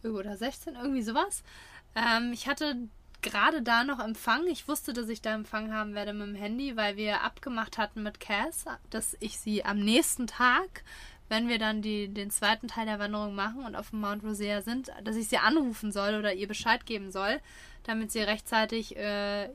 oder 0.04 0.36
16, 0.36 0.76
irgendwie 0.76 1.02
sowas. 1.02 1.42
Ähm, 1.96 2.32
ich 2.32 2.46
hatte 2.46 2.76
gerade 3.22 3.62
da 3.62 3.84
noch 3.84 3.98
Empfang. 3.98 4.46
Ich 4.46 4.68
wusste, 4.68 4.92
dass 4.92 5.08
ich 5.08 5.22
da 5.22 5.34
Empfang 5.34 5.72
haben 5.72 5.94
werde 5.94 6.12
mit 6.12 6.28
dem 6.28 6.34
Handy, 6.34 6.76
weil 6.76 6.96
wir 6.96 7.22
abgemacht 7.22 7.78
hatten 7.78 8.02
mit 8.02 8.20
Cass, 8.20 8.64
dass 8.90 9.16
ich 9.20 9.38
sie 9.38 9.64
am 9.64 9.78
nächsten 9.78 10.26
Tag, 10.26 10.84
wenn 11.28 11.48
wir 11.48 11.58
dann 11.58 11.82
die, 11.82 12.08
den 12.08 12.30
zweiten 12.30 12.68
Teil 12.68 12.86
der 12.86 12.98
Wanderung 12.98 13.34
machen 13.34 13.64
und 13.64 13.76
auf 13.76 13.90
dem 13.90 14.00
Mount 14.00 14.24
Rosea 14.24 14.62
sind, 14.62 14.90
dass 15.04 15.16
ich 15.16 15.28
sie 15.28 15.38
anrufen 15.38 15.92
soll 15.92 16.14
oder 16.14 16.32
ihr 16.34 16.48
Bescheid 16.48 16.84
geben 16.86 17.10
soll, 17.10 17.40
damit 17.84 18.10
sie 18.10 18.20
rechtzeitig 18.20 18.96
äh, 18.96 19.48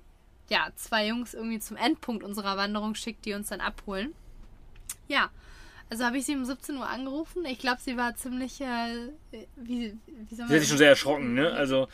ja, 0.49 0.70
zwei 0.76 1.07
Jungs 1.07 1.34
irgendwie 1.34 1.59
zum 1.59 1.78
Endpunkt 1.78 2.24
unserer 2.24 2.57
Wanderung 2.57 2.95
schickt, 2.95 3.26
die 3.26 3.34
uns 3.34 3.49
dann 3.49 3.61
abholen. 3.61 4.13
Ja, 5.07 5.30
also 5.89 6.03
habe 6.03 6.18
ich 6.18 6.26
sie 6.26 6.36
um 6.36 6.45
17 6.45 6.78
Uhr 6.78 6.88
angerufen. 6.88 7.45
Ich 7.45 7.59
glaube, 7.59 7.82
sie 7.82 7.97
war 7.97 8.16
ziemlich, 8.16 8.61
äh, 8.61 9.11
wie, 9.55 9.97
wie 10.07 10.36
soll 10.36 10.45
man 10.45 10.49
sie 10.49 10.55
hat 10.55 10.61
sich 10.61 10.70
schon 10.70 10.78
sehr 10.78 10.89
erschrocken, 10.89 11.34
ne? 11.34 11.51
Also, 11.51 11.88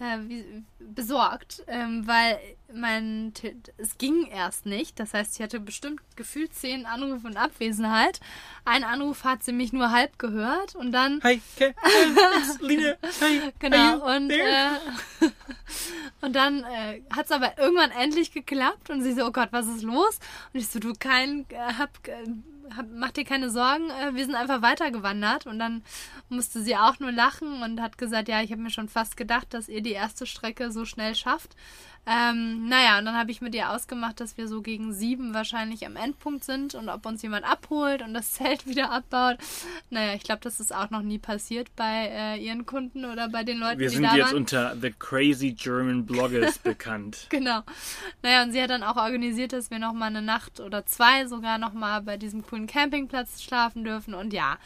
äh, 0.00 0.18
wie, 0.28 0.64
besorgt, 0.78 1.62
ähm, 1.66 2.06
weil 2.06 2.38
mein 2.72 3.32
es 3.76 3.98
ging 3.98 4.26
erst 4.26 4.66
nicht. 4.66 4.98
Das 4.98 5.14
heißt, 5.14 5.34
sie 5.34 5.42
hatte 5.42 5.60
bestimmt 5.60 6.00
gefühlt 6.16 6.54
zehn 6.54 6.86
Anrufe 6.86 7.28
in 7.28 7.36
Abwesenheit. 7.36 8.20
Ein 8.64 8.84
Anruf 8.84 9.24
hat 9.24 9.42
sie 9.42 9.52
mich 9.52 9.72
nur 9.72 9.90
halb 9.90 10.18
gehört 10.18 10.74
und 10.74 10.92
dann 10.92 11.20
hi, 11.22 11.40
okay, 11.54 11.74
Line, 12.60 12.98
hi, 13.20 13.52
Genau, 13.58 14.16
und, 14.16 14.30
äh, 14.30 14.68
und 16.22 16.34
dann 16.34 16.64
äh, 16.64 17.02
hat 17.14 17.26
es 17.26 17.32
aber 17.32 17.58
irgendwann 17.58 17.90
endlich 17.90 18.32
geklappt 18.32 18.90
und 18.90 19.02
sie 19.02 19.12
so, 19.12 19.26
oh 19.26 19.32
Gott, 19.32 19.48
was 19.52 19.66
ist 19.66 19.82
los? 19.82 20.18
Und 20.52 20.60
ich 20.60 20.68
so, 20.68 20.78
du 20.78 20.94
kein, 20.98 21.46
äh, 21.50 21.74
hab, 21.78 21.90
äh, 22.08 22.12
hab, 22.12 22.59
mach 22.94 23.10
dir 23.10 23.24
keine 23.24 23.50
Sorgen, 23.50 23.90
äh, 23.90 24.14
wir 24.14 24.24
sind 24.24 24.34
einfach 24.34 24.62
weitergewandert 24.62 25.46
und 25.46 25.58
dann 25.58 25.82
musste 26.28 26.62
sie 26.62 26.76
auch 26.76 26.98
nur 26.98 27.12
lachen 27.12 27.62
und 27.62 27.80
hat 27.80 27.98
gesagt, 27.98 28.28
ja, 28.28 28.42
ich 28.42 28.52
habe 28.52 28.62
mir 28.62 28.70
schon 28.70 28.88
fast 28.88 29.16
gedacht, 29.16 29.52
dass 29.54 29.68
ihr 29.68 29.82
die 29.82 29.92
erste 29.92 30.26
Strecke 30.26 30.70
so 30.70 30.84
schnell 30.84 31.14
schafft. 31.14 31.56
Ähm, 32.06 32.66
naja, 32.68 32.98
und 32.98 33.04
dann 33.04 33.14
habe 33.16 33.30
ich 33.30 33.40
mit 33.40 33.54
ihr 33.54 33.70
ausgemacht, 33.70 34.20
dass 34.20 34.36
wir 34.36 34.48
so 34.48 34.62
gegen 34.62 34.92
sieben 34.92 35.34
wahrscheinlich 35.34 35.86
am 35.86 35.96
Endpunkt 35.96 36.44
sind 36.44 36.74
und 36.74 36.88
ob 36.88 37.04
uns 37.06 37.22
jemand 37.22 37.44
abholt 37.44 38.02
und 38.02 38.14
das 38.14 38.30
Zelt 38.40 38.66
wieder 38.66 38.90
abbaut. 38.90 39.36
Naja, 39.90 40.14
ich 40.14 40.22
glaube, 40.22 40.40
das 40.42 40.60
ist 40.60 40.74
auch 40.74 40.90
noch 40.90 41.02
nie 41.02 41.18
passiert 41.18 41.68
bei 41.76 42.08
äh, 42.10 42.36
ihren 42.44 42.66
Kunden 42.66 43.04
oder 43.04 43.28
bei 43.28 43.44
den 43.44 43.58
Leuten, 43.58 43.78
Wir 43.78 43.88
die 43.90 43.94
sind 43.96 44.04
da 44.04 44.16
jetzt 44.16 44.28
waren. 44.28 44.36
unter 44.36 44.76
The 44.80 44.92
Crazy 44.98 45.52
German 45.52 46.06
Bloggers 46.06 46.58
bekannt. 46.64 47.26
Genau. 47.28 47.60
Naja, 48.22 48.42
und 48.42 48.52
sie 48.52 48.62
hat 48.62 48.70
dann 48.70 48.82
auch 48.82 48.96
organisiert, 48.96 49.52
dass 49.52 49.70
wir 49.70 49.78
nochmal 49.78 50.08
eine 50.08 50.22
Nacht 50.22 50.58
oder 50.60 50.86
zwei 50.86 51.26
sogar 51.26 51.58
nochmal 51.58 52.02
bei 52.02 52.16
diesem 52.16 52.42
coolen 52.42 52.66
Campingplatz 52.66 53.42
schlafen 53.42 53.84
dürfen. 53.84 54.14
Und 54.14 54.32
ja, 54.32 54.58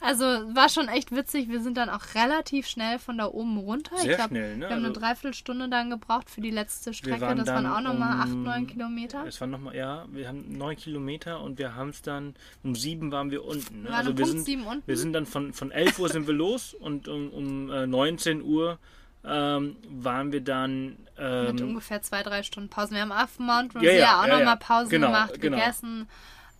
also 0.00 0.24
war 0.24 0.68
schon 0.68 0.88
echt 0.88 1.14
witzig. 1.14 1.48
Wir 1.48 1.60
sind 1.60 1.76
dann 1.76 1.88
auch 1.90 2.14
relativ 2.14 2.66
schnell 2.68 2.98
von 2.98 3.18
da 3.18 3.26
oben 3.26 3.58
runter. 3.58 3.96
Sehr 3.98 4.10
ich 4.12 4.16
glaub, 4.16 4.28
schnell, 4.28 4.56
ne? 4.56 4.60
Wir 4.60 4.70
haben 4.70 4.78
eine 4.84 4.88
Also- 4.88 5.00
Dreiviertelstunde 5.00 5.68
dann 5.68 5.90
gebraucht 5.90 6.30
für 6.30 6.40
die 6.40 6.50
letzte 6.50 6.94
Strecke. 6.94 7.20
waren 7.20 7.38
das 7.38 7.48
waren 7.48 7.66
auch 7.66 7.80
nochmal 7.80 8.20
acht, 8.20 8.32
um- 8.32 8.44
neun 8.44 8.66
Kilometer. 8.66 9.24
Es 9.26 9.40
waren 9.40 9.50
nochmal, 9.50 9.74
ja, 9.74 10.04
wir 10.12 10.28
haben 10.28 10.56
neun 10.56 10.76
Kilometer 10.76 11.40
und 11.40 11.58
wir 11.58 11.74
haben 11.74 11.90
es 11.90 12.02
dann, 12.02 12.34
um 12.62 12.74
sieben 12.74 13.10
waren 13.10 13.30
wir 13.30 13.44
unten. 13.44 13.82
Ne? 13.82 13.88
Wir 13.88 13.92
waren 13.92 14.08
um 14.08 14.18
wir 14.18 14.24
Punkt 14.24 14.36
sind, 14.38 14.44
sieben 14.44 14.66
unten. 14.66 14.86
Wir 14.86 14.96
sind 14.96 15.12
dann 15.12 15.26
von, 15.26 15.52
von 15.52 15.70
11 15.72 15.98
Uhr 15.98 16.08
sind 16.08 16.26
wir 16.26 16.34
los 16.34 16.74
und 16.74 17.08
um, 17.08 17.30
um 17.30 17.70
äh, 17.70 17.86
19 17.86 18.42
Uhr 18.42 18.78
ähm, 19.24 19.76
waren 19.90 20.30
wir 20.32 20.40
dann 20.40 20.90
Mit 20.90 21.60
ähm, 21.60 21.68
ungefähr 21.70 22.00
zwei, 22.02 22.22
drei 22.22 22.44
Stunden 22.44 22.68
Pause. 22.70 22.94
Wir 22.94 23.00
haben 23.02 23.10
auf 23.12 23.38
Mount 23.40 23.74
Ja, 23.74 23.80
Rosea 23.80 23.98
ja, 23.98 24.20
auch 24.20 24.26
ja, 24.26 24.38
nochmal 24.38 24.54
ja. 24.54 24.56
Pause 24.56 24.90
Genau, 24.90 25.08
gemacht, 25.08 25.40
genau. 25.40 25.56
gegessen. 25.58 26.08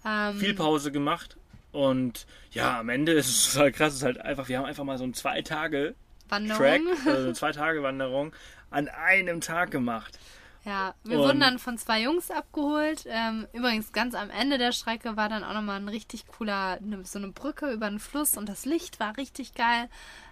Ähm, 0.04 0.36
viel 0.38 0.54
Pause 0.54 0.90
gemacht 0.90 1.36
und 1.78 2.26
ja, 2.50 2.80
am 2.80 2.88
Ende 2.88 3.12
ist 3.12 3.28
es 3.28 3.52
total 3.52 3.72
krass, 3.72 3.92
es 3.92 3.98
ist 4.00 4.04
halt 4.04 4.20
einfach, 4.20 4.48
wir 4.48 4.58
haben 4.58 4.64
einfach 4.64 4.84
mal 4.84 4.98
so 4.98 5.04
ein 5.04 5.14
zwei 5.14 5.42
Tage 5.42 5.94
Wanderung. 6.28 6.58
Track, 6.58 6.80
also 7.06 7.22
eine 7.24 7.32
zwei 7.34 7.52
Tage 7.52 7.82
Wanderung 7.82 8.32
an 8.70 8.88
einem 8.88 9.40
Tag 9.40 9.70
gemacht. 9.70 10.18
Ja, 10.64 10.94
wir 11.04 11.18
Und- 11.18 11.24
wurden 11.26 11.40
dann 11.40 11.58
von 11.58 11.78
zwei 11.78 12.02
Jungs 12.02 12.30
abgeholt. 12.30 13.04
Ähm, 13.08 13.46
übrigens, 13.52 13.92
ganz 13.92 14.14
am 14.14 14.28
Ende 14.28 14.58
der 14.58 14.72
Strecke 14.72 15.16
war 15.16 15.28
dann 15.28 15.44
auch 15.44 15.54
nochmal 15.54 15.80
ein 15.80 15.88
richtig 15.88 16.26
cooler, 16.26 16.78
ne, 16.80 17.00
so 17.04 17.18
eine 17.18 17.28
Brücke 17.28 17.70
über 17.70 17.86
einen 17.86 18.00
Fluss 18.00 18.36
und 18.36 18.48
das 18.48 18.66
Licht 18.66 19.00
war 19.00 19.16
richtig 19.16 19.54
geil. 19.54 19.88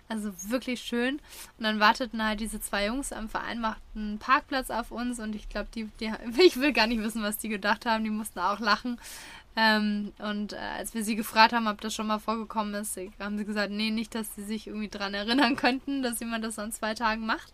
Also 0.09 0.33
wirklich 0.51 0.81
schön. 0.83 1.21
Und 1.59 1.65
dann 1.65 1.81
warteten 1.81 2.23
halt 2.25 2.41
diese 2.41 2.61
zwei 2.61 2.87
Jungs 2.87 3.13
am 3.13 3.29
vereinbarten 3.29 4.19
Parkplatz 4.19 4.71
auf 4.71 4.91
uns 4.91 5.19
und 5.19 5.35
ich 5.35 5.49
glaube, 5.49 5.69
die, 5.75 5.85
die, 6.01 6.13
ich 6.45 6.61
will 6.61 6.73
gar 6.73 6.87
nicht 6.87 7.03
wissen, 7.03 7.23
was 7.23 7.39
die 7.39 7.49
gedacht 7.49 7.87
haben. 7.87 8.05
Die 8.05 8.11
mussten 8.11 8.39
auch 8.41 8.61
lachen. 8.61 9.01
Ähm, 9.59 10.13
und 10.19 10.53
äh, 10.53 10.57
als 10.57 10.93
wir 10.93 11.03
sie 11.03 11.17
gefragt 11.17 11.55
haben, 11.55 11.67
ob 11.67 11.81
das 11.81 11.95
schon 11.95 12.07
mal 12.07 12.19
vorgekommen 12.19 12.75
ist, 12.75 12.99
haben 13.19 13.39
sie 13.39 13.47
gesagt, 13.47 13.71
nee, 13.73 13.91
nicht, 13.91 14.15
dass 14.15 14.35
sie 14.35 14.45
sich 14.45 14.67
irgendwie 14.67 14.89
dran 14.89 15.15
erinnern 15.15 15.57
könnten, 15.57 16.03
dass 16.03 16.21
jemand 16.21 16.45
das 16.45 16.59
an 16.59 16.73
zwei 16.73 16.93
Tagen 16.95 17.25
macht. 17.25 17.53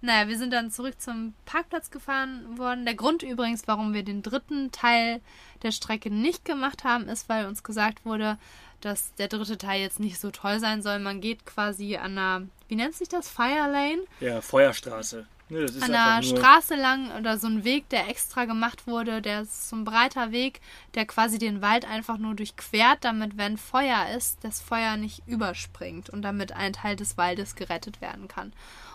Naja, 0.00 0.28
wir 0.28 0.38
sind 0.38 0.52
dann 0.52 0.70
zurück 0.70 1.00
zum 1.00 1.34
Parkplatz 1.44 1.90
gefahren 1.90 2.58
worden. 2.58 2.86
Der 2.86 2.94
Grund 2.94 3.22
übrigens, 3.22 3.68
warum 3.68 3.92
wir 3.92 4.02
den 4.02 4.22
dritten 4.22 4.72
Teil 4.72 5.20
der 5.62 5.72
Strecke 5.72 6.10
nicht 6.10 6.44
gemacht 6.44 6.84
haben, 6.84 7.06
ist, 7.08 7.28
weil 7.28 7.46
uns 7.46 7.62
gesagt 7.62 8.04
wurde, 8.04 8.38
dass 8.80 9.14
der 9.14 9.28
dritte 9.28 9.58
Teil 9.58 9.80
jetzt 9.80 10.00
nicht 10.00 10.18
so 10.18 10.30
toll 10.30 10.58
sein 10.58 10.82
soll. 10.82 10.98
Man 10.98 11.20
geht 11.20 11.44
quasi 11.46 11.96
an 11.96 12.18
einer, 12.18 12.42
wie 12.68 12.76
nennt 12.76 12.94
sich 12.94 13.08
das? 13.08 13.28
Fire 13.28 13.70
Lane? 13.70 14.02
Ja, 14.20 14.40
Feuerstraße. 14.40 15.26
Ne, 15.48 15.66
an 15.80 15.94
einer 15.94 16.22
Straße 16.22 16.76
lang 16.76 17.10
oder 17.18 17.36
so 17.36 17.46
ein 17.46 17.64
Weg, 17.64 17.88
der 17.90 18.08
extra 18.08 18.46
gemacht 18.46 18.86
wurde. 18.86 19.20
Der 19.20 19.42
ist 19.42 19.68
so 19.68 19.76
ein 19.76 19.84
breiter 19.84 20.32
Weg, 20.32 20.60
der 20.94 21.04
quasi 21.04 21.38
den 21.38 21.60
Wald 21.60 21.84
einfach 21.84 22.16
nur 22.16 22.34
durchquert, 22.34 22.98
damit, 23.02 23.36
wenn 23.36 23.58
Feuer 23.58 24.08
ist, 24.16 24.42
das 24.44 24.60
Feuer 24.60 24.96
nicht 24.96 25.22
überspringt 25.26 26.08
und 26.08 26.22
damit 26.22 26.52
ein 26.52 26.72
Teil 26.72 26.96
des 26.96 27.18
Waldes 27.18 27.54
gerettet 27.54 28.00
werden 28.00 28.28
kann. 28.28 28.52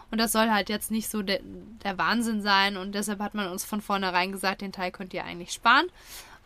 Und 0.10 0.20
das 0.20 0.32
soll 0.32 0.50
halt 0.50 0.70
jetzt 0.70 0.90
nicht 0.90 1.10
so 1.10 1.22
de 1.22 1.42
der 1.84 1.98
Wahnsinn 1.98 2.42
sein 2.42 2.78
und 2.78 2.96
deshalb 2.96 3.20
hat 3.20 3.34
man 3.34 3.50
uns 3.50 3.66
von 3.66 3.82
vornherein 3.82 4.32
gesagt, 4.32 4.62
den 4.62 4.72
Teil 4.72 4.92
könnt 4.92 5.14
ihr 5.14 5.26
eigentlich 5.26 5.52
sparen, 5.52 5.88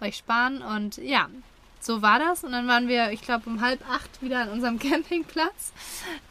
euch 0.02 0.18
sparen 0.18 0.62
und 0.62 0.98
ja, 0.98 1.30
so 1.82 2.02
war 2.02 2.20
das. 2.20 2.44
Und 2.44 2.52
dann 2.52 2.68
waren 2.68 2.88
wir, 2.88 3.12
ich 3.12 3.22
glaube, 3.22 3.50
um 3.50 3.62
halb 3.62 3.80
acht 3.90 4.22
wieder 4.22 4.40
an 4.42 4.50
unserem 4.50 4.80
Campingplatz. 4.80 5.74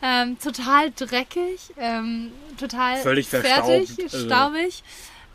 Ähm, 0.03 0.39
total 0.39 0.91
dreckig, 0.93 1.75
ähm, 1.77 2.33
total 2.59 2.99
Völlig 2.99 3.29
fertig, 3.29 3.91
also. 4.01 4.27
staubig. 4.27 4.83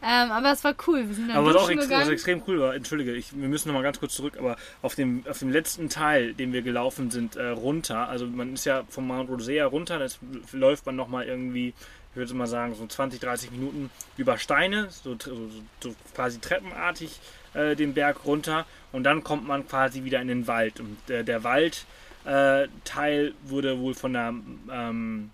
Ähm, 0.07 0.31
aber 0.31 0.51
es 0.51 0.63
war 0.63 0.75
cool. 0.87 1.07
Wir 1.07 1.15
sind 1.15 1.29
dann 1.29 1.37
aber 1.37 1.47
was 1.47 1.55
auch 1.55 1.69
ex 1.69 1.89
was 1.89 2.09
extrem 2.09 2.43
cool 2.47 2.59
war, 2.59 2.75
entschuldige, 2.75 3.15
ich, 3.15 3.35
wir 3.35 3.47
müssen 3.47 3.69
noch 3.69 3.75
mal 3.75 3.81
ganz 3.81 3.99
kurz 3.99 4.13
zurück, 4.13 4.37
aber 4.37 4.55
auf 4.83 4.93
dem, 4.93 5.23
auf 5.27 5.39
dem 5.39 5.49
letzten 5.49 5.89
Teil, 5.89 6.35
den 6.35 6.53
wir 6.53 6.61
gelaufen 6.61 7.09
sind, 7.09 7.37
äh, 7.37 7.47
runter, 7.47 8.07
also 8.07 8.27
man 8.27 8.53
ist 8.53 8.65
ja 8.65 8.83
vom 8.87 9.07
Mount 9.07 9.29
Rosea 9.31 9.65
runter, 9.65 9.97
das 9.97 10.19
läuft 10.51 10.85
man 10.85 10.95
noch 10.95 11.07
mal 11.07 11.25
irgendwie, 11.25 11.69
ich 12.11 12.15
würde 12.15 12.35
mal 12.35 12.45
sagen, 12.45 12.75
so 12.75 12.85
20, 12.85 13.19
30 13.19 13.49
Minuten 13.49 13.89
über 14.15 14.37
Steine, 14.37 14.89
so, 14.91 15.15
so, 15.17 15.49
so 15.81 15.95
quasi 16.13 16.39
treppenartig 16.39 17.19
äh, 17.55 17.75
den 17.75 17.93
Berg 17.93 18.25
runter 18.25 18.65
und 18.91 19.03
dann 19.03 19.23
kommt 19.23 19.47
man 19.47 19.67
quasi 19.67 20.03
wieder 20.03 20.21
in 20.21 20.27
den 20.27 20.47
Wald. 20.47 20.79
Und 20.79 21.09
äh, 21.09 21.23
der 21.23 21.43
Waldteil 21.43 23.33
wurde 23.43 23.79
wohl 23.79 23.93
von 23.93 24.15
einer, 24.15 24.39
ähm, 24.71 25.31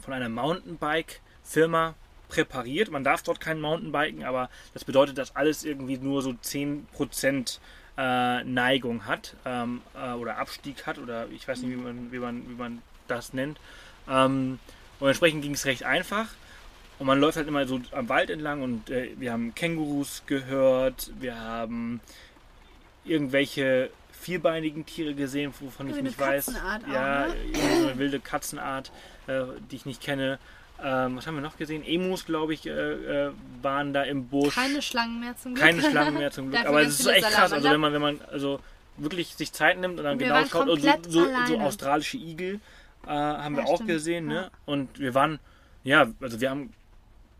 von 0.00 0.12
einer 0.12 0.28
Mountainbike-Firma 0.28 1.94
präpariert. 2.28 2.90
Man 2.90 3.04
darf 3.04 3.22
dort 3.22 3.40
kein 3.40 3.60
Mountainbiken, 3.60 4.24
aber 4.24 4.50
das 4.74 4.84
bedeutet, 4.84 5.18
dass 5.18 5.36
alles 5.36 5.64
irgendwie 5.64 5.98
nur 5.98 6.22
so 6.22 6.30
10% 6.30 7.58
äh, 7.98 8.44
Neigung 8.44 9.06
hat 9.06 9.34
ähm, 9.44 9.80
äh, 9.94 10.12
oder 10.12 10.38
Abstieg 10.38 10.86
hat 10.86 10.98
oder 10.98 11.28
ich 11.30 11.46
weiß 11.46 11.62
nicht, 11.62 11.70
wie 11.70 11.76
man, 11.76 12.12
wie 12.12 12.18
man, 12.18 12.48
wie 12.48 12.54
man 12.54 12.82
das 13.08 13.32
nennt. 13.32 13.58
Ähm, 14.08 14.58
und 14.98 15.08
entsprechend 15.08 15.42
ging 15.42 15.54
es 15.54 15.66
recht 15.66 15.84
einfach. 15.84 16.28
Und 16.98 17.06
man 17.06 17.20
läuft 17.20 17.36
halt 17.36 17.46
immer 17.48 17.66
so 17.66 17.80
am 17.92 18.08
Wald 18.08 18.30
entlang 18.30 18.62
und 18.62 18.88
äh, 18.90 19.10
wir 19.18 19.32
haben 19.32 19.54
Kängurus 19.54 20.22
gehört, 20.26 21.10
wir 21.18 21.38
haben 21.38 22.00
irgendwelche 23.04 23.90
vierbeinigen 24.12 24.86
Tiere 24.86 25.14
gesehen, 25.14 25.52
wovon 25.60 25.90
ich 25.90 26.02
nicht 26.02 26.18
weiß. 26.18 26.48
Auch, 26.48 26.92
ja, 26.92 27.26
ne? 27.26 27.34
so 27.80 27.86
eine 27.88 27.98
wilde 27.98 28.18
Katzenart, 28.18 28.90
äh, 29.26 29.42
die 29.70 29.76
ich 29.76 29.86
nicht 29.86 30.00
kenne. 30.02 30.38
Ähm, 30.82 31.16
was 31.16 31.26
haben 31.26 31.36
wir 31.36 31.42
noch 31.42 31.56
gesehen? 31.56 31.84
Emus, 31.86 32.26
glaube 32.26 32.52
ich, 32.52 32.66
äh, 32.66 32.70
äh, 32.70 33.30
waren 33.62 33.92
da 33.92 34.02
im 34.02 34.28
Busch. 34.28 34.54
Keine 34.54 34.82
Schlangen 34.82 35.20
mehr 35.20 35.36
zum 35.36 35.54
Glück. 35.54 35.64
Keine 35.66 35.82
Schlangen 35.90 36.14
mehr 36.14 36.30
zum 36.30 36.50
Glück. 36.50 36.66
Aber 36.66 36.82
es 36.82 37.00
ist 37.00 37.06
echt 37.06 37.30
krass. 37.30 37.52
Also 37.52 37.70
wenn 37.70 37.80
man, 37.80 37.92
wenn 37.92 38.02
man 38.02 38.20
also 38.30 38.60
wirklich 38.96 39.34
sich 39.36 39.52
Zeit 39.52 39.78
nimmt 39.78 39.98
und 39.98 40.04
dann 40.04 40.14
Und 40.14 40.18
wir 40.20 40.26
genau 40.28 40.44
schaut, 40.46 40.68
und 40.68 40.80
so, 40.80 40.90
so, 41.08 41.26
so 41.46 41.58
australische 41.60 42.16
Igel 42.16 42.60
äh, 43.06 43.10
haben 43.10 43.56
wir 43.56 43.62
Ja, 43.62 43.68
auch 43.68 43.76
stimmt. 43.76 43.90
gesehen, 43.90 44.30
Ja. 44.30 44.42
ne? 44.42 44.50
Und 44.66 44.98
wir 44.98 45.14
waren, 45.14 45.38
ja, 45.84 46.06
also 46.20 46.40
wir 46.40 46.50
haben 46.50 46.72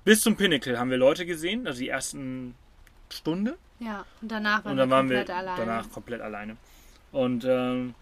bis 0.06 0.20
zum 0.20 0.36
Pinnacle 0.36 0.78
haben 0.78 0.88
wir 0.88 0.98
Leute 0.98 1.26
gesehen, 1.26 1.66
also 1.66 1.80
die 1.80 1.88
ersten 1.88 2.54
Stunde. 3.10 3.58
Ja, 3.80 4.06
und 4.22 4.30
danach 4.30 4.64
waren 4.64 4.70
Und 4.70 4.78
dann 4.78 4.88
wir 4.88 4.94
waren 4.94 5.10
wir 5.10 5.16
komplett 5.16 5.36
alleine. 5.36 5.66
danach 5.66 5.90
komplett 5.90 6.20
alleine. 6.20 6.56
Und 7.10 7.44
ähm, 7.44 7.94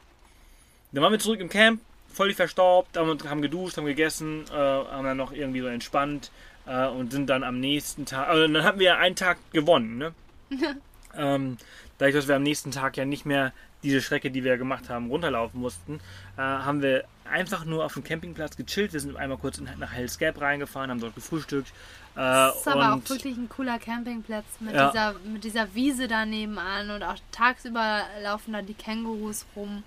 dann 0.92 1.02
waren 1.02 1.12
wir 1.12 1.18
zurück 1.18 1.40
im 1.40 1.48
Camp, 1.48 1.80
völlig 2.12 2.36
verstaubt, 2.36 2.98
haben, 2.98 3.18
haben 3.26 3.40
geduscht, 3.40 3.78
haben 3.78 3.86
gegessen, 3.86 4.44
äh, 4.52 4.55
haben 4.55 5.05
dann 5.05 5.16
noch 5.16 5.32
irgendwie 5.32 5.62
so 5.62 5.66
entspannt 5.66 6.30
äh, 6.66 6.86
und 6.86 7.11
sind 7.11 7.30
dann 7.30 7.42
am 7.42 7.59
nächsten 7.59 8.05
Tag, 8.05 8.28
also 8.28 8.52
dann 8.52 8.62
hatten 8.64 8.80
wir 8.80 8.98
einen 8.98 9.16
Tag 9.16 9.38
gewonnen, 9.52 9.96
ne? 9.96 10.14
ähm, 11.16 11.57
dadurch, 11.99 12.14
dass 12.14 12.28
wir 12.28 12.36
am 12.36 12.42
nächsten 12.42 12.70
Tag 12.70 12.97
ja 12.97 13.05
nicht 13.05 13.26
mehr 13.26 13.53
diese 13.82 14.01
Strecke, 14.01 14.30
die 14.30 14.45
wir 14.45 14.57
gemacht 14.57 14.88
haben, 14.88 15.09
runterlaufen 15.09 15.61
mussten, 15.61 16.01
äh, 16.36 16.40
haben 16.40 16.80
wir 16.82 17.05
einfach 17.30 17.64
nur 17.64 17.84
auf 17.84 17.92
dem 17.95 18.03
Campingplatz 18.05 18.57
gechillt. 18.57 18.92
Wir 18.92 19.01
sind 19.01 19.16
einmal 19.16 19.38
kurz 19.38 19.59
in, 19.59 19.68
nach 19.78 19.92
Hell's 19.92 20.18
Gap 20.18 20.40
reingefahren, 20.40 20.90
haben 20.90 21.01
dort 21.01 21.14
gefrühstückt. 21.14 21.68
Äh, 21.68 22.16
Das 22.16 22.57
ist 22.57 22.68
aber 22.68 22.95
auch 22.95 23.09
wirklich 23.11 23.36
ein 23.36 23.49
cooler 23.49 23.78
Campingplatz 23.78 24.45
mit, 24.61 24.74
Ja. 24.74 24.88
dieser, 24.90 25.14
mit 25.24 25.45
dieser 25.45 25.74
Wiese 25.74 26.09
da 26.09 26.24
nebenan 26.24 26.90
und 26.90 27.03
auch 27.03 27.16
tagsüber 27.32 28.03
laufen 28.22 28.53
da 28.53 28.62
die 28.62 28.74
Kängurus 28.74 29.45
rum. 29.55 29.82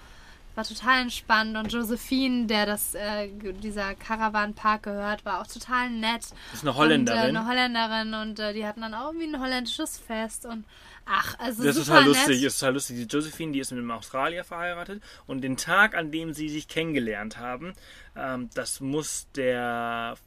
War 0.58 0.64
total 0.64 1.02
entspannt 1.04 1.56
und 1.56 1.72
Josephine, 1.72 2.48
der 2.48 2.66
das, 2.66 2.96
äh, 2.96 3.30
dieser 3.62 3.94
Caravan-Park 3.94 4.82
gehört, 4.84 5.24
war 5.24 5.40
auch 5.40 5.46
total 5.46 5.92
nett. 5.92 6.24
ist 6.52 6.64
eine 6.64 6.76
Holländerin. 6.76 7.20
Und, 7.20 7.26
äh, 7.26 7.30
eine 7.38 7.48
Holländerin 7.48 8.14
und 8.16 8.40
äh, 8.40 8.54
die 8.54 8.66
hatten 8.66 8.82
dann 8.82 8.96
auch 8.96 9.14
irgendwie 9.14 9.28
ein 9.28 9.40
holländisches 9.40 10.00
Fest 10.00 10.48
und 10.48 10.66
ach, 11.06 11.38
also 11.38 11.64
Das 11.64 11.76
ist 11.78 11.86
total 11.86 12.06
lustig, 12.06 12.38
nett. 12.38 12.48
ist 12.48 12.58
total 12.60 12.74
lustig. 12.74 12.98
Die 12.98 13.04
Josephine, 13.04 13.52
die 13.52 13.60
ist 13.60 13.70
mit 13.70 13.78
einem 13.80 13.92
Australier 13.92 14.44
verheiratet 14.44 15.04
und 15.28 15.42
den 15.42 15.58
Tag, 15.58 15.94
an 15.96 16.12
dem 16.12 16.34
sie 16.34 16.50
sich 16.50 16.68
kennengelernt 16.68 17.38
haben, 17.38 17.74
ähm, 18.16 18.50
das 18.56 18.82
muss 18.82 19.28
der 19.36 20.18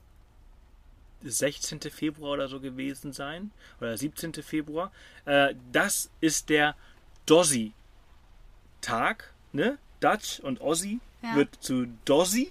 16. 1.25 1.81
Februar 1.91 2.35
oder 2.35 2.47
so 2.47 2.61
gewesen 2.61 3.13
sein 3.13 3.51
oder 3.81 3.97
17. 3.99 4.33
Februar. 4.45 4.93
Äh, 5.25 5.57
das 5.73 6.09
ist 6.21 6.49
der 6.51 6.77
Dozzy-Tag, 7.27 7.75
ne? 9.53 9.77
Dutch 10.01 10.41
und 10.41 10.61
Aussie 10.61 11.01
Ja. 11.23 11.37
wird 11.37 11.49
zu 11.61 11.87
Dozzy 12.05 12.51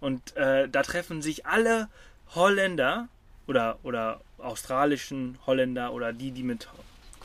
und 0.00 0.36
äh, 0.36 0.68
da 0.68 0.82
treffen 0.82 1.22
sich 1.22 1.46
alle 1.46 1.88
Holländer 2.34 3.08
oder, 3.46 3.78
oder 3.82 4.20
australischen 4.38 5.38
Holländer 5.46 5.92
oder 5.92 6.12
die, 6.12 6.30
die 6.30 6.42
mit 6.42 6.68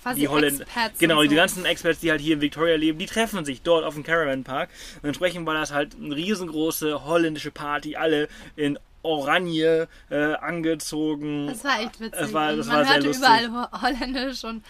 Quasi 0.02 0.20
die 0.22 0.28
Holländer, 0.28 0.64
Expats 0.64 1.00
genau, 1.00 1.16
und 1.22 1.24
die 1.30 1.36
so. 1.36 1.42
ganzen 1.42 1.66
Experts, 1.66 2.00
die 2.00 2.12
halt 2.12 2.22
hier 2.22 2.36
in 2.36 2.42
Victoria 2.42 2.76
leben, 2.76 3.00
die 3.00 3.06
treffen 3.08 3.44
sich 3.46 3.62
dort 3.64 3.84
auf 3.84 3.94
dem 3.96 4.04
Caravan 4.04 4.44
Park. 4.44 4.70
Und 5.02 5.08
entsprechend 5.08 5.46
war 5.48 5.54
das 5.56 5.72
halt 5.72 5.96
eine 5.96 6.16
riesengroße 6.16 7.06
holländische 7.06 7.50
Party, 7.52 7.96
alle 7.96 8.28
in 8.56 8.78
Oranje 9.02 9.88
äh, 10.10 10.34
angezogen. 10.36 11.48
Das 11.48 11.64
war 11.64 11.80
echt 11.82 12.00
witzig. 12.00 12.20
Es 12.22 12.34
war- 12.34 12.56
das 12.56 12.68
man 12.68 12.76
war 12.78 12.84
sehr 12.86 12.94
hörte 12.96 13.08
lustig. 13.08 13.24
überall 13.26 13.52
Ho- 13.72 13.82
Holländisch 13.82 14.44
und 14.44 14.64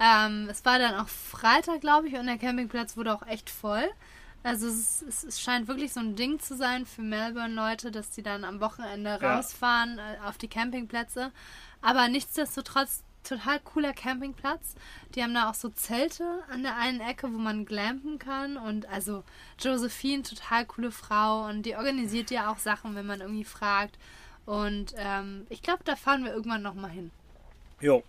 ähm, 0.00 0.48
es 0.50 0.64
war 0.64 0.78
dann 0.78 0.94
auch 0.96 1.08
Freitag, 1.08 1.80
glaube 1.80 2.08
ich, 2.08 2.14
und 2.14 2.26
der 2.26 2.36
Campingplatz 2.38 2.96
wurde 2.96 3.14
auch 3.14 3.26
echt 3.26 3.48
voll. 3.50 3.84
Also 4.42 4.66
es, 4.66 5.02
es, 5.02 5.24
es 5.24 5.40
scheint 5.40 5.68
wirklich 5.68 5.92
so 5.92 6.00
ein 6.00 6.16
Ding 6.16 6.40
zu 6.40 6.56
sein 6.56 6.84
für 6.86 7.02
Melbourne-Leute, 7.02 7.90
dass 7.90 8.10
die 8.10 8.22
dann 8.22 8.44
am 8.44 8.60
Wochenende 8.60 9.18
Ja. 9.20 9.36
rausfahren 9.36 9.98
äh, 9.98 10.16
auf 10.26 10.38
die 10.38 10.48
Campingplätze. 10.48 11.30
Aber 11.80 12.08
nichtsdestotrotz 12.08 13.02
total 13.24 13.60
cooler 13.60 13.92
Campingplatz. 13.92 14.74
Die 15.14 15.22
haben 15.22 15.32
da 15.34 15.48
auch 15.48 15.54
so 15.54 15.68
Zelte 15.68 16.42
an 16.50 16.62
der 16.64 16.76
einen 16.76 17.00
Ecke, 17.00 17.32
wo 17.32 17.38
man 17.38 17.64
glampen 17.66 18.18
kann. 18.18 18.56
Und 18.56 18.86
also 18.88 19.22
Josephine, 19.60 20.22
total 20.24 20.66
coole 20.66 20.90
Frau. 20.90 21.46
Und 21.46 21.62
die 21.62 21.76
organisiert 21.76 22.30
ja 22.32 22.50
auch 22.50 22.58
Sachen, 22.58 22.96
wenn 22.96 23.06
man 23.06 23.20
irgendwie 23.20 23.44
fragt. 23.44 23.96
Und 24.44 24.92
ähm, 24.96 25.46
ich 25.50 25.62
glaube, 25.62 25.84
da 25.84 25.94
fahren 25.94 26.24
wir 26.24 26.32
irgendwann 26.32 26.62
nochmal 26.62 26.90
hin. 26.90 27.12
Jo, 27.80 28.02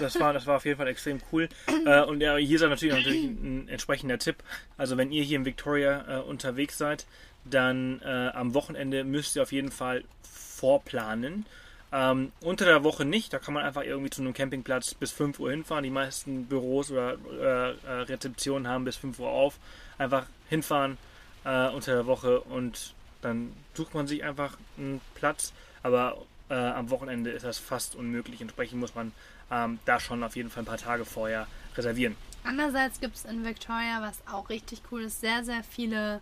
das 0.00 0.18
war, 0.18 0.32
das 0.32 0.46
war 0.46 0.56
auf 0.56 0.64
jeden 0.64 0.78
Fall 0.78 0.88
extrem 0.88 1.20
cool. 1.32 1.48
Äh, 1.84 2.02
und 2.02 2.20
ja, 2.20 2.36
hier 2.36 2.56
ist 2.56 2.62
natürlich, 2.62 2.94
natürlich 2.94 3.24
ein 3.24 3.68
entsprechender 3.68 4.18
Tipp. 4.18 4.36
Also 4.76 4.96
wenn 4.96 5.12
ihr 5.12 5.22
hier 5.22 5.38
in 5.38 5.44
Victoria 5.44 6.18
äh, 6.18 6.20
unterwegs 6.22 6.78
seid, 6.78 7.06
dann 7.44 8.00
äh, 8.02 8.30
am 8.34 8.54
Wochenende 8.54 9.04
müsst 9.04 9.36
ihr 9.36 9.42
auf 9.42 9.52
jeden 9.52 9.70
Fall 9.70 10.04
vorplanen. 10.22 11.46
Ähm, 11.92 12.32
unter 12.40 12.64
der 12.64 12.82
Woche 12.82 13.04
nicht, 13.04 13.32
da 13.32 13.38
kann 13.38 13.54
man 13.54 13.64
einfach 13.64 13.82
irgendwie 13.82 14.10
zu 14.10 14.20
einem 14.20 14.34
Campingplatz 14.34 14.94
bis 14.94 15.12
5 15.12 15.38
Uhr 15.38 15.50
hinfahren. 15.50 15.84
Die 15.84 15.90
meisten 15.90 16.46
Büros 16.46 16.90
oder 16.90 17.16
äh, 17.40 17.70
äh, 17.70 17.92
Rezeptionen 18.02 18.68
haben 18.68 18.84
bis 18.84 18.96
5 18.96 19.18
Uhr 19.20 19.28
auf. 19.28 19.58
Einfach 19.98 20.26
hinfahren 20.48 20.98
äh, 21.44 21.68
unter 21.68 21.94
der 21.94 22.06
Woche 22.06 22.40
und 22.40 22.94
dann 23.22 23.52
sucht 23.74 23.94
man 23.94 24.06
sich 24.06 24.24
einfach 24.24 24.56
einen 24.76 25.00
Platz. 25.14 25.52
Aber 25.82 26.18
äh, 26.48 26.54
am 26.54 26.90
Wochenende 26.90 27.30
ist 27.30 27.44
das 27.44 27.58
fast 27.58 27.94
unmöglich. 27.94 28.40
Entsprechend 28.40 28.80
muss 28.80 28.94
man 28.94 29.12
ähm, 29.50 29.78
da 29.84 30.00
schon 30.00 30.22
auf 30.22 30.36
jeden 30.36 30.50
Fall 30.50 30.62
ein 30.62 30.66
paar 30.66 30.78
Tage 30.78 31.04
vorher 31.04 31.46
reservieren. 31.76 32.16
Andererseits 32.44 33.00
gibt 33.00 33.16
es 33.16 33.24
in 33.24 33.44
Victoria, 33.44 34.00
was 34.00 34.16
auch 34.32 34.48
richtig 34.48 34.82
cool 34.90 35.02
ist, 35.02 35.20
sehr, 35.20 35.44
sehr 35.44 35.64
viele, 35.64 36.20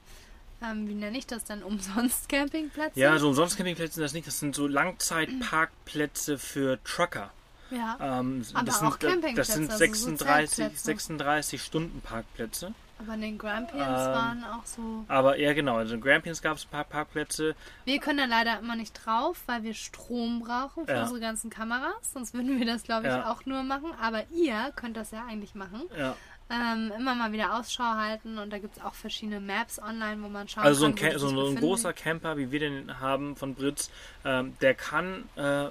ähm, 0.62 0.88
wie 0.88 0.94
nenne 0.94 1.18
ich 1.18 1.26
das 1.26 1.44
dann, 1.44 1.62
umsonst 1.62 2.28
Campingplätze. 2.28 2.98
Ja, 2.98 3.18
so 3.18 3.28
umsonst 3.28 3.56
Campingplätze 3.56 3.94
sind 3.94 4.02
das 4.02 4.14
nicht. 4.14 4.26
Das 4.26 4.40
sind 4.40 4.54
so 4.54 4.66
Langzeitparkplätze 4.66 6.38
für 6.38 6.82
Trucker. 6.84 7.30
Ja. 7.70 8.20
Ähm, 8.20 8.44
Aber 8.54 8.64
das, 8.64 8.82
auch 8.82 8.92
sind, 8.92 9.00
Campingplätze, 9.00 9.36
das 9.36 9.48
sind 9.48 9.70
also 9.70 9.74
so 9.74 9.78
36, 9.78 10.56
Zeltplätze. 10.56 10.84
36 10.84 11.62
Stunden 11.62 12.00
Parkplätze. 12.00 12.74
Aber 12.98 13.14
in 13.14 13.20
den 13.22 13.38
Grampians 13.38 14.06
Ähm, 14.06 14.12
waren 14.12 14.44
auch 14.44 14.64
so. 14.64 15.04
Aber 15.08 15.38
ja, 15.38 15.52
genau. 15.52 15.76
Also 15.76 15.94
in 15.94 16.00
Grampians 16.00 16.40
gab 16.40 16.56
es 16.56 16.64
ein 16.64 16.70
paar 16.70 16.84
Parkplätze. 16.84 17.54
Wir 17.84 17.98
können 17.98 18.18
da 18.18 18.24
leider 18.24 18.58
immer 18.60 18.76
nicht 18.76 18.92
drauf, 19.04 19.42
weil 19.46 19.62
wir 19.64 19.74
Strom 19.74 20.40
brauchen 20.40 20.86
für 20.86 20.92
Ja. 20.92 21.02
unsere 21.02 21.20
ganzen 21.20 21.50
Kameras. 21.50 22.12
Sonst 22.12 22.34
würden 22.34 22.58
wir 22.58 22.66
das, 22.66 22.84
glaube 22.84 23.06
ich, 23.08 23.12
Ja. 23.12 23.30
auch 23.30 23.44
nur 23.46 23.62
machen. 23.64 23.90
Aber 24.00 24.22
ihr 24.32 24.72
könnt 24.76 24.96
das 24.96 25.10
ja 25.10 25.24
eigentlich 25.28 25.54
machen. 25.54 25.82
Ja. 25.98 26.16
Ähm, 26.50 26.92
immer 26.98 27.14
mal 27.14 27.32
wieder 27.32 27.58
Ausschau 27.58 27.82
halten 27.94 28.36
und 28.36 28.50
da 28.52 28.58
gibt 28.58 28.76
es 28.76 28.82
auch 28.84 28.92
verschiedene 28.94 29.40
Maps 29.40 29.78
online, 29.80 30.22
wo 30.22 30.28
man 30.28 30.46
schauen 30.46 30.62
Also 30.62 30.80
so 30.80 30.86
ein, 30.86 30.94
kann. 30.94 31.10
die 31.10 31.18
so 31.18 31.28
ein 31.28 31.56
großer 31.56 31.94
Camper, 31.94 32.36
wie 32.36 32.52
wir 32.52 32.60
den 32.60 33.00
haben 33.00 33.34
von 33.34 33.54
Britz, 33.54 33.90
ähm, 34.26 34.54
der 34.60 34.74
kann, 34.74 35.24
äh, 35.36 35.68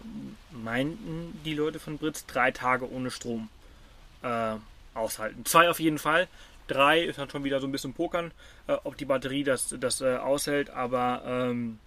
meinten 0.51 1.39
die 1.45 1.53
Leute 1.53 1.79
von 1.79 1.97
Britz, 1.99 2.25
drei 2.25 2.49
Tage 2.51 2.91
ohne 2.91 3.11
Strom 3.11 3.49
äh, 4.23 4.55
aushalten. 4.95 5.45
Zwei 5.45 5.69
auf 5.69 5.79
jeden 5.79 5.99
Fall. 5.99 6.27
Drei 6.67 7.01
ist 7.01 7.19
dann 7.19 7.29
schon 7.29 7.43
wieder 7.43 7.59
so 7.59 7.67
ein 7.67 7.71
bisschen 7.71 7.93
pokern, 7.93 8.31
äh, 8.67 8.73
ob 8.83 8.97
die 8.97 9.05
Batterie 9.05 9.43
das, 9.43 9.75
das 9.79 10.01
äh, 10.01 10.15
aushält, 10.17 10.69
aber 10.69 11.23
ähm, 11.25 11.79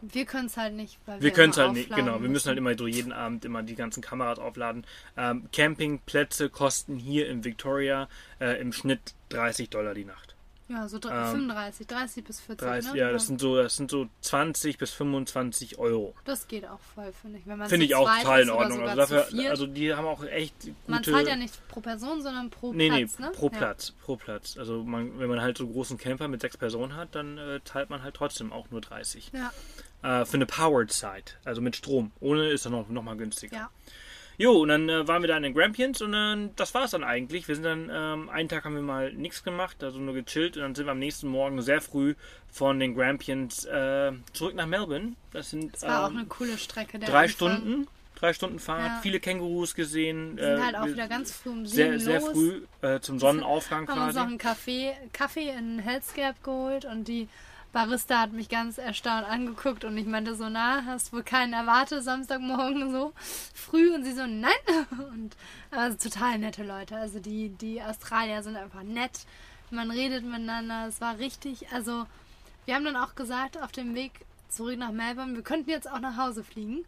Wir 0.00 0.26
können 0.26 0.46
es 0.46 0.56
halt 0.56 0.74
nicht, 0.74 0.98
weil 1.06 1.16
wir, 1.18 1.22
wir 1.24 1.30
können 1.32 1.50
es 1.50 1.58
halt 1.58 1.72
nicht, 1.72 1.90
genau. 1.94 2.20
Wir 2.22 2.28
müssen 2.28 2.48
halt 2.48 2.58
immer 2.58 2.76
so 2.78 2.86
jeden 2.86 3.12
Abend 3.12 3.44
immer 3.44 3.62
die 3.62 3.74
ganzen 3.74 4.00
Kameras 4.00 4.38
aufladen. 4.38 4.84
Ähm, 5.16 5.48
Campingplätze 5.52 6.50
kosten 6.50 6.96
hier 6.96 7.28
in 7.28 7.44
Victoria 7.44 8.08
äh, 8.40 8.60
im 8.60 8.72
Schnitt 8.72 9.14
30 9.30 9.70
Dollar 9.70 9.94
die 9.94 10.04
Nacht. 10.04 10.27
Ja, 10.68 10.86
so 10.86 10.98
dr- 10.98 11.12
Ähm, 11.14 11.30
35, 11.48 11.86
30 11.86 12.24
bis 12.24 12.40
40. 12.40 12.68
30, 12.68 12.92
ne? 12.92 12.98
ja, 12.98 13.10
das 13.10 13.26
sind 13.26 13.40
so, 13.40 13.56
das 13.56 13.76
sind 13.76 13.90
so 13.90 14.06
20 14.20 14.76
bis 14.76 14.90
25 14.92 15.78
Euro. 15.78 16.14
Das 16.24 16.46
geht 16.46 16.66
auch 16.68 16.80
voll, 16.94 17.10
finde 17.12 17.38
ich. 17.38 17.44
Finde 17.68 17.86
ich 17.86 17.94
auch 17.94 18.06
total 18.18 18.42
in 18.42 18.50
Ordnung. 18.50 18.82
Also 18.82 18.96
dafür, 18.96 19.50
also 19.50 19.66
die 19.66 19.94
haben 19.94 20.06
auch 20.06 20.22
echt 20.24 20.60
gute. 20.60 20.74
man 20.86 21.02
zahlt 21.02 21.26
ja 21.26 21.36
nicht 21.36 21.66
pro 21.68 21.80
Person, 21.80 22.20
sondern 22.20 22.50
pro 22.50 22.72
Nee, 22.74 22.90
nee, 22.90 23.06
Platz, 23.06 23.18
ne? 23.18 23.30
pro 23.34 23.48
Ja. 23.50 23.56
Platz, 23.58 23.92
pro 24.04 24.16
Platz. 24.16 24.56
Also 24.58 24.82
man, 24.84 25.18
wenn 25.18 25.28
man 25.30 25.40
halt 25.40 25.56
so 25.56 25.64
einen 25.64 25.72
großen 25.72 25.96
Camper 25.96 26.28
mit 26.28 26.42
sechs 26.42 26.56
Personen 26.58 26.94
hat, 26.96 27.14
dann 27.14 27.38
äh, 27.38 27.60
zahlt 27.64 27.88
man 27.88 28.02
halt 28.02 28.14
trotzdem 28.14 28.52
auch 28.52 28.70
nur 28.70 28.80
30. 28.82 29.32
Ja, 29.32 29.50
Äh, 30.02 30.24
für 30.26 30.34
eine 30.36 30.46
Powered 30.46 30.92
Site, 30.92 31.32
also 31.44 31.60
mit 31.62 31.76
Strom. 31.76 32.12
Ohne 32.20 32.48
ist 32.50 32.64
dann 32.66 32.72
noch, 32.72 32.88
noch 32.88 33.02
mal 33.02 33.16
günstiger. 33.16 33.56
ja. 33.56 33.70
Jo, 34.40 34.52
und 34.62 34.68
dann 34.68 34.88
äh, 34.88 35.08
waren 35.08 35.20
wir 35.22 35.26
da 35.28 35.36
in 35.36 35.42
den 35.42 35.52
Grampians 35.54 36.00
und 36.00 36.12
dann, 36.12 36.54
das 36.54 36.72
war's 36.72 36.92
dann 36.92 37.02
eigentlich. 37.02 37.48
Wir 37.48 37.56
sind 37.56 37.64
dann, 37.64 37.90
ähm, 37.92 38.28
einen 38.28 38.48
Tag 38.48 38.64
haben 38.64 38.76
wir 38.76 38.82
mal 38.82 39.12
nichts 39.12 39.42
gemacht, 39.42 39.82
also 39.82 39.98
nur 39.98 40.14
gechillt 40.14 40.56
und 40.56 40.62
dann 40.62 40.74
sind 40.76 40.86
wir 40.86 40.92
am 40.92 41.00
nächsten 41.00 41.26
Morgen 41.26 41.60
sehr 41.60 41.80
früh 41.80 42.14
von 42.48 42.78
den 42.78 42.94
Grampians 42.94 43.64
äh, 43.64 44.12
zurück 44.32 44.54
nach 44.54 44.66
Melbourne. 44.66 45.14
Das 45.32 45.50
sind 45.50 45.74
Das 45.74 45.82
war 45.82 46.04
auch 46.06 46.10
ähm, 46.10 46.18
eine 46.18 46.26
coole 46.26 46.56
Strecke. 46.56 47.00
Der 47.00 47.08
drei 47.08 47.24
Anfang. 47.24 47.34
Stunden, 47.56 47.88
drei 48.14 48.32
Stunden 48.32 48.58
Fahrt, 48.60 48.86
Ja. 48.86 48.98
viele 49.02 49.18
Kängurus 49.18 49.74
gesehen. 49.74 50.36
Wir 50.36 50.44
sind 50.44 50.58
äh, 50.58 50.64
halt 50.64 50.76
auch 50.76 50.86
wieder 50.86 51.08
ganz 51.08 51.32
früh 51.32 51.50
um 51.50 51.66
sehr, 51.66 51.86
sieben 51.98 51.98
sehr 51.98 52.20
los. 52.20 52.30
früh 52.30 52.62
äh, 52.82 53.00
zum 53.00 53.18
Sonnenaufgang 53.18 53.88
haben 53.88 53.98
uns 53.98 54.06
quasi. 54.06 54.18
noch 54.20 54.26
einen 54.28 54.38
Kaffee, 54.38 54.92
Kaffee 55.12 55.50
in 55.50 55.80
Hellscap 55.80 56.44
geholt 56.44 56.84
und 56.84 57.08
die 57.08 57.26
Barista 57.72 58.20
hat 58.20 58.32
mich 58.32 58.48
ganz 58.48 58.78
erstaunt 58.78 59.26
angeguckt 59.28 59.84
und 59.84 59.96
ich 59.98 60.06
meinte 60.06 60.34
so, 60.34 60.48
na, 60.48 60.84
hast 60.86 61.12
wohl 61.12 61.22
keinen 61.22 61.52
erwartet 61.52 62.02
Samstagmorgen 62.02 62.90
so 62.92 63.12
früh 63.54 63.94
und 63.94 64.04
sie 64.04 64.12
so, 64.12 64.26
nein. 64.26 64.50
Und 65.12 65.36
aber 65.70 65.96
total 65.98 66.38
nette 66.38 66.64
Leute. 66.64 66.96
Also 66.96 67.18
die, 67.20 67.50
die 67.50 67.82
Australier 67.82 68.42
sind 68.42 68.56
einfach 68.56 68.82
nett. 68.82 69.26
Man 69.70 69.90
redet 69.90 70.24
miteinander. 70.24 70.86
Es 70.88 71.00
war 71.00 71.18
richtig, 71.18 71.70
also 71.72 72.06
wir 72.64 72.74
haben 72.74 72.84
dann 72.84 72.96
auch 72.96 73.14
gesagt, 73.14 73.60
auf 73.62 73.70
dem 73.72 73.94
Weg 73.94 74.12
zurück 74.48 74.78
nach 74.78 74.92
Melbourne, 74.92 75.34
wir 75.34 75.42
könnten 75.42 75.68
jetzt 75.70 75.90
auch 75.90 76.00
nach 76.00 76.16
Hause 76.16 76.42
fliegen. 76.42 76.84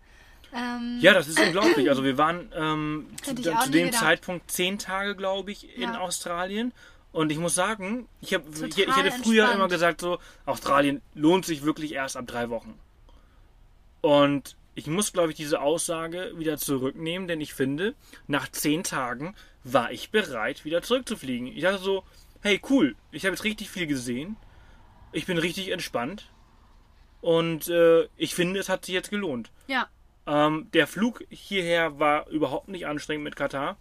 Ähm, 0.54 0.98
Ja, 1.00 1.12
das 1.12 1.28
ist 1.28 1.38
unglaublich. 1.38 1.88
Also 1.90 2.02
wir 2.04 2.16
waren 2.18 2.50
ähm, 2.54 3.06
zu, 3.22 3.34
zu 3.34 3.42
dem 3.70 3.86
gedacht. 3.86 4.00
Zeitpunkt 4.02 4.50
zehn 4.50 4.78
Tage, 4.78 5.14
glaube 5.14 5.52
ich, 5.52 5.76
in 5.76 5.82
Ja. 5.82 6.00
Australien. 6.00 6.72
Und 7.12 7.32
ich 7.32 7.38
muss 7.38 7.54
sagen, 7.54 8.06
ich, 8.20 8.34
hab, 8.34 8.42
ich, 8.48 8.78
ich 8.78 8.96
hätte 8.96 9.10
früher 9.10 9.44
entspannt. 9.44 9.54
immer 9.54 9.68
gesagt, 9.68 10.00
so, 10.00 10.18
Australien 10.46 11.02
lohnt 11.14 11.44
sich 11.44 11.64
wirklich 11.64 11.92
erst 11.92 12.16
ab 12.16 12.26
drei 12.26 12.50
Wochen. 12.50 12.78
Und 14.00 14.56
ich 14.74 14.86
muss, 14.86 15.12
glaube 15.12 15.30
ich, 15.30 15.36
diese 15.36 15.60
Aussage 15.60 16.32
wieder 16.36 16.56
zurücknehmen, 16.56 17.26
denn 17.28 17.40
ich 17.40 17.52
finde, 17.52 17.94
nach 18.26 18.48
zehn 18.48 18.84
Tagen 18.84 19.34
war 19.64 19.90
ich 19.92 20.10
bereit, 20.10 20.64
wieder 20.64 20.82
zurückzufliegen. 20.82 21.48
Ich 21.48 21.62
dachte 21.62 21.82
so, 21.82 22.04
hey, 22.42 22.60
cool, 22.70 22.94
ich 23.10 23.24
habe 23.24 23.34
jetzt 23.34 23.44
richtig 23.44 23.68
viel 23.70 23.86
gesehen. 23.86 24.36
Ich 25.12 25.26
bin 25.26 25.36
richtig 25.38 25.70
entspannt. 25.70 26.30
Und 27.20 27.68
äh, 27.68 28.08
ich 28.16 28.34
finde, 28.34 28.60
es 28.60 28.68
hat 28.68 28.84
sich 28.86 28.94
jetzt 28.94 29.10
gelohnt. 29.10 29.50
ja, 29.66 29.88
Ähm, 30.26 30.68
der 30.72 30.86
Flug 30.86 31.24
hierher 31.28 31.98
war 31.98 32.28
überhaupt 32.28 32.68
nicht 32.68 32.86
anstrengend 32.86 33.24
mit 33.24 33.36
Katar. 33.36 33.76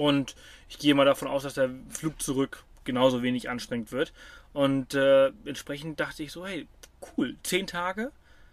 Und 0.00 0.34
ich 0.70 0.78
gehe 0.78 0.94
mal 0.94 1.04
davon 1.04 1.28
aus, 1.28 1.42
dass 1.42 1.54
der 1.54 1.68
Flug 1.90 2.22
zurück 2.22 2.64
genauso 2.84 3.22
wenig 3.22 3.50
anstrengend 3.50 3.92
wird. 3.92 4.14
Und 4.54 4.94
äh, 4.94 5.26
entsprechend 5.44 6.00
dachte 6.00 6.22
ich 6.22 6.32
so, 6.32 6.46
hey, 6.46 6.66
cool, 7.18 7.36
zehn 7.42 7.66
Tage, 7.66 8.10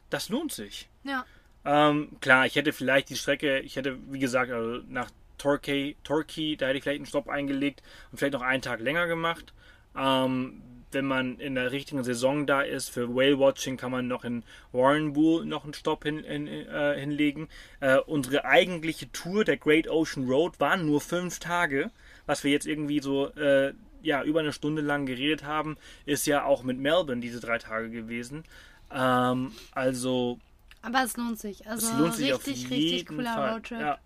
das 0.09 0.27
lohnt 0.27 0.51
sich. 0.51 0.89
ja. 1.03 1.25
Ähm, 1.63 2.17
klar, 2.21 2.45
ich 2.45 2.55
hätte 2.55 2.71
vielleicht 2.71 3.09
die 3.09 3.15
Strecke, 3.15 3.59
ich 3.59 3.75
hätte, 3.75 3.97
wie 4.09 4.19
gesagt, 4.19 4.51
also 4.51 4.83
nach 4.87 5.09
Torquay, 5.37 5.95
Torquay, 6.03 6.55
da 6.55 6.67
hätte 6.67 6.77
ich 6.77 6.83
vielleicht 6.83 6.99
einen 6.99 7.05
Stopp 7.05 7.27
eingelegt 7.29 7.81
und 8.11 8.17
vielleicht 8.17 8.33
noch 8.33 8.41
einen 8.41 8.61
Tag 8.61 8.79
länger 8.79 9.07
gemacht. 9.07 9.53
Ähm, 9.97 10.61
wenn 10.91 11.05
man 11.05 11.39
in 11.39 11.55
der 11.55 11.71
richtigen 11.71 12.03
Saison 12.03 12.45
da 12.45 12.61
ist, 12.61 12.89
für 12.89 13.13
Whale 13.13 13.39
Watching 13.39 13.77
kann 13.77 13.91
man 13.91 14.07
noch 14.07 14.23
in 14.23 14.43
Warrnambool 14.71 15.45
noch 15.45 15.63
einen 15.65 15.73
Stopp 15.73 16.03
hin, 16.03 16.23
hin, 16.23 16.47
äh, 16.47 16.97
hinlegen. 16.99 17.49
Äh, 17.81 17.97
unsere 17.97 18.45
eigentliche 18.45 19.11
Tour, 19.11 19.43
der 19.43 19.57
Great 19.57 19.87
Ocean 19.89 20.27
Road, 20.29 20.59
waren 20.59 20.85
nur 20.85 21.01
fünf 21.01 21.39
Tage. 21.39 21.91
Was 22.25 22.43
wir 22.43 22.51
jetzt 22.51 22.67
irgendwie 22.67 22.99
so 23.01 23.27
äh, 23.35 23.73
ja, 24.01 24.23
über 24.23 24.39
eine 24.39 24.53
Stunde 24.53 24.81
lang 24.81 25.05
geredet 25.05 25.43
haben, 25.43 25.77
ist 26.05 26.25
ja 26.25 26.45
auch 26.45 26.63
mit 26.63 26.77
Melbourne 26.77 27.19
diese 27.21 27.39
drei 27.41 27.57
Tage 27.57 27.89
gewesen. 27.89 28.43
Ähm, 28.91 29.51
also 29.73 30.39
Aber 30.81 31.03
es 31.03 31.17
lohnt 31.17 31.39
sich. 31.39 31.67
Also 31.67 31.87
es 31.87 31.97
lohnt 31.99 32.13
sich 32.15 32.31
richtig, 32.33 32.35
auf 32.35 32.47
richtig 32.47 32.91
jeden 32.91 33.17
cooler 33.17 33.33
Fall. 33.33 33.53
Roadtrip. 33.53 33.79
Ja, 33.79 33.97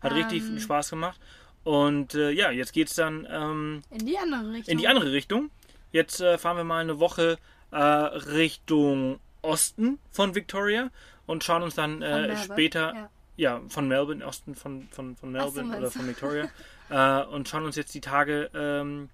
hat 0.00 0.12
richtig 0.12 0.42
Ähm, 0.42 0.58
Spaß 0.58 0.90
gemacht. 0.90 1.20
Und 1.62 2.14
äh, 2.14 2.30
ja, 2.30 2.50
jetzt 2.50 2.72
geht's 2.72 2.94
dann 2.94 3.26
ähm, 3.30 3.82
In 3.90 4.04
die 4.06 4.18
andere 4.18 4.52
Richtung. 4.52 4.72
in 4.72 4.78
die 4.78 4.88
andere 4.88 5.12
Richtung. 5.12 5.50
Jetzt 5.94 6.20
äh, 6.20 6.38
fahren 6.38 6.56
wir 6.56 6.64
mal 6.64 6.80
eine 6.80 6.98
Woche 6.98 7.38
äh, 7.70 7.76
Richtung 7.78 9.20
Osten 9.42 10.00
von 10.10 10.34
Victoria 10.34 10.90
und 11.24 11.44
schauen 11.44 11.62
uns 11.62 11.76
dann 11.76 12.02
äh, 12.02 12.36
später, 12.36 12.92
Ja. 13.36 13.58
ja. 13.58 13.60
von 13.68 13.86
Melbourne, 13.86 14.26
Osten 14.26 14.56
von, 14.56 14.88
von, 14.90 15.14
von 15.14 15.30
Melbourne 15.30 15.68
meinst 15.68 15.78
oder 15.78 15.90
von 15.92 16.08
Victoria, 16.08 16.48
äh, 16.90 17.24
und 17.26 17.48
schauen 17.48 17.64
uns 17.64 17.76
jetzt 17.76 17.94
die 17.94 18.00
Tage 18.00 18.50
ähm, 18.54 19.08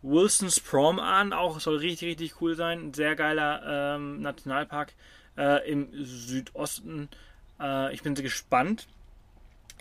Wilson's 0.00 0.60
Prom 0.60 0.98
an. 0.98 1.34
Auch 1.34 1.60
soll 1.60 1.76
richtig, 1.76 2.08
richtig 2.08 2.40
cool 2.40 2.54
sein. 2.56 2.86
Ein 2.86 2.94
sehr 2.94 3.14
geiler 3.14 3.96
ähm, 3.96 4.22
Nationalpark 4.22 4.94
äh, 5.36 5.70
im 5.70 5.90
Südosten. 5.92 7.10
Äh, 7.60 7.92
ich 7.92 8.02
bin 8.02 8.16
sehr 8.16 8.22
gespannt. 8.22 8.86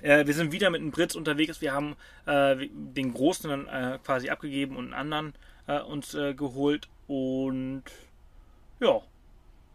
Äh, 0.01 0.27
wir 0.27 0.33
sind 0.33 0.51
wieder 0.51 0.71
mit 0.71 0.81
einem 0.81 0.91
Britz 0.91 1.15
unterwegs. 1.15 1.61
Wir 1.61 1.71
haben 1.71 1.95
äh, 2.25 2.67
den 2.69 3.13
Großen 3.13 3.49
dann 3.49 3.67
äh, 3.67 3.97
quasi 4.03 4.29
abgegeben 4.29 4.75
und 4.75 4.93
einen 4.93 5.13
anderen 5.13 5.33
äh, 5.67 5.79
uns 5.79 6.13
äh, 6.13 6.33
geholt. 6.33 6.87
Und 7.07 7.83
ja, 8.79 9.01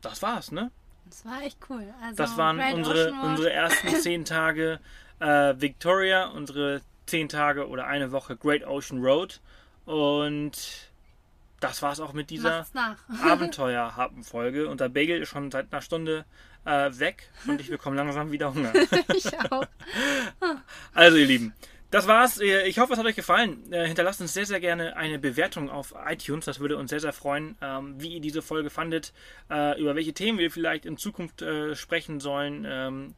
das 0.01 0.23
war's, 0.23 0.53
ne? 0.53 0.71
Das 1.07 1.25
war 1.25 1.43
echt 1.43 1.59
cool. 1.69 1.85
Also, 2.03 2.17
Das 2.17 2.37
waren 2.37 2.59
unsere, 2.75 3.13
unsere 3.13 3.53
ersten 3.53 3.89
zehn 4.01 4.25
Tage 4.25 4.81
äh, 5.21 5.55
Victoria, 5.59 6.27
unsere 6.27 6.81
zehn 7.07 7.29
Tage 7.29 7.69
oder 7.69 7.87
eine 7.87 8.13
Woche 8.13 8.37
Great 8.37 8.67
Ocean 8.67 9.03
Road. 9.03 9.41
Und 9.85 10.53
das 11.61 11.83
war's 11.83 12.01
auch 12.01 12.13
mit 12.13 12.31
dieser. 12.31 12.67
Abenteuerhappen-Folge. 13.23 14.69
Unser 14.69 14.89
Bagel 14.89 15.23
ist 15.23 15.29
schon 15.29 15.51
seit 15.51 15.73
einer 15.73 15.83
Stunde 15.83 16.25
äh, 16.65 16.91
weg 16.99 17.29
und 17.47 17.61
ich 17.61 17.69
bekomme 17.69 17.97
langsam 17.97 18.31
wieder 18.33 18.55
Hunger. 18.55 18.73
ich 19.15 19.27
auch. 19.51 19.67
Also, 20.95 21.17
ihr 21.17 21.27
Lieben, 21.27 21.55
das 21.93 22.09
war's. 22.09 22.41
Äh, 22.41 22.67
Ich 22.67 22.79
hoffe, 22.81 22.95
es 22.95 22.99
hat 22.99 23.07
euch 23.07 23.15
gefallen. 23.15 23.73
Äh, 23.73 23.87
Hinterlasst 23.87 24.21
uns 24.21 24.35
sehr, 24.35 24.47
sehr 24.47 24.59
gerne 24.61 24.97
eine 24.97 25.19
Bewertung 25.21 25.71
auf 25.71 25.95
iTunes. 26.07 26.47
Das 26.47 26.59
würde 26.59 26.77
uns 26.77 26.91
sehr, 26.91 26.99
sehr 27.01 27.13
freuen, 27.13 27.57
ähm, 27.63 27.95
wie 27.99 28.15
ihr 28.15 28.21
diese 28.21 28.43
Folge 28.43 28.71
fandet, 28.71 29.13
äh, 29.51 29.81
über 29.81 29.95
welche 29.95 30.13
Themen 30.13 30.39
wir 30.39 30.51
vielleicht 30.51 30.85
in 30.87 30.97
Zukunft 30.97 31.45
sprechen 31.75 32.19
sollen. 32.19 32.67
Ähm, 32.69 33.15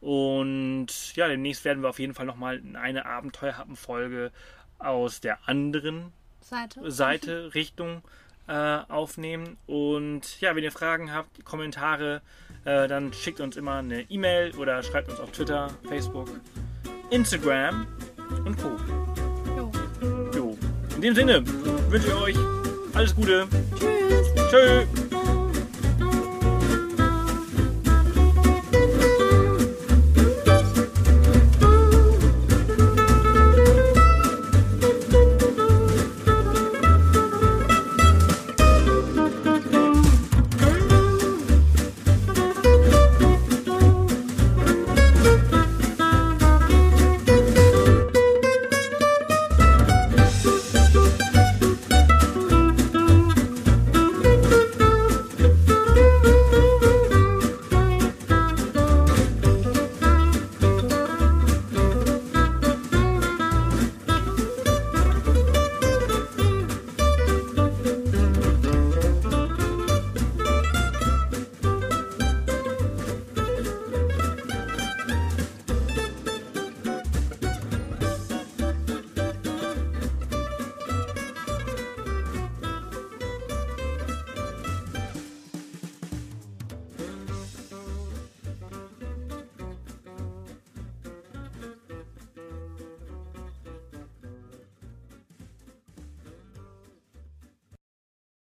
Und 0.00 1.14
ja, 1.16 1.28
demnächst 1.28 1.64
werden 1.64 1.82
wir 1.82 1.88
auf 1.88 1.98
jeden 1.98 2.12
Fall 2.14 2.26
nochmal 2.26 2.60
eine 2.74 3.06
Abenteuerhappen-Folge 3.06 4.32
aus 4.78 5.20
der 5.20 5.38
anderen 5.48 6.12
Seite. 6.40 6.90
Seite, 6.90 7.50
Richtung 7.54 8.02
aufnehmen. 8.46 9.56
Und 9.66 10.38
ja, 10.42 10.54
wenn 10.54 10.62
ihr 10.62 10.72
Fragen 10.72 11.10
habt, 11.14 11.42
Kommentare, 11.46 12.20
dann 12.64 13.14
schickt 13.14 13.40
uns 13.40 13.56
immer 13.56 13.76
eine 13.76 14.02
E-Mail 14.10 14.54
oder 14.56 14.82
schreibt 14.82 15.08
uns 15.10 15.18
auf 15.20 15.30
Twitter, 15.32 15.70
Facebook, 15.88 16.28
Instagram 17.08 17.86
und 18.44 18.56
Co. 18.56 18.70
Jo. 19.56 19.70
Jo. 20.34 20.56
In 20.96 21.02
dem 21.02 21.14
Sinne 21.14 21.42
wünsche 21.88 22.08
ich 22.08 22.14
euch 22.14 22.36
alles 22.94 23.14
Gute. 23.14 23.46
Tschüss. 23.78 24.50
Tschö. 24.50 25.23